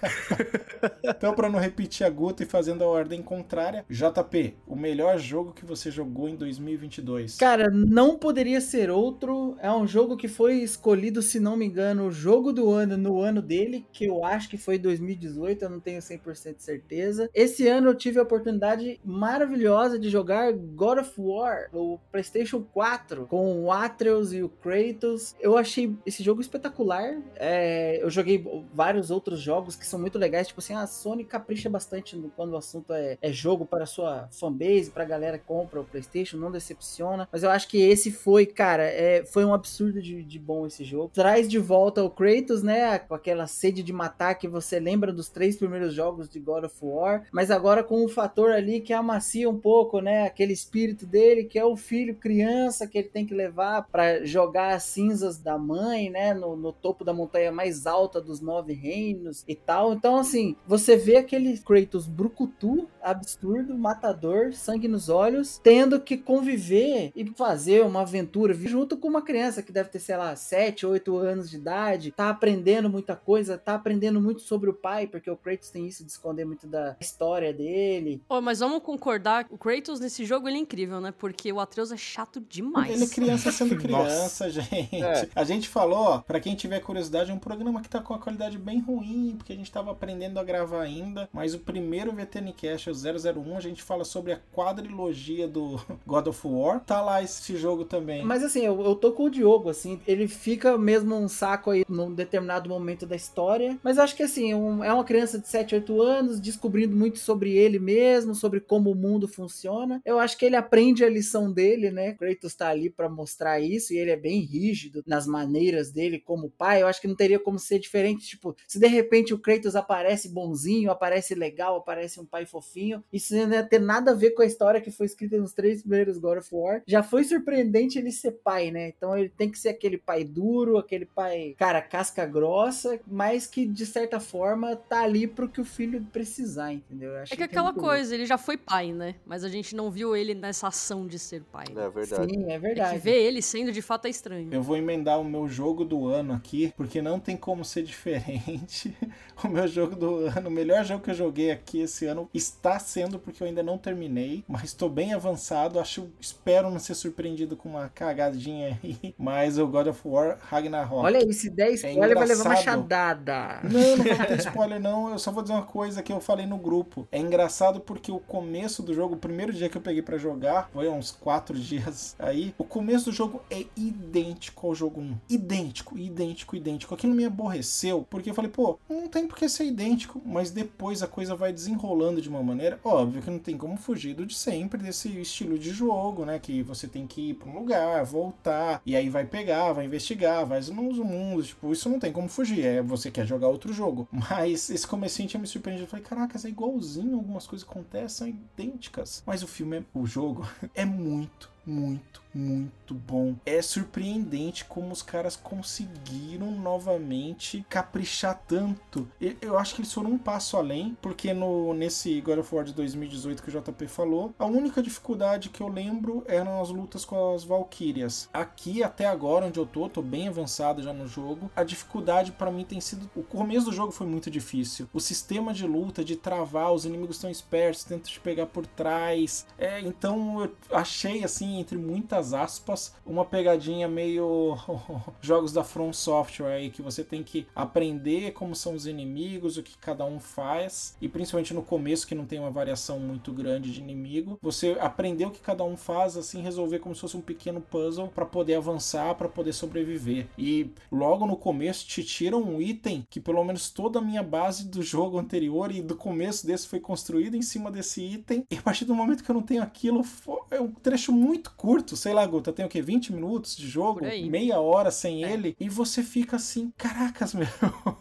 então, 1.03 1.33
para 1.33 1.49
não 1.49 1.59
repetir 1.59 2.05
a 2.05 2.09
Guta 2.09 2.43
e 2.43 2.47
fazendo 2.47 2.83
a 2.83 2.87
ordem 2.87 3.21
contrária, 3.21 3.85
JP, 3.89 4.55
o 4.65 4.75
melhor 4.75 5.19
jogo 5.19 5.53
que 5.53 5.65
você 5.65 5.91
jogou 5.91 6.29
em 6.29 6.35
2022? 6.35 7.37
Cara, 7.37 7.69
não 7.69 8.17
poderia 8.17 8.61
ser 8.61 8.89
outro. 8.89 9.55
É 9.59 9.71
um 9.71 9.85
jogo 9.85 10.17
que 10.17 10.27
foi 10.27 10.55
escolhido, 10.55 11.21
se 11.21 11.42
não 11.43 11.57
me 11.57 11.65
engano, 11.65 12.07
o 12.07 12.11
jogo 12.11 12.51
do 12.51 12.71
ano 12.71 12.97
no 12.97 13.21
ano 13.21 13.41
dele, 13.41 13.85
que 13.91 14.05
eu 14.05 14.23
acho 14.23 14.49
que 14.49 14.57
foi 14.57 14.79
2018, 14.79 15.63
eu 15.63 15.69
não 15.69 15.79
tenho 15.79 15.99
100% 15.99 16.55
de 16.55 16.63
certeza. 16.63 17.29
Esse 17.33 17.67
ano 17.67 17.89
eu 17.89 17.95
tive 17.95 18.19
a 18.19 18.23
oportunidade 18.23 18.99
maravilhosa 19.03 19.99
de 19.99 20.09
jogar 20.09 20.53
God 20.53 20.99
of 20.99 21.11
War, 21.17 21.69
o 21.73 21.99
PlayStation 22.11 22.61
4, 22.61 23.27
com 23.27 23.63
o 23.63 23.71
Atreus 23.71 24.31
e 24.31 24.41
o 24.41 24.49
Kratos. 24.49 25.35
Eu 25.39 25.57
achei 25.57 25.95
esse 26.05 26.23
jogo 26.23 26.41
espetacular. 26.41 27.21
É, 27.35 28.01
eu 28.01 28.09
joguei 28.09 28.43
vários 28.73 29.11
outros 29.11 29.39
jogos 29.39 29.75
que 29.75 29.85
são 29.85 29.99
muito 29.99 30.17
legais, 30.17 30.47
tipo 30.47 30.59
assim, 30.59 30.73
a 30.73 30.87
Sony 30.87 31.23
capricha 31.23 31.69
bastante 31.69 32.19
quando 32.35 32.53
o 32.53 32.57
assunto 32.57 32.93
é, 32.93 33.17
é 33.21 33.31
jogo 33.31 33.65
para 33.65 33.85
sua 33.85 34.29
fanbase, 34.31 34.91
pra 34.91 35.05
galera 35.05 35.37
que 35.37 35.45
compra 35.45 35.81
o 35.81 35.85
PlayStation, 35.85 36.37
não 36.37 36.51
decepciona. 36.51 37.27
Mas 37.31 37.43
eu 37.43 37.49
acho 37.49 37.67
que 37.67 37.77
esse 37.77 38.11
foi, 38.11 38.45
cara, 38.45 38.83
é, 38.83 39.25
foi 39.25 39.43
um 39.43 39.53
absurdo 39.53 40.01
de, 40.01 40.23
de 40.23 40.39
bom 40.39 40.65
esse 40.65 40.83
jogo. 40.83 41.11
Traz 41.33 41.49
de 41.49 41.57
volta 41.57 42.03
o 42.03 42.11
Kratos, 42.11 42.61
né? 42.61 42.99
Com 42.99 43.15
aquela 43.15 43.47
sede 43.47 43.81
de 43.81 43.91
matar 43.91 44.35
que 44.35 44.47
você 44.47 44.79
lembra 44.79 45.11
dos 45.11 45.29
três 45.29 45.57
primeiros 45.57 45.91
jogos 45.91 46.29
de 46.29 46.39
God 46.39 46.65
of 46.65 46.75
War, 46.79 47.23
mas 47.31 47.49
agora 47.49 47.83
com 47.83 48.05
um 48.05 48.07
fator 48.07 48.51
ali 48.51 48.79
que 48.79 48.93
amacia 48.93 49.49
um 49.49 49.57
pouco, 49.57 49.99
né? 49.99 50.27
Aquele 50.27 50.53
espírito 50.53 51.07
dele 51.07 51.45
que 51.45 51.57
é 51.57 51.65
o 51.65 51.75
filho 51.75 52.13
criança 52.13 52.85
que 52.85 52.99
ele 52.99 53.07
tem 53.07 53.25
que 53.25 53.33
levar 53.33 53.87
para 53.91 54.23
jogar 54.23 54.75
as 54.75 54.83
cinzas 54.83 55.39
da 55.39 55.57
mãe, 55.57 56.07
né? 56.11 56.35
No, 56.35 56.55
no 56.55 56.71
topo 56.71 57.03
da 57.03 57.15
montanha 57.15 57.51
mais 57.51 57.87
alta 57.87 58.21
dos 58.21 58.39
nove 58.39 58.73
reinos 58.73 59.43
e 59.47 59.55
tal. 59.55 59.91
Então, 59.91 60.17
assim, 60.17 60.55
você 60.67 60.95
vê 60.95 61.15
aquele 61.15 61.57
Kratos 61.57 62.05
brucutu, 62.05 62.87
absurdo, 63.01 63.75
matador, 63.75 64.53
sangue 64.53 64.87
nos 64.87 65.09
olhos, 65.09 65.59
tendo 65.63 65.99
que 65.99 66.15
conviver 66.15 67.11
e 67.15 67.25
fazer 67.25 67.83
uma 67.83 68.01
aventura 68.01 68.53
junto 68.53 68.95
com 68.95 69.07
uma 69.07 69.23
criança 69.23 69.63
que 69.63 69.71
deve 69.71 69.89
ter, 69.89 69.97
sei 69.97 70.15
lá, 70.15 70.35
7, 70.35 70.85
8 70.85 71.17
anos 71.17 71.22
de 71.23 71.55
idade, 71.55 72.11
tá 72.11 72.29
aprendendo 72.29 72.89
muita 72.89 73.15
coisa, 73.15 73.57
tá 73.57 73.75
aprendendo 73.75 74.19
muito 74.21 74.41
sobre 74.41 74.69
o 74.69 74.73
pai, 74.73 75.07
porque 75.07 75.29
o 75.29 75.37
Kratos 75.37 75.69
tem 75.69 75.87
isso 75.87 76.03
de 76.03 76.11
esconder 76.11 76.45
muito 76.45 76.67
da 76.67 76.95
história 76.99 77.53
dele. 77.53 78.21
Pô, 78.27 78.41
mas 78.41 78.59
vamos 78.59 78.81
concordar, 78.81 79.47
o 79.49 79.57
Kratos 79.57 79.99
nesse 79.99 80.25
jogo 80.25 80.47
ele 80.47 80.57
é 80.57 80.61
incrível, 80.61 80.99
né? 80.99 81.13
Porque 81.17 81.51
o 81.51 81.59
Atreus 81.59 81.91
é 81.91 81.97
chato 81.97 82.41
demais. 82.41 82.91
Ele 82.91 83.05
é 83.05 83.07
criança 83.07 83.51
sendo 83.51 83.75
criança, 83.79 84.49
gente. 84.49 85.03
É. 85.03 85.27
A 85.35 85.43
gente 85.43 85.69
falou, 85.69 85.99
ó, 85.99 86.17
pra 86.19 86.39
quem 86.39 86.55
tiver 86.55 86.79
curiosidade, 86.79 87.31
é 87.31 87.33
um 87.33 87.39
programa 87.39 87.81
que 87.81 87.89
tá 87.89 88.01
com 88.01 88.13
a 88.13 88.19
qualidade 88.19 88.57
bem 88.57 88.79
ruim, 88.79 89.35
porque 89.37 89.53
a 89.53 89.55
gente 89.55 89.71
tava 89.71 89.91
aprendendo 89.91 90.39
a 90.39 90.43
gravar 90.43 90.81
ainda, 90.81 91.29
mas 91.31 91.53
o 91.53 91.59
primeiro 91.59 92.11
VTNcast, 92.11 92.89
o 92.89 92.93
001, 92.93 93.57
a 93.57 93.61
gente 93.61 93.81
fala 93.81 94.03
sobre 94.03 94.33
a 94.33 94.39
quadrilogia 94.53 95.47
do 95.47 95.79
God 96.05 96.27
of 96.27 96.47
War. 96.47 96.79
Tá 96.81 97.01
lá 97.01 97.21
esse 97.21 97.55
jogo 97.57 97.85
também. 97.85 98.23
Mas 98.23 98.43
assim, 98.43 98.61
eu, 98.61 98.81
eu 98.83 98.95
tô 98.95 99.11
com 99.11 99.25
o 99.25 99.29
Diogo, 99.29 99.69
assim, 99.69 100.01
ele 100.07 100.27
fica 100.27 100.77
mesmo 100.77 101.12
um 101.13 101.27
saco 101.27 101.71
aí 101.71 101.83
num 101.87 102.13
determinado 102.13 102.69
momento 102.69 103.05
da 103.05 103.15
história, 103.15 103.77
mas 103.83 103.97
acho 103.97 104.15
que 104.15 104.23
assim, 104.23 104.53
um, 104.53 104.83
é 104.83 104.93
uma 104.93 105.03
criança 105.03 105.39
de 105.39 105.47
7, 105.47 105.75
8 105.75 106.01
anos, 106.01 106.39
descobrindo 106.39 106.95
muito 106.95 107.19
sobre 107.19 107.55
ele 107.55 107.79
mesmo, 107.79 108.35
sobre 108.35 108.59
como 108.59 108.91
o 108.91 108.95
mundo 108.95 109.27
funciona. 109.27 110.01
Eu 110.05 110.19
acho 110.19 110.37
que 110.37 110.45
ele 110.45 110.55
aprende 110.55 111.03
a 111.03 111.09
lição 111.09 111.51
dele, 111.51 111.91
né? 111.91 112.13
Kratos 112.13 112.55
tá 112.55 112.69
ali 112.69 112.89
para 112.89 113.09
mostrar 113.09 113.59
isso 113.59 113.93
e 113.93 113.97
ele 113.97 114.11
é 114.11 114.17
bem 114.17 114.41
rígido 114.41 115.03
nas 115.05 115.27
maneiras 115.27 115.91
dele 115.91 116.19
como 116.19 116.49
pai. 116.49 116.81
Eu 116.81 116.87
acho 116.87 117.01
que 117.01 117.07
não 117.07 117.15
teria 117.15 117.39
como 117.39 117.59
ser 117.59 117.79
diferente, 117.79 118.27
tipo, 118.27 118.55
se 118.67 118.79
de 118.79 118.87
repente 118.87 119.33
o 119.33 119.39
Kratos 119.39 119.75
aparece 119.75 120.29
bonzinho, 120.29 120.91
aparece 120.91 121.35
legal, 121.35 121.77
aparece 121.77 122.19
um 122.19 122.25
pai 122.25 122.45
fofinho, 122.45 123.03
isso 123.11 123.35
não 123.35 123.53
ia 123.53 123.63
ter 123.63 123.79
nada 123.79 124.11
a 124.11 124.15
ver 124.15 124.31
com 124.31 124.41
a 124.41 124.45
história 124.45 124.81
que 124.81 124.91
foi 124.91 125.05
escrita 125.05 125.37
nos 125.37 125.53
três 125.53 125.81
primeiros 125.81 126.17
God 126.17 126.39
of 126.39 126.49
War. 126.51 126.81
Já 126.87 127.03
foi 127.03 127.23
surpreendente 127.23 127.97
ele 127.97 128.11
ser 128.11 128.31
pai, 128.43 128.71
né? 128.71 128.89
Então 128.89 129.17
ele 129.17 129.29
tem 129.29 129.49
que 129.49 129.59
ser 129.59 129.69
aquele 129.69 129.97
pai 129.97 130.23
duro, 130.23 130.77
aquele 130.77 131.02
pai, 131.05 131.55
cara, 131.57 131.81
casca 131.81 132.25
grossa, 132.25 132.99
mas 133.07 133.45
que 133.47 133.65
de 133.65 133.85
certa 133.85 134.19
forma 134.19 134.75
tá 134.75 135.03
ali 135.03 135.27
pro 135.27 135.49
que 135.49 135.61
o 135.61 135.65
filho 135.65 136.01
precisar, 136.11 136.73
entendeu? 136.73 137.15
é 137.15 137.23
que, 137.25 137.37
que 137.37 137.43
aquela 137.43 137.73
coisa, 137.73 138.13
ele 138.13 138.25
já 138.25 138.37
foi 138.37 138.57
pai, 138.57 138.91
né? 138.91 139.15
Mas 139.25 139.43
a 139.43 139.49
gente 139.49 139.75
não 139.75 139.89
viu 139.89 140.15
ele 140.15 140.33
nessa 140.33 140.67
ação 140.67 141.07
de 141.07 141.19
ser 141.19 141.43
pai. 141.51 141.65
É 141.69 141.89
verdade. 141.89 142.31
Sim, 142.31 142.51
é 142.51 142.59
verdade. 142.59 142.95
É 142.95 142.97
que 142.97 143.03
ver 143.03 143.21
ele 143.21 143.41
sendo 143.41 143.71
de 143.71 143.81
fato 143.81 144.05
é 144.05 144.09
estranho. 144.09 144.49
Eu 144.51 144.61
vou 144.61 144.77
emendar 144.77 145.19
o 145.19 145.23
meu 145.23 145.47
jogo 145.47 145.83
do 145.83 146.07
ano 146.07 146.33
aqui, 146.33 146.73
porque 146.75 147.01
não 147.01 147.19
tem 147.19 147.35
como 147.37 147.63
ser 147.63 147.83
diferente. 147.83 148.95
o 149.43 149.47
meu 149.47 149.67
jogo 149.67 149.95
do 149.95 150.27
ano, 150.27 150.49
o 150.49 150.51
melhor 150.51 150.83
jogo 150.83 151.03
que 151.03 151.11
eu 151.11 151.15
joguei 151.15 151.51
aqui 151.51 151.81
esse 151.81 152.05
ano 152.05 152.29
está 152.33 152.79
sendo 152.79 153.19
porque 153.19 153.43
eu 153.43 153.47
ainda 153.47 153.63
não 153.63 153.77
terminei, 153.77 154.43
mas 154.47 154.65
estou 154.65 154.89
bem 154.89 155.13
avançado. 155.13 155.79
Acho, 155.79 156.09
espero 156.19 156.69
não 156.69 156.79
ser 156.79 156.95
surpreendido 156.95 157.55
com 157.55 157.69
uma 157.69 157.89
cagadinha 157.89 158.79
aí. 158.83 159.13
Mas 159.17 159.57
o 159.57 159.67
God 159.67 159.87
of 159.87 160.01
War 160.05 160.37
Ragnarok. 160.41 160.92
Olha 160.95 161.19
aí, 161.19 161.33
se 161.33 161.49
der 161.49 161.71
spoiler, 161.73 162.11
é 162.11 162.15
vai 162.15 162.27
levar 162.27 162.45
uma 162.45 162.55
chadada. 162.55 163.59
Não, 163.63 163.97
não 163.97 164.03
vai 164.03 164.27
ter 164.27 164.39
spoiler, 164.39 164.79
não. 164.79 165.09
Eu 165.09 165.19
só 165.19 165.31
vou 165.31 165.41
dizer 165.41 165.53
uma 165.53 165.63
coisa 165.63 166.01
que 166.01 166.11
eu 166.11 166.19
falei 166.19 166.45
no 166.45 166.57
grupo. 166.57 167.07
É 167.11 167.19
engraçado 167.19 167.79
porque 167.79 168.11
o 168.11 168.19
começo 168.19 168.83
do 168.83 168.93
jogo, 168.93 169.15
o 169.15 169.17
primeiro 169.17 169.53
dia 169.53 169.69
que 169.69 169.77
eu 169.77 169.81
peguei 169.81 170.01
para 170.01 170.17
jogar, 170.17 170.69
foi 170.73 170.89
uns 170.89 171.11
quatro 171.11 171.57
dias 171.59 172.15
aí. 172.19 172.53
O 172.57 172.63
começo 172.63 173.05
do 173.05 173.11
jogo 173.11 173.41
é 173.49 173.65
idêntico 173.75 174.67
ao 174.67 174.75
jogo 174.75 174.99
1. 174.99 175.17
Idêntico, 175.29 175.97
idêntico, 175.97 176.55
idêntico. 176.55 176.93
Aquilo 176.93 177.13
me 177.13 177.25
aborreceu, 177.25 178.05
porque 178.09 178.29
eu 178.29 178.33
falei, 178.33 178.51
pô, 178.51 178.79
não 178.89 179.07
tem 179.07 179.27
por 179.27 179.37
que 179.37 179.47
ser 179.47 179.65
idêntico. 179.65 180.21
Mas 180.25 180.51
depois 180.51 181.01
a 181.03 181.07
coisa 181.07 181.35
vai 181.35 181.53
desenrolando 181.53 182.21
de 182.21 182.29
uma 182.29 182.43
maneira. 182.43 182.79
Óbvio 182.83 183.21
que 183.21 183.29
não 183.29 183.39
tem 183.39 183.57
como 183.57 183.77
fugir 183.77 184.13
do 184.13 184.25
de 184.25 184.35
sempre, 184.35 184.81
desse 184.81 185.09
estilo 185.19 185.57
de 185.57 185.71
jogo, 185.71 186.25
né? 186.25 186.39
Que 186.39 186.61
você 186.63 186.87
tem 186.87 187.05
que 187.05 187.29
ir 187.29 187.33
pra 187.35 187.49
um 187.49 187.59
lugar, 187.59 188.03
voltar, 188.03 188.81
e 188.85 188.95
aí 188.95 189.09
vai 189.09 189.25
pegar, 189.25 189.73
vai 189.73 189.85
investigar, 189.85 190.45
vai 190.45 190.59
nos 190.83 190.97
mundos. 190.99 191.47
Tipo, 191.47 191.71
isso 191.71 191.89
não 191.89 191.99
tem 191.99 192.11
como 192.11 192.27
fugir. 192.27 192.65
É 192.65 192.81
você 192.81 193.11
quer 193.11 193.25
jogar 193.25 193.47
outro 193.47 193.73
jogo. 193.73 194.07
Mas 194.11 194.69
esse 194.69 194.87
comecinho 194.87 195.27
tinha 195.27 195.39
me 195.39 195.47
surpreendido. 195.47 195.85
Eu 195.85 195.89
falei, 195.89 196.05
caracas, 196.05 196.45
é 196.45 196.49
igualzinho, 196.49 197.15
algumas 197.15 197.45
coisas 197.45 197.67
acontecem, 197.67 198.09
são 198.09 198.27
idênticas. 198.27 199.23
Mas 199.25 199.43
o 199.43 199.47
filme, 199.47 199.77
é, 199.77 199.83
o 199.93 200.05
jogo, 200.05 200.47
é 200.73 200.85
muito, 200.85 201.49
muito, 201.65 202.21
muito 202.33 202.93
bom. 202.93 203.35
É 203.45 203.61
surpreendente 203.61 204.65
como 204.65 204.91
os 204.91 205.01
caras 205.01 205.35
conseguiram 205.35 206.51
novamente 206.51 207.65
caprichar 207.69 208.41
tanto. 208.47 209.07
Eu 209.41 209.57
acho 209.57 209.75
que 209.75 209.81
eles 209.81 209.93
foram 209.93 210.11
um 210.11 210.17
passo 210.17 210.57
além, 210.57 210.97
porque 211.01 211.33
no 211.33 211.73
nesse 211.73 212.19
God 212.21 212.39
of 212.39 212.55
War 212.55 212.63
de 212.63 212.73
2018 212.73 213.43
que 213.43 213.55
o 213.55 213.61
JP 213.61 213.87
falou, 213.87 214.33
a 214.37 214.45
única 214.45 214.81
dificuldade 214.81 215.49
que 215.49 215.61
eu 215.61 215.67
lembro 215.67 216.23
eram 216.27 216.61
as 216.61 216.69
lutas 216.69 217.05
com 217.05 217.33
as 217.33 217.43
Valkyrias. 217.43 218.29
Aqui 218.33 218.83
até 218.83 219.05
agora 219.05 219.45
onde 219.45 219.59
eu 219.59 219.65
tô, 219.65 219.87
tô 219.89 220.01
bem 220.01 220.27
avançado 220.27 220.81
já 220.81 220.93
no 220.93 221.07
jogo. 221.07 221.51
A 221.55 221.63
dificuldade 221.63 222.31
para 222.31 222.51
mim 222.51 222.63
tem 222.63 222.81
sido 222.81 223.09
o 223.15 223.23
começo 223.23 223.65
do 223.65 223.73
jogo 223.73 223.91
foi 223.91 224.07
muito 224.07 224.31
difícil. 224.31 224.87
O 224.93 224.99
sistema 224.99 225.53
de 225.53 225.65
luta 225.67 226.03
de 226.03 226.15
travar, 226.15 226.71
os 226.71 226.85
inimigos 226.85 227.17
estão 227.17 227.29
espertos, 227.29 227.83
tentam 227.83 228.11
te 228.11 228.19
pegar 228.19 228.47
por 228.47 228.65
trás. 228.65 229.45
É, 229.57 229.79
então 229.81 230.43
eu 230.43 230.51
achei 230.71 231.23
assim 231.23 231.59
entre 231.59 231.77
muitas 231.77 232.22
muitas 232.23 232.33
aspas, 232.33 232.93
uma 233.05 233.25
pegadinha 233.25 233.87
meio 233.87 234.57
jogos 235.21 235.51
da 235.51 235.63
From 235.63 235.91
Software 235.91 236.53
aí, 236.53 236.69
que 236.69 236.81
você 236.81 237.03
tem 237.03 237.21
que 237.21 237.45
aprender 237.53 238.31
como 238.31 238.55
são 238.55 238.73
os 238.75 238.87
inimigos, 238.87 239.57
o 239.57 239.63
que 239.63 239.77
cada 239.77 240.05
um 240.05 240.19
faz, 240.19 240.95
e 241.01 241.09
principalmente 241.09 241.53
no 241.53 241.61
começo, 241.61 242.07
que 242.07 242.15
não 242.15 242.25
tem 242.25 242.39
uma 242.39 242.49
variação 242.49 242.99
muito 242.99 243.33
grande 243.33 243.71
de 243.71 243.81
inimigo, 243.81 244.39
você 244.41 244.77
aprender 244.79 245.25
o 245.25 245.31
que 245.31 245.41
cada 245.41 245.63
um 245.63 245.75
faz, 245.75 246.15
assim, 246.15 246.41
resolver 246.41 246.79
como 246.79 246.95
se 246.95 247.01
fosse 247.01 247.17
um 247.17 247.21
pequeno 247.21 247.59
puzzle 247.59 248.07
para 248.07 248.25
poder 248.25 248.55
avançar, 248.55 249.15
para 249.15 249.27
poder 249.27 249.53
sobreviver. 249.53 250.27
E 250.37 250.71
logo 250.91 251.25
no 251.25 251.35
começo 251.35 251.85
te 251.85 252.03
tiram 252.03 252.41
um 252.41 252.61
item 252.61 253.05
que 253.09 253.19
pelo 253.19 253.43
menos 253.43 253.69
toda 253.69 253.99
a 253.99 254.01
minha 254.01 254.23
base 254.23 254.67
do 254.67 254.81
jogo 254.81 255.17
anterior 255.17 255.71
e 255.71 255.81
do 255.81 255.95
começo 255.95 256.47
desse 256.47 256.67
foi 256.67 256.79
construída 256.79 257.35
em 257.35 257.41
cima 257.41 257.69
desse 257.71 258.01
item, 258.01 258.45
e 258.49 258.57
a 258.57 258.61
partir 258.61 258.85
do 258.85 258.95
momento 258.95 259.23
que 259.23 259.29
eu 259.29 259.35
não 259.35 259.41
tenho 259.41 259.63
aquilo, 259.63 260.03
é 260.51 260.61
um 260.61 260.71
trecho 260.71 261.11
muito 261.11 261.51
curto, 261.51 261.95
sei 261.95 262.12
lá, 262.13 262.25
Guta, 262.25 262.53
tem 262.53 262.65
o 262.65 262.69
que? 262.69 262.81
20 262.81 263.11
minutos 263.13 263.55
de 263.55 263.67
jogo, 263.67 263.99
meia 264.29 264.59
hora 264.59 264.91
sem 264.91 265.23
É. 265.25 265.31
ele, 265.31 265.55
e 265.59 265.67
você 265.69 266.03
fica 266.03 266.35
assim, 266.37 266.71
caracas, 266.77 267.33
meu, 267.33 267.47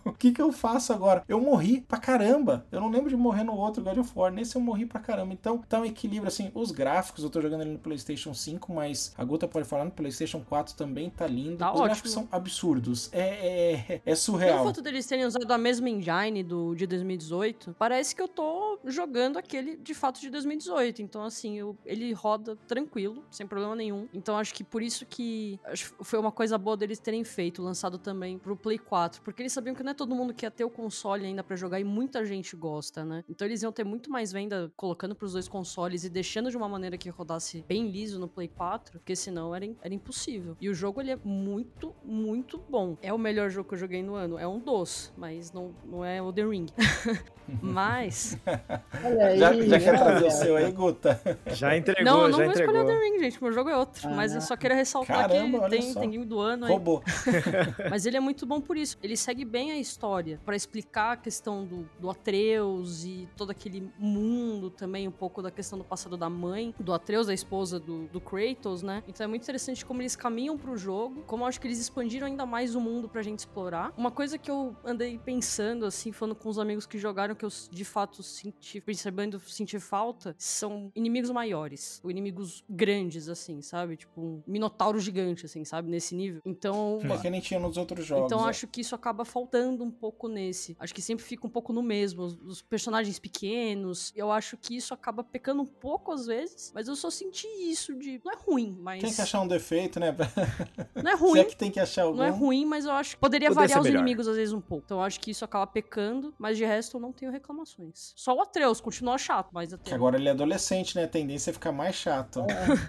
o 0.05 0.13
que 0.13 0.33
que 0.33 0.41
eu 0.43 0.53
faço 0.53 0.93
agora? 0.93 1.25
Eu 1.29 1.41
morri 1.41 1.81
pra 1.81 1.99
caramba, 1.99 2.67
eu 2.71 2.81
não 2.81 2.91
lembro 2.91 3.09
de 3.09 3.17
morrer 3.17 3.45
no 3.45 3.55
outro 3.57 3.83
God 3.83 3.99
of 3.99 4.11
War, 4.15 4.33
nesse 4.33 4.57
eu 4.57 4.61
morri 4.63 4.87
pra 4.87 5.01
caramba, 5.01 5.33
então 5.33 5.59
tá 5.59 5.81
um 5.81 5.85
equilíbrio, 5.85 6.29
assim, 6.29 6.51
os 6.55 6.71
gráficos, 6.71 7.25
eu 7.25 7.31
tô 7.31 7.41
jogando 7.41 7.63
ele 7.63 7.71
no 7.73 7.79
Playstation 7.79 8.35
5, 8.35 8.73
mas 8.73 9.13
a 9.17 9.25
Guta 9.25 9.49
pode 9.49 9.67
falar, 9.67 9.85
no 9.85 9.91
Playstation 9.91 10.41
4 10.41 10.75
também 10.75 11.11
tá 11.11 11.27
lindo, 11.27 11.57
Tá 11.59 11.73
os 11.73 11.81
gráficos 11.81 12.13
ótimo. 12.17 12.29
são 12.31 12.39
absurdos, 12.39 13.09
é, 13.13 13.21
é, 13.21 13.95
é 13.95 13.99
Pelo 13.99 14.17
surreal. 14.17 14.65
fato 14.65 14.83
deles 14.83 15.07
terem 15.07 15.25
usado 15.25 15.51
a 15.51 15.59
mesma 15.59 15.89
engine 15.89 16.43
do 16.43 16.75
de 16.75 16.87
2018, 16.87 17.75
parece 17.79 18.15
que 18.15 18.21
eu 18.23 18.29
tô 18.29 18.79
jogando 18.85 19.37
aquele 19.39 19.77
de 19.77 19.95
fato 19.95 20.21
de 20.21 20.31
2018. 20.31 21.03
Então, 21.03 21.23
assim, 21.23 21.59
eu- 21.59 21.77
ele 21.85 22.13
roda 22.13 22.57
tranquilo, 22.67 23.25
sem 23.31 23.47
problema 23.47 23.75
nenhum. 23.75 24.02
Então, 24.13 24.37
acho 24.37 24.55
que 24.55 24.65
por 24.65 24.83
isso 24.83 25.07
que 25.07 25.59
foi 26.03 26.19
uma 26.19 26.33
coisa 26.33 26.57
boa 26.59 26.77
deles 26.77 26.99
terem 26.99 27.25
feito, 27.25 27.63
lançado 27.63 27.99
também 27.99 28.39
pro 28.39 28.57
Play 28.57 28.79
4. 28.79 29.23
Porque 29.23 29.43
eles 29.43 29.53
sabiam 29.53 29.75
que 29.75 29.83
não 29.83 29.93
é 29.93 29.95
todo 29.95 30.15
mundo 30.15 30.33
que 30.35 30.45
ia 30.47 30.51
ter 30.51 30.65
o 30.65 30.71
console 30.71 31.27
ainda 31.27 31.43
pra 31.43 31.57
jogar 31.57 31.81
e 31.81 31.85
muita 31.85 32.25
gente 32.25 32.57
gosta, 32.57 33.05
né? 33.05 33.25
Então, 33.29 33.47
eles 33.47 33.63
iam 33.63 33.73
ter 33.73 33.85
muito 33.85 34.11
mais 34.11 34.33
venda 34.33 34.73
colocando 34.77 35.15
pros 35.15 35.33
dois 35.33 35.49
consoles 35.49 36.05
e 36.05 36.11
deixando 36.11 36.51
de 36.51 36.57
uma 36.57 36.69
maneira 36.69 36.97
que 36.97 37.09
rodasse 37.09 37.65
bem 37.69 37.89
liso 37.91 38.19
no 38.19 38.29
Play 38.29 38.49
4, 38.49 38.99
porque 38.99 39.15
senão 39.17 39.55
era, 39.55 39.69
era 39.83 39.95
impossível. 39.95 40.57
E 40.61 40.69
o 40.69 40.75
jogo, 40.75 41.01
ele 41.01 41.11
é 41.11 41.19
muito, 41.25 41.95
muito 42.05 42.59
bom. 42.69 42.97
É 43.03 43.13
o 43.13 43.19
melhor 43.19 43.51
jogo 43.51 43.69
que 43.69 43.75
eu 43.75 43.79
joguei 43.79 44.03
no 44.03 44.15
ano. 44.15 44.39
É 44.39 44.47
um 44.47 44.59
dos, 44.59 45.13
mas 45.17 45.53
não, 45.53 45.75
não 45.85 46.05
é 46.05 46.19
Elden 46.19 46.49
Ring. 46.49 46.67
mas. 47.61 48.39
Olha 49.05 49.37
Já, 49.37 49.51
aí, 49.51 49.69
já 49.69 49.79
quer 49.79 49.99
trazer 49.99 50.27
o 50.27 50.31
seu 50.31 50.57
aí, 50.57 50.71
Guta? 50.73 51.21
Já 51.47 51.77
entregou, 51.77 52.05
não, 52.05 52.23
eu 52.23 52.29
não 52.29 52.39
já 52.39 52.45
vou 52.45 52.53
entregou. 52.53 52.75
escolher 52.75 52.93
Elden 52.93 53.11
Ring, 53.11 53.19
gente. 53.25 53.43
Meu 53.43 53.53
jogo 53.53 53.71
é 53.71 53.77
outro. 53.77 53.92
Mas 54.15 54.35
eu 54.35 54.41
só 54.41 54.57
queria 54.57 54.77
ressaltar 54.77 55.29
Caramba, 55.29 55.65
que 55.65 55.71
tem, 55.71 55.95
tem 55.95 56.11
game 56.11 56.25
do 56.25 56.39
ano 56.39 56.67
aí. 56.67 56.73
Roubou. 56.73 57.03
Mas 57.91 58.07
ele 58.07 58.17
é 58.17 58.21
muito 58.21 58.47
bom 58.47 58.61
por 58.61 58.77
isso. 58.77 58.97
Ele 59.03 59.17
segue 59.17 59.45
bem 59.45 59.73
a 59.73 59.79
história 59.79 60.41
pra 60.45 60.57
explicar 60.57 61.13
a 61.13 61.17
questão 61.17 61.65
do, 61.65 61.89
do 61.99 62.11
Atreus 62.11 63.05
e 63.05 63.29
todo 63.37 63.51
aquele 63.51 63.91
mundo 63.99 64.71
também, 64.71 65.07
um 65.07 65.13
pouco 65.13 65.43
da 65.43 65.51
questão 65.51 65.79
do 65.79 65.85
passado 65.85 66.17
da 66.17 66.29
mãe, 66.29 66.75
do 66.79 66.93
Atreus, 66.93 67.29
a 67.29 67.35
esposa 67.35 67.79
do, 67.79 68.07
do 68.09 68.21
Kratos, 68.21 68.83
né? 68.83 69.03
Então 69.09 69.25
é 69.25 69.29
muito 69.29 69.43
interessante 69.43 69.85
como 69.85 70.03
eles 70.03 70.17
caminham 70.17 70.57
pro 70.57 70.77
jogo, 70.77 71.23
como 71.27 71.45
eu 71.45 71.49
acho 71.49 71.61
que 71.61 71.67
eles 71.67 71.79
expandiram 71.79 72.27
ainda 72.27 72.47
mais 72.47 72.75
o 72.75 72.81
mundo 72.81 73.09
pra 73.09 73.23
gente 73.23 73.41
explorar. 73.41 73.93
Uma 73.97 74.11
coisa 74.11 74.39
que 74.39 74.51
eu 74.51 74.77
andei 74.85 75.19
pensando, 75.19 75.87
assim, 75.87 76.13
falando 76.13 76.35
com 76.35 76.49
os 76.49 76.59
amigos 76.59 76.87
que 76.87 76.99
jogaram, 76.99 77.35
que 77.35 77.45
eu 77.45 77.51
de 77.71 77.85
fato 77.85 78.23
senti, 78.23 78.81
percebendo, 78.81 79.41
senti 79.41 79.79
falta, 79.79 80.35
são 80.39 80.91
inimigos 80.95 81.31
maiores. 81.31 82.01
Ou 82.05 82.11
inimigos 82.11 82.65
grandes, 82.69 83.29
assim, 83.29 83.61
sabe? 83.63 83.82
Tipo 83.97 84.21
um 84.21 84.43
minotauro 84.47 84.99
gigante, 84.99 85.47
assim, 85.47 85.65
sabe? 85.65 85.91
Nesse 85.91 86.15
nível. 86.15 86.41
Então. 86.45 86.99
É 87.03 87.19
que 87.19 87.31
nem 87.31 87.41
tinha 87.41 87.61
nos 87.61 87.77
outros 87.77 88.07
jogos. 88.07 88.27
Então 88.27 88.47
é. 88.47 88.51
acho 88.51 88.67
que 88.67 88.81
isso 88.81 88.95
acaba 88.95 89.25
faltando 89.25 89.85
um 89.85 89.91
pouco 89.91 90.29
nesse. 90.29 90.77
Acho 90.79 90.95
que 90.95 91.03
sempre 91.03 91.25
fica 91.25 91.47
um 91.47 91.51
pouco 91.51 91.73
no 91.73 91.83
mesmo. 91.83 92.23
Os, 92.23 92.39
os 92.43 92.63
personagens 92.63 93.19
pequenos. 93.19 94.13
Eu 94.17 94.33
acho 94.33 94.57
que 94.57 94.77
isso 94.77 94.95
acaba 94.95 95.23
pecando 95.23 95.63
um 95.63 95.67
pouco 95.67 96.13
às 96.13 96.27
vezes. 96.27 96.73
Mas 96.75 96.89
eu 96.89 96.97
só 96.97 97.11
senti 97.11 97.47
isso 97.47 97.95
de. 97.95 98.21
Não 98.25 98.33
é 98.33 98.37
ruim, 98.37 98.79
mas. 98.81 99.03
Tem 99.03 99.13
que 99.13 99.21
achar 99.21 99.41
um 99.41 99.49
defeito, 99.49 100.01
né? 100.01 100.15
Não 100.95 101.11
é 101.11 101.17
Se 101.17 101.23
ruim. 101.23 101.41
é 101.41 101.45
que 101.45 101.57
tem 101.57 101.71
que 101.71 101.81
achar 101.81 102.05
algum. 102.05 102.19
Não 102.19 102.25
é 102.25 102.31
ruim, 102.31 102.65
mas 102.65 102.85
eu 102.85 102.93
acho 102.93 103.17
que 103.17 103.21
poderia 103.21 103.43
Poderia 103.49 103.55
variar 103.55 103.81
os 103.81 103.87
melhor. 103.87 104.01
inimigos 104.01 104.29
às 104.29 104.37
vezes 104.37 104.53
um 104.53 104.61
pouco. 104.61 104.85
Então 104.85 104.99
eu 104.99 105.03
acho 105.05 105.19
que 105.21 105.31
isso 105.31 105.45
acaba 105.45 105.67
pecando, 105.67 106.35
mas 106.39 106.57
de 106.57 106.65
resto 106.65 106.97
eu 106.97 107.01
não 107.01 107.13
tenho 107.13 107.31
reclamações. 107.33 108.13
Só 108.17 108.35
o 108.35 108.41
Atreus 108.41 108.81
continua 108.81 109.19
chato, 109.19 109.51
mas 109.53 109.73
até. 109.73 109.91
Que 109.91 109.95
agora 109.95 110.17
ele 110.17 110.29
é 110.29 110.33
adolescente, 110.33 110.95
né? 110.97 111.05
A 111.05 111.09
tendência 111.09 111.51
é 111.51 111.53
ficar 111.53 111.73
mais 111.73 111.95
chato. 111.95 112.45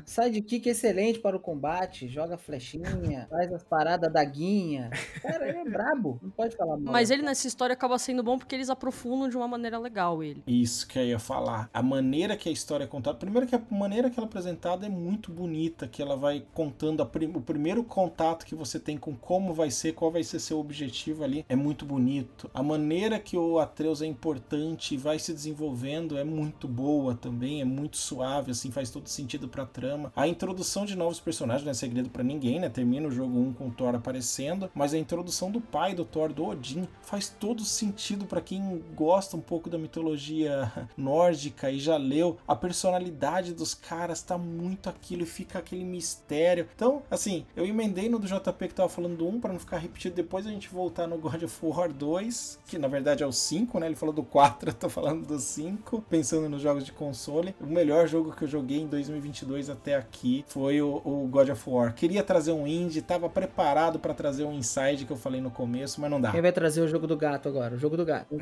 Sidekick 0.05 0.69
excelente 0.73 1.19
para 1.19 1.35
o 1.35 1.39
combate, 1.39 2.07
joga 2.07 2.37
flechinha, 2.37 3.27
faz 3.29 3.51
as 3.53 3.63
paradas 3.63 4.11
da 4.11 4.23
guinha. 4.23 4.89
Cara, 5.21 5.47
ele 5.47 5.59
é 5.59 5.63
brabo, 5.69 6.19
não 6.21 6.29
pode 6.29 6.55
falar 6.55 6.77
mal. 6.77 6.91
Mas 6.93 7.09
ele 7.09 7.21
nessa 7.21 7.47
história 7.47 7.73
acaba 7.73 7.97
sendo 7.97 8.21
bom 8.23 8.37
porque 8.37 8.55
eles 8.55 8.69
aprofundam 8.69 9.29
de 9.29 9.37
uma 9.37 9.47
maneira 9.47 9.77
legal 9.79 10.23
ele. 10.23 10.43
Isso 10.47 10.87
que 10.87 10.99
eu 10.99 11.05
ia 11.05 11.19
falar. 11.19 11.69
A 11.73 11.81
maneira 11.81 12.35
que 12.35 12.49
a 12.49 12.51
história 12.51 12.83
é 12.83 12.87
contada. 12.87 13.17
Primeiro 13.17 13.47
que 13.47 13.55
a 13.55 13.61
maneira 13.71 14.09
que 14.09 14.19
ela 14.19 14.25
é 14.27 14.29
apresentada 14.29 14.85
é 14.85 14.89
muito 14.89 15.31
bonita, 15.31 15.87
que 15.87 16.01
ela 16.01 16.15
vai 16.17 16.45
contando 16.53 17.01
a 17.01 17.05
prim- 17.05 17.31
o 17.35 17.41
primeiro 17.41 17.83
contato 17.83 18.45
que 18.45 18.55
você 18.55 18.79
tem 18.79 18.97
com 18.97 19.15
como 19.15 19.53
vai 19.53 19.69
ser, 19.71 19.93
qual 19.93 20.11
vai 20.11 20.23
ser 20.23 20.39
seu 20.39 20.59
objetivo 20.59 21.23
ali, 21.23 21.45
é 21.47 21.55
muito 21.55 21.85
bonito. 21.85 22.49
A 22.53 22.63
maneira 22.63 23.19
que 23.19 23.37
o 23.37 23.59
Atreus 23.59 24.01
é 24.01 24.05
importante 24.05 24.93
e 24.95 24.97
vai 24.97 25.19
se 25.19 25.33
desenvolvendo 25.33 26.17
é 26.17 26.23
muito 26.23 26.67
boa 26.67 27.15
também, 27.15 27.61
é 27.61 27.65
muito 27.65 27.97
suave, 27.97 28.51
assim, 28.51 28.71
faz 28.71 28.89
todo 28.89 29.07
sentido 29.07 29.47
pra 29.47 29.65
trama. 29.65 30.11
A 30.15 30.27
introdução 30.27 30.62
de 30.85 30.95
novos 30.95 31.19
personagens 31.19 31.63
não 31.63 31.71
é 31.71 31.73
segredo 31.73 32.09
pra 32.09 32.23
ninguém, 32.23 32.59
né? 32.59 32.69
Termina 32.69 33.07
o 33.07 33.11
jogo 33.11 33.37
1 33.37 33.53
com 33.53 33.67
o 33.67 33.71
Thor 33.71 33.93
aparecendo, 33.93 34.71
mas 34.73 34.93
a 34.93 34.97
introdução 34.97 35.51
do 35.51 35.59
pai 35.59 35.93
do 35.93 36.05
Thor, 36.05 36.31
do 36.31 36.45
Odin, 36.45 36.87
faz 37.01 37.29
todo 37.29 37.63
sentido 37.63 38.25
pra 38.25 38.41
quem 38.41 38.83
gosta 38.95 39.37
um 39.37 39.41
pouco 39.41 39.69
da 39.69 39.77
mitologia 39.77 40.71
nórdica 40.97 41.69
e 41.69 41.79
já 41.79 41.97
leu. 41.97 42.37
A 42.47 42.55
personalidade 42.55 43.53
dos 43.53 43.73
caras 43.73 44.21
tá 44.21 44.37
muito 44.37 44.89
aquilo 44.89 45.23
e 45.23 45.25
fica 45.25 45.59
aquele 45.59 45.83
mistério. 45.83 46.67
Então, 46.75 47.03
assim, 47.11 47.45
eu 47.55 47.65
emendei 47.65 48.09
no 48.09 48.17
do 48.17 48.27
JP 48.27 48.67
que 48.67 48.73
tava 48.73 48.89
falando 48.89 49.17
do 49.17 49.27
1 49.27 49.41
pra 49.41 49.51
não 49.51 49.59
ficar 49.59 49.77
repetido 49.77 50.15
depois 50.15 50.47
a 50.47 50.49
gente 50.49 50.69
voltar 50.69 51.07
no 51.07 51.17
God 51.17 51.43
of 51.43 51.59
War 51.61 51.91
2, 51.91 52.59
que 52.67 52.77
na 52.77 52.87
verdade 52.87 53.23
é 53.23 53.27
o 53.27 53.31
5, 53.31 53.79
né? 53.79 53.87
Ele 53.87 53.95
falou 53.95 54.13
do 54.13 54.23
4, 54.23 54.69
eu 54.71 54.73
tô 54.73 54.89
falando 54.89 55.25
do 55.25 55.39
5, 55.39 56.03
pensando 56.09 56.49
nos 56.49 56.61
jogos 56.61 56.85
de 56.85 56.91
console. 56.91 57.55
O 57.59 57.65
melhor 57.65 58.07
jogo 58.07 58.31
que 58.31 58.43
eu 58.43 58.47
joguei 58.47 58.79
em 58.79 58.87
2022 58.87 59.69
até 59.69 59.95
aqui 59.95 60.45
foi 60.53 60.79
o, 60.83 61.01
o 61.03 61.27
God 61.27 61.49
of 61.49 61.67
War. 61.67 61.95
Queria 61.95 62.23
trazer 62.23 62.51
um 62.51 62.67
indie, 62.67 63.01
tava 63.01 63.27
preparado 63.27 63.97
pra 63.99 64.13
trazer 64.13 64.43
um 64.43 64.53
inside 64.53 65.03
que 65.03 65.11
eu 65.11 65.17
falei 65.17 65.41
no 65.41 65.49
começo, 65.49 65.99
mas 65.99 66.11
não 66.11 66.21
dá. 66.21 66.31
Quem 66.31 66.41
vai 66.43 66.51
trazer 66.51 66.81
o 66.81 66.87
jogo 66.87 67.07
do 67.07 67.17
gato 67.17 67.49
agora? 67.49 67.73
O 67.73 67.79
jogo 67.79 67.97
do 67.97 68.05
gato. 68.05 68.35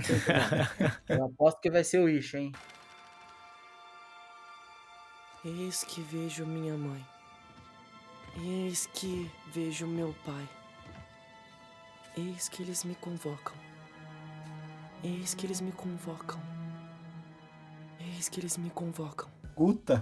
Eu 1.07 1.23
aposto 1.23 1.61
que 1.61 1.71
vai 1.71 1.85
ser 1.85 1.99
o 1.99 2.09
Ish, 2.09 2.33
hein? 2.33 2.51
Eis 5.45 5.85
que 5.85 6.01
vejo 6.01 6.45
minha 6.45 6.75
mãe. 6.75 7.03
Eis 8.43 8.87
que 8.87 9.31
vejo 9.53 9.87
meu 9.87 10.13
pai. 10.25 10.49
Eis 12.17 12.49
que 12.49 12.61
eles 12.61 12.83
me 12.83 12.95
convocam. 12.95 13.55
Eis 15.01 15.33
que 15.33 15.47
eles 15.47 15.61
me 15.61 15.71
convocam. 15.71 16.41
Eis 17.99 18.27
que 18.27 18.41
eles 18.41 18.57
me 18.57 18.69
convocam. 18.69 19.40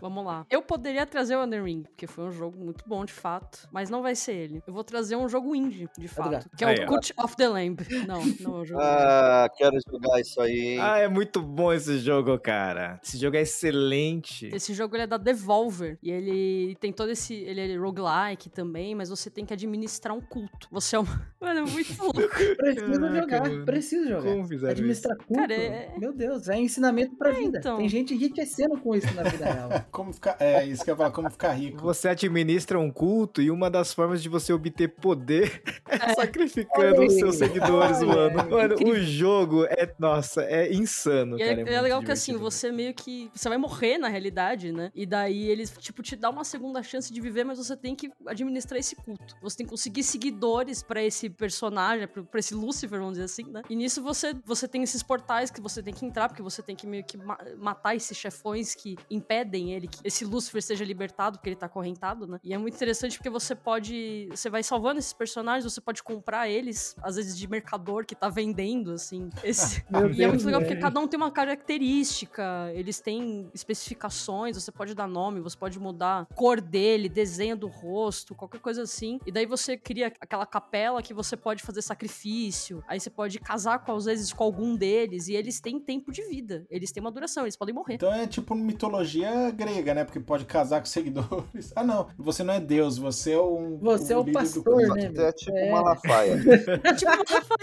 Vamos 0.01 0.25
lá. 0.25 0.45
Eu 0.49 0.61
poderia 0.61 1.05
trazer 1.05 1.35
o 1.35 1.41
Elden 1.43 1.63
Ring, 1.63 1.83
porque 1.83 2.07
foi 2.07 2.25
um 2.25 2.31
jogo 2.31 2.57
muito 2.57 2.83
bom 2.87 3.03
de 3.05 3.13
fato, 3.13 3.67
mas 3.71 3.89
não 3.89 4.01
vai 4.01 4.15
ser 4.15 4.33
ele. 4.33 4.63
Eu 4.65 4.73
vou 4.73 4.83
trazer 4.83 5.15
um 5.15 5.27
jogo 5.27 5.55
indie, 5.55 5.87
de 5.97 6.07
fato, 6.07 6.49
que 6.57 6.63
é 6.63 6.67
Aí, 6.67 6.79
o 6.79 6.83
ó. 6.83 6.85
Cult 6.87 7.13
of 7.17 7.35
the 7.35 7.47
Lamb. 7.47 7.77
Não, 8.07 8.21
não 8.39 8.57
é 8.57 8.61
o 8.61 8.65
jogo. 8.65 8.81
Ah, 8.81 9.49
quero 9.57 9.77
jogar 9.91 10.19
isso 10.19 10.39
aí, 10.41 10.59
hein? 10.73 10.79
Ah, 10.79 10.97
é 10.99 11.07
muito 11.07 11.41
bom 11.41 11.71
esse 11.73 11.97
jogo, 11.99 12.37
cara. 12.39 12.99
Esse 13.03 13.17
jogo 13.17 13.35
é 13.37 13.41
excelente. 13.41 14.47
Esse 14.53 14.73
jogo 14.73 14.95
ele 14.95 15.03
é 15.03 15.07
da 15.07 15.17
Devolver 15.17 15.97
e 16.01 16.11
ele 16.11 16.75
tem 16.79 16.91
todo 16.91 17.09
esse. 17.11 17.33
Ele 17.33 17.73
é 17.73 17.77
roguelike 17.77 18.49
também, 18.49 18.95
mas 18.95 19.09
você 19.09 19.29
tem 19.29 19.45
que 19.45 19.53
administrar 19.53 20.15
um 20.15 20.21
culto. 20.21 20.67
Você 20.71 20.95
é 20.95 20.99
uma. 20.99 21.09
Mano, 21.39 21.59
é 21.59 21.71
muito 21.71 21.89
louco. 22.01 22.19
Preciso 22.57 22.99
Caraca, 22.99 23.21
jogar, 23.21 23.41
mano. 23.49 23.65
preciso 23.65 24.07
jogar. 24.09 24.23
Como 24.31 24.47
fizeram 24.47 24.71
Administrar 24.71 25.17
culto. 25.17 25.33
Cara, 25.33 25.53
é- 25.53 25.93
Meu 25.97 26.13
Deus, 26.13 26.47
é 26.49 26.59
ensinamento 26.59 27.15
pra 27.15 27.31
vida. 27.31 27.59
então. 27.59 27.77
Tem 27.77 27.87
gente 27.89 28.13
enriquecendo 28.13 28.77
com 28.79 28.95
isso 28.95 29.13
na 29.15 29.23
vida 29.23 29.48
real. 29.53 29.85
Como 29.91 30.13
ficar. 30.13 30.37
É, 30.39 30.65
isso 30.65 30.83
que 30.83 30.89
eu 30.89 30.93
ia 30.93 30.97
falar, 30.97 31.11
como 31.11 31.29
ficar 31.29 31.51
rico. 31.53 31.81
Você 31.81 32.07
administra 32.07 32.79
um 32.79 32.91
culto 32.91 33.41
e 33.41 33.49
uma 33.51 33.69
das 33.69 33.93
formas 33.93 34.21
de 34.21 34.29
você 34.29 34.53
obter 34.53 34.87
poder 34.87 35.61
é 35.87 36.13
sacrificando 36.13 36.97
Olha 37.01 37.07
os 37.07 37.13
seus 37.15 37.35
seguidores, 37.35 38.01
mano. 38.01 38.49
Mano, 38.49 38.75
o 38.85 38.95
jogo 38.99 39.65
é, 39.65 39.93
nossa, 39.97 40.43
é 40.43 40.71
insano, 40.73 41.37
E 41.37 41.41
é, 41.41 41.47
cara. 41.47 41.61
é 41.61 41.63
muito 41.65 41.81
legal 41.83 42.01
que 42.03 42.11
assim, 42.11 42.37
você 42.37 42.71
meio 42.71 42.93
que. 42.93 43.29
Você 43.33 43.49
vai 43.49 43.57
morrer 43.57 43.97
na 43.97 44.07
realidade, 44.07 44.71
né? 44.71 44.91
E 44.93 45.05
daí 45.05 45.49
eles, 45.49 45.71
tipo, 45.77 46.01
te 46.01 46.15
dá 46.15 46.29
uma 46.29 46.43
segunda 46.43 46.81
chance 46.83 47.11
de 47.11 47.19
viver, 47.21 47.43
mas 47.43 47.57
você 47.57 47.75
tem 47.75 47.95
que 47.95 48.11
administrar 48.27 48.79
esse 48.79 48.95
culto. 48.95 49.35
Você 49.41 49.57
tem 49.57 49.65
que 49.65 49.71
conseguir 49.71 50.03
seguidores 50.03 50.83
pra 50.83 51.03
esse 51.03 51.29
personagem, 51.29 52.07
pra, 52.07 52.23
pra 52.23 52.39
esse 52.39 52.53
Lucifer, 52.53 52.99
vamos 52.99 53.13
dizer 53.13 53.25
assim, 53.25 53.43
né? 53.51 53.61
E 53.69 53.75
nisso 53.75 54.01
você, 54.01 54.33
você 54.45 54.67
tem 54.67 54.83
esses 54.83 55.01
portais 55.03 55.49
que 55.49 55.61
você 55.61 55.81
tem 55.81 55.93
que 55.93 56.05
entrar, 56.05 56.27
porque 56.29 56.41
você 56.43 56.61
tem 56.61 56.75
que 56.75 56.85
meio 56.87 57.03
que 57.03 57.17
ma- 57.17 57.37
matar 57.57 57.95
esses 57.95 58.17
chefões 58.17 58.75
que 58.75 58.95
impedem 59.09 59.28
ele, 59.33 59.87
que 59.87 59.99
esse 60.03 60.25
Lúcifer 60.25 60.61
seja 60.61 60.83
libertado, 60.83 61.37
porque 61.37 61.49
ele 61.49 61.55
tá 61.55 61.67
acorrentado, 61.67 62.27
né? 62.27 62.39
E 62.43 62.53
é 62.53 62.57
muito 62.57 62.75
interessante 62.75 63.17
porque 63.17 63.29
você 63.29 63.55
pode. 63.55 64.27
Você 64.31 64.49
vai 64.49 64.63
salvando 64.63 64.99
esses 64.99 65.13
personagens, 65.13 65.71
você 65.71 65.81
pode 65.81 66.01
comprar 66.01 66.49
eles, 66.49 66.95
às 67.01 67.15
vezes 67.15 67.37
de 67.37 67.47
mercador 67.47 68.05
que 68.05 68.15
tá 68.15 68.29
vendendo, 68.29 68.91
assim. 68.91 69.29
Esse... 69.43 69.83
E 70.19 70.23
é 70.23 70.27
muito 70.27 70.41
Deus, 70.41 70.43
legal 70.43 70.61
porque 70.61 70.75
cada 70.75 70.99
um 70.99 71.07
tem 71.07 71.17
uma 71.17 71.31
característica, 71.31 72.71
eles 72.73 72.99
têm 72.99 73.49
especificações, 73.53 74.55
você 74.55 74.71
pode 74.71 74.93
dar 74.95 75.07
nome, 75.07 75.39
você 75.39 75.57
pode 75.57 75.79
mudar 75.79 76.25
cor 76.35 76.59
dele, 76.59 77.07
desenho 77.07 77.55
do 77.55 77.67
rosto, 77.67 78.33
qualquer 78.33 78.59
coisa 78.59 78.83
assim. 78.83 79.19
E 79.25 79.31
daí 79.31 79.45
você 79.45 79.77
cria 79.77 80.07
aquela 80.19 80.45
capela 80.45 81.01
que 81.01 81.13
você 81.13 81.37
pode 81.37 81.63
fazer 81.63 81.81
sacrifício, 81.81 82.83
aí 82.87 82.99
você 82.99 83.09
pode 83.09 83.39
casar 83.39 83.79
com, 83.79 83.93
às 83.93 84.05
vezes 84.05 84.33
com 84.33 84.43
algum 84.43 84.75
deles, 84.75 85.27
e 85.27 85.35
eles 85.35 85.59
têm 85.59 85.79
tempo 85.79 86.11
de 86.11 86.23
vida, 86.23 86.65
eles 86.69 86.91
têm 86.91 87.01
uma 87.01 87.11
duração, 87.11 87.43
eles 87.43 87.55
podem 87.55 87.73
morrer. 87.75 87.95
Então 87.95 88.13
é 88.13 88.27
tipo 88.27 88.55
mitologia 88.55 89.18
grega, 89.55 89.93
né? 89.93 90.03
Porque 90.03 90.19
pode 90.19 90.45
casar 90.45 90.79
com 90.79 90.85
seguidores. 90.85 91.71
Ah, 91.75 91.83
não. 91.83 92.07
Você 92.17 92.43
não 92.43 92.53
é 92.53 92.59
Deus, 92.59 92.97
você 92.97 93.31
é 93.33 93.39
um. 93.39 93.77
Você 93.79 94.11
é 94.13 94.17
o 94.17 94.21
líder 94.21 94.31
do 94.31 94.39
pastor, 94.39 94.63
culto. 94.63 94.95
né? 94.95 95.11
É 95.15 95.31
tipo 95.31 95.55
É. 95.57 95.71
Malafaia. 95.71 96.37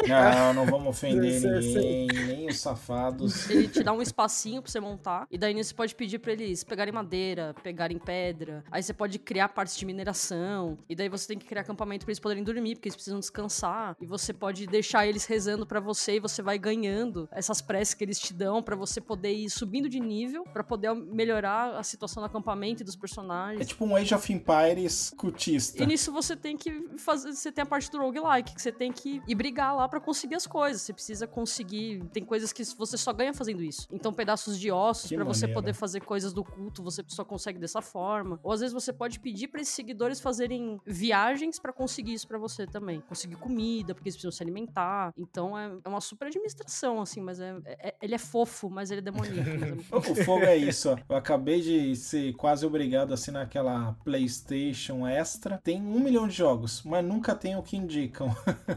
Não, 0.09 0.55
não 0.55 0.67
vamos 0.67 0.89
ofender 0.89 1.41
Sei, 1.41 1.63
sei. 1.63 2.07
ninguém, 2.07 2.27
nem 2.27 2.49
os 2.49 2.59
safados. 2.61 3.49
Ele 3.51 3.69
te 3.69 3.83
dá 3.83 3.93
um 3.93 4.01
espacinho 4.03 4.63
pra 4.63 4.71
você 4.71 4.81
montar. 4.81 5.27
E 5.31 5.39
daí 5.39 5.55
você 5.55 5.75
pode 5.75 5.95
pedir 5.95 6.19
pra 6.19 6.33
eles 6.33 6.63
pegarem 6.65 6.93
madeira, 6.93 7.55
pegarem 7.63 7.99
pedra. 7.99 8.63
Aí 8.71 8.83
você 8.83 8.93
pode 8.93 9.19
criar 9.19 9.49
partes 9.49 9.77
de 9.77 9.85
mineração. 9.85 10.79
E 10.89 10.95
daí 10.95 11.09
você 11.09 11.27
tem 11.29 11.39
que 11.39 11.47
criar 11.47 11.63
acampamento 11.63 12.05
pra 12.05 12.11
eles 12.13 12.21
poderem 12.21 12.45
dormir, 12.45 12.77
porque 12.77 12.89
eles 12.89 12.97
precisam 12.97 13.19
descansar. 13.21 13.97
E 14.01 14.07
você 14.07 14.33
pode 14.33 14.67
deixar 14.67 15.07
eles 15.07 15.25
rezando 15.27 15.67
pra 15.67 15.81
você 15.81 16.17
e 16.17 16.21
você 16.21 16.43
vai 16.43 16.59
ganhando 16.59 17.29
essas 17.33 17.61
preces 17.61 17.95
que 17.95 18.05
eles 18.05 18.19
te 18.19 18.33
dão 18.33 18.63
pra 18.63 18.77
você 18.77 19.01
poder 19.01 19.33
ir 19.33 19.51
subindo 19.51 19.89
de 19.89 19.99
nível, 20.01 20.45
pra 20.53 20.63
poder 20.63 20.95
melhorar 20.95 21.46
a 21.47 21.83
situação 21.83 22.23
do 22.23 22.27
acampamento 22.27 22.83
e 22.83 22.85
dos 22.85 22.97
personagens. 22.97 23.61
É 23.61 23.65
tipo 23.65 23.85
um 23.85 23.95
Age 23.97 24.15
of 24.15 24.33
Empires 24.33 25.13
cultista. 25.17 25.83
E 25.83 25.87
nisso 25.87 26.13
você 26.13 26.35
tem 26.37 26.57
que 26.57 26.89
fazer. 26.99 27.33
Você 27.33 27.51
tem 27.53 27.63
a 27.63 27.67
parte 27.67 27.91
do 27.91 27.99
roguelike, 27.99 28.55
que 28.55 28.63
você 28.63 28.73
tem 28.73 28.93
que 28.93 29.23
ir 29.27 29.35
brigar 29.35 29.75
lá 29.75 29.89
pra 29.89 30.01
conseguir 30.01 30.35
as 30.35 30.47
coisas. 30.47 30.83
Você 30.83 30.93
precisa 30.93 31.27
conseguir. 31.27 32.05
Tem 32.13 32.25
coisas 32.25 32.53
que 32.53 32.65
você 32.65 32.97
só 32.97 33.13
ganha 33.13 33.33
fazendo 33.35 33.63
isso. 33.63 33.87
Então, 33.91 34.13
pedaços 34.13 34.59
de 34.59 34.71
ossos, 34.71 35.11
pra 35.13 35.25
você 35.25 35.47
poder 35.49 35.73
fazer 35.75 36.01
coisas 36.01 36.33
do 36.33 36.45
culto, 36.45 36.83
você 36.83 37.03
só 37.09 37.25
consegue 37.25 37.59
dessa 37.59 37.81
forma. 37.83 38.39
Ou 38.43 38.53
às 38.53 38.61
vezes 38.61 38.73
você 38.75 38.93
pode 38.93 39.21
pedir 39.21 39.49
pra 39.49 39.61
esses 39.61 39.75
seguidores 39.75 40.21
fazerem 40.21 40.81
viagens 40.87 41.59
pra 41.59 41.73
conseguir 41.73 42.15
isso 42.15 42.27
pra 42.27 42.39
você 42.39 42.67
também. 42.67 43.01
Conseguir 43.03 43.37
comida, 43.37 43.95
porque 43.95 44.09
eles 44.09 44.17
precisam 44.17 44.33
se 44.33 44.43
alimentar. 44.43 45.13
Então 45.17 45.57
é, 45.59 45.71
é 45.85 45.89
uma 45.89 46.01
super 46.01 46.27
administração, 46.29 47.01
assim, 47.01 47.21
mas 47.21 47.41
é, 47.41 47.57
é- 47.67 47.95
ele 48.03 48.15
é 48.15 48.19
fofo, 48.19 48.69
mas 48.71 48.91
ele 48.91 49.01
é 49.01 49.03
demoníaco. 49.03 49.51
é 49.51 49.97
O 50.17 50.25
fogo 50.25 50.45
é 50.45 50.57
isso, 50.57 50.91
ó. 50.91 50.97
Eu 51.09 51.17
acabei 51.17 51.36
de 51.45 51.95
ser 51.97 52.33
quase 52.35 52.65
obrigado 52.67 53.11
a 53.11 53.15
assinar 53.15 53.43
aquela 53.43 53.97
PlayStation 54.05 55.07
Extra. 55.07 55.61
Tem 55.63 55.81
um 55.81 56.01
milhão 56.01 56.27
de 56.29 56.35
jogos, 56.35 56.83
mas 56.85 57.05
nunca 57.05 57.35
tem 57.35 57.57
o 57.57 57.63
que 57.63 57.77
indicam. 57.77 58.35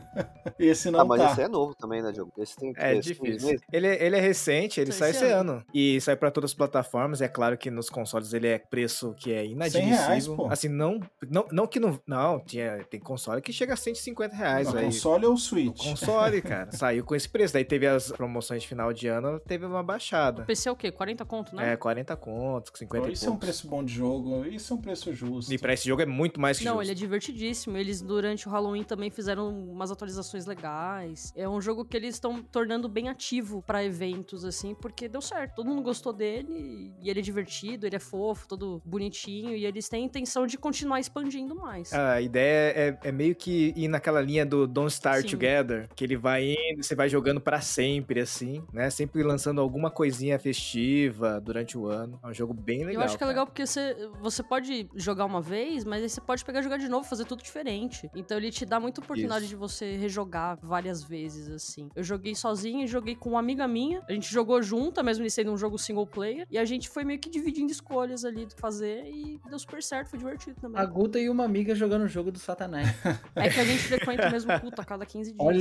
esse 0.59 0.91
não 0.91 1.01
ah, 1.01 1.05
mas 1.05 1.21
tá. 1.21 1.31
esse 1.31 1.41
é 1.41 1.47
novo 1.47 1.75
também, 1.75 2.01
né, 2.01 2.11
Diogo? 2.11 2.31
Esse 2.37 2.55
tem 2.55 2.73
É 2.77 2.95
esse 2.95 3.13
difícil. 3.13 3.59
Ele, 3.71 3.87
ele 3.87 4.15
é 4.15 4.19
recente, 4.19 4.79
ele 4.79 4.91
Sai 4.91 5.13
sai 5.13 5.23
esse 5.23 5.33
ano. 5.33 5.53
ano. 5.53 5.65
E 5.73 5.99
sai 6.01 6.15
pra 6.15 6.31
todas 6.31 6.51
as 6.51 6.55
plataformas. 6.55 7.21
É 7.21 7.27
claro 7.27 7.57
que 7.57 7.69
nos 7.69 7.89
consoles 7.89 8.33
ele 8.33 8.47
é 8.47 8.59
preço 8.59 9.13
que 9.17 9.31
é 9.31 9.45
inadmissível. 9.45 9.97
reais, 9.97 10.27
pô. 10.27 10.47
Assim, 10.47 10.67
não, 10.67 10.99
não, 11.29 11.45
não 11.51 11.67
que 11.67 11.79
não. 11.79 11.99
Não, 12.05 12.39
tinha, 12.39 12.83
tem 12.89 12.99
console 12.99 13.41
que 13.41 13.53
chega 13.53 13.73
a 13.73 13.77
150 13.77 14.35
reais. 14.35 14.71
No 14.71 14.79
aí. 14.79 14.85
console 14.85 15.25
ou 15.25 15.37
Switch? 15.37 15.83
Console, 15.83 16.41
cara. 16.41 16.71
Saiu 16.71 17.03
com 17.03 17.15
esse 17.15 17.27
preço. 17.27 17.53
Daí 17.53 17.65
teve 17.65 17.87
as 17.87 18.11
promoções 18.11 18.61
de 18.61 18.67
final 18.67 18.93
de 18.93 19.07
ano, 19.07 19.39
teve 19.39 19.65
uma 19.65 19.83
baixada. 19.83 20.43
PC 20.43 20.69
é 20.69 20.71
o 20.71 20.75
quê? 20.75 20.91
40 20.91 21.25
conto, 21.25 21.55
né? 21.55 21.73
É, 21.73 21.77
40 21.77 22.15
contos, 22.49 22.71
50 22.75 23.09
e 23.09 23.13
Isso 23.13 23.25
é 23.27 23.29
um 23.31 23.37
preço 23.37 23.67
bom 23.67 23.83
de 23.83 23.93
jogo, 23.93 24.45
isso 24.45 24.73
é 24.73 24.75
um 24.75 24.81
preço 24.81 25.13
justo. 25.13 25.53
E 25.53 25.57
pra 25.57 25.73
esse 25.73 25.87
jogo 25.87 26.01
é 26.01 26.05
muito 26.05 26.39
mais 26.39 26.57
que 26.57 26.65
Não, 26.65 26.73
justo. 26.73 26.83
ele 26.83 26.91
é 26.91 26.95
divertidíssimo. 26.95 27.77
Eles, 27.77 28.01
durante 28.01 28.47
o 28.47 28.51
Halloween, 28.51 28.83
também 28.83 29.09
fizeram 29.09 29.49
umas 29.49 29.91
atualizações 29.91 30.45
legais. 30.45 31.31
É 31.35 31.47
um 31.47 31.61
jogo 31.61 31.85
que 31.85 31.95
eles 31.95 32.15
estão 32.15 32.41
tornando 32.41 32.87
bem 32.87 33.09
ativo 33.09 33.61
pra 33.65 33.83
eventos, 33.83 34.43
assim, 34.43 34.73
porque 34.75 35.07
deu 35.07 35.21
certo. 35.21 35.55
Todo 35.55 35.67
mundo 35.67 35.81
gostou 35.81 36.13
dele 36.13 36.93
e 37.01 37.09
ele 37.09 37.19
é 37.19 37.23
divertido, 37.23 37.85
ele 37.85 37.95
é 37.95 37.99
fofo, 37.99 38.47
todo 38.47 38.81
bonitinho. 38.85 39.55
E 39.55 39.65
eles 39.65 39.87
têm 39.87 40.03
a 40.03 40.05
intenção 40.05 40.47
de 40.47 40.57
continuar 40.57 40.99
expandindo 40.99 41.55
mais. 41.55 41.93
A 41.93 42.21
ideia 42.21 42.73
é, 42.75 42.97
é 43.03 43.11
meio 43.11 43.35
que 43.35 43.73
ir 43.75 43.87
naquela 43.87 44.21
linha 44.21 44.45
do 44.45 44.67
Don't 44.67 44.91
Start 44.91 45.23
Sim. 45.23 45.31
Together, 45.31 45.89
que 45.95 46.03
ele 46.03 46.17
vai 46.17 46.51
indo, 46.51 46.83
você 46.83 46.95
vai 46.95 47.09
jogando 47.09 47.39
pra 47.39 47.61
sempre, 47.61 48.21
assim, 48.21 48.63
né? 48.71 48.89
Sempre 48.89 49.23
lançando 49.23 49.61
alguma 49.61 49.89
coisinha 49.91 50.37
festiva 50.39 51.39
durante 51.41 51.77
o 51.77 51.87
ano. 51.87 52.19
É 52.23 52.27
um 52.27 52.33
jogo 52.39 52.53
bem 52.53 52.79
legal. 52.85 52.93
eu 53.01 53.01
acho 53.01 53.17
que 53.17 53.23
é 53.23 53.27
cara. 53.27 53.29
legal 53.31 53.45
porque 53.45 53.65
você, 53.65 54.09
você 54.21 54.41
pode 54.41 54.89
jogar 54.95 55.25
uma 55.25 55.41
vez, 55.41 55.83
mas 55.83 56.01
aí 56.01 56.09
você 56.09 56.21
pode 56.21 56.43
pegar 56.45 56.59
e 56.59 56.63
jogar 56.63 56.77
de 56.77 56.87
novo, 56.89 57.07
fazer 57.07 57.25
tudo 57.25 57.43
diferente. 57.43 58.09
Então 58.15 58.37
ele 58.37 58.51
te 58.51 58.65
dá 58.65 58.79
muita 58.79 59.01
oportunidade 59.01 59.41
Isso. 59.45 59.49
de 59.49 59.55
você 59.55 59.95
rejogar 59.97 60.57
várias 60.61 61.03
vezes, 61.03 61.49
assim. 61.49 61.89
Eu 61.95 62.03
joguei 62.03 62.33
sozinho 62.35 62.83
e 62.83 62.87
joguei 62.87 63.15
com 63.15 63.29
uma 63.31 63.39
amiga 63.39 63.67
minha. 63.67 64.01
A 64.07 64.13
gente 64.13 64.31
jogou 64.31 64.61
junto, 64.61 65.03
mesmo 65.03 65.23
ele 65.23 65.29
sendo 65.29 65.51
um 65.51 65.57
jogo 65.57 65.77
single 65.77 66.07
player. 66.07 66.47
E 66.49 66.57
a 66.57 66.65
gente 66.65 66.89
foi 66.89 67.03
meio 67.03 67.19
que 67.19 67.29
dividindo 67.29 67.71
escolhas 67.71 68.23
ali 68.23 68.45
do 68.45 68.55
que 68.55 68.61
fazer 68.61 69.05
e 69.05 69.39
deu 69.49 69.59
super 69.59 69.83
certo, 69.83 70.09
foi 70.09 70.19
divertido 70.19 70.59
também. 70.61 70.81
A 70.81 70.85
Guta 70.85 71.19
e 71.19 71.29
uma 71.29 71.43
amiga 71.43 71.75
jogando 71.75 72.03
o 72.03 72.07
jogo 72.07 72.31
do 72.31 72.39
Satanás. 72.39 72.87
É 73.35 73.49
que 73.49 73.59
a 73.59 73.63
gente 73.63 73.83
frequenta 73.83 74.27
o 74.27 74.31
mesmo 74.31 74.59
culto 74.59 74.81
a 74.81 74.85
cada 74.85 75.05
15 75.05 75.31
dias. 75.33 75.39
Olha, 75.39 75.59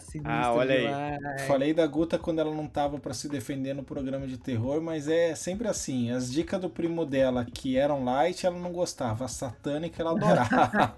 sinistro 0.00 0.30
Ah, 0.32 0.52
olha 0.52 0.74
aí. 0.74 0.86
demais. 0.86 1.42
Falei 1.42 1.72
da 1.74 1.86
Guta 1.86 2.18
quando 2.18 2.40
ela 2.40 2.52
não 2.54 2.66
tava 2.66 2.98
pra 2.98 3.12
se 3.14 3.28
defender 3.28 3.74
no 3.74 3.82
programa 3.84 4.26
de 4.26 4.38
terror, 4.38 4.80
mas 4.80 5.08
é 5.08 5.23
sempre 5.34 5.68
assim. 5.68 6.10
As 6.10 6.28
dicas 6.32 6.60
do 6.60 6.68
primo 6.68 7.06
dela 7.06 7.44
que 7.44 7.76
eram 7.78 8.02
light, 8.04 8.44
ela 8.44 8.58
não 8.58 8.72
gostava. 8.72 9.24
A 9.26 9.28
satânica 9.28 10.02
ela 10.02 10.10
adorava. 10.10 10.90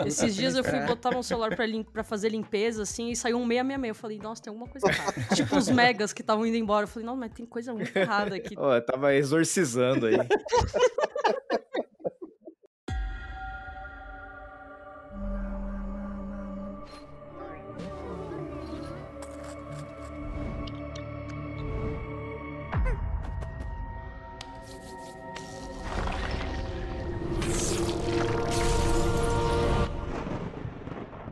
Esses 0.06 0.34
dias 0.34 0.54
eu 0.54 0.64
fui 0.64 0.80
botar 0.80 1.10
meu 1.10 1.22
celular 1.22 1.54
pra, 1.54 1.66
lim- 1.66 1.82
pra 1.84 2.02
fazer 2.02 2.30
limpeza, 2.30 2.82
assim, 2.84 3.10
e 3.10 3.16
saiu 3.16 3.36
um 3.36 3.46
666. 3.46 3.88
Eu 3.88 3.94
falei, 3.94 4.18
nossa, 4.18 4.42
tem 4.42 4.50
alguma 4.50 4.66
coisa 4.68 4.86
errada. 4.88 5.12
tipo 5.36 5.56
os 5.56 5.68
megas 5.68 6.12
que 6.14 6.22
estavam 6.22 6.46
indo 6.46 6.56
embora. 6.56 6.84
Eu 6.84 6.88
falei, 6.88 7.04
não, 7.06 7.16
mas 7.16 7.30
tem 7.32 7.44
coisa 7.44 7.74
muito 7.74 7.94
errada 7.94 8.36
aqui. 8.36 8.54
Ó, 8.56 8.74
eu 8.74 8.84
tava 8.84 9.14
exorcizando 9.14 10.06
aí. 10.06 10.16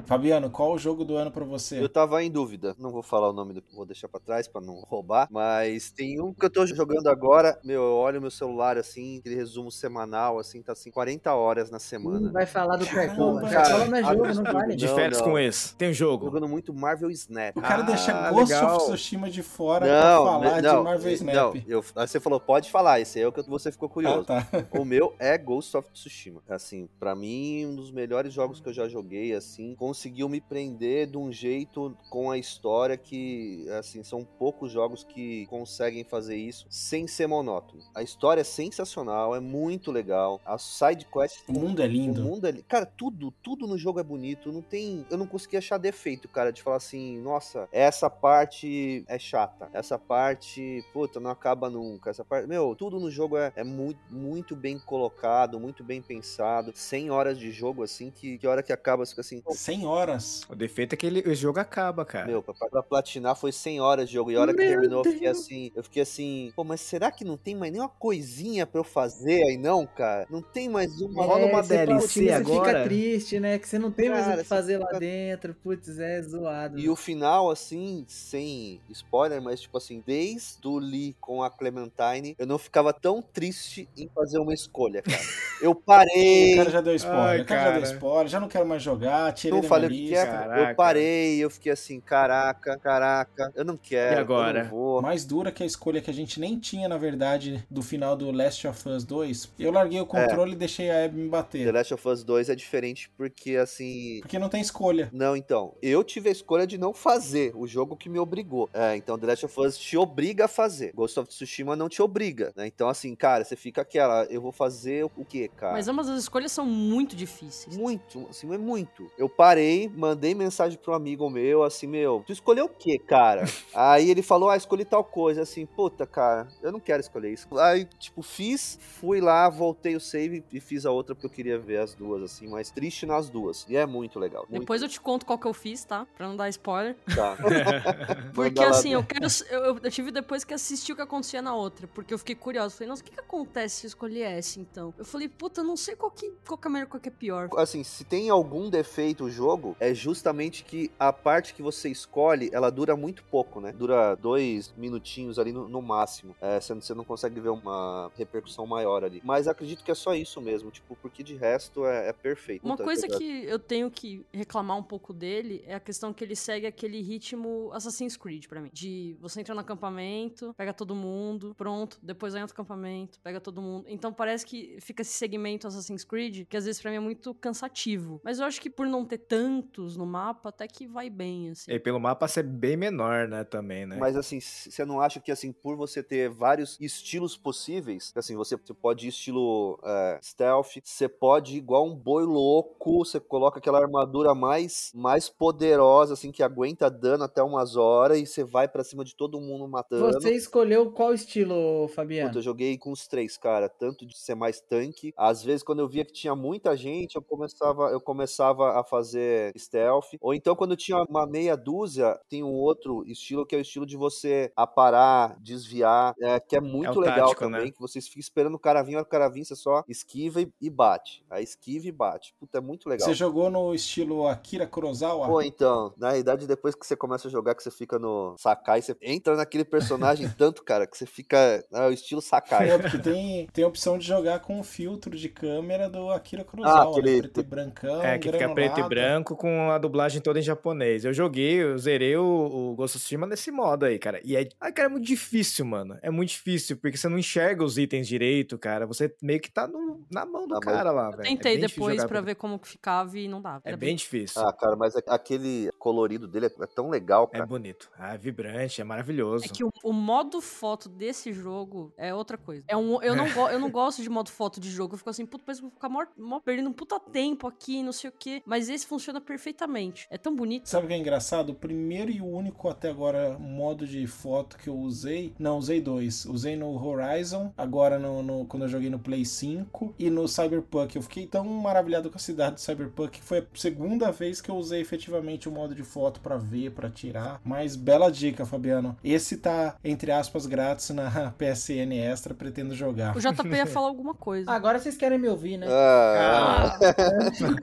Fabiano, 0.08 0.48
qual 0.50 0.72
o 0.72 0.78
jogo 0.78 1.04
do 1.04 1.16
ano 1.16 1.30
pra 1.30 1.44
você? 1.44 1.78
Eu 1.78 1.86
tava 1.88 2.22
em 2.24 2.30
dúvida. 2.30 2.74
Não 2.78 2.90
vou 2.90 3.02
falar 3.02 3.28
o 3.28 3.32
nome 3.34 3.52
do. 3.52 3.62
Vou 3.74 3.84
deixar 3.84 4.08
pra 4.08 4.18
trás 4.18 4.48
pra 4.48 4.58
não 4.58 4.76
roubar. 4.86 5.28
Mas 5.30 5.90
tem 5.90 6.18
um 6.18 6.32
que 6.32 6.46
eu 6.46 6.50
tô 6.50 6.64
jogando 6.66 7.08
agora. 7.08 7.60
Meu, 7.62 7.82
eu 7.82 7.94
olho 7.94 8.18
meu 8.18 8.30
celular 8.30 8.78
assim, 8.78 9.18
aquele 9.18 9.34
resumo 9.34 9.70
semanal, 9.70 10.38
assim, 10.38 10.62
tá 10.62 10.72
assim, 10.72 10.90
40 10.90 11.34
horas 11.34 11.70
na 11.70 11.78
semana. 11.78 12.26
Ih, 12.28 12.32
Vai 12.32 12.46
falar 12.46 12.76
do 12.76 12.86
Cartola. 12.86 13.42
Cartola 13.50 13.84
não 13.84 13.98
é 13.98 14.02
jogo, 14.02 14.26
não 14.42 14.52
vale. 14.52 14.76
De 14.76 14.86
Não, 14.86 14.94
férias 14.94 15.18
não. 15.18 15.26
com 15.26 15.38
esse. 15.38 15.74
Tem 15.74 15.90
um 15.90 15.92
jogo. 15.94 16.24
Jogando 16.24 16.48
muito 16.48 16.72
Marvel 16.72 17.10
Snap. 17.10 17.54
O 17.56 17.60
cara 17.60 17.82
Ah, 17.82 17.86
deixa 17.86 18.30
Ghost 18.30 18.52
legal. 18.54 18.76
of 18.76 18.86
Tsushima 18.86 19.28
de 19.28 19.42
fora 19.42 19.86
Não, 19.86 20.22
pra 20.24 20.32
falar 20.32 20.62
não, 20.62 20.78
de 20.78 20.84
Marvel 20.84 21.04
não, 21.06 21.12
Snap. 21.12 21.64
eu, 21.68 21.84
aí 21.96 22.08
você 22.08 22.18
falou, 22.18 22.40
pode 22.40 22.70
falar, 22.70 22.98
esse 23.00 23.18
aí 23.18 23.24
é 23.24 23.28
o 23.28 23.32
que 23.32 23.42
você 23.42 23.70
ficou 23.70 23.88
Ah, 23.88 23.92
curioso. 23.92 24.24
tá. 24.24 24.46
O 24.72 24.86
meu 24.86 25.14
é 25.18 25.36
Ghost 25.36 25.76
of 25.76 25.90
Tsushima. 25.92 26.40
Assim, 26.48 26.88
pra 26.98 27.14
mim, 27.14 27.66
um 27.66 27.74
dos 27.74 27.90
melhores 27.90 28.32
jogos 28.32 28.58
que 28.58 28.68
eu 28.70 28.72
já 28.72 28.88
joguei, 28.88 29.34
assim, 29.34 29.74
conseguiu 29.98 30.28
me 30.28 30.40
prender 30.40 31.08
de 31.08 31.18
um 31.18 31.32
jeito 31.32 31.96
com 32.08 32.30
a 32.30 32.38
história 32.38 32.96
que, 32.96 33.66
assim, 33.80 34.04
são 34.04 34.24
poucos 34.24 34.70
jogos 34.70 35.02
que 35.02 35.44
conseguem 35.46 36.04
fazer 36.04 36.36
isso 36.36 36.66
sem 36.70 37.08
ser 37.08 37.26
monótono. 37.26 37.82
A 37.92 38.00
história 38.00 38.42
é 38.42 38.44
sensacional, 38.44 39.34
é 39.34 39.40
muito 39.40 39.90
legal. 39.90 40.40
As 40.46 40.62
side 40.62 41.04
quests 41.04 41.42
O 41.48 41.52
mundo 41.52 41.82
é 41.82 41.86
lindo. 41.88 42.20
o 42.20 42.24
mundo 42.24 42.46
é 42.46 42.52
Cara, 42.68 42.86
tudo, 42.86 43.32
tudo 43.42 43.66
no 43.66 43.76
jogo 43.76 43.98
é 43.98 44.04
bonito. 44.04 44.52
Não 44.52 44.62
tem. 44.62 45.04
Eu 45.10 45.18
não 45.18 45.26
consegui 45.26 45.56
achar 45.56 45.78
defeito, 45.78 46.28
cara, 46.28 46.52
de 46.52 46.62
falar 46.62 46.76
assim, 46.76 47.18
nossa, 47.18 47.68
essa 47.72 48.08
parte 48.08 49.04
é 49.08 49.18
chata. 49.18 49.68
Essa 49.72 49.98
parte, 49.98 50.84
puta, 50.92 51.18
não 51.18 51.30
acaba 51.30 51.68
nunca. 51.68 52.10
Essa 52.10 52.24
parte. 52.24 52.46
Meu, 52.46 52.76
tudo 52.76 53.00
no 53.00 53.10
jogo 53.10 53.36
é, 53.36 53.52
é 53.56 53.64
muito, 53.64 53.98
muito 54.08 54.54
bem 54.54 54.78
colocado, 54.78 55.58
muito 55.58 55.82
bem 55.82 56.00
pensado. 56.00 56.70
100 56.72 57.10
horas 57.10 57.36
de 57.36 57.50
jogo, 57.50 57.82
assim, 57.82 58.12
que, 58.12 58.38
que 58.38 58.46
hora 58.46 58.62
que 58.62 58.72
acaba, 58.72 59.04
fica 59.04 59.22
assim. 59.22 59.42
100 59.48 59.87
horas. 59.88 60.42
O 60.48 60.54
defeito 60.54 60.92
é 60.92 60.96
que 60.96 61.06
ele, 61.06 61.20
o 61.28 61.34
jogo 61.34 61.58
acaba, 61.58 62.04
cara. 62.04 62.26
Meu, 62.26 62.42
pra, 62.42 62.54
pra 62.54 62.82
platinar 62.82 63.34
foi 63.36 63.50
100 63.52 63.80
horas 63.80 64.08
de 64.08 64.14
jogo. 64.14 64.30
E 64.30 64.36
a 64.36 64.40
hora 64.40 64.52
que 64.52 64.58
Meu 64.60 64.68
terminou, 64.68 65.04
eu 65.04 65.12
fiquei 65.12 65.28
assim. 65.28 65.72
Eu 65.74 65.82
fiquei 65.82 66.02
assim, 66.02 66.52
pô, 66.54 66.62
mas 66.64 66.80
será 66.80 67.10
que 67.10 67.24
não 67.24 67.36
tem 67.36 67.54
mais 67.56 67.72
nenhuma 67.72 67.88
coisinha 67.88 68.66
pra 68.66 68.80
eu 68.80 68.84
fazer 68.84 69.42
aí, 69.44 69.56
não, 69.56 69.86
cara? 69.86 70.26
Não 70.30 70.42
tem 70.42 70.68
mais 70.68 71.00
uma. 71.00 71.24
Rola 71.24 71.46
uma 71.46 71.62
você 71.62 71.86
DLC 71.86 72.20
platina, 72.20 72.26
Você 72.44 72.52
agora. 72.52 72.68
fica 72.68 72.84
triste, 72.84 73.40
né? 73.40 73.58
Que 73.58 73.68
você 73.68 73.78
não 73.78 73.90
tem 73.90 74.08
mais 74.10 74.22
o 74.22 74.28
Cara, 74.28 74.36
que 74.38 74.42
você 74.44 74.48
fazer 74.48 74.78
lá 74.78 74.86
fica- 74.86 74.98
dentro. 75.00 75.54
Putz, 75.62 75.98
é 75.98 76.22
zoado. 76.22 76.78
E 76.78 76.88
o 76.88 76.94
final, 76.96 77.50
assim, 77.50 78.04
sem 78.08 78.80
spoiler, 78.90 79.40
mas 79.40 79.60
tipo 79.60 79.76
assim, 79.78 80.02
desde 80.06 80.66
o 80.66 80.78
Lee 80.78 81.16
com 81.20 81.42
a 81.42 81.50
Clementine, 81.50 82.34
eu 82.38 82.46
não 82.46 82.58
ficava 82.58 82.92
tão 82.92 83.22
triste 83.22 83.88
em 83.96 84.08
fazer 84.14 84.38
uma 84.38 84.52
escolha, 84.54 85.02
cara. 85.02 85.18
Eu 85.60 85.70
O 85.72 85.74
parei. 85.74 86.56
cara 86.56 86.70
já 86.70 86.80
deu 86.80 86.94
spoiler, 86.94 87.22
Ai, 87.24 87.40
o 87.40 87.44
cara, 87.46 87.60
já 87.60 87.70
deu 87.72 87.82
cara. 87.82 87.94
spoiler, 87.94 88.28
já 88.28 88.40
não 88.40 88.48
quero 88.48 88.66
mais 88.66 88.82
jogar, 88.82 89.32
tirei 89.32 89.54
Não 89.54 89.62
da 89.62 89.68
falei 89.82 89.88
o 89.88 90.02
que, 90.02 90.08
que 90.08 90.14
é. 90.14 90.26
Caraca. 90.26 90.70
eu 90.70 90.74
parei, 90.76 91.38
eu 91.38 91.50
fiquei 91.50 91.72
assim, 91.72 92.00
caraca, 92.00 92.76
caraca, 92.78 93.52
eu 93.54 93.64
não 93.64 93.76
quero, 93.76 94.16
E 94.16 94.18
agora? 94.18 94.60
eu 94.60 94.64
não 94.64 94.70
vou. 94.70 95.02
Mais 95.02 95.24
dura 95.24 95.50
que 95.52 95.62
a 95.62 95.66
escolha 95.66 96.00
que 96.00 96.10
a 96.10 96.14
gente 96.14 96.38
nem 96.40 96.58
tinha, 96.58 96.88
na 96.88 96.96
verdade, 96.96 97.64
do 97.70 97.82
final 97.82 98.16
do 98.16 98.30
Last 98.30 98.66
of 98.66 98.88
Us 98.88 99.04
2. 99.04 99.52
Eu 99.58 99.72
larguei 99.72 100.00
o 100.00 100.06
controle 100.06 100.52
e 100.52 100.56
deixei 100.56 100.90
a 100.90 101.04
Abby 101.04 101.16
me 101.16 101.24
The 101.24 101.30
bater. 101.30 101.74
Last 101.74 101.94
of 101.94 102.08
Us 102.08 102.24
2 102.24 102.48
é 102.50 102.54
diferente 102.54 103.10
porque, 103.16 103.56
assim, 103.56 104.18
Porque 104.20 104.38
não 104.38 104.48
tem 104.48 104.60
escolha. 104.60 105.08
Não, 105.12 105.36
então, 105.36 105.74
eu 105.82 106.02
tive 106.04 106.28
a 106.28 106.32
escolha 106.32 106.66
de 106.66 106.78
não 106.78 106.92
fazer 106.92 107.52
o 107.54 107.66
jogo 107.66 107.96
que 107.96 108.08
me 108.08 108.18
obrigou. 108.18 108.68
É, 108.72 108.96
então 108.96 109.18
The 109.18 109.26
Last 109.26 109.46
of 109.46 109.60
Us 109.60 109.76
te 109.78 109.96
obriga 109.96 110.44
a 110.46 110.48
fazer. 110.48 110.92
Ghost 110.94 111.18
of 111.20 111.28
Tsushima 111.28 111.76
não 111.76 111.88
te 111.88 112.02
obriga, 112.02 112.52
né? 112.56 112.66
Então, 112.66 112.88
assim, 112.88 113.14
cara, 113.14 113.44
você 113.44 113.56
fica 113.56 113.82
aquela, 113.82 114.24
eu 114.24 114.40
vou 114.40 114.52
fazer 114.52 115.04
o 115.04 115.24
quê, 115.24 115.50
cara? 115.56 115.72
Mas 115.72 115.88
ambas 115.88 116.08
as 116.08 116.20
escolhas 116.20 116.52
são 116.52 116.64
muito 116.66 117.14
difíceis. 117.14 117.76
Muito, 117.76 118.26
assim, 118.30 118.52
é 118.52 118.58
muito. 118.58 119.10
Eu 119.18 119.28
parei, 119.28 119.67
mandei 119.96 120.34
mensagem 120.34 120.78
pro 120.78 120.94
amigo 120.94 121.28
meu, 121.30 121.62
assim, 121.62 121.86
meu, 121.86 122.22
tu 122.26 122.32
escolheu 122.32 122.66
o 122.66 122.68
quê, 122.68 122.98
cara? 122.98 123.44
Aí 123.74 124.10
ele 124.10 124.22
falou, 124.22 124.50
ah, 124.50 124.56
escolhi 124.56 124.84
tal 124.84 125.04
coisa, 125.04 125.42
assim, 125.42 125.66
puta, 125.66 126.06
cara, 126.06 126.48
eu 126.62 126.72
não 126.72 126.80
quero 126.80 127.00
escolher 127.00 127.32
isso. 127.32 127.46
Aí, 127.58 127.84
tipo, 127.98 128.22
fiz, 128.22 128.78
fui 128.80 129.20
lá, 129.20 129.48
voltei 129.48 129.96
o 129.96 130.00
save 130.00 130.44
e 130.52 130.60
fiz 130.60 130.86
a 130.86 130.90
outra 130.90 131.14
porque 131.14 131.26
eu 131.26 131.30
queria 131.30 131.58
ver 131.58 131.78
as 131.78 131.94
duas, 131.94 132.22
assim, 132.22 132.46
mas 132.48 132.70
triste 132.70 133.06
nas 133.06 133.28
duas. 133.28 133.66
E 133.68 133.76
é 133.76 133.86
muito 133.86 134.18
legal. 134.18 134.46
muito 134.48 134.60
Depois 134.60 134.82
eu 134.82 134.88
te 134.88 135.00
conto 135.00 135.26
qual 135.26 135.38
que 135.38 135.46
eu 135.46 135.54
fiz, 135.54 135.84
tá? 135.84 136.06
Pra 136.16 136.28
não 136.28 136.36
dar 136.36 136.48
spoiler. 136.48 136.96
Tá. 137.14 137.36
Porque 138.34 138.62
assim, 138.62 138.92
eu 138.92 139.02
quero. 139.04 139.26
Eu, 139.50 139.78
eu- 139.82 139.90
tive 139.90 140.10
depois 140.10 140.44
que 140.44 140.54
assistir 140.54 140.92
o 140.92 140.96
que 140.96 141.02
acontecia 141.02 141.42
na 141.42 141.54
outra. 141.54 141.88
Porque 141.88 142.12
eu 142.12 142.18
fiquei 142.18 142.34
curioso. 142.34 142.76
Falei, 142.76 142.88
nossa, 142.88 143.02
o 143.02 143.04
que, 143.04 143.10
que 143.10 143.20
acontece 143.20 143.76
se 143.80 143.86
eu 143.86 143.88
escolher 143.88 144.22
essa 144.22 144.60
então? 144.60 144.94
Eu 144.96 145.04
falei, 145.04 145.28
puta, 145.28 145.60
eu 145.60 145.64
não 145.64 145.76
sei 145.76 145.96
qual 145.96 146.10
que, 146.10 146.32
qual 146.46 146.56
que 146.58 146.68
é 146.68 146.70
melhor, 146.70 146.86
qual 146.86 147.00
que 147.00 147.08
é 147.08 147.12
pior. 147.12 147.48
Assim, 147.56 147.82
se 147.82 148.04
tem 148.04 148.30
algum 148.30 148.70
defeito 148.70 149.24
o 149.24 149.30
jogo, 149.30 149.57
é 149.80 149.94
justamente 149.94 150.64
que 150.64 150.90
a 150.98 151.12
parte 151.12 151.54
que 151.54 151.62
você 151.62 151.88
escolhe, 151.88 152.50
ela 152.52 152.70
dura 152.70 152.96
muito 152.96 153.22
pouco, 153.24 153.60
né? 153.60 153.72
Dura 153.72 154.14
dois 154.14 154.72
minutinhos 154.76 155.38
ali 155.38 155.52
no, 155.52 155.68
no 155.68 155.82
máximo. 155.82 156.34
É, 156.40 156.60
você, 156.60 156.74
você 156.74 156.94
não 156.94 157.04
consegue 157.04 157.40
ver 157.40 157.50
uma 157.50 158.10
repercussão 158.16 158.66
maior 158.66 159.04
ali. 159.04 159.20
Mas 159.24 159.48
acredito 159.48 159.84
que 159.84 159.90
é 159.90 159.94
só 159.94 160.14
isso 160.14 160.40
mesmo, 160.40 160.70
tipo, 160.70 160.96
porque 160.96 161.22
de 161.22 161.34
resto 161.34 161.86
é, 161.86 162.08
é 162.08 162.12
perfeito. 162.12 162.64
Uma 162.64 162.76
coisa 162.76 163.06
que 163.08 163.44
eu 163.44 163.58
tenho 163.58 163.90
que 163.90 164.24
reclamar 164.32 164.76
um 164.76 164.82
pouco 164.82 165.12
dele 165.12 165.62
é 165.66 165.74
a 165.74 165.80
questão 165.80 166.12
que 166.12 166.24
ele 166.24 166.36
segue 166.36 166.66
aquele 166.66 167.00
ritmo 167.02 167.70
Assassin's 167.72 168.16
Creed 168.16 168.46
pra 168.46 168.60
mim. 168.60 168.70
De 168.72 169.16
você 169.20 169.40
entra 169.40 169.54
no 169.54 169.60
acampamento, 169.60 170.54
pega 170.56 170.72
todo 170.72 170.94
mundo, 170.94 171.54
pronto, 171.56 171.98
depois 172.02 172.32
vai 172.32 172.40
em 172.40 172.42
outro 172.42 172.54
acampamento, 172.54 173.18
pega 173.20 173.40
todo 173.40 173.60
mundo. 173.60 173.84
Então 173.88 174.12
parece 174.12 174.44
que 174.44 174.78
fica 174.80 175.02
esse 175.02 175.12
segmento 175.12 175.66
Assassin's 175.66 176.04
Creed, 176.04 176.46
que 176.48 176.56
às 176.56 176.64
vezes 176.64 176.80
pra 176.80 176.90
mim 176.90 176.96
é 176.96 177.00
muito 177.00 177.34
cansativo. 177.34 178.20
Mas 178.24 178.38
eu 178.38 178.46
acho 178.46 178.60
que 178.60 178.70
por 178.70 178.86
não 178.86 179.04
ter 179.04 179.18
tantos 179.48 179.96
no 179.96 180.04
mapa, 180.04 180.50
até 180.50 180.68
que 180.68 180.86
vai 180.86 181.08
bem, 181.08 181.50
assim. 181.50 181.72
E 181.72 181.78
pelo 181.78 181.98
mapa 181.98 182.28
ser 182.28 182.42
bem 182.42 182.76
menor, 182.76 183.26
né, 183.26 183.44
também, 183.44 183.86
né? 183.86 183.96
Mas 183.96 184.16
assim, 184.16 184.40
você 184.40 184.84
não 184.84 185.00
acha 185.00 185.20
que 185.20 185.32
assim, 185.32 185.52
por 185.52 185.76
você 185.76 186.02
ter 186.02 186.28
vários 186.28 186.76
estilos 186.78 187.36
possíveis, 187.36 188.12
assim, 188.14 188.36
você, 188.36 188.56
você 188.56 188.74
pode 188.74 189.06
ir 189.06 189.08
estilo 189.08 189.80
é, 189.82 190.18
stealth, 190.22 190.78
você 190.84 191.08
pode 191.08 191.54
ir 191.54 191.58
igual 191.58 191.86
um 191.86 191.94
boi 191.94 192.24
louco, 192.24 193.04
você 193.04 193.18
coloca 193.18 193.58
aquela 193.58 193.80
armadura 193.80 194.34
mais, 194.34 194.92
mais 194.94 195.28
poderosa, 195.28 196.12
assim, 196.14 196.30
que 196.30 196.42
aguenta 196.42 196.90
dano 196.90 197.24
até 197.24 197.42
umas 197.42 197.76
horas 197.76 198.18
e 198.18 198.26
você 198.26 198.44
vai 198.44 198.68
pra 198.68 198.84
cima 198.84 199.04
de 199.04 199.14
todo 199.14 199.40
mundo 199.40 199.66
matando. 199.66 200.12
Você 200.12 200.34
escolheu 200.34 200.92
qual 200.92 201.14
estilo, 201.14 201.88
Fabiano? 201.88 202.28
Puta, 202.28 202.38
eu 202.38 202.42
joguei 202.42 202.76
com 202.76 202.92
os 202.92 203.06
três, 203.06 203.36
cara. 203.36 203.68
Tanto 203.68 204.04
de 204.04 204.18
ser 204.18 204.34
mais 204.34 204.60
tanque. 204.60 205.12
Às 205.16 205.42
vezes, 205.42 205.62
quando 205.62 205.80
eu 205.80 205.88
via 205.88 206.04
que 206.04 206.12
tinha 206.12 206.34
muita 206.34 206.76
gente, 206.76 207.16
eu 207.16 207.22
começava, 207.22 207.90
eu 207.90 208.00
começava 208.00 208.78
a 208.78 208.84
fazer 208.84 209.37
stealth. 209.56 210.06
Ou 210.20 210.34
então, 210.34 210.54
quando 210.56 210.76
tinha 210.76 210.98
uma 211.08 211.26
meia 211.26 211.56
dúzia, 211.56 212.18
tem 212.28 212.42
um 212.42 212.52
outro 212.52 213.04
estilo 213.06 213.46
que 213.46 213.54
é 213.54 213.58
o 213.58 213.62
estilo 213.62 213.86
de 213.86 213.96
você 213.96 214.52
aparar, 214.56 215.36
desviar, 215.40 216.14
é, 216.20 216.38
que 216.40 216.56
é 216.56 216.60
muito 216.60 216.98
o 216.98 217.00
legal 217.00 217.26
tático, 217.28 217.40
também. 217.44 217.64
né? 217.66 217.70
Que 217.70 217.80
você 217.80 218.00
fica 218.00 218.20
esperando 218.20 218.54
o 218.54 218.58
cara 218.58 218.82
vir, 218.82 218.96
o 218.98 219.04
cara 219.04 219.28
vir, 219.28 219.44
você 219.44 219.56
só 219.56 219.82
esquiva 219.88 220.40
e, 220.40 220.52
e 220.60 220.70
bate. 220.70 221.24
Aí 221.30 221.42
esquiva 221.44 221.86
e 221.86 221.92
bate. 221.92 222.34
Puta, 222.38 222.58
é 222.58 222.60
muito 222.60 222.88
legal. 222.88 223.06
Você 223.08 223.14
jogou 223.14 223.50
no 223.50 223.74
estilo 223.74 224.26
Akira 224.26 224.66
Kurosawa? 224.66 225.26
Pô, 225.26 225.42
então, 225.42 225.92
na 225.96 226.16
idade, 226.16 226.46
depois 226.46 226.74
que 226.74 226.86
você 226.86 226.96
começa 226.96 227.28
a 227.28 227.30
jogar, 227.30 227.54
que 227.54 227.62
você 227.62 227.70
fica 227.70 227.98
no 227.98 228.34
Sakai, 228.38 228.82
você 228.82 228.96
entra 229.02 229.36
naquele 229.36 229.64
personagem 229.64 230.28
tanto, 230.36 230.62
cara, 230.62 230.86
que 230.86 230.96
você 230.96 231.06
fica. 231.06 231.38
É 231.72 231.86
o 231.86 231.92
estilo 231.92 232.20
Sakai. 232.20 232.70
É, 232.70 232.78
porque 232.78 232.98
tem, 232.98 233.46
tem 233.52 233.64
a 233.64 233.68
opção 233.68 233.98
de 233.98 234.06
jogar 234.06 234.40
com 234.40 234.60
o 234.60 234.62
filtro 234.62 235.16
de 235.16 235.28
câmera 235.28 235.88
do 235.88 236.10
Akira 236.10 236.44
Kurosawa, 236.44 236.78
Ah, 236.86 236.90
aquele- 236.98 237.16
né? 237.16 237.22
preto 237.22 237.40
e 237.40 237.42
brancão, 237.42 238.02
É, 238.02 238.18
que 238.18 238.30
fica 238.30 238.38
preto 238.38 238.50
e 238.50 238.54
granulado. 238.54 238.88
Branco 239.18 239.36
com 239.36 239.70
a 239.70 239.78
dublagem 239.78 240.20
toda 240.20 240.38
em 240.38 240.42
japonês. 240.42 241.04
Eu 241.04 241.12
joguei, 241.12 241.62
eu 241.62 241.76
zerei 241.76 242.16
o, 242.16 242.22
o 242.24 242.74
Ghost 242.76 242.96
of 242.96 243.02
Tsushima 243.04 243.26
nesse 243.26 243.50
modo 243.50 243.84
aí, 243.84 243.98
cara. 243.98 244.20
E 244.24 244.36
é, 244.36 244.48
ah, 244.60 244.70
cara, 244.70 244.88
é 244.88 244.90
muito 244.90 245.04
difícil, 245.06 245.64
mano. 245.64 245.98
É 246.02 246.10
muito 246.10 246.30
difícil, 246.30 246.76
porque 246.76 246.96
você 246.96 247.08
não 247.08 247.18
enxerga 247.18 247.64
os 247.64 247.76
itens 247.78 248.06
direito, 248.06 248.56
cara. 248.58 248.86
Você 248.86 249.14
meio 249.22 249.40
que 249.40 249.50
tá 249.50 249.66
no- 249.66 250.04
na 250.10 250.24
mão 250.24 250.46
do 250.46 250.54
mas- 250.54 250.64
cara 250.64 250.90
lá, 250.90 251.06
Eu 251.06 251.10
velho. 251.16 251.22
tentei 251.24 251.52
é 251.52 251.56
bem 251.56 251.66
difícil 251.66 251.96
depois 251.96 252.04
com- 252.04 252.22
ver 252.24 252.34
como 252.36 252.58
que 252.58 252.68
ficava 252.68 253.18
e 253.18 253.28
não 253.28 253.40
dava. 253.42 253.62
É 253.64 253.76
bem 253.76 253.94
difícil. 253.96 254.40
Ah, 254.40 254.52
cara, 254.52 254.76
mas 254.76 254.94
aquele 255.06 255.70
colorido 255.78 256.26
dele 256.28 256.46
é 256.46 256.58
é 256.58 256.66
tão 256.66 256.88
legal, 256.90 257.28
É 257.32 257.36
cara. 257.38 257.46
bonito. 257.46 257.88
Ah, 257.96 258.14
é 258.14 258.18
vibrante, 258.18 258.80
é 258.80 258.84
maravilhoso. 258.84 259.44
É 259.44 259.48
que 259.48 259.62
o, 259.62 259.70
o 259.84 259.92
modo 259.92 260.40
foto 260.40 260.88
desse 260.88 261.32
jogo 261.32 261.92
é 261.96 262.12
outra 262.12 262.36
coisa. 262.36 262.64
É 262.66 262.76
um, 262.76 263.00
eu, 263.02 263.14
não 263.14 263.30
go- 263.32 263.48
eu 263.48 263.60
não 263.60 263.70
gosto 263.70 264.02
de 264.02 264.10
modo 264.10 264.28
foto 264.30 264.58
de 264.60 264.68
jogo. 264.70 264.94
Eu 264.94 264.98
fico 264.98 265.08
assim, 265.10 265.24
puto, 265.24 265.44
parece 265.44 265.60
que 265.60 265.66
eu 265.66 265.70
vou 265.70 265.76
ficar 265.76 265.88
mó, 265.88 266.04
mó 266.16 266.40
perdendo 266.40 266.68
um 266.68 266.72
puta 266.72 266.98
tempo 266.98 267.46
aqui, 267.46 267.80
não 267.82 267.92
sei 267.92 268.10
o 268.10 268.12
quê. 268.18 268.42
Mas 268.44 268.68
esse 268.68 268.86
funciona 268.86 269.07
perfeitamente. 269.20 270.06
É 270.10 270.18
tão 270.18 270.34
bonito. 270.34 270.68
Sabe 270.68 270.84
o 270.84 270.88
que 270.88 270.94
é 270.94 270.98
engraçado? 270.98 271.50
O 271.50 271.54
primeiro 271.54 272.10
e 272.10 272.20
o 272.20 272.26
único 272.26 272.68
até 272.68 272.90
agora 272.90 273.38
modo 273.38 273.86
de 273.86 274.06
foto 274.06 274.56
que 274.58 274.68
eu 274.68 274.76
usei. 274.76 275.32
Não, 275.38 275.58
usei 275.58 275.80
dois. 275.80 276.24
Usei 276.26 276.56
no 276.56 276.68
Horizon, 276.84 277.52
agora 277.56 277.98
no, 277.98 278.22
no- 278.22 278.44
quando 278.46 278.64
eu 278.64 278.68
joguei 278.68 278.90
no 278.90 278.98
Play 278.98 279.24
5 279.24 279.94
e 279.98 280.10
no 280.10 280.28
Cyberpunk. 280.28 280.94
Eu 280.96 281.02
fiquei 281.02 281.26
tão 281.26 281.44
maravilhado 281.44 282.10
com 282.10 282.16
a 282.16 282.20
cidade 282.20 282.56
do 282.56 282.60
Cyberpunk 282.60 283.18
que 283.18 283.22
foi 283.24 283.38
a 283.38 283.44
segunda 283.54 284.10
vez 284.10 284.40
que 284.40 284.50
eu 284.50 284.56
usei 284.56 284.80
efetivamente 284.80 285.48
o 285.48 285.52
modo 285.52 285.74
de 285.74 285.82
foto 285.82 286.20
pra 286.20 286.36
ver, 286.36 286.70
pra 286.72 286.90
tirar. 286.90 287.40
Mas 287.44 287.74
bela 287.76 288.10
dica, 288.10 288.44
Fabiano. 288.44 288.96
Esse 289.02 289.36
tá, 289.38 289.76
entre 289.82 290.10
aspas, 290.12 290.46
grátis 290.46 290.90
na 290.90 291.30
PSN 291.38 291.92
Extra, 291.94 292.34
pretendo 292.34 292.74
jogar. 292.74 293.16
O 293.16 293.20
JP 293.20 293.48
ia 293.48 293.66
falar 293.66 293.88
alguma 293.88 294.14
coisa. 294.14 294.50
Agora 294.50 294.78
vocês 294.78 294.96
querem 294.96 295.18
me 295.18 295.28
ouvir, 295.28 295.56
né? 295.56 295.66
Ah, 295.70 296.78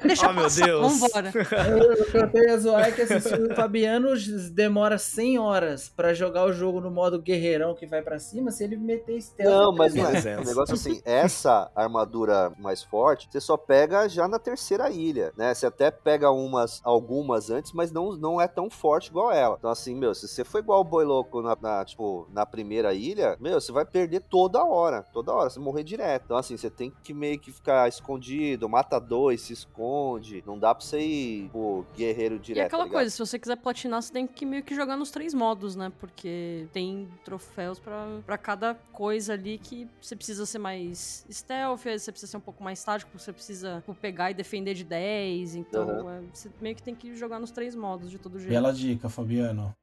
Deixa 0.04 0.30
Oh, 0.30 0.34
meu 0.34 0.50
Deus. 0.50 1.00
Vambora. 1.00 1.32
Eu, 1.66 2.22
eu 2.22 2.32
tenho 2.32 2.54
a 2.54 2.58
zoar 2.58 2.88
é 2.88 2.92
que 2.92 3.02
assistir 3.02 3.42
o 3.42 3.56
Fabiano 3.56 4.10
demora 4.52 4.98
100 4.98 5.40
horas 5.40 5.90
pra 5.90 6.14
jogar 6.14 6.46
o 6.46 6.54
jogo 6.54 6.80
no 6.80 6.92
modo 6.92 7.22
guerreirão 7.22 7.76
que 7.76 7.86
vai 7.86 8.02
pra 8.02 8.20
cima, 8.20 8.52
se 8.52 8.64
ele 8.64 8.78
meter 8.78 9.22
stealth. 9.22 9.52
Não, 9.52 9.72
mas 9.76 9.94
não 9.94 10.06
é. 10.06 10.12
300. 10.12 10.46
O 10.46 10.48
negócio 10.48 10.74
é 10.74 10.76
assim, 10.76 11.02
essa 11.04 11.72
armadura 11.76 12.52
mais 12.58 12.84
forte, 12.84 13.28
você 13.30 13.42
só 13.42 13.58
pega 13.58 14.08
já 14.08 14.28
na 14.28 14.40
terceira 14.40 14.90
ilha, 14.90 15.34
né? 15.38 15.54
Você 15.54 15.66
até 15.66 15.92
pega 15.92 16.32
umas, 16.32 16.82
algumas 16.84 17.50
antes, 17.50 17.72
mas 17.74 17.92
não, 17.92 18.16
não 18.16 18.40
é 18.40 18.48
tão 18.48 18.70
forte 18.70 19.10
igual 19.10 19.32
ela. 19.32 19.56
Então, 19.58 19.70
assim, 19.70 19.96
meu, 19.96 20.14
se 20.14 20.28
você 20.28 20.44
for 20.44 20.60
igual 20.60 20.82
o 20.82 20.84
boi 20.84 21.06
louco 21.06 21.42
na, 21.42 21.58
na, 21.62 21.86
tipo, 21.86 22.28
na 22.32 22.46
primeira 22.46 22.94
ilha, 22.94 23.38
meu, 23.40 23.60
você 23.60 23.72
vai 23.72 23.86
perder 23.86 24.22
toda 24.22 24.64
hora. 24.64 25.04
Toda 25.14 25.34
hora, 25.34 25.50
você 25.50 25.60
morrer 25.60 25.84
direto. 25.84 26.24
Então, 26.26 26.38
assim, 26.38 26.58
você 26.58 26.70
tem 26.70 26.92
que 27.04 27.14
meio 27.14 27.40
que 27.40 27.52
ficar 27.52 27.88
escondido, 27.88 28.70
mata 28.70 29.00
dois, 29.00 29.42
se 29.42 29.54
esconde. 29.54 30.44
Não 30.46 30.58
dá 30.58 30.74
pra 30.74 30.86
você 30.86 31.00
ir, 31.00 31.25
pô, 31.52 31.84
guerreiro 31.96 32.36
E 32.36 32.40
direto. 32.40 32.68
aquela 32.68 32.86
tá 32.86 32.92
coisa, 32.92 33.10
se 33.10 33.20
você 33.20 33.38
quiser 33.40 33.56
platinar, 33.58 34.02
você 34.02 34.12
tem 34.12 34.26
que 34.28 34.46
meio 34.46 34.64
que 34.64 34.74
jogar 34.76 34.98
nos 34.98 35.12
três 35.12 35.34
modos, 35.34 35.76
né? 35.76 35.92
Porque 36.00 36.68
tem 36.74 37.08
troféus 37.24 37.80
pra, 37.80 38.20
pra 38.26 38.38
cada 38.38 38.76
coisa 38.92 39.34
ali 39.34 39.58
que 39.58 39.88
você 40.02 40.16
precisa 40.16 40.46
ser 40.46 40.60
mais 40.60 41.26
stealth, 41.30 41.78
às 41.80 41.84
vezes 41.84 42.04
você 42.04 42.12
precisa 42.12 42.32
ser 42.32 42.38
um 42.38 42.42
pouco 42.42 42.64
mais 42.64 42.84
tático, 42.84 43.18
você 43.18 43.32
precisa 43.34 43.78
tipo, 43.80 43.94
pegar 43.96 44.32
e 44.32 44.34
defender 44.34 44.74
de 44.74 44.84
10. 44.84 45.56
Então, 45.56 45.90
Aham. 46.08 46.18
é, 46.18 46.22
você 46.34 46.50
meio 46.62 46.76
que 46.76 46.84
tem 46.84 46.96
que 46.96 47.16
jogar 47.16 47.40
nos 47.40 47.52
três 47.52 47.76
modos 47.76 48.10
de 48.10 48.18
todo 48.18 48.38
jeito. 48.40 48.52
Bela 48.52 48.74
dica, 48.74 49.10
Fabiano. 49.10 49.76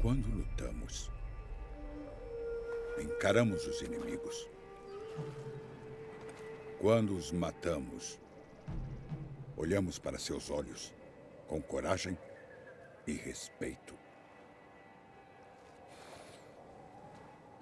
Quando 0.00 0.28
lutamos, 0.28 1.10
encaramos 3.00 3.66
os 3.66 3.80
inimigos. 3.80 4.48
Quando 6.84 7.16
os 7.16 7.32
matamos, 7.32 8.20
olhamos 9.56 9.98
para 9.98 10.18
seus 10.18 10.50
olhos 10.50 10.92
com 11.48 11.58
coragem 11.62 12.14
e 13.06 13.12
respeito. 13.12 13.94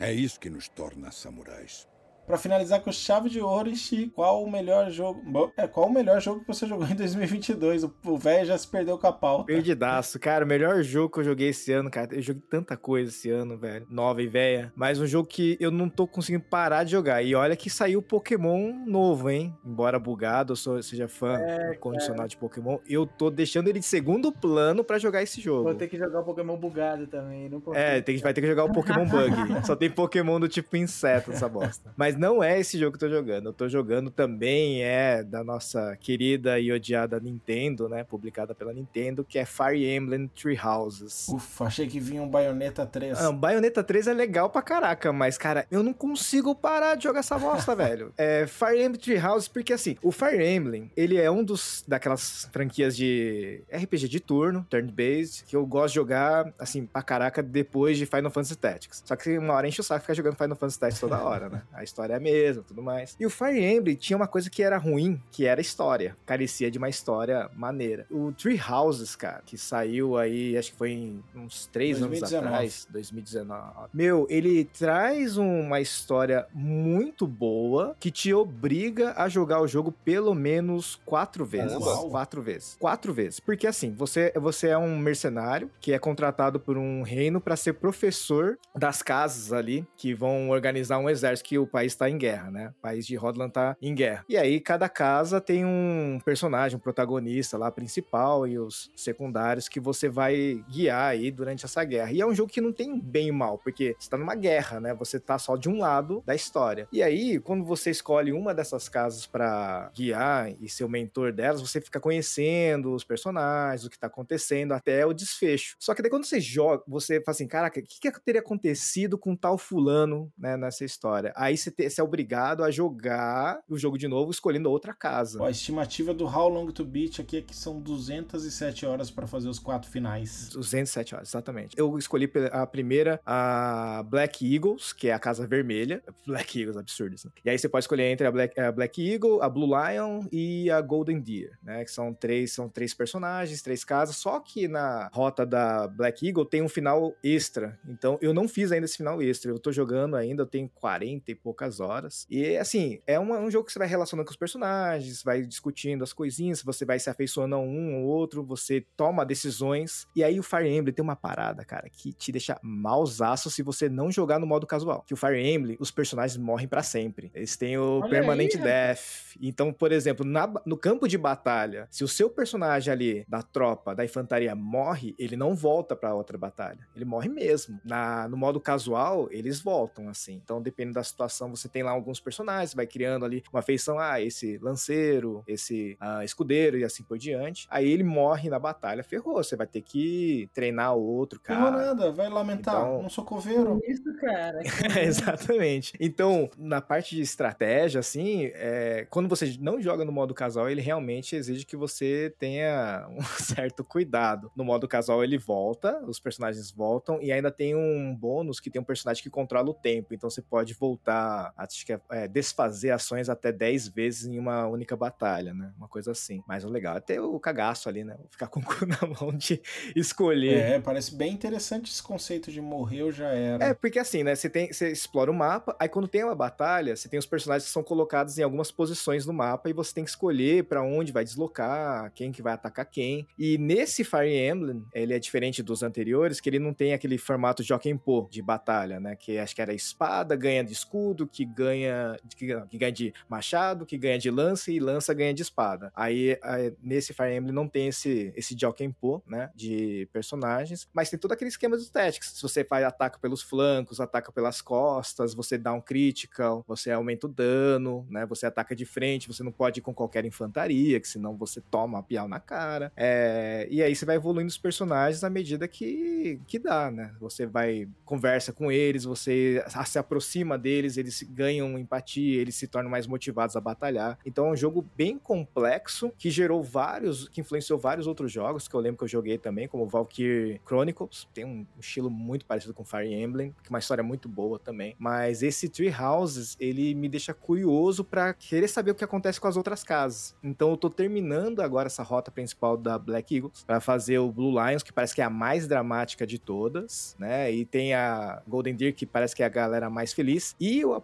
É 0.01 0.13
isso 0.13 0.41
que 0.41 0.51
nos 0.51 0.67
torna 0.69 1.13
samurais. 1.13 1.87
Pra 2.27 2.39
finalizar 2.39 2.81
com 2.81 2.91
chave 2.93 3.29
de 3.29 3.41
ouro, 3.41 3.69
Enchi, 3.69 4.07
qual 4.15 4.43
o 4.45 4.51
melhor 4.51 4.91
jogo. 4.91 5.21
Bom, 5.27 5.51
É, 5.57 5.67
qual 5.67 5.89
o 5.89 5.93
melhor 5.93 6.21
jogo 6.21 6.41
que 6.41 6.47
você 6.47 6.67
jogou 6.67 6.87
em 6.87 6.95
2022? 6.95 7.85
O- 7.85 7.93
velho 8.17 8.47
já 8.47 8.57
se 8.57 8.67
perdeu 8.69 8.97
com 8.97 9.07
a 9.07 9.13
pauta. 9.13 9.45
Perdidaço, 9.45 10.19
cara. 10.21 10.45
O 10.45 10.49
melhor 10.49 10.83
jogo 10.83 11.13
que 11.13 11.21
eu 11.21 11.25
joguei 11.25 11.49
esse 11.49 11.73
ano, 11.73 11.91
cara. 11.91 12.15
Eu 12.15 12.23
joguei 12.23 12.43
tanta 12.49 12.77
coisa 12.77 13.11
esse 13.11 13.29
ano, 13.31 13.59
velho. 13.59 13.87
Nova 13.91 14.23
e 14.23 14.29
velha. 14.29 14.73
Mas 14.77 15.01
um 15.01 15.07
jogo 15.07 15.29
que 15.29 15.57
eu 15.61 15.71
não 15.71 15.89
tô 15.89 16.07
conseguindo 16.07 16.45
parar 16.45 16.85
de 16.85 16.93
jogar. 16.93 17.23
E 17.23 17.35
olha 17.35 17.57
que 17.57 17.69
saiu 17.69 18.01
Pokémon 18.01 18.73
novo, 18.87 19.29
hein? 19.29 19.55
Embora 19.65 19.99
bugado, 19.99 20.53
eu 20.53 20.57
sou, 20.57 20.81
seja 20.83 21.09
fã 21.09 21.37
É, 21.39 21.75
condicional 21.75 22.29
de 22.29 22.37
Pokémon, 22.37 22.79
eu 22.89 23.05
tô 23.07 23.31
deixando 23.31 23.69
ele 23.69 23.81
de 23.81 23.85
segundo 23.87 24.31
plano 24.33 24.85
pra 24.85 24.99
jogar 24.99 25.23
esse 25.23 25.41
jogo. 25.41 25.65
Vou 25.65 25.75
ter 25.75 25.89
que 25.89 25.99
jogar 25.99 26.21
o 26.21 26.25
Pokémon 26.25 26.57
bugado 26.57 27.07
também. 27.09 27.49
Não 27.49 27.61
consigo. 27.61 27.83
É, 27.85 28.01
tem, 28.01 28.17
vai 28.19 28.33
ter 28.33 28.41
que 28.41 28.47
jogar 28.47 28.65
o 28.65 28.73
Pokémon 28.73 29.05
Bug. 29.11 29.67
Só 29.67 29.75
tem 29.75 29.91
Pokémon 29.91 30.39
do 30.39 30.49
tipo 30.49 30.77
inseto 30.77 31.31
nessa 31.31 31.49
bosta. 31.49 31.93
Mas 31.97 32.12
não 32.17 32.43
é 32.43 32.59
esse 32.59 32.79
jogo 32.79 32.97
que 32.97 33.05
eu 33.05 33.09
tô 33.09 33.15
jogando. 33.15 33.47
Eu 33.47 33.53
tô 33.53 33.69
jogando 33.69 34.11
também, 34.11 34.83
é 34.83 35.23
da 35.23 35.43
nossa 35.45 35.97
querida 36.01 36.59
e 36.59 36.73
odiada 36.73 37.21
Nintendo, 37.21 37.89
né? 37.89 38.05
Publicada 38.05 38.55
pela 38.55 38.73
Nintendo, 38.73 39.25
que 39.25 39.39
é 39.39 39.45
Fire 39.45 39.87
Emblem 39.87 40.29
Three 40.29 40.59
Houses. 40.59 41.29
Ufa, 41.29 41.65
achei 41.65 41.87
que 41.87 42.01
vinha 42.01 42.23
um 42.23 42.29
Bayonetta 42.29 42.85
3. 42.87 43.21
Ah, 43.21 43.31
o 43.31 43.33
Bayonetta 43.33 43.83
3 43.83 44.09
é 44.09 44.13
legal 44.15 44.51
pra 44.51 44.63
caraca, 44.63 45.13
mas, 45.13 45.37
cara, 45.39 45.67
eu 45.71 45.83
não 45.83 45.93
consigo 45.93 46.55
parar 46.55 46.95
de 46.95 47.05
jogar 47.05 47.21
essa 47.21 47.39
bosta, 47.39 47.75
velho. 47.77 48.13
É 48.17 48.47
Fire 48.47 48.83
Emblem 48.83 49.01
Three 49.01 49.19
Houses, 49.19 49.49
porque 49.49 49.73
assim, 49.73 49.97
o 50.03 50.11
Fire 50.11 50.45
Emblem, 50.45 50.91
ele 50.97 51.19
é 51.19 51.31
um 51.31 51.45
dos 51.45 51.85
daquelas 51.87 52.49
franquias 52.53 52.97
de 52.97 53.63
RPG 53.73 54.09
de 54.09 54.21
turno, 54.21 54.67
turn-based, 54.69 55.45
que 55.47 55.57
eu 55.57 55.65
gosto 55.67 55.89
de 55.89 55.97
jogar, 55.97 56.53
assim, 56.59 56.87
pra 56.87 57.03
caraca, 57.03 57.43
depois 57.43 57.97
de 57.99 58.07
Final 58.07 58.31
Fantasy 58.31 58.57
Tactics. 58.57 59.03
Só 59.05 59.17
que 59.17 59.39
uma 59.39 59.55
hora 59.55 59.69
enche 59.69 59.81
o 59.81 59.85
saco 59.85 60.01
ficar 60.01 60.15
jogando 60.15 60.37
Final 60.37 60.57
Fantasy 60.57 60.79
Tactics 60.79 61.01
toda 61.01 61.23
hora, 61.23 61.49
né? 61.49 61.63
A 61.73 61.83
história 61.83 62.02
é 62.11 62.17
a 62.17 62.21
mesma, 62.21 62.63
tudo 62.63 62.83
mais. 62.83 63.17
E 63.19 63.27
o 63.27 63.31
Fire 63.31 63.63
Emblem 63.63 63.97
tinha 63.97 64.17
uma 64.17 64.29
coisa 64.29 64.49
que 64.51 64.63
era 64.63 64.77
ruim, 64.77 65.21
que 65.31 65.47
era 65.47 65.61
a 65.61 65.63
história. 65.63 66.17
Carecia 66.27 66.71
de 66.71 66.79
uma 66.79 66.89
história 66.89 67.51
maneira. 67.55 68.07
O 68.11 68.33
Three 68.33 68.61
Houses, 68.61 69.17
cara, 69.17 69.43
que 69.45 69.57
saiu 69.59 70.17
aí, 70.17 70.57
acho 70.57 70.73
que 70.73 70.79
foi 70.79 70.91
em 70.91 71.23
uns 71.35 71.67
três 71.67 71.99
anos 71.99 72.21
2019. 72.21 72.47
atrás, 72.47 72.87
2019. 72.91 73.89
Meu, 73.93 74.27
ele 74.29 74.65
traz 74.65 75.37
uma 75.37 75.81
história 75.81 76.47
muito 76.53 77.27
boa 77.27 77.97
que 77.99 78.11
te 78.11 78.33
obriga 78.33 79.15
a 79.17 79.29
jogar 79.29 79.61
o 79.61 79.67
jogo 79.67 79.93
pelo 79.93 80.35
menos 80.35 81.01
quatro 81.05 81.45
vezes. 81.45 81.73
Uau. 81.73 82.11
Quatro 82.11 82.43
vezes. 82.43 82.77
Quatro 82.79 83.13
vezes. 83.13 83.41
Porque 83.41 83.67
assim, 83.67 83.93
você, 83.93 84.33
você 84.37 84.69
é 84.69 84.79
um 84.79 84.97
mercenário 84.99 85.71
que 85.81 85.93
é 85.93 85.99
contratado 85.99 86.59
por 86.61 86.77
um 86.77 87.03
reino 87.03 87.41
para 87.41 87.57
ser 87.57 87.75
professor 87.75 88.59
das 88.75 89.03
casas 89.03 89.53
ali 89.53 89.87
que 89.97 90.15
vão 90.15 90.51
organizar 90.51 90.99
um 90.99 91.09
exército 91.09 91.49
que 91.49 91.59
o 91.59 91.67
país 91.67 91.92
tá 91.97 92.09
em 92.09 92.19
guerra, 92.19 92.51
né? 92.51 92.69
O 92.79 92.83
país 92.83 93.07
de 93.07 93.17
Rodland 93.17 93.53
tá 93.53 93.77
em 93.81 93.95
guerra. 93.95 94.25
E 94.29 94.37
aí 94.37 94.61
cada 94.61 94.89
casa 94.89 95.41
tem 95.41 95.65
um 95.65 96.19
personagem, 96.25 96.77
um 96.77 96.81
protagonista 96.81 97.57
lá 97.59 97.71
principal 97.71 98.47
e 98.47 98.59
os 98.59 98.91
secundários 98.97 99.69
que 99.69 99.81
você 99.81 100.09
vai 100.09 100.65
guiar 100.69 101.11
aí 101.11 101.31
durante 101.31 101.65
essa 101.65 101.83
guerra. 101.85 102.13
E 102.13 102.21
é 102.21 102.27
um 102.27 102.35
jogo 102.35 102.51
que 102.53 102.61
não 102.61 102.73
tem 102.73 102.99
bem 103.01 103.29
e 103.29 103.33
mal, 103.33 103.59
porque 103.59 103.95
você 103.99 104.09
tá 104.11 104.17
numa 104.17 104.35
guerra, 104.35 104.81
né? 104.81 104.95
Você 104.95 105.19
tá 105.21 105.39
só 105.39 105.57
de 105.57 105.69
um 105.69 105.79
lado 105.79 106.23
da 106.27 106.35
história. 106.35 106.89
E 106.93 107.03
aí, 107.03 107.39
quando 107.39 107.65
você 107.65 107.91
escolhe 107.91 108.33
uma 108.33 108.55
dessas 108.55 108.89
casas 108.89 109.27
pra 109.27 109.91
guiar 109.95 110.51
e 110.61 110.69
ser 110.69 110.85
o 110.85 110.89
mentor 110.89 111.33
delas, 111.33 111.61
você 111.61 111.81
fica 111.81 112.01
conhecendo 112.01 112.95
os 112.95 113.05
personagens, 113.05 113.85
o 113.85 113.91
que 113.91 113.99
tá 113.99 114.07
acontecendo 114.07 114.73
até 114.73 115.05
o 115.07 115.13
desfecho. 115.13 115.77
Só 115.79 115.95
que 115.95 116.03
daí 116.03 116.11
quando 116.11 116.25
você 116.25 116.41
joga, 116.41 116.83
você 116.87 117.21
fala 117.21 117.35
assim, 117.35 117.47
caraca, 117.47 117.81
o 117.81 117.83
que, 117.83 118.11
que 118.11 118.21
teria 118.21 118.41
acontecido 118.41 119.19
com 119.19 119.35
tal 119.37 119.59
fulano, 119.59 120.33
né, 120.39 120.57
nessa 120.57 120.85
história? 120.85 121.33
Aí 121.37 121.57
você, 121.57 121.71
te- 121.71 121.82
você 121.89 122.01
é 122.01 122.05
obrigado 122.05 122.63
a 122.65 122.71
jogar 122.71 123.61
o 123.69 123.77
jogo 123.79 123.97
de 123.99 124.09
novo 124.09 124.31
escolhendo 124.31 124.71
outra 124.71 124.93
casa. 124.95 125.41
Ó, 125.41 125.47
a 125.47 125.51
estimativa 125.51 126.13
do 126.15 126.25
How 126.25 126.49
Long 126.49 126.67
to 126.71 126.85
Beat 126.85 127.21
aqui 127.21 127.39
é 127.39 127.43
que 127.43 127.55
são 127.55 127.81
207 127.81 128.87
horas 128.87 129.11
pra 129.11 129.27
fazer 129.27 129.49
os 129.49 129.59
quatro 129.59 129.91
finais. 129.91 130.51
207 130.53 131.15
horas, 131.15 131.29
exatamente. 131.29 131.75
Eu 131.79 131.97
escolhi 131.99 132.31
a 132.51 132.67
primeira, 132.67 133.21
a 133.27 134.03
Black 134.09 134.55
Eagles, 134.55 134.93
que 134.93 135.09
é 135.09 135.13
a 135.13 135.19
casa 135.19 135.47
vermelha. 135.47 136.03
Black 136.27 136.59
Eagles, 136.59 136.77
absurdo 136.77 137.15
isso. 137.15 137.27
né? 137.27 137.33
E 137.45 137.51
aí 137.51 137.59
você 137.59 137.69
pode 137.69 137.85
escolher 137.85 138.05
entre 138.05 138.27
a 138.27 138.31
Black, 138.33 138.59
a 138.59 138.73
Black 138.73 139.13
Eagle, 139.13 139.43
a 139.43 139.49
Blue 139.49 139.67
Lion 139.67 140.25
e 140.31 140.71
a 140.71 140.81
Golden 140.81 141.21
Deer, 141.21 141.59
né? 141.63 141.85
Que 141.85 141.91
são 141.91 142.13
três, 142.15 142.53
são 142.53 142.69
três 142.69 142.95
personagens, 142.95 143.63
três 143.63 143.85
casas. 143.85 144.17
Só 144.17 144.41
que 144.41 144.69
na 144.69 145.11
rota 145.13 145.45
da 145.45 145.89
Black 145.89 146.27
Eagle 146.27 146.45
tem 146.45 146.63
um 146.63 146.69
final 146.69 147.15
extra. 147.23 147.79
Então 147.89 148.19
eu 148.21 148.33
não 148.33 148.49
fiz 148.49 148.73
ainda 148.73 148.85
esse 148.85 148.97
final 148.97 149.21
extra. 149.23 149.51
Eu 149.51 149.59
tô 149.59 149.73
jogando 149.73 150.17
ainda, 150.17 150.43
eu 150.43 150.47
tenho 150.47 150.69
40 150.69 151.31
e 151.31 151.35
poucas 151.35 151.72
horas. 151.81 152.27
E 152.31 152.57
assim, 152.57 153.01
é 153.07 153.19
uma- 153.19 153.39
um 153.39 153.51
jogo 153.51 153.67
que 153.67 153.73
você 153.73 153.79
vai 153.79 153.89
relacionando 153.89 154.27
com 154.27 154.31
os 154.33 154.37
personagens, 154.37 155.23
vai 155.23 155.43
discutindo 155.43 156.03
as 156.05 156.13
coisinhas, 156.13 156.63
você 156.63 156.85
vai 156.85 156.99
se 156.99 157.09
afeiçoando 157.11 157.55
a 157.55 157.59
um 157.59 158.03
ou 158.03 158.05
outro, 158.07 158.43
você 158.45 158.85
toma 158.97 159.25
decisões. 159.25 160.07
E 160.15 160.23
aí 160.25 160.39
o 160.39 160.43
Fire 160.43 160.69
Emblem 160.69 160.95
tem 160.95 161.03
uma 161.03 161.17
parada, 161.17 161.65
cara, 161.65 161.89
que 161.91 162.13
te 162.13 162.31
deixa 162.33 162.59
mausaço 162.63 163.51
se 163.51 163.63
você 163.63 163.89
não 163.89 164.11
jogar 164.11 164.39
no 164.39 164.47
modo 164.47 164.67
casual. 164.67 165.03
Que 165.07 165.15
o 165.15 165.17
Fire 165.17 165.41
Emblem, 165.41 165.77
os 165.81 165.91
personagens 165.91 166.37
morrem 166.37 166.69
pra 166.69 166.83
sempre. 166.83 167.31
Eles 167.35 167.57
têm 167.57 167.77
o 167.79 168.01
Olha 168.01 168.11
Permanent 168.11 168.55
aí. 168.57 168.61
Death. 168.63 169.01
Então, 169.41 169.73
por 169.73 169.93
exemplo, 169.93 170.25
na- 170.25 170.53
no 170.67 170.77
campo 170.77 171.09
de 171.09 171.17
batalha, 171.19 171.89
se 171.91 172.05
o 172.05 172.09
seu 172.09 172.29
personagem 172.31 172.93
ali 172.93 173.25
da 173.29 173.43
tropa, 173.43 173.95
da 173.95 174.05
infantaria, 174.05 174.55
morre, 174.55 175.15
ele 175.19 175.37
não 175.37 175.55
volta 175.55 175.97
pra 175.97 176.15
outra 176.15 176.37
batalha. 176.37 176.79
Ele 176.95 177.05
morre 177.05 177.29
mesmo. 177.29 177.81
Na, 177.85 178.29
no 178.29 178.37
modo 178.37 178.61
casual, 178.61 179.29
eles 179.31 179.61
voltam, 179.61 180.09
assim. 180.09 180.35
Então, 180.35 180.61
dependendo 180.61 180.95
da 180.95 181.05
situação, 181.05 181.51
você 181.51 181.62
tem 181.69 181.83
lá 181.83 181.91
alguns 181.91 182.21
personagens, 182.21 182.75
vai 182.75 182.87
criando 182.87 183.25
ali 183.25 183.43
uma 183.53 183.63
feição, 183.63 183.99
ah, 183.99 184.21
esse 184.21 184.59
lanceiro, 184.59 185.43
esse 185.47 185.97
ah, 186.01 186.25
escudeiro 186.25 186.79
e 186.79 186.85
assim 186.85 187.03
por 187.03 187.19
diante. 187.19 187.67
Aí 187.71 187.91
ele 187.91 188.03
morre 188.05 188.49
na 188.49 188.59
batalha, 188.59 189.03
ferrou. 189.05 189.35
Você 189.43 189.57
vai 189.57 189.67
ter 189.67 189.81
que 189.83 190.49
treinar 190.53 190.95
outro, 190.95 191.41
Não 191.49 191.57
cara. 191.57 191.71
nada, 191.77 192.13
vai 192.13 192.29
lamentar. 192.29 192.77
Então- 192.81 193.03
Não 193.03 193.09
sou 193.09 193.25
coveiro. 193.25 193.81
Isso, 193.87 194.03
cara. 194.21 194.61
Exatamente. 195.03 195.93
Então, 196.01 196.51
na 196.57 196.81
parte 196.81 197.15
de 197.17 197.23
estratégia, 197.23 198.01
assim, 198.01 198.51
é, 198.55 199.07
quando 199.11 199.29
você 199.29 199.57
não 199.61 199.81
joga 199.81 200.05
no 200.05 200.13
modo 200.13 200.35
casual, 200.35 200.69
ele 200.71 200.81
realmente 200.81 201.37
exige 201.37 201.65
que 201.65 201.77
você 201.77 202.35
tenha 202.39 203.07
um 203.11 203.21
certo 203.39 203.85
cuidado. 203.85 204.51
No 204.57 204.65
modo 204.65 204.87
casual, 204.89 205.23
ele 205.23 205.39
volta, 205.39 206.03
os 206.07 206.19
personagens 206.21 206.71
voltam, 206.71 207.21
e 207.21 207.33
ainda 207.33 207.51
tem 207.51 207.75
um 207.75 208.15
bônus 208.15 208.61
que 208.61 208.71
tem 208.71 208.81
um 208.81 208.85
personagem 208.85 209.23
que 209.23 209.31
controla 209.31 209.71
o 209.71 209.75
tempo. 209.75 210.15
Então, 210.15 210.29
você 210.31 210.43
pode 210.43 210.75
voltar, 210.75 211.52
acho 211.57 211.85
que 211.85 211.93
é, 211.93 212.01
é, 212.11 212.29
desfazer 212.29 212.91
ações 212.91 213.29
até 213.29 213.53
10 213.53 213.89
vezes 213.89 214.27
em 214.27 214.39
uma 214.39 214.67
única 214.67 214.97
batalha, 214.97 215.55
né? 215.55 215.73
Uma 215.77 215.89
coisa 215.89 216.13
assim. 216.13 216.43
Mas 216.47 216.65
o 216.65 216.69
legal 216.69 216.97
é 216.97 217.01
ter 217.01 217.21
o 217.21 217.39
cagaço 217.39 217.89
ali, 217.89 218.05
né? 218.05 218.17
Ficar 218.31 218.49
com 218.49 218.61
o 218.61 218.65
cu 218.65 218.85
na 218.87 218.99
mão 219.07 219.33
de 219.37 219.61
escolher. 219.95 220.59
É, 220.59 220.81
parece 220.81 221.15
bem 221.15 221.33
interessante 221.33 221.91
esse 221.91 222.03
conceito 222.03 222.51
de 222.51 222.61
morreu 222.61 223.11
já 223.13 223.29
era. 223.29 223.65
É, 223.65 223.75
porque 223.75 223.99
assim, 223.99 224.23
né? 224.23 224.35
Você, 224.35 224.49
tem, 224.49 224.73
você 224.73 224.91
explora 224.91 225.31
o 225.31 225.35
mapa, 225.35 225.77
aí 225.79 225.89
quando 225.89 226.09
tem 226.09 226.25
uma 226.25 226.35
batalha, 226.35 226.97
você 226.97 227.09
tem 227.09 227.19
os 227.19 227.27
personagens 227.27 227.67
que 227.67 227.73
são 227.73 227.83
colocados 227.83 228.39
em 228.39 228.43
algumas 228.43 228.71
posições 228.71 229.27
no 229.27 229.33
mapa 229.33 229.69
e 229.69 229.73
você 229.73 229.95
tem 229.95 230.05
que 230.05 230.11
escolher 230.11 230.65
pra 230.65 230.83
onde 230.83 231.13
vai 231.13 231.25
deslocar, 231.25 232.11
quem 232.15 232.33
que 232.33 232.43
vai 232.43 232.55
atacar 232.55 232.87
quem. 232.87 233.27
E 233.39 233.59
nesse 233.59 234.05
Fire 234.05 234.35
Emblem, 234.35 234.85
ele 234.93 235.15
é 235.15 235.19
diferente 235.19 235.63
dos 235.63 235.83
anteriores, 235.83 236.41
que 236.41 236.49
ele 236.49 236.59
não 236.59 236.73
tem 236.73 236.93
aquele 236.93 237.19
formato 237.19 237.63
Jokenpo 237.63 238.29
de 238.31 238.43
batalha, 238.43 239.01
né? 239.01 239.17
Que 239.17 239.39
acho 239.39 239.55
que 239.55 239.63
era 239.63 239.73
espada, 239.73 240.37
ganha 240.37 240.65
de 240.65 240.73
escudo, 240.73 241.27
que 241.27 241.42
ganha, 241.45 242.17
que, 242.37 242.47
ganha- 242.47 242.67
que 242.67 242.79
ganha 242.79 242.93
de 242.93 243.15
machado, 243.29 243.87
que 243.87 243.97
ganha 243.99 244.19
de 244.19 244.31
lança 244.31 244.71
e 244.71 244.79
lança 244.81 245.13
ganha 245.15 245.35
de 245.35 245.43
espada. 245.43 245.93
Aí, 245.95 246.39
aí, 246.43 246.75
nesse 246.83 247.13
Fire 247.13 247.35
Emblem 247.35 247.55
não 247.55 247.69
tem 247.69 247.89
esse, 247.89 248.33
esse 248.37 248.57
Jokenpo, 248.59 249.23
né? 249.27 249.51
De 249.55 250.09
personagens, 250.13 250.89
mas 250.93 251.11
tem 251.11 251.19
todo 251.19 251.33
aquele 251.33 251.49
esquema 251.49 251.77
dos 251.77 251.91
tactics. 251.91 252.33
Se 252.35 252.43
você 252.43 252.65
faz 252.65 252.85
ataque 252.85 253.21
pelos 253.21 253.43
flancos, 253.43 254.01
ataca 254.01 254.33
pelas 254.33 254.61
costas, 254.61 255.35
você 255.35 255.59
dá 255.59 255.73
um 255.73 255.81
critical, 255.81 256.65
você 256.67 256.91
aumenta 256.91 257.27
o 257.27 257.31
dano, 257.31 258.07
né? 258.11 258.27
Você 258.27 258.47
ataca 258.47 258.75
de 258.75 258.85
frente, 258.85 259.29
você 259.29 259.43
não 259.43 259.53
pode 259.53 259.81
ir 259.81 259.83
com 259.83 259.95
qualquer 259.95 260.25
infantaria, 260.25 261.01
que 261.01 261.09
senão 261.09 261.37
você 261.37 261.61
toma 261.61 261.99
a 261.99 262.03
piau 262.03 262.29
na 262.29 262.41
cara. 262.41 262.93
É, 262.97 263.67
e 263.71 263.83
aí 263.83 263.95
você 263.95 264.05
vai 264.05 264.17
evoluindo 264.17 264.49
os 264.49 264.59
personagens 264.59 265.25
à 265.25 265.31
medida 265.31 265.67
que, 265.69 266.41
que 266.47 266.59
dá, 266.59 266.91
né? 266.91 267.15
Você 267.21 267.47
vai, 267.47 267.89
conversa 268.05 268.53
com 268.53 268.71
eles, 268.71 269.05
você 269.05 269.65
se 269.87 269.99
aproxima 269.99 270.59
deles, 270.59 270.97
eles 270.97 271.22
ganham 271.25 271.79
empatia, 271.79 272.41
eles 272.41 272.55
se 272.55 272.67
tornam 272.67 272.91
mais 272.91 273.07
motivados 273.07 273.57
a 273.57 273.61
batalhar. 273.61 274.19
Então 274.25 274.49
é 274.49 274.51
um 274.53 274.57
jogo 274.57 274.87
bem 274.97 275.19
complexo 275.19 276.13
que 276.19 276.31
gerou 276.31 276.63
vários, 276.63 277.29
que 277.29 277.41
influenciou 277.41 277.79
vários 277.79 278.07
outros 278.07 278.31
jogos 278.33 278.69
que 278.69 278.75
eu 278.75 278.81
lembro 278.81 278.99
que 278.99 279.05
eu 279.05 279.09
joguei 279.09 279.39
também, 279.39 279.69
como 279.69 279.87
Valkyrie 279.87 280.61
Chronicles, 280.67 281.29
tem 281.35 281.45
um 281.45 281.67
estilo 281.79 282.11
muito 282.11 282.47
parecido 282.47 282.75
com 282.75 282.85
Fire 282.85 283.13
Emblem, 283.13 283.55
que 283.63 283.69
é 283.69 283.71
uma 283.71 283.79
história 283.79 284.03
muito 284.03 284.29
boa 284.29 284.59
também. 284.59 284.95
Mas 284.99 285.43
esse 285.43 285.69
Tree 285.69 285.93
Houses, 285.93 286.57
ele 286.59 286.95
me 286.95 287.09
deixa 287.09 287.35
curioso 287.35 288.05
para 288.05 288.35
querer 288.35 288.69
saber 288.69 288.91
o 288.91 288.95
que 288.95 289.05
acontece 289.05 289.41
com 289.41 289.49
as 289.49 289.57
outras 289.57 289.83
casas. 289.83 290.35
Então 290.43 290.71
eu 290.71 290.77
tô 290.77 290.89
terminando 290.89 291.61
agora 291.61 291.87
essa 291.87 292.03
rota 292.03 292.31
principal 292.31 292.77
da 292.77 292.99
Black 292.99 293.37
Eagles 293.37 293.65
para 293.65 293.81
fazer 293.81 294.19
o 294.19 294.31
Blue 294.31 294.51
Lions, 294.51 294.83
que 294.83 294.93
parece 294.93 295.15
que 295.15 295.21
é 295.21 295.25
a 295.25 295.31
mais 295.31 295.67
dramática 295.67 296.27
de 296.27 296.39
todas, 296.39 297.17
né? 297.19 297.53
E 297.53 297.65
tem 297.65 297.95
a 297.95 298.43
Golden 298.47 298.75
Deer, 298.75 298.95
que 298.95 299.07
parece 299.07 299.35
que 299.35 299.43
é 299.43 299.47
a 299.47 299.49
galera 299.49 299.91
mais 299.91 300.13
feliz. 300.13 300.55
E 300.59 300.81
eu 300.81 300.95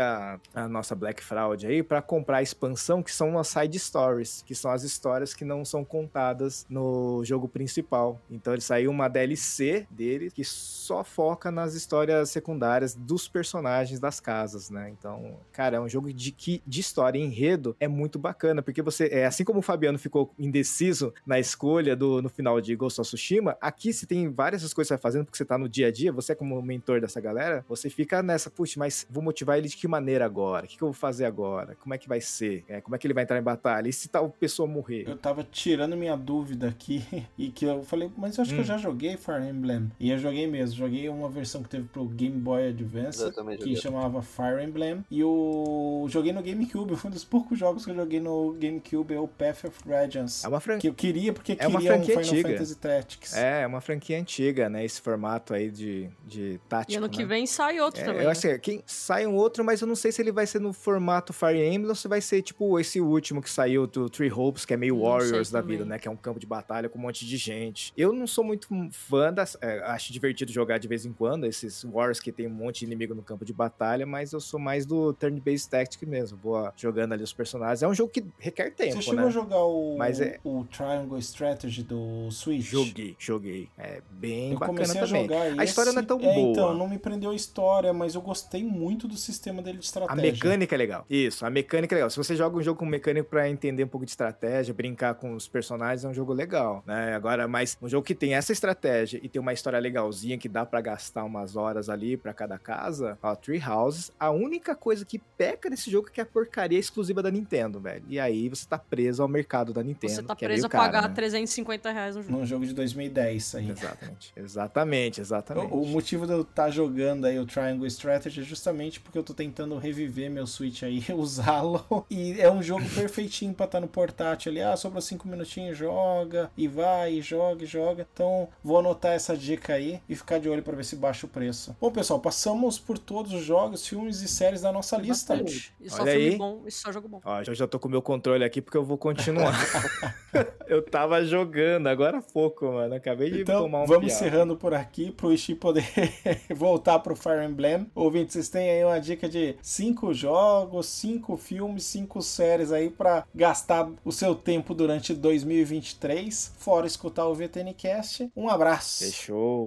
a, 0.00 0.40
a 0.54 0.68
nossa 0.68 0.94
Black 0.94 1.22
Fraud 1.22 1.66
aí 1.66 1.82
para 1.82 2.00
comprar 2.00 2.38
a 2.38 2.42
expansão, 2.42 3.02
que 3.02 3.12
são 3.12 3.38
as 3.38 3.48
side 3.48 3.78
stories, 3.78 4.42
que 4.46 4.54
são 4.54 4.70
as 4.70 4.82
histórias 4.82 5.34
que 5.34 5.44
não 5.44 5.64
são 5.64 5.84
contadas 5.84 6.66
no 6.68 7.22
jogo 7.24 7.48
principal. 7.48 8.20
Então 8.30 8.52
ele 8.52 8.62
saiu 8.62 8.90
uma 8.90 9.08
DLC 9.08 9.86
dele 9.90 10.30
que 10.30 10.44
só 10.44 11.04
foca 11.04 11.50
nas 11.50 11.74
histórias 11.74 12.30
secundárias 12.30 12.94
dos 12.94 13.28
personagens 13.28 14.00
das 14.00 14.20
casas, 14.20 14.70
né? 14.70 14.90
Então, 14.90 15.36
cara, 15.52 15.76
é 15.76 15.80
um 15.80 15.88
jogo 15.88 16.12
de 16.12 16.32
que 16.32 16.62
de 16.66 16.80
história 16.80 17.18
e 17.18 17.22
enredo 17.22 17.76
é 17.78 17.88
muito 17.88 18.18
bacana, 18.18 18.62
porque 18.62 18.80
você 18.80 19.08
é 19.10 19.26
assim 19.26 19.44
como 19.44 19.58
o 19.58 19.62
Fabiano 19.62 19.98
ficou 19.98 20.32
indeciso 20.38 21.12
na 21.26 21.38
escolha 21.38 21.94
do 21.94 22.22
no 22.22 22.28
final 22.28 22.60
de 22.60 22.74
Ghost 22.74 23.00
of 23.00 23.08
Tsushima, 23.08 23.56
aqui 23.60 23.92
se 23.92 24.06
tem 24.06 24.30
várias 24.30 24.72
coisas 24.72 24.94
você 24.94 24.98
fazendo 24.98 25.24
porque 25.24 25.36
você 25.36 25.44
tá 25.44 25.58
no 25.58 25.68
dia 25.68 25.88
a 25.88 25.90
dia, 25.90 26.12
você 26.12 26.32
é 26.32 26.34
como 26.34 26.60
mentor 26.62 27.00
dessa 27.00 27.20
galera, 27.20 27.64
você 27.68 27.90
fica 27.90 28.22
nessa, 28.22 28.50
puxa, 28.50 28.78
mas 28.78 29.06
vou 29.10 29.22
motivar 29.34 29.58
ele 29.58 29.68
de 29.68 29.76
que 29.76 29.88
maneira 29.88 30.24
agora? 30.24 30.64
O 30.64 30.68
que, 30.68 30.76
que 30.76 30.82
eu 30.82 30.88
vou 30.88 30.94
fazer 30.94 31.24
agora? 31.24 31.74
Como 31.80 31.92
é 31.92 31.98
que 31.98 32.08
vai 32.08 32.20
ser? 32.20 32.64
É, 32.68 32.80
como 32.80 32.94
é 32.94 32.98
que 32.98 33.06
ele 33.06 33.14
vai 33.14 33.24
entrar 33.24 33.38
em 33.38 33.42
batalha? 33.42 33.88
E 33.88 33.92
se 33.92 34.08
tal 34.08 34.30
pessoa 34.30 34.68
morrer? 34.68 35.04
Eu 35.08 35.16
tava 35.16 35.42
tirando 35.42 35.96
minha 35.96 36.16
dúvida 36.16 36.68
aqui 36.68 37.04
e 37.36 37.50
que 37.50 37.64
eu 37.64 37.82
falei, 37.82 38.10
mas 38.16 38.38
eu 38.38 38.42
acho 38.42 38.52
hum. 38.52 38.54
que 38.54 38.60
eu 38.60 38.64
hum. 38.64 38.66
já 38.66 38.78
joguei 38.78 39.16
Fire 39.16 39.46
Emblem. 39.46 39.90
E 39.98 40.10
eu 40.10 40.18
joguei 40.18 40.46
mesmo, 40.46 40.76
joguei 40.76 41.08
uma 41.08 41.28
versão 41.28 41.62
que 41.62 41.68
teve 41.68 41.88
pro 41.88 42.04
Game 42.06 42.38
Boy 42.38 42.68
Advance, 42.68 43.22
que 43.58 43.76
chamava 43.76 44.22
Fire 44.22 44.62
Emblem. 44.62 45.04
E 45.10 45.20
eu 45.20 46.06
joguei 46.08 46.32
no 46.32 46.42
GameCube, 46.42 46.94
foi 46.96 47.10
um 47.10 47.12
dos 47.14 47.24
poucos 47.24 47.58
jogos 47.58 47.84
que 47.84 47.90
eu 47.90 47.96
joguei 47.96 48.20
no 48.20 48.52
GameCube, 48.52 49.14
é 49.14 49.18
o 49.18 49.26
Path 49.26 49.64
of 49.64 49.88
Radiance. 49.88 50.44
É 50.44 50.48
uma 50.48 50.60
franquia. 50.60 50.80
Que 50.80 50.88
eu 50.88 50.94
queria 50.94 51.32
porque 51.32 51.52
é 51.52 51.56
queria 51.56 51.70
uma 51.70 51.80
franquia 51.80 52.18
um 52.18 52.22
Final 52.22 52.34
antiga. 52.34 52.48
Fantasy 52.50 52.76
Tactics. 52.76 53.36
É, 53.36 53.62
é 53.62 53.66
uma 53.66 53.80
franquia 53.80 54.18
antiga, 54.18 54.68
né? 54.68 54.84
Esse 54.84 55.00
formato 55.00 55.54
aí 55.54 55.70
de, 55.70 56.08
de 56.24 56.60
tático. 56.68 56.92
E 56.92 56.96
ano 56.96 57.06
né? 57.06 57.12
que 57.12 57.24
vem 57.24 57.46
sai 57.46 57.80
outro 57.80 58.00
é, 58.00 58.04
também. 58.04 58.20
Eu 58.20 58.26
né? 58.26 58.32
acho 58.32 58.42
que 58.42 58.58
quem, 58.58 58.82
sai 58.86 59.23
um 59.26 59.34
outro, 59.34 59.64
mas 59.64 59.80
eu 59.80 59.86
não 59.86 59.94
sei 59.94 60.12
se 60.12 60.20
ele 60.22 60.32
vai 60.32 60.46
ser 60.46 60.60
no 60.60 60.72
formato 60.72 61.32
Fire 61.32 61.58
Emblem 61.58 61.88
ou 61.88 61.94
se 61.94 62.08
vai 62.08 62.20
ser 62.20 62.42
tipo 62.42 62.78
esse 62.78 63.00
último 63.00 63.40
que 63.42 63.50
saiu 63.50 63.86
do 63.86 64.08
Three 64.08 64.30
Hopes, 64.32 64.64
que 64.64 64.74
é 64.74 64.76
meio 64.76 65.00
Warriors 65.00 65.50
da 65.50 65.60
vida, 65.60 65.84
né? 65.84 65.98
Que 65.98 66.08
é 66.08 66.10
um 66.10 66.16
campo 66.16 66.38
de 66.40 66.46
batalha 66.46 66.88
com 66.88 66.98
um 66.98 67.02
monte 67.02 67.26
de 67.26 67.36
gente. 67.36 67.92
Eu 67.96 68.12
não 68.12 68.26
sou 68.26 68.44
muito 68.44 68.68
fã 68.90 69.32
das. 69.32 69.56
é, 69.60 69.80
acho 69.84 70.12
divertido 70.12 70.50
jogar 70.52 70.78
de 70.78 70.88
vez 70.88 71.04
em 71.04 71.12
quando, 71.12 71.46
esses 71.46 71.82
Warriors 71.84 72.20
que 72.20 72.32
tem 72.32 72.46
um 72.46 72.50
monte 72.50 72.80
de 72.80 72.86
inimigo 72.86 73.14
no 73.14 73.22
campo 73.22 73.44
de 73.44 73.52
batalha, 73.52 74.06
mas 74.06 74.32
eu 74.32 74.40
sou 74.40 74.58
mais 74.60 74.84
do 74.86 75.12
turn-based 75.12 75.68
tactic 75.70 76.02
mesmo. 76.02 76.38
Vou 76.42 76.56
ah, 76.56 76.72
jogando 76.76 77.12
ali 77.12 77.22
os 77.22 77.32
personagens. 77.32 77.82
É 77.82 77.88
um 77.88 77.94
jogo 77.94 78.10
que 78.10 78.24
requer 78.38 78.70
tempo, 78.70 78.94
Você 78.96 79.02
chegou 79.02 79.20
né? 79.20 79.26
a 79.26 79.30
jogar 79.30 79.62
o, 79.64 79.96
Mas 79.96 80.20
é- 80.20 80.38
o 80.44 80.64
Triangle 80.64 81.18
Strategy 81.18 81.82
do 81.82 82.30
Switch? 82.30 82.62
Joguei, 82.64 83.16
joguei. 83.18 83.68
É 83.78 84.00
bem 84.10 84.52
Eu 84.52 84.58
bacana 84.58 84.78
comecei 84.78 85.00
a 85.00 85.06
também. 85.06 85.22
jogar 85.22 85.60
a 85.60 85.64
história 85.64 85.92
não 85.92 86.02
é 86.02 86.04
tão 86.04 86.18
boa. 86.18 86.34
Então, 86.34 86.74
não 86.74 86.88
me 86.88 86.98
prendeu 86.98 87.30
a 87.30 87.34
história, 87.34 87.92
mas 87.92 88.14
eu 88.14 88.20
gostei 88.20 88.62
muito 88.64 89.06
do 89.08 89.13
sistema 89.16 89.62
dele 89.62 89.78
de 89.78 89.84
A 89.84 89.86
estratégia. 89.86 90.32
mecânica 90.32 90.74
é 90.74 90.78
legal. 90.78 91.06
Isso, 91.08 91.44
a 91.46 91.50
mecânica 91.50 91.94
é 91.94 91.96
legal. 91.96 92.10
Se 92.10 92.16
você 92.16 92.34
joga 92.36 92.56
um 92.56 92.62
jogo 92.62 92.78
com 92.78 92.86
mecânica 92.86 93.28
pra 93.28 93.48
entender 93.48 93.84
um 93.84 93.88
pouco 93.88 94.04
de 94.04 94.10
estratégia, 94.12 94.72
brincar 94.74 95.14
com 95.14 95.34
os 95.34 95.48
personagens, 95.48 96.04
é 96.04 96.08
um 96.08 96.14
jogo 96.14 96.32
legal, 96.32 96.82
né? 96.86 97.14
Agora, 97.14 97.46
mas 97.48 97.76
um 97.80 97.88
jogo 97.88 98.04
que 98.06 98.14
tem 98.14 98.34
essa 98.34 98.52
estratégia 98.52 99.20
e 99.22 99.28
tem 99.28 99.40
uma 99.40 99.52
história 99.52 99.78
legalzinha 99.78 100.38
que 100.38 100.48
dá 100.48 100.64
pra 100.66 100.80
gastar 100.80 101.24
umas 101.24 101.56
horas 101.56 101.88
ali 101.88 102.16
pra 102.16 102.32
cada 102.32 102.58
casa, 102.58 103.18
ó, 103.22 103.34
Tree 103.34 103.62
Houses, 103.62 104.10
a 104.18 104.30
única 104.30 104.74
coisa 104.74 105.04
que 105.04 105.18
peca 105.18 105.68
nesse 105.70 105.90
jogo 105.90 106.08
é 106.08 106.10
que 106.10 106.20
a 106.20 106.26
porcaria 106.26 106.78
é 106.78 106.80
exclusiva 106.80 107.22
da 107.22 107.30
Nintendo, 107.30 107.80
velho. 107.80 108.04
E 108.08 108.18
aí 108.18 108.48
você 108.48 108.66
tá 108.66 108.78
preso 108.78 109.22
ao 109.22 109.28
mercado 109.28 109.72
da 109.72 109.82
Nintendo. 109.82 110.12
Você 110.12 110.22
tá 110.22 110.34
que 110.34 110.44
é 110.44 110.48
preso 110.48 110.62
meio 110.62 110.66
a 110.66 110.70
caro, 110.70 110.84
pagar 110.84 111.08
né? 111.08 111.14
350 111.14 111.90
reais 111.92 112.16
no 112.16 112.22
jogo. 112.22 112.38
Num 112.38 112.46
jogo 112.46 112.66
de 112.66 112.72
2010 112.74 113.54
aí. 113.54 113.70
Exatamente. 113.70 114.32
Exatamente, 114.36 115.20
exatamente. 115.20 115.72
O, 115.72 115.82
o 115.82 115.86
motivo 115.86 116.26
de 116.26 116.32
eu 116.32 116.42
estar 116.42 116.70
jogando 116.70 117.24
aí 117.26 117.38
o 117.38 117.46
Triangle 117.46 117.86
Strategy 117.86 118.40
é 118.40 118.44
justamente 118.44 119.00
porque 119.04 119.16
eu 119.18 119.22
tô 119.22 119.32
tentando 119.34 119.76
reviver 119.78 120.30
meu 120.30 120.46
Switch 120.46 120.82
aí, 120.82 121.04
usá-lo. 121.14 122.04
E 122.10 122.40
é 122.40 122.50
um 122.50 122.62
jogo 122.62 122.84
perfeitinho 122.90 123.54
pra 123.54 123.66
estar 123.66 123.80
no 123.80 123.86
portátil 123.86 124.50
ali. 124.50 124.60
Ah, 124.62 124.76
sobrou 124.76 125.00
5 125.00 125.28
minutinhos, 125.28 125.76
joga, 125.78 126.50
e 126.56 126.66
vai, 126.66 127.12
e 127.14 127.22
joga, 127.22 127.62
e 127.62 127.66
joga. 127.66 128.06
Então 128.12 128.48
vou 128.62 128.78
anotar 128.78 129.12
essa 129.12 129.36
dica 129.36 129.74
aí 129.74 130.00
e 130.08 130.16
ficar 130.16 130.38
de 130.40 130.48
olho 130.48 130.62
pra 130.62 130.74
ver 130.74 130.84
se 130.84 130.96
baixa 130.96 131.26
o 131.26 131.28
preço. 131.28 131.76
Bom, 131.80 131.90
pessoal, 131.90 132.18
passamos 132.18 132.78
por 132.78 132.98
todos 132.98 133.32
os 133.32 133.44
jogos, 133.44 133.86
filmes 133.86 134.20
e 134.22 134.28
séries 134.28 134.62
da 134.62 134.72
nossa 134.72 134.96
lista. 134.96 135.36
Bastante. 135.36 135.72
E 135.80 135.90
só 135.90 136.02
Olha 136.02 136.12
filme 136.12 136.28
aí. 136.30 136.36
bom, 136.36 136.62
e 136.66 136.70
só 136.72 136.90
jogo 136.90 137.06
bom. 137.08 137.20
Ó, 137.24 137.42
eu 137.46 137.54
já 137.54 137.66
tô 137.66 137.78
com 137.78 137.86
o 137.88 137.90
meu 137.90 138.02
controle 138.02 138.42
aqui 138.44 138.60
porque 138.62 138.76
eu 138.76 138.84
vou 138.84 138.96
continuar. 138.98 139.52
eu 140.66 140.82
tava 140.82 141.24
jogando 141.24 141.86
agora 141.88 142.18
há 142.18 142.22
pouco, 142.22 142.66
mano. 142.66 142.94
Acabei 142.94 143.30
de 143.30 143.42
Então, 143.42 143.62
tomar 143.62 143.82
um 143.82 143.86
vamos 143.86 144.06
piau. 144.06 144.16
encerrando 144.16 144.56
por 144.56 144.74
aqui 144.74 145.10
pro 145.10 145.32
Ishi 145.32 145.54
poder 145.54 145.84
voltar 146.54 146.98
pro 147.00 147.14
Fire 147.16 147.44
Emblem. 147.44 147.90
Ouvintes, 147.94 148.32
vocês 148.34 148.48
têm 148.48 148.70
aí 148.70 148.84
uma 148.84 148.93
dica 148.98 149.28
de 149.28 149.56
cinco 149.62 150.12
jogos, 150.12 150.86
cinco 150.86 151.36
filmes, 151.36 151.84
cinco 151.84 152.22
séries 152.22 152.72
aí 152.72 152.90
pra 152.90 153.24
gastar 153.34 153.90
o 154.04 154.12
seu 154.12 154.34
tempo 154.34 154.74
durante 154.74 155.14
2023, 155.14 156.52
fora 156.58 156.86
escutar 156.86 157.26
o 157.26 157.34
VTNcast. 157.34 158.30
Um 158.36 158.48
abraço. 158.48 159.04
Fechou. 159.04 159.66